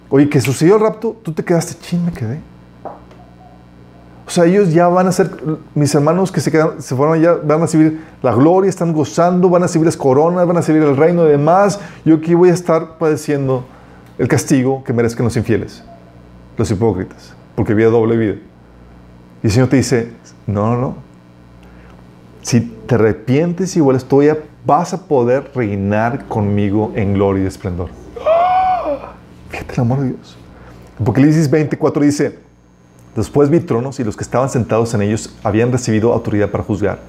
Oye, 0.08 0.28
que 0.28 0.40
sucedió 0.40 0.76
el 0.76 0.82
rapto, 0.82 1.16
tú 1.20 1.32
te 1.32 1.44
quedaste, 1.44 1.74
ching, 1.80 2.04
me 2.04 2.12
quedé. 2.12 2.38
O 4.28 4.30
sea, 4.30 4.44
ellos 4.44 4.74
ya 4.74 4.88
van 4.88 5.06
a 5.06 5.12
ser, 5.12 5.30
mis 5.74 5.94
hermanos 5.94 6.30
que 6.30 6.42
se, 6.42 6.50
se 6.50 6.94
fueron 6.94 7.14
allá, 7.14 7.36
van 7.42 7.60
a 7.60 7.62
recibir 7.62 8.04
la 8.20 8.34
gloria, 8.34 8.68
están 8.68 8.92
gozando, 8.92 9.48
van 9.48 9.62
a 9.62 9.66
recibir 9.68 9.86
las 9.86 9.96
coronas, 9.96 10.46
van 10.46 10.58
a 10.58 10.60
recibir 10.60 10.82
el 10.82 10.98
reino 10.98 11.26
y 11.26 11.30
demás. 11.30 11.80
Yo 12.04 12.16
aquí 12.16 12.34
voy 12.34 12.50
a 12.50 12.52
estar 12.52 12.98
padeciendo 12.98 13.64
el 14.18 14.28
castigo 14.28 14.84
que 14.84 14.92
merezcan 14.92 15.24
los 15.24 15.34
infieles, 15.38 15.82
los 16.58 16.70
hipócritas, 16.70 17.34
porque 17.54 17.72
había 17.72 17.86
doble 17.86 18.18
vida. 18.18 18.34
Y 19.42 19.46
el 19.46 19.50
Señor 19.50 19.70
te 19.70 19.76
dice, 19.76 20.12
no, 20.46 20.74
no, 20.74 20.78
no. 20.78 20.94
Si 22.42 22.60
te 22.60 22.96
arrepientes 22.96 23.74
igual 23.78 23.96
estoy, 23.96 24.30
vas 24.66 24.92
a 24.92 25.06
poder 25.06 25.52
reinar 25.54 26.26
conmigo 26.26 26.92
en 26.96 27.14
gloria 27.14 27.44
y 27.44 27.46
esplendor. 27.46 27.88
Fíjate 29.48 29.72
el 29.72 29.80
amor 29.80 30.00
de 30.00 30.08
Dios. 30.08 30.36
Apocalipsis 31.00 31.48
24 31.48 32.02
dice, 32.02 32.47
después 33.18 33.50
vi 33.50 33.60
tronos 33.60 34.00
y 34.00 34.04
los 34.04 34.16
que 34.16 34.24
estaban 34.24 34.48
sentados 34.48 34.94
en 34.94 35.02
ellos 35.02 35.34
habían 35.42 35.70
recibido 35.70 36.12
autoridad 36.12 36.50
para 36.50 36.64
juzgar. 36.64 37.00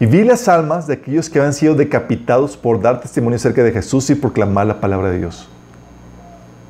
Y 0.00 0.06
vi 0.06 0.24
las 0.24 0.48
almas 0.48 0.86
de 0.86 0.94
aquellos 0.94 1.30
que 1.30 1.38
habían 1.38 1.54
sido 1.54 1.74
decapitados 1.74 2.56
por 2.56 2.80
dar 2.80 3.00
testimonio 3.00 3.36
acerca 3.36 3.62
de 3.62 3.72
Jesús 3.72 4.10
y 4.10 4.14
proclamar 4.14 4.66
la 4.66 4.80
palabra 4.80 5.10
de 5.10 5.18
Dios. 5.18 5.48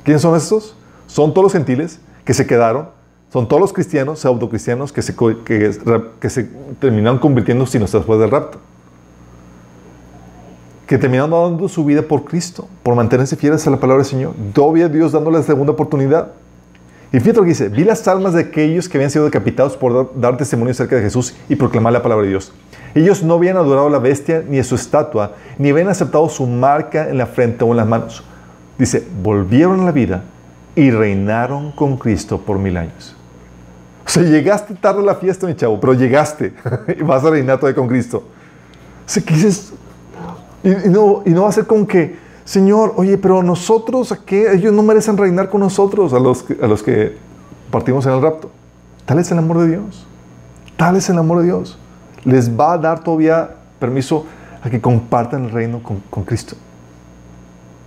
¿Quiénes 0.03 0.21
son 0.21 0.35
estos? 0.35 0.75
Son 1.07 1.33
todos 1.33 1.45
los 1.45 1.53
gentiles 1.53 1.99
que 2.23 2.33
se 2.33 2.45
quedaron 2.45 2.99
son 3.31 3.47
todos 3.47 3.61
los 3.61 3.73
cristianos, 3.73 4.19
pseudo-cristianos, 4.19 4.91
que 4.91 5.03
se, 5.03 5.15
que, 5.15 5.71
que 6.19 6.29
se 6.29 6.49
terminaron 6.79 7.19
convirtiendo 7.19 7.65
sin 7.67 7.81
después 7.81 8.19
del 8.19 8.31
rapto. 8.31 8.57
Que 10.87 10.97
terminaron 10.97 11.29
dando 11.29 11.69
su 11.69 11.85
vida 11.85 12.01
por 12.01 12.25
Cristo, 12.25 12.67
por 12.81 12.95
mantenerse 12.95 13.35
fieles 13.35 13.65
a 13.67 13.69
la 13.69 13.77
palabra 13.77 14.03
del 14.03 14.09
Señor. 14.09 14.33
Todavía 14.53 14.89
Dios 14.89 15.11
dándoles 15.11 15.45
segunda 15.45 15.73
oportunidad. 15.73 16.31
Y 17.11 17.19
fíjate 17.19 17.43
dice, 17.43 17.69
vi 17.69 17.83
las 17.83 18.07
almas 18.07 18.33
de 18.33 18.41
aquellos 18.41 18.87
que 18.87 18.97
habían 18.97 19.09
sido 19.09 19.25
decapitados 19.25 19.75
por 19.75 20.11
dar, 20.19 20.37
testimonio 20.37 20.71
acerca 20.71 20.95
de 20.95 21.01
Jesús 21.01 21.35
y 21.47 21.55
proclamar 21.55 21.93
la 21.93 22.03
palabra 22.03 22.23
de 22.23 22.29
Dios. 22.29 22.53
Ellos 22.93 23.23
no 23.23 23.35
habían 23.35 23.57
adorado 23.57 23.87
a 23.87 23.89
la 23.89 23.99
bestia 23.99 24.43
ni 24.47 24.59
a 24.59 24.63
su 24.63 24.75
estatua, 24.75 25.33
ni 25.57 25.69
habían 25.69 25.87
aceptado 25.87 26.29
su 26.29 26.45
marca 26.45 27.09
en 27.09 27.17
la 27.17 27.25
frente 27.25 27.63
o 27.63 27.71
en 27.71 27.77
las 27.77 27.87
manos. 27.87 28.23
Dice, 28.77 29.05
volvieron 29.23 29.79
a 29.81 29.85
la 29.85 29.91
vida 29.91 30.23
y 30.75 30.91
reinaron 30.91 31.71
con 31.71 31.97
Cristo 31.97 32.39
por 32.39 32.59
mil 32.59 32.77
años. 32.77 33.15
O 34.05 34.09
sea, 34.09 34.23
llegaste 34.23 34.75
tarde 34.75 35.01
a 35.01 35.05
la 35.05 35.15
fiesta, 35.15 35.47
mi 35.47 35.55
chavo, 35.55 35.79
pero 35.79 35.93
llegaste 35.93 36.53
y 36.99 37.03
vas 37.03 37.23
a 37.23 37.31
reinar 37.31 37.59
todavía 37.59 37.75
con 37.75 37.87
Cristo. 37.87 38.17
O 38.17 38.23
sea, 39.05 39.23
y, 40.63 40.89
no, 40.89 41.23
y 41.25 41.31
no 41.31 41.43
va 41.43 41.49
a 41.49 41.51
ser 41.51 41.65
con 41.65 41.85
que, 41.85 42.15
Señor, 42.49 42.93
oye, 42.95 43.15
pero 43.19 43.43
nosotros, 43.43 44.11
¿a 44.11 44.25
qué? 44.25 44.51
Ellos 44.51 44.73
no 44.73 44.81
merecen 44.81 45.15
reinar 45.17 45.51
con 45.51 45.61
nosotros, 45.61 46.13
a 46.13 46.19
los, 46.19 46.81
que 46.81 47.15
partimos 47.69 48.07
en 48.07 48.13
el 48.13 48.23
rapto. 48.23 48.49
Tal 49.05 49.19
es 49.19 49.31
el 49.31 49.37
amor 49.37 49.59
de 49.59 49.67
Dios. 49.67 50.07
Tal 50.75 50.95
es 50.95 51.07
el 51.11 51.19
amor 51.19 51.41
de 51.41 51.45
Dios. 51.45 51.77
Les 52.23 52.49
va 52.49 52.73
a 52.73 52.79
dar 52.79 53.03
todavía 53.03 53.51
permiso 53.77 54.25
a 54.63 54.69
que 54.71 54.81
compartan 54.81 55.45
el 55.45 55.51
reino 55.51 55.83
con, 55.83 56.23
Cristo. 56.23 56.55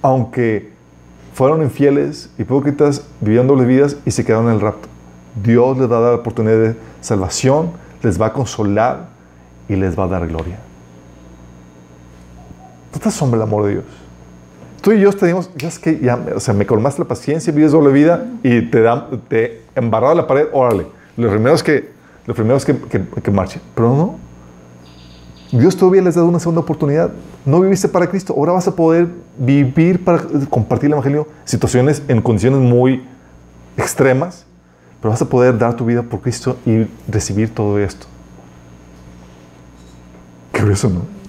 Aunque 0.00 0.70
fueron 1.34 1.60
infieles, 1.64 2.30
hipócritas, 2.38 3.02
viviendo 3.20 3.54
dobles 3.54 3.66
vidas 3.66 3.96
y 4.06 4.12
se 4.12 4.24
quedaron 4.24 4.46
en 4.46 4.54
el 4.54 4.60
rapto. 4.60 4.86
Dios 5.42 5.76
les 5.76 5.90
va 5.90 5.96
a 5.96 6.00
dar 6.02 6.12
la 6.12 6.18
oportunidad 6.20 6.58
de 6.58 6.76
salvación, 7.00 7.72
les 8.00 8.20
va 8.20 8.26
a 8.26 8.32
consolar 8.32 9.08
y 9.68 9.74
les 9.74 9.98
va 9.98 10.04
a 10.04 10.06
dar 10.06 10.28
gloria. 10.28 10.60
¿No 12.94 13.00
te 13.00 13.08
asombra 13.08 13.38
el 13.38 13.42
amor 13.42 13.64
de 13.64 13.70
Dios? 13.72 14.01
Tú 14.83 14.91
y 14.91 15.01
yo 15.01 15.12
te 15.12 15.26
dimos, 15.26 15.49
ya 15.57 15.68
es 15.68 15.78
que 15.78 16.01
ya, 16.01 16.18
o 16.35 16.41
sea, 16.41 16.53
me 16.55 16.66
colmaste 16.66 17.01
la 17.01 17.07
paciencia, 17.07 17.53
vives 17.53 17.70
doble 17.70 17.93
vida 17.93 18.26
y 18.43 18.62
te 18.62 18.83
dan, 18.83 19.05
te 19.28 19.62
embarrado 19.76 20.12
la 20.16 20.26
pared, 20.26 20.47
órale. 20.53 20.89
Los 21.16 21.30
primeros 21.30 21.62
que, 21.62 21.91
los 22.26 22.35
primeros 22.35 22.64
que, 22.64 22.76
que, 22.76 23.01
que 23.01 23.30
marchen. 23.30 23.62
Pero 23.76 23.95
no. 23.95 24.18
Dios 25.53 25.76
todavía 25.76 26.03
les 26.03 26.16
da 26.16 26.24
una 26.24 26.41
segunda 26.41 26.62
oportunidad. 26.62 27.12
No 27.47 27.61
viviste 27.61 27.87
para 27.87 28.09
Cristo, 28.09 28.35
ahora 28.37 28.53
vas 28.53 28.66
a 28.66 28.74
poder 28.74 29.07
vivir 29.39 30.03
para 30.03 30.24
compartir 30.51 30.87
el 30.87 30.95
Evangelio. 30.95 31.28
Situaciones 31.45 32.03
en 32.09 32.20
condiciones 32.20 32.59
muy 32.59 33.05
extremas, 33.76 34.47
pero 35.01 35.11
vas 35.11 35.22
a 35.22 35.28
poder 35.28 35.57
dar 35.59 35.76
tu 35.76 35.85
vida 35.85 36.03
por 36.03 36.22
Cristo 36.22 36.57
y 36.66 36.89
recibir 37.09 37.55
todo 37.55 37.78
esto. 37.78 38.07
Qué 40.53 40.61
curioso, 40.61 40.89
¿no? 40.89 41.21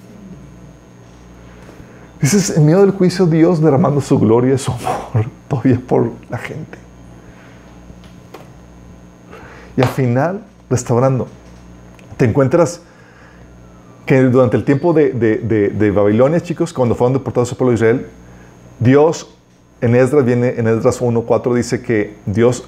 Dices, 2.24 2.56
en 2.56 2.64
medio 2.64 2.80
del 2.80 2.92
juicio, 2.92 3.26
Dios 3.26 3.60
derramando 3.60 4.00
su 4.00 4.18
gloria 4.18 4.54
y 4.54 4.58
su 4.58 4.72
amor 4.72 5.28
todavía 5.46 5.78
por 5.86 6.10
la 6.30 6.38
gente. 6.38 6.78
Y 9.76 9.82
al 9.82 9.88
final, 9.88 10.42
restaurando, 10.70 11.28
te 12.16 12.24
encuentras 12.24 12.80
que 14.06 14.22
durante 14.22 14.56
el 14.56 14.64
tiempo 14.64 14.94
de, 14.94 15.12
de, 15.12 15.90
Babilonia, 15.90 16.40
chicos, 16.40 16.72
cuando 16.72 16.94
fueron 16.94 17.12
deportados 17.12 17.50
al 17.52 17.58
pueblo 17.58 17.72
de 17.72 17.74
Israel, 17.74 18.06
Dios, 18.80 19.36
en 19.82 19.94
Esdras, 19.94 20.24
viene, 20.24 20.54
en 20.56 20.66
Esdras 20.66 21.02
1.4 21.02 21.54
dice 21.54 21.82
que 21.82 22.16
Dios 22.24 22.64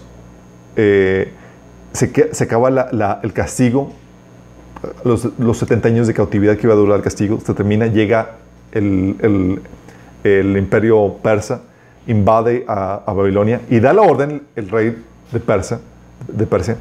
eh, 0.76 1.32
se, 1.94 2.12
se, 2.30 2.44
acaba 2.44 2.68
el 3.22 3.32
castigo, 3.32 3.94
los, 5.02 5.30
los, 5.38 5.57
70 5.57 5.88
años 5.88 6.07
de 6.07 6.12
cautividad 6.12 6.59
que 6.59 6.66
iba 6.66 6.74
a 6.74 6.76
durar 6.76 6.98
el 6.98 7.02
castigo, 7.02 7.40
se 7.40 7.54
termina, 7.54 7.86
llega 7.86 8.36
el, 8.76 10.56
imperio 10.56 11.16
persa, 11.22 11.62
invade 12.06 12.64
a, 12.68 13.02
a, 13.06 13.12
Babilonia 13.12 13.60
y 13.70 13.80
da 13.80 13.92
la 13.92 14.02
orden 14.02 14.42
el 14.54 14.68
rey 14.68 14.96
de, 15.32 15.40
Persa, 15.40 15.80
de 16.28 16.46
Persia 16.46 16.76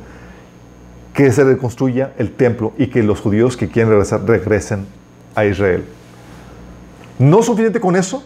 que 1.14 1.32
se 1.32 1.44
reconstruya 1.44 2.12
el 2.18 2.32
templo 2.32 2.74
y 2.78 2.88
que 2.88 3.02
los 3.02 3.22
judíos 3.22 3.56
que 3.56 3.70
quieren 3.70 3.90
regresar 3.90 4.26
regresen 4.26 4.86
a 5.34 5.46
Israel. 5.46 5.86
No 7.18 7.42
suficiente 7.42 7.80
con 7.80 7.96
eso, 7.96 8.24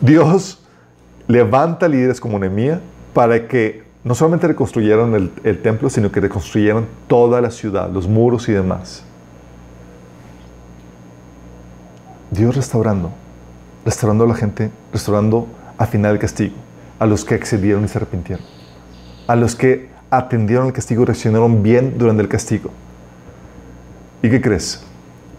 Dios 0.00 0.66
levanta 1.26 1.86
líderes 1.86 2.18
como 2.18 2.38
Nehemías 2.38 2.80
para 3.12 3.46
que 3.46 3.82
no 4.04 4.14
solamente 4.14 4.48
reconstruyeran 4.48 5.14
el, 5.14 5.30
el, 5.44 5.60
templo, 5.60 5.90
sino 5.90 6.10
que 6.10 6.20
reconstruyeran 6.20 6.86
toda 7.08 7.42
la 7.42 7.50
ciudad, 7.50 7.90
los 7.90 8.08
muros 8.08 8.48
y 8.48 8.52
demás. 8.52 9.04
Dios 12.30 12.54
restaurando, 12.56 13.10
restaurando 13.84 14.24
a 14.24 14.28
la 14.28 14.34
gente, 14.34 14.70
restaurando 14.92 15.46
a 15.78 15.86
final 15.86 16.12
del 16.12 16.20
castigo, 16.20 16.54
a 16.98 17.06
los 17.06 17.24
que 17.24 17.34
accedieron 17.34 17.84
y 17.84 17.88
se 17.88 17.98
arrepintieron, 17.98 18.44
a 19.26 19.36
los 19.36 19.54
que 19.54 19.88
atendieron 20.10 20.66
el 20.66 20.72
castigo 20.72 21.02
y 21.02 21.06
reaccionaron 21.06 21.62
bien 21.62 21.96
durante 21.98 22.22
el 22.22 22.28
castigo. 22.28 22.70
¿Y 24.22 24.30
qué 24.30 24.40
crees? 24.40 24.82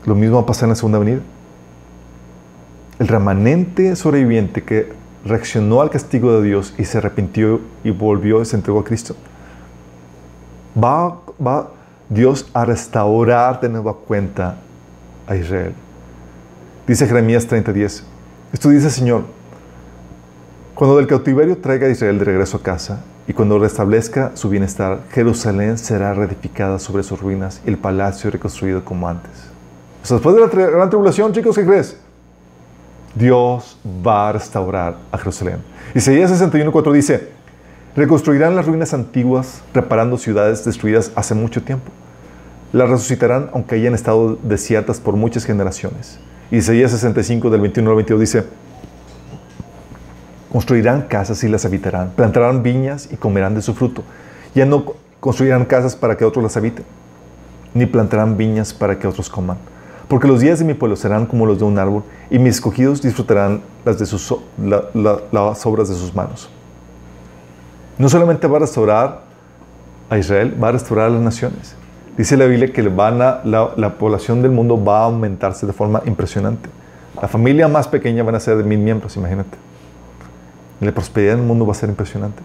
Lo 0.06 0.16
mismo 0.16 0.38
va 0.38 0.44
a 0.44 0.46
pasar 0.46 0.66
en 0.66 0.70
la 0.70 0.76
segunda 0.76 1.00
venida. 1.00 1.20
El 2.98 3.08
remanente 3.08 3.96
sobreviviente 3.96 4.64
que 4.64 4.92
reaccionó 5.26 5.82
al 5.82 5.90
castigo 5.90 6.40
de 6.40 6.48
Dios 6.48 6.74
y 6.78 6.86
se 6.86 6.98
arrepintió 6.98 7.62
y 7.84 7.92
volvió 7.92 8.42
y 8.42 8.46
se 8.46 8.56
entregó 8.56 8.80
a 8.80 8.84
Cristo, 8.84 9.16
va, 10.82 11.20
va 11.46 11.72
Dios 12.08 12.48
a 12.54 12.66
restaurar 12.66 13.60
de 13.60 13.70
nueva 13.70 13.94
cuenta 13.94 14.58
a 15.28 15.36
Israel. 15.36 15.74
Dice 16.90 17.06
Jeremías 17.06 17.48
30:10. 17.48 18.02
Esto 18.52 18.70
dice 18.70 18.90
Señor, 18.90 19.22
cuando 20.74 20.98
del 20.98 21.06
cautiverio 21.06 21.56
traiga 21.56 21.86
a 21.86 21.92
Israel 21.92 22.18
de 22.18 22.26
regreso 22.26 22.58
a 22.58 22.64
casa 22.64 23.02
y 23.28 23.34
cuando 23.34 23.60
restablezca 23.60 24.32
su 24.34 24.50
bienestar, 24.50 25.02
Jerusalén 25.12 25.78
será 25.78 26.16
reedificada 26.16 26.80
sobre 26.80 27.04
sus 27.04 27.22
ruinas 27.22 27.62
y 27.64 27.70
el 27.70 27.78
palacio 27.78 28.32
reconstruido 28.32 28.84
como 28.84 29.08
antes. 29.08 29.30
después 30.10 30.36
de 30.36 30.42
la 30.42 30.48
gran 30.48 30.90
tribulación, 30.90 31.32
chicos, 31.32 31.56
¿qué 31.56 31.64
crees? 31.64 31.96
Dios 33.14 33.78
va 33.86 34.30
a 34.30 34.32
restaurar 34.32 34.98
a 35.12 35.18
Jerusalén. 35.20 35.58
Isaías 35.94 36.32
61.4 36.32 36.92
dice, 36.92 37.28
reconstruirán 37.96 38.56
las 38.56 38.66
ruinas 38.66 38.96
antiguas, 38.96 39.62
reparando 39.76 40.18
ciudades 40.18 40.66
destruidas 40.66 41.12
hace 41.14 41.36
mucho 41.36 41.62
tiempo. 41.62 41.92
Las 42.74 42.90
resucitarán 42.90 43.52
aunque 43.54 43.76
hayan 43.76 43.94
estado 43.94 44.40
desiertas 44.42 45.00
por 45.00 45.16
muchas 45.16 45.46
generaciones. 45.46 46.20
Isaías 46.52 46.92
65 46.92 47.50
del 47.50 47.62
21 47.62 47.90
al 47.90 47.96
22 47.98 48.20
dice, 48.20 48.46
construirán 50.52 51.04
casas 51.04 51.44
y 51.44 51.48
las 51.48 51.66
habitarán, 51.66 52.12
plantarán 52.16 52.64
viñas 52.64 53.08
y 53.12 53.18
comerán 53.18 53.54
de 53.54 53.62
su 53.62 53.76
fruto. 53.76 54.04
Ya 54.56 54.66
no 54.66 54.94
construirán 55.20 55.66
casas 55.66 55.96
para 55.96 56.18
que 56.18 56.26
otros 56.26 56.44
las 56.44 56.58
habiten, 56.58 56.86
ni 57.74 57.86
plantarán 57.86 58.36
viñas 58.36 58.74
para 58.74 58.98
que 58.98 59.08
otros 59.08 59.30
coman. 59.30 59.58
Porque 60.08 60.28
los 60.28 60.42
días 60.42 60.58
de 60.58 60.66
mi 60.66 60.74
pueblo 60.74 60.96
serán 60.96 61.28
como 61.28 61.46
los 61.46 61.60
de 61.60 61.66
un 61.66 61.78
árbol, 61.78 62.04
y 62.32 62.40
mis 62.40 62.56
escogidos 62.56 63.00
disfrutarán 63.00 63.62
las, 63.86 64.00
de 64.00 64.08
sus, 64.08 64.34
las 64.58 65.66
obras 65.68 65.88
de 65.88 65.96
sus 65.96 66.16
manos. 66.16 66.50
No 68.00 68.10
solamente 68.10 68.48
va 68.48 68.58
a 68.58 68.62
restaurar 68.62 69.22
a 70.10 70.18
Israel, 70.18 70.58
va 70.62 70.70
a 70.70 70.72
restaurar 70.72 71.08
a 71.08 71.10
las 71.12 71.22
naciones. 71.22 71.76
Dice 72.18 72.36
la 72.36 72.46
Biblia 72.46 72.74
que 72.74 72.82
van 72.84 73.22
a, 73.22 73.42
la, 73.44 73.72
la, 73.78 73.94
población 73.98 74.42
del 74.42 74.52
mundo 74.52 74.84
va 74.84 75.02
a 75.02 75.04
aumentarse 75.06 75.66
de 75.66 75.74
forma 75.74 76.02
impresionante. 76.06 76.70
La 77.22 77.28
familia 77.28 77.68
más 77.68 77.88
pequeña 77.88 78.24
van 78.24 78.36
a 78.36 78.40
ser 78.40 78.58
de 78.58 78.64
mil 78.64 78.80
miembros, 78.80 79.16
imagínate. 79.16 79.58
La 80.82 80.92
prosperidad 80.92 81.34
en 81.34 81.42
el 81.42 81.46
mundo 81.46 81.66
va 81.66 81.72
a 81.74 81.76
ser 81.76 81.90
impresionante. 81.90 82.42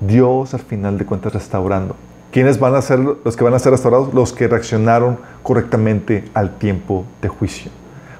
Dios 0.00 0.54
al 0.54 0.60
final 0.60 0.98
de 0.98 1.06
cuentas 1.06 1.32
restaurando. 1.32 1.96
¿Quiénes 2.30 2.58
van 2.58 2.74
a 2.74 2.82
ser 2.82 2.98
los 2.98 3.36
que 3.36 3.44
van 3.44 3.54
a 3.54 3.58
ser 3.58 3.72
restaurados? 3.72 4.12
Los 4.12 4.32
que 4.32 4.48
reaccionaron 4.48 5.18
correctamente 5.42 6.24
al 6.34 6.50
tiempo 6.58 7.04
de 7.22 7.28
juicio. 7.28 7.70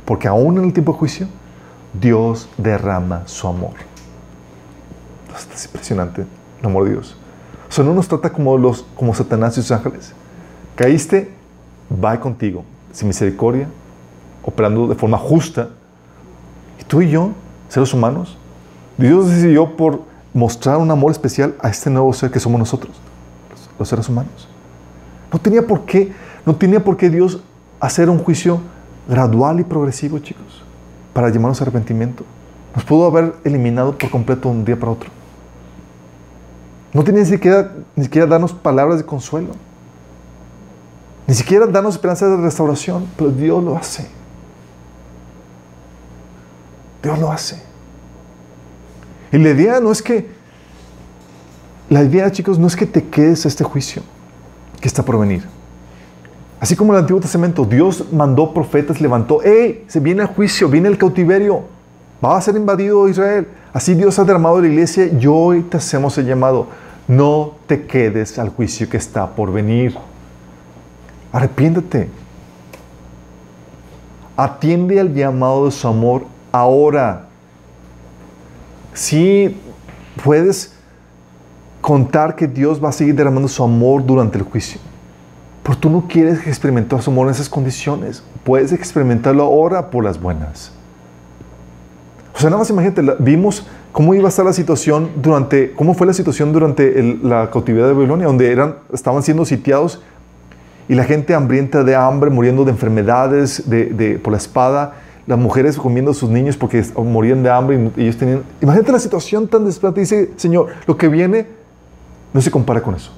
Porque 0.05 0.29
aún 0.29 0.59
en 0.59 0.65
el 0.65 0.73
tiempo 0.73 0.93
de 0.93 0.99
juicio, 0.99 1.27
Dios 1.93 2.49
derrama 2.57 3.23
su 3.27 3.49
amor. 3.49 3.75
es 5.55 5.65
impresionante 5.67 6.25
el 6.61 6.67
amor 6.67 6.85
de 6.85 6.93
Dios. 6.93 7.17
O 7.69 7.73
sea, 7.73 7.85
no 7.85 7.93
nos 7.93 8.09
trata 8.09 8.31
como, 8.31 8.57
los, 8.57 8.87
como 8.95 9.15
Satanás 9.15 9.59
y 9.59 9.63
sus 9.63 9.73
ángeles. 9.73 10.15
Caíste, 10.77 11.31
va 11.91 12.21
contigo, 12.21 12.63
sin 12.93 13.09
misericordia, 13.09 13.67
operando 14.43 14.87
de 14.87 14.95
forma 14.95 15.17
justa. 15.17 15.71
Y 16.79 16.85
tú 16.85 17.01
y 17.01 17.09
yo, 17.09 17.31
seres 17.71 17.95
humanos, 17.95 18.37
Dios 18.99 19.29
decidió 19.29 19.75
por 19.75 20.03
mostrar 20.35 20.77
un 20.77 20.91
amor 20.91 21.11
especial 21.13 21.55
a 21.61 21.71
este 21.71 21.89
nuevo 21.89 22.13
ser 22.13 22.31
que 22.31 22.39
somos 22.39 22.59
nosotros, 22.59 22.95
los, 23.79 23.89
seres 23.89 24.07
humanos. 24.09 24.49
No 25.33 25.39
tenía 25.39 25.67
por 25.67 25.87
qué, 25.87 26.13
no 26.45 26.55
tenía 26.55 26.85
por 26.85 26.99
qué 26.99 27.09
Dios 27.09 27.41
hacer 27.81 28.11
un 28.11 28.19
juicio 28.19 28.61
gradual 29.09 29.61
y 29.61 29.65
progresivo, 29.65 30.19
chicos, 30.19 30.63
para 31.15 31.31
llamarnos 31.31 31.59
a 31.61 31.65
arrepentimiento. 31.65 32.23
Nos 32.75 32.85
pudo 32.85 33.07
haber 33.07 33.35
eliminado 33.45 33.97
por 33.97 34.11
completo 34.11 34.51
un 34.51 34.63
día 34.63 34.79
para 34.79 34.93
otro. 34.93 35.09
No 36.93 37.03
tiene 37.03 37.21
ni 37.21 37.27
siquiera, 37.27 37.73
ni 37.95 38.05
siquiera 38.05 38.27
darnos 38.27 38.53
palabras 38.53 38.99
de 38.99 39.07
consuelo. 39.07 39.55
Ni 41.27 41.35
siquiera 41.35 41.67
darnos 41.67 41.95
esperanza 41.95 42.29
de 42.29 42.37
restauración, 42.37 43.07
pero 43.17 43.31
Dios 43.31 43.63
lo 43.63 43.77
hace. 43.77 44.07
Dios 47.03 47.19
lo 47.19 47.33
hace. 47.33 47.61
Y 49.33 49.39
la 49.39 49.51
idea 49.51 49.81
no 49.81 49.91
es 49.91 50.03
que, 50.03 50.29
la 51.91 52.03
idea, 52.03 52.31
chicos, 52.31 52.59
no 52.59 52.67
es 52.67 52.77
que 52.77 52.87
te 52.87 53.05
quedes 53.05 53.45
a 53.45 53.49
este 53.49 53.65
juicio 53.65 54.03
que 54.81 54.89
está 54.89 55.05
por 55.05 55.19
venir. 55.19 55.45
Así 56.61 56.75
como 56.75 56.93
el 56.93 57.01
Antiguo 57.01 57.21
Testamento, 57.21 57.65
Dios 57.65 58.05
mandó 58.13 58.55
profetas, 58.55 59.01
levantó, 59.01 59.41
¡hey! 59.45 59.85
Se 59.89 60.01
viene 60.01 60.23
el 60.23 60.29
juicio, 60.29 60.69
viene 60.69 60.89
el 60.89 60.97
cautiverio, 60.97 61.65
va 62.25 62.37
a 62.37 62.41
ser 62.41 62.57
invadido 62.57 63.09
Israel. 63.09 63.47
Así 63.73 63.95
Dios 63.95 64.19
ha 64.19 64.25
derramado 64.25 64.61
la 64.61 64.69
iglesia 64.69 65.07
y 65.07 65.27
hoy 65.27 65.63
te 65.63 65.77
hacemos 65.77 66.17
el 66.19 66.27
llamado. 66.27 66.69
No 67.09 67.53
te 67.67 67.87
quedes 67.87 68.39
al 68.39 68.49
juicio 68.49 68.89
que 68.89 68.97
está 68.97 69.29
por 69.29 69.53
venir. 69.53 69.97
Arrepiéntete. 71.33 72.09
Atiende 74.37 75.01
al 75.01 75.15
llamado 75.15 75.67
de 75.67 75.71
su 75.71 75.89
amor 75.89 76.27
ahora. 76.53 77.27
Si 78.93 79.57
puedes 80.23 80.75
contar 81.81 82.35
que 82.35 82.49
Dios 82.49 82.83
va 82.83 82.89
a 82.89 82.93
seguir 82.93 83.15
derramando 83.15 83.49
su 83.49 83.63
amor 83.63 84.05
durante 84.05 84.39
el 84.39 84.45
juicio. 84.45 84.81
Pero 85.63 85.79
tú 85.79 85.89
no 85.89 86.07
quieres 86.09 86.47
experimentar 86.47 87.01
su 87.01 87.11
amor 87.11 87.29
en 87.29 87.35
esas 87.35 87.49
condiciones. 87.49 88.23
Puedes 88.45 88.73
experimentarlo 88.73 89.45
ahora 89.45 89.91
por 89.91 90.03
las 90.05 90.21
buenas. 90.21 90.73
O 92.35 92.39
sea, 92.39 92.51
nada 92.51 92.59
más 92.59 92.71
imagínate, 92.71 93.03
vimos 93.21 93.67
cómo 93.93 94.15
iba 94.15 94.27
a 94.27 94.29
estar 94.29 94.45
la 94.45 94.53
situación 94.53 95.11
durante, 95.23 95.73
cómo 95.73 95.95
fue 95.95 96.07
la 96.07 96.13
situación 96.13 96.53
durante 96.53 97.19
la 97.23 97.51
cautividad 97.51 97.87
de 97.87 97.95
Babilonia, 97.95 98.27
donde 98.27 98.51
eran, 98.51 98.77
estaban 98.93 99.23
siendo 99.23 99.45
sitiados 99.45 100.03
y 100.89 100.95
la 100.95 101.05
gente 101.05 101.35
hambrienta 101.35 101.83
de 101.85 101.97
hambre, 101.97 102.31
muriendo 102.31 102.65
de 102.65 102.71
enfermedades 102.71 103.69
de, 103.69 104.21
por 104.23 104.33
la 104.33 104.39
espada, 104.39 104.95
las 105.27 105.39
mujeres 105.39 105.77
comiendo 105.77 106.13
a 106.13 106.15
sus 106.15 106.31
niños 106.31 106.57
porque 106.57 106.85
morían 106.97 107.43
de 107.43 107.51
hambre 107.51 107.91
y 107.97 108.03
ellos 108.03 108.17
tenían... 108.17 108.43
Imagínate 108.61 108.93
la 108.93 108.99
situación 109.01 109.49
tan 109.49 109.65
desesperada. 109.65 109.99
Dice, 109.99 110.31
Señor, 110.37 110.69
lo 110.87 110.97
que 110.97 111.09
viene 111.09 111.47
no 112.33 112.41
se 112.41 112.51
compara 112.51 112.81
con 112.81 112.95
eso. 112.95 113.11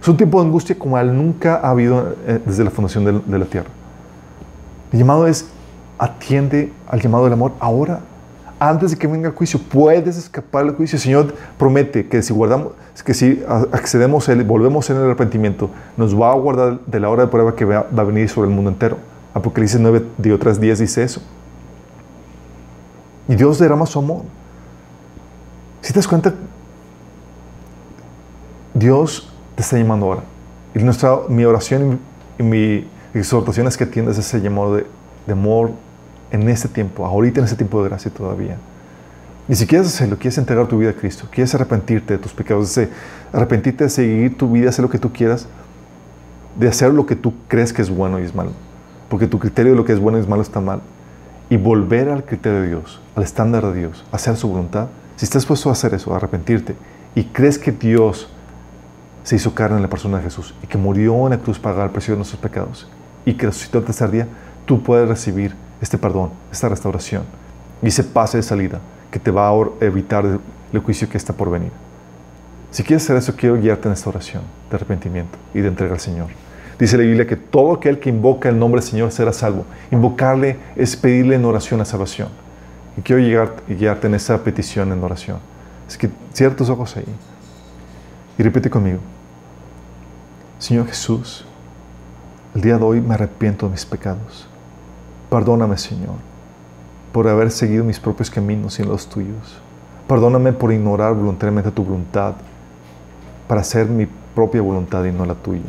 Es 0.00 0.06
un 0.06 0.16
tiempo 0.16 0.40
de 0.40 0.46
angustia 0.46 0.78
como 0.78 0.96
al 0.96 1.16
nunca 1.16 1.56
ha 1.56 1.70
habido 1.70 2.14
eh, 2.28 2.38
desde 2.46 2.62
la 2.62 2.70
fundación 2.70 3.04
de, 3.04 3.20
de 3.26 3.38
la 3.38 3.46
tierra. 3.46 3.68
El 4.92 5.00
llamado 5.00 5.26
es, 5.26 5.48
atiende 5.98 6.72
al 6.86 7.00
llamado 7.00 7.24
del 7.24 7.32
amor 7.32 7.52
ahora 7.58 8.00
antes 8.58 8.90
de 8.90 8.96
que 8.96 9.06
venga 9.06 9.28
el 9.28 9.34
juicio. 9.34 9.60
Puedes 9.60 10.16
escapar 10.16 10.64
del 10.64 10.74
juicio. 10.74 10.96
El 10.96 11.02
Señor 11.02 11.34
promete 11.58 12.06
que 12.06 12.22
si 12.22 12.32
guardamos, 12.32 12.72
que 13.04 13.14
si 13.14 13.42
accedemos 13.72 14.28
volvemos 14.46 14.88
en 14.90 14.96
el 14.96 15.04
arrepentimiento, 15.04 15.70
nos 15.96 16.18
va 16.18 16.32
a 16.32 16.34
guardar 16.34 16.80
de 16.86 17.00
la 17.00 17.10
hora 17.10 17.24
de 17.24 17.28
prueba 17.28 17.54
que 17.54 17.64
va, 17.64 17.86
a 17.96 18.02
venir 18.04 18.28
sobre 18.28 18.48
el 18.48 18.54
mundo 18.54 18.70
entero. 18.70 18.98
Apocalipsis 19.34 19.78
9 19.78 20.04
de 20.16 20.32
otras 20.32 20.60
10 20.60 20.78
dice 20.78 21.02
eso. 21.02 21.20
Y 23.28 23.34
Dios 23.34 23.58
derrama 23.58 23.86
su 23.86 23.98
amor. 23.98 24.22
Si 25.82 25.92
te 25.92 25.98
das 25.98 26.08
cuenta, 26.08 26.32
Dios 28.72 29.32
te 29.54 29.62
está 29.62 29.76
llamando 29.76 30.06
ahora. 30.06 30.22
Y 30.74 31.32
mi 31.32 31.44
oración 31.44 31.98
y 32.38 32.42
mi 32.42 32.86
exhortación 33.14 33.66
es 33.66 33.76
que 33.76 33.84
atiendas 33.84 34.18
ese 34.18 34.40
llamado 34.40 34.76
de, 34.76 34.86
de 35.26 35.32
amor, 35.32 35.70
en 36.30 36.48
este 36.48 36.68
tiempo, 36.68 37.04
ahorita 37.04 37.40
en 37.40 37.44
este 37.44 37.56
tiempo 37.56 37.82
de 37.82 37.88
gracia 37.88 38.10
todavía. 38.10 38.56
Y 39.48 39.54
si 39.54 39.66
quieres 39.66 39.88
hacerlo, 39.88 40.16
quieres 40.16 40.38
entregar 40.38 40.66
tu 40.66 40.78
vida 40.78 40.90
a 40.90 40.92
Cristo, 40.92 41.28
quieres 41.30 41.54
arrepentirte 41.54 42.14
de 42.14 42.18
tus 42.18 42.32
pecados, 42.32 42.78
arrepentirte 43.32 43.84
de 43.84 43.90
seguir 43.90 44.36
tu 44.36 44.50
vida, 44.50 44.68
hacer 44.68 44.82
lo 44.82 44.90
que 44.90 44.98
tú 44.98 45.12
quieras, 45.12 45.46
de 46.58 46.68
hacer 46.68 46.92
lo 46.92 47.06
que 47.06 47.14
tú 47.14 47.32
crees 47.46 47.72
que 47.72 47.82
es 47.82 47.90
bueno 47.90 48.18
y 48.18 48.24
es 48.24 48.34
malo. 48.34 48.50
Porque 49.08 49.28
tu 49.28 49.38
criterio 49.38 49.72
de 49.72 49.78
lo 49.78 49.84
que 49.84 49.92
es 49.92 50.00
bueno 50.00 50.18
y 50.18 50.22
es 50.22 50.28
malo 50.28 50.42
está 50.42 50.60
mal. 50.60 50.80
Y 51.48 51.56
volver 51.56 52.08
al 52.08 52.24
criterio 52.24 52.62
de 52.62 52.68
Dios, 52.68 53.00
al 53.14 53.22
estándar 53.22 53.64
de 53.66 53.78
Dios, 53.78 54.04
hacer 54.10 54.36
su 54.36 54.48
voluntad. 54.48 54.88
Si 55.14 55.24
estás 55.24 55.42
dispuesto 55.42 55.68
a 55.68 55.72
hacer 55.72 55.94
eso, 55.94 56.12
a 56.12 56.16
arrepentirte, 56.16 56.74
y 57.14 57.24
crees 57.24 57.56
que 57.56 57.70
Dios 57.70 58.28
se 59.22 59.36
hizo 59.36 59.54
carne 59.54 59.76
en 59.76 59.82
la 59.82 59.88
persona 59.88 60.18
de 60.18 60.24
Jesús 60.24 60.54
y 60.62 60.66
que 60.66 60.76
murió 60.76 61.24
en 61.24 61.30
la 61.30 61.38
cruz 61.38 61.58
para 61.58 61.74
pagar 61.74 61.88
el 61.88 61.92
precio 61.92 62.14
de 62.14 62.18
nuestros 62.18 62.40
pecados 62.40 62.88
y 63.24 63.34
que 63.34 63.46
resucitó 63.46 63.78
el 63.78 63.84
tercer 63.84 64.10
día, 64.10 64.28
tú 64.66 64.82
puedes 64.82 65.08
recibir 65.08 65.54
este 65.80 65.98
perdón, 65.98 66.30
esta 66.50 66.68
restauración 66.68 67.24
y 67.82 67.88
ese 67.88 68.04
pase 68.04 68.38
de 68.38 68.42
salida 68.42 68.80
que 69.10 69.18
te 69.18 69.30
va 69.30 69.48
a 69.48 69.54
evitar 69.80 70.24
el 70.72 70.78
juicio 70.80 71.08
que 71.08 71.16
está 71.16 71.32
por 71.32 71.50
venir. 71.50 71.72
Si 72.70 72.82
quieres 72.82 73.04
hacer 73.04 73.16
eso, 73.16 73.34
quiero 73.36 73.56
guiarte 73.56 73.88
en 73.88 73.94
esta 73.94 74.10
oración 74.10 74.42
de 74.68 74.76
arrepentimiento 74.76 75.38
y 75.54 75.60
de 75.60 75.68
entrega 75.68 75.94
al 75.94 76.00
Señor. 76.00 76.28
Dice 76.78 76.98
la 76.98 77.04
Biblia 77.04 77.26
que 77.26 77.36
todo 77.36 77.72
aquel 77.72 77.98
que 77.98 78.10
invoca 78.10 78.48
el 78.48 78.58
nombre 78.58 78.80
del 78.80 78.90
Señor 78.90 79.10
será 79.12 79.32
salvo. 79.32 79.64
Invocarle 79.90 80.58
es 80.76 80.94
pedirle 80.94 81.36
en 81.36 81.44
oración 81.44 81.80
a 81.80 81.86
salvación. 81.86 82.28
Y 82.98 83.00
quiero 83.00 83.22
llegar 83.22 83.54
guiarte 83.66 84.06
en 84.08 84.14
esa 84.14 84.42
petición 84.42 84.92
en 84.92 85.02
oración. 85.02 85.38
Es 85.88 85.96
que 85.96 86.10
cierra 86.34 86.56
tus 86.56 86.68
ojos 86.68 86.96
ahí 86.96 87.06
y 88.36 88.42
repite 88.42 88.68
conmigo. 88.68 88.98
Señor 90.58 90.86
Jesús, 90.86 91.46
el 92.54 92.60
día 92.60 92.76
de 92.76 92.84
hoy 92.84 93.00
me 93.00 93.14
arrepiento 93.14 93.66
de 93.66 93.72
mis 93.72 93.86
pecados. 93.86 94.48
Perdóname, 95.30 95.76
Señor, 95.76 96.16
por 97.12 97.26
haber 97.28 97.50
seguido 97.50 97.84
mis 97.84 97.98
propios 97.98 98.30
caminos 98.30 98.78
y 98.78 98.84
los 98.84 99.08
tuyos. 99.08 99.60
Perdóname 100.06 100.52
por 100.52 100.72
ignorar 100.72 101.14
voluntariamente 101.14 101.70
tu 101.72 101.82
voluntad, 101.82 102.34
para 103.48 103.60
hacer 103.60 103.86
mi 103.86 104.06
propia 104.34 104.62
voluntad 104.62 105.04
y 105.04 105.12
no 105.12 105.24
la 105.24 105.34
tuya. 105.34 105.62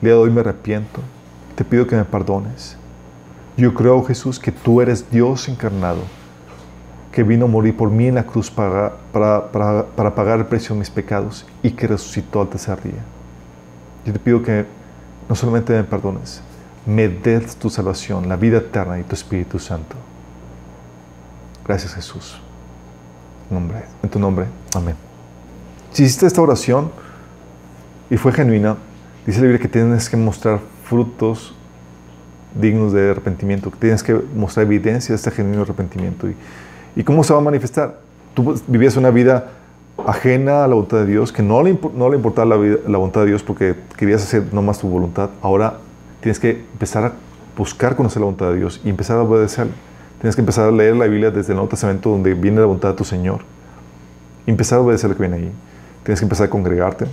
El 0.00 0.06
día 0.06 0.14
de 0.14 0.20
hoy 0.20 0.30
me 0.30 0.40
arrepiento, 0.40 1.00
te 1.54 1.64
pido 1.64 1.86
que 1.86 1.96
me 1.96 2.04
perdones. 2.04 2.76
Yo 3.56 3.74
creo, 3.74 4.02
Jesús, 4.04 4.38
que 4.38 4.52
tú 4.52 4.80
eres 4.80 5.10
Dios 5.10 5.48
encarnado, 5.48 6.00
que 7.12 7.22
vino 7.22 7.44
a 7.44 7.48
morir 7.48 7.76
por 7.76 7.90
mí 7.90 8.06
en 8.06 8.14
la 8.14 8.24
cruz 8.24 8.50
para, 8.50 8.94
para, 9.12 10.14
pagar 10.14 10.38
el 10.38 10.46
precio 10.46 10.74
de 10.74 10.78
mis 10.78 10.88
pecados 10.88 11.44
y 11.62 11.72
que 11.72 11.86
resucitó 11.86 12.40
al 12.40 12.48
tercer 12.48 12.82
día. 12.82 13.02
Yo 14.06 14.14
te 14.14 14.18
pido 14.18 14.42
que 14.42 14.64
no 15.28 15.34
solamente 15.34 15.74
me 15.74 15.84
perdones, 15.84 16.40
me 16.86 17.08
des 17.08 17.56
tu 17.56 17.70
salvación, 17.70 18.28
la 18.28 18.36
vida 18.36 18.58
eterna 18.58 18.98
y 18.98 19.02
tu 19.02 19.14
Espíritu 19.14 19.58
Santo. 19.58 19.96
Gracias 21.66 21.94
Jesús. 21.94 22.40
En 24.02 24.08
tu 24.08 24.18
nombre. 24.18 24.46
Amén. 24.74 24.94
Si 25.92 26.04
hiciste 26.04 26.26
esta 26.26 26.40
oración 26.40 26.90
y 28.08 28.16
fue 28.16 28.32
genuina, 28.32 28.76
dice 29.26 29.40
la 29.40 29.46
Biblia 29.46 29.60
que 29.60 29.68
tienes 29.68 30.08
que 30.08 30.16
mostrar 30.16 30.60
frutos 30.84 31.54
dignos 32.54 32.92
de 32.92 33.10
arrepentimiento, 33.10 33.70
que 33.70 33.78
tienes 33.78 34.02
que 34.02 34.14
mostrar 34.34 34.66
evidencia 34.66 35.12
de 35.12 35.16
este 35.16 35.30
genuino 35.30 35.62
arrepentimiento. 35.62 36.28
¿Y, 36.28 36.36
y 36.96 37.04
cómo 37.04 37.24
se 37.24 37.32
va 37.32 37.40
a 37.40 37.42
manifestar? 37.42 37.98
Tú 38.34 38.60
vivías 38.68 38.96
una 38.96 39.10
vida 39.10 39.50
ajena 40.06 40.64
a 40.64 40.68
la 40.68 40.74
voluntad 40.74 40.98
de 40.98 41.06
Dios, 41.06 41.32
que 41.32 41.42
no 41.42 41.62
le, 41.62 41.78
no 41.94 42.08
le 42.08 42.16
importaba 42.16 42.56
la, 42.56 42.56
la 42.56 42.98
voluntad 42.98 43.22
de 43.22 43.28
Dios 43.28 43.42
porque 43.42 43.74
querías 43.96 44.22
hacer 44.22 44.54
nomás 44.54 44.78
tu 44.78 44.88
voluntad. 44.88 45.30
Ahora 45.42 45.74
tienes 46.20 46.38
que 46.38 46.50
empezar 46.72 47.04
a 47.04 47.12
buscar 47.56 47.96
conocer 47.96 48.20
la 48.20 48.26
voluntad 48.26 48.50
de 48.50 48.56
Dios 48.56 48.80
y 48.84 48.88
empezar 48.88 49.18
a 49.18 49.22
obedecerle. 49.22 49.72
Tienes 50.20 50.34
que 50.34 50.42
empezar 50.42 50.68
a 50.68 50.70
leer 50.70 50.96
la 50.96 51.06
Biblia 51.06 51.30
desde 51.30 51.52
el 51.52 51.56
Nuevo 51.56 51.70
Testamento 51.70 52.10
donde 52.10 52.34
viene 52.34 52.60
la 52.60 52.66
voluntad 52.66 52.90
de 52.90 52.94
tu 52.94 53.04
Señor. 53.04 53.40
Empezar 54.46 54.78
a 54.78 54.82
obedecer 54.82 55.10
lo 55.10 55.16
que 55.16 55.22
viene 55.22 55.36
ahí. 55.36 55.52
Tienes 56.04 56.20
que 56.20 56.24
empezar 56.24 56.46
a 56.46 56.50
congregarte. 56.50 57.06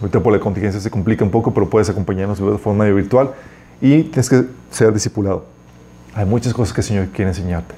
Ahorita 0.00 0.20
por 0.20 0.32
la 0.32 0.40
contingencia 0.40 0.80
se 0.80 0.90
complica 0.90 1.24
un 1.24 1.30
poco, 1.30 1.52
pero 1.52 1.68
puedes 1.68 1.88
acompañarnos 1.88 2.38
de 2.38 2.58
forma 2.58 2.84
virtual. 2.84 3.30
Y 3.80 4.04
tienes 4.04 4.28
que 4.28 4.44
ser 4.70 4.92
discipulado. 4.92 5.44
Hay 6.14 6.26
muchas 6.26 6.52
cosas 6.52 6.74
que 6.74 6.80
el 6.80 6.86
Señor 6.86 7.06
quiere 7.08 7.30
enseñarte. 7.30 7.74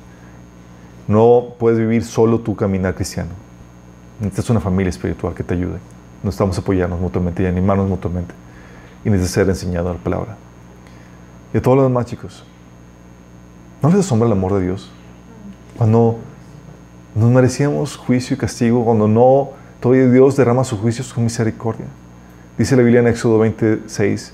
No 1.07 1.55
puedes 1.59 1.79
vivir 1.79 2.05
solo 2.05 2.41
tu 2.41 2.57
caminar 2.57 2.95
cristiano. 2.95 3.31
Necesitas 4.21 4.51
una 4.51 4.61
familia 4.61 4.91
espiritual 4.91 5.35
que 5.35 5.43
te 5.43 5.55
ayude. 5.55 5.79
No 6.23 6.31
estamos 6.31 6.59
apoyarnos 6.59 7.01
mutuamente 7.01 7.43
y 7.43 7.47
animarnos 7.47 7.89
mutuamente 7.89 8.35
y 9.05 9.11
necesita 9.11 9.35
ser 9.35 9.49
enseñado 9.49 9.93
la 9.93 9.99
palabra. 9.99 10.37
Y 11.53 11.59
a 11.59 11.63
todos 11.63 11.77
los 11.77 11.87
demás, 11.87 12.07
chicos, 12.07 12.45
¿no 13.83 13.89
les 13.89 14.01
asombra 14.01 14.27
el 14.27 14.33
amor 14.33 14.55
de 14.55 14.63
Dios? 14.63 14.91
Cuando 15.77 16.19
nos 17.15 17.31
merecíamos 17.31 17.97
juicio 17.97 18.35
y 18.35 18.39
castigo, 18.39 18.85
cuando 18.85 19.09
no, 19.09 19.51
todavía 19.81 20.09
Dios 20.09 20.37
derrama 20.37 20.65
sus 20.65 20.79
juicios 20.79 21.13
con 21.13 21.25
misericordia. 21.25 21.87
Dice 22.59 22.77
la 22.77 22.83
Biblia 22.83 23.01
en 23.01 23.09
Éxodo 23.09 23.39
26 23.39 24.33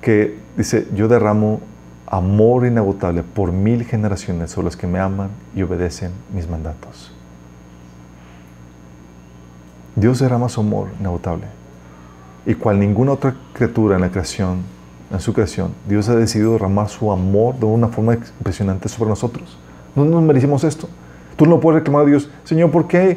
que 0.00 0.38
dice, 0.56 0.88
yo 0.94 1.08
derramo 1.08 1.60
amor 2.06 2.66
inagotable 2.66 3.22
por 3.22 3.52
mil 3.52 3.84
generaciones 3.84 4.50
sobre 4.50 4.66
los 4.66 4.76
que 4.76 4.86
me 4.86 4.98
aman 4.98 5.28
y 5.54 5.62
obedecen 5.62 6.12
mis 6.32 6.48
mandatos. 6.48 7.12
Dios 9.94 10.20
derrama 10.20 10.48
su 10.48 10.60
amor 10.60 10.88
inagotable 11.00 11.57
y 12.48 12.54
cual 12.54 12.80
ninguna 12.80 13.12
otra 13.12 13.36
criatura 13.52 13.94
en 13.94 14.00
la 14.00 14.10
creación, 14.10 14.62
en 15.12 15.20
su 15.20 15.32
creación, 15.32 15.72
Dios 15.86 16.08
ha 16.08 16.16
decidido 16.16 16.54
derramar 16.54 16.88
su 16.88 17.12
amor 17.12 17.54
de 17.60 17.66
una 17.66 17.88
forma 17.88 18.14
impresionante 18.14 18.88
sobre 18.88 19.10
nosotros. 19.10 19.56
No 19.94 20.04
nos 20.04 20.22
merecimos 20.22 20.64
esto, 20.64 20.88
Tú 21.38 21.46
no 21.46 21.60
puedes 21.60 21.78
reclamar 21.78 22.02
a 22.02 22.06
Dios, 22.06 22.28
Señor, 22.42 22.72
¿por 22.72 22.88
qué, 22.88 23.16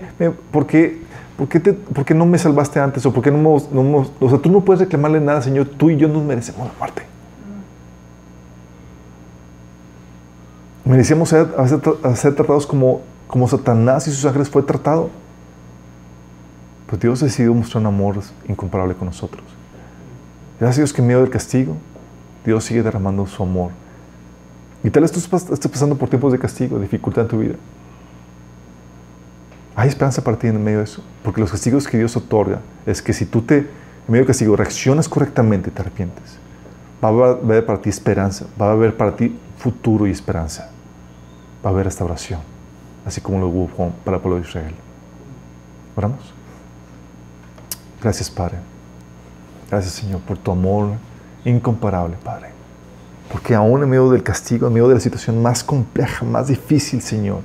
por 0.52 0.68
qué, 0.68 1.02
por 1.36 1.48
qué, 1.48 1.60
te, 1.60 1.74
por 1.74 2.06
qué 2.06 2.14
no 2.14 2.28
me 2.28 2.38
salvaste 2.38 2.80
antes? 2.80 3.04
¿O 3.08 3.12
por 3.12 3.24
qué 3.24 3.32
no, 3.32 3.58
no, 3.72 4.08
O 4.20 4.30
sea, 4.30 4.38
tú 4.38 4.52
no 4.52 4.62
puedes 4.62 4.80
reclamarle 4.80 5.20
nada, 5.20 5.42
Señor. 5.42 5.66
Tú 5.66 5.90
y 5.90 5.98
yo 5.98 6.08
nos 6.08 6.24
merecemos 6.24 6.68
la 6.68 6.74
muerte. 6.78 7.02
Merecíamos 10.86 11.30
ser, 11.30 11.48
ser, 12.14 12.36
tratados 12.36 12.68
como, 12.68 13.02
como 13.26 13.48
Satanás 13.48 14.08
y 14.08 14.12
sus 14.12 14.24
ángeles 14.24 14.52
fue 14.52 14.62
tratado. 14.62 15.10
Pues 16.92 17.02
Dios 17.02 17.22
decidió 17.22 17.54
mostrar 17.54 17.80
un 17.80 17.88
amor 17.88 18.20
incomparable 18.50 18.96
con 18.96 19.06
nosotros. 19.06 19.46
Gracias 20.60 20.78
a 20.78 20.82
Dios 20.82 20.94
que 20.94 21.02
en 21.02 21.08
medio 21.08 21.22
del 21.22 21.30
castigo, 21.30 21.78
Dios 22.46 22.66
sigue 22.66 22.84
derramando 22.84 23.26
su 23.28 23.42
amor. 23.42 23.72
Y 24.84 24.90
tal 24.90 25.04
vez 25.04 25.12
tú 25.14 25.20
estás 25.20 25.72
pasando 25.72 25.96
por 25.96 26.10
tiempos 26.10 26.34
de 26.34 26.40
castigo, 26.40 26.78
dificultad 26.80 27.24
en 27.24 27.30
tu 27.30 27.38
vida. 27.38 27.56
Hay 29.74 29.88
esperanza 29.88 30.22
para 30.22 30.38
ti 30.38 30.48
en 30.48 30.62
medio 30.62 30.80
de 30.80 30.84
eso. 30.84 31.02
Porque 31.24 31.40
los 31.40 31.50
castigos 31.50 31.88
que 31.88 31.98
Dios 31.98 32.18
otorga 32.18 32.60
es 32.86 33.02
que 33.02 33.14
si 33.14 33.26
tú 33.26 33.42
te, 33.42 33.60
en 33.60 33.68
medio 34.10 34.24
del 34.24 34.28
castigo, 34.28 34.58
reaccionas 34.58 35.08
correctamente 35.08 35.72
te 35.72 35.82
arrepientes, 35.82 36.40
va 37.02 37.08
a 37.08 37.30
haber 37.32 37.66
para 37.66 37.82
ti 37.82 37.88
esperanza, 37.88 38.48
va 38.62 38.68
a 38.68 38.72
haber 38.74 38.98
para 38.98 39.16
ti 39.16 39.40
futuro 39.60 40.08
y 40.08 40.12
esperanza. 40.12 40.70
Va 41.66 41.70
a 41.70 41.74
haber 41.74 41.86
restauración, 41.86 42.42
así 43.06 43.22
como 43.22 43.40
lo 43.40 43.48
hubo 43.48 43.94
para 44.04 44.18
el 44.18 44.22
pueblo 44.22 44.42
de 44.42 44.46
Israel. 44.46 44.76
Oramos. 45.96 46.31
Gracias, 48.02 48.30
Padre. 48.30 48.58
Gracias, 49.70 49.94
Señor, 49.94 50.22
por 50.22 50.38
tu 50.38 50.52
amor 50.52 50.90
incomparable, 51.46 52.18
Padre. 52.24 52.50
Porque 53.32 53.56
aún 53.56 53.84
en 53.84 53.90
medio 53.90 54.10
del 54.10 54.24
castigo, 54.24 54.68
en 54.68 54.74
medio 54.74 54.88
de 54.88 54.96
la 54.96 55.00
situación 55.00 55.42
más 55.42 55.64
compleja, 55.64 56.26
más 56.26 56.48
difícil, 56.48 57.02
Señor, 57.02 57.40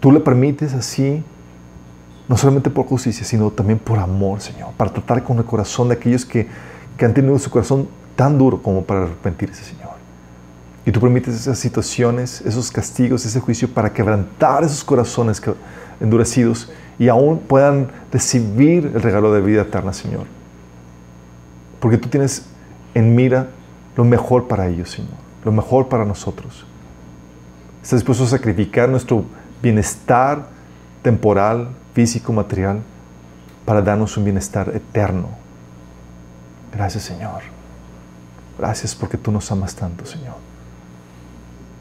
tú 0.00 0.10
le 0.10 0.20
permites 0.20 0.72
así, 0.72 1.22
no 2.28 2.36
solamente 2.36 2.70
por 2.70 2.86
justicia, 2.86 3.24
sino 3.24 3.50
también 3.50 3.78
por 3.78 3.98
amor, 3.98 4.40
Señor, 4.40 4.70
para 4.76 4.92
tratar 4.92 5.22
con 5.22 5.36
el 5.38 5.44
corazón 5.44 5.88
de 5.88 5.94
aquellos 5.94 6.24
que, 6.24 6.48
que 6.96 7.04
han 7.04 7.12
tenido 7.12 7.38
su 7.38 7.50
corazón 7.50 7.88
tan 8.16 8.38
duro 8.38 8.62
como 8.62 8.84
para 8.84 9.02
arrepentirse, 9.02 9.62
Señor. 9.64 9.90
Y 10.86 10.92
tú 10.92 11.00
permites 11.00 11.34
esas 11.34 11.58
situaciones, 11.58 12.40
esos 12.40 12.70
castigos, 12.70 13.26
ese 13.26 13.40
juicio 13.40 13.68
para 13.68 13.92
quebrantar 13.92 14.64
esos 14.64 14.82
corazones 14.82 15.40
endurecidos 16.00 16.70
y 16.98 17.08
aún 17.08 17.38
puedan 17.38 17.88
recibir 18.12 18.92
el 18.94 19.02
regalo 19.02 19.32
de 19.32 19.40
vida 19.40 19.62
eterna, 19.62 19.92
Señor. 19.92 20.26
Porque 21.80 21.96
tú 21.96 22.08
tienes 22.08 22.46
en 22.94 23.14
mira 23.14 23.48
lo 23.96 24.04
mejor 24.04 24.48
para 24.48 24.68
ellos, 24.68 24.90
Señor, 24.90 25.14
lo 25.44 25.52
mejor 25.52 25.88
para 25.88 26.04
nosotros. 26.04 26.64
Estás 27.82 28.00
dispuesto 28.00 28.24
a 28.24 28.28
sacrificar 28.28 28.88
nuestro 28.88 29.24
bienestar 29.62 30.46
temporal, 31.02 31.68
físico, 31.94 32.32
material, 32.32 32.80
para 33.64 33.80
darnos 33.82 34.16
un 34.16 34.24
bienestar 34.24 34.70
eterno. 34.74 35.28
Gracias, 36.72 37.04
Señor. 37.04 37.42
Gracias 38.58 38.94
porque 38.94 39.16
tú 39.16 39.32
nos 39.32 39.50
amas 39.50 39.74
tanto, 39.74 40.04
Señor. 40.04 40.36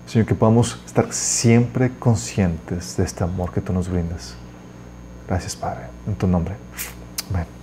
Señor, 0.10 0.26
que 0.26 0.34
podamos 0.34 0.80
estar 0.88 1.14
siempre 1.14 1.92
conscientes 2.00 2.98
de 2.98 3.04
este 3.04 3.24
amor 3.24 3.54
que 3.54 3.62
tú 3.62 3.72
nos 3.72 3.88
brindas. 3.88 4.34
Gracias, 5.28 5.56
Padre. 5.56 5.84
En 6.08 6.16
tu 6.16 6.26
nombre. 6.26 6.56
Amén. 7.30 7.59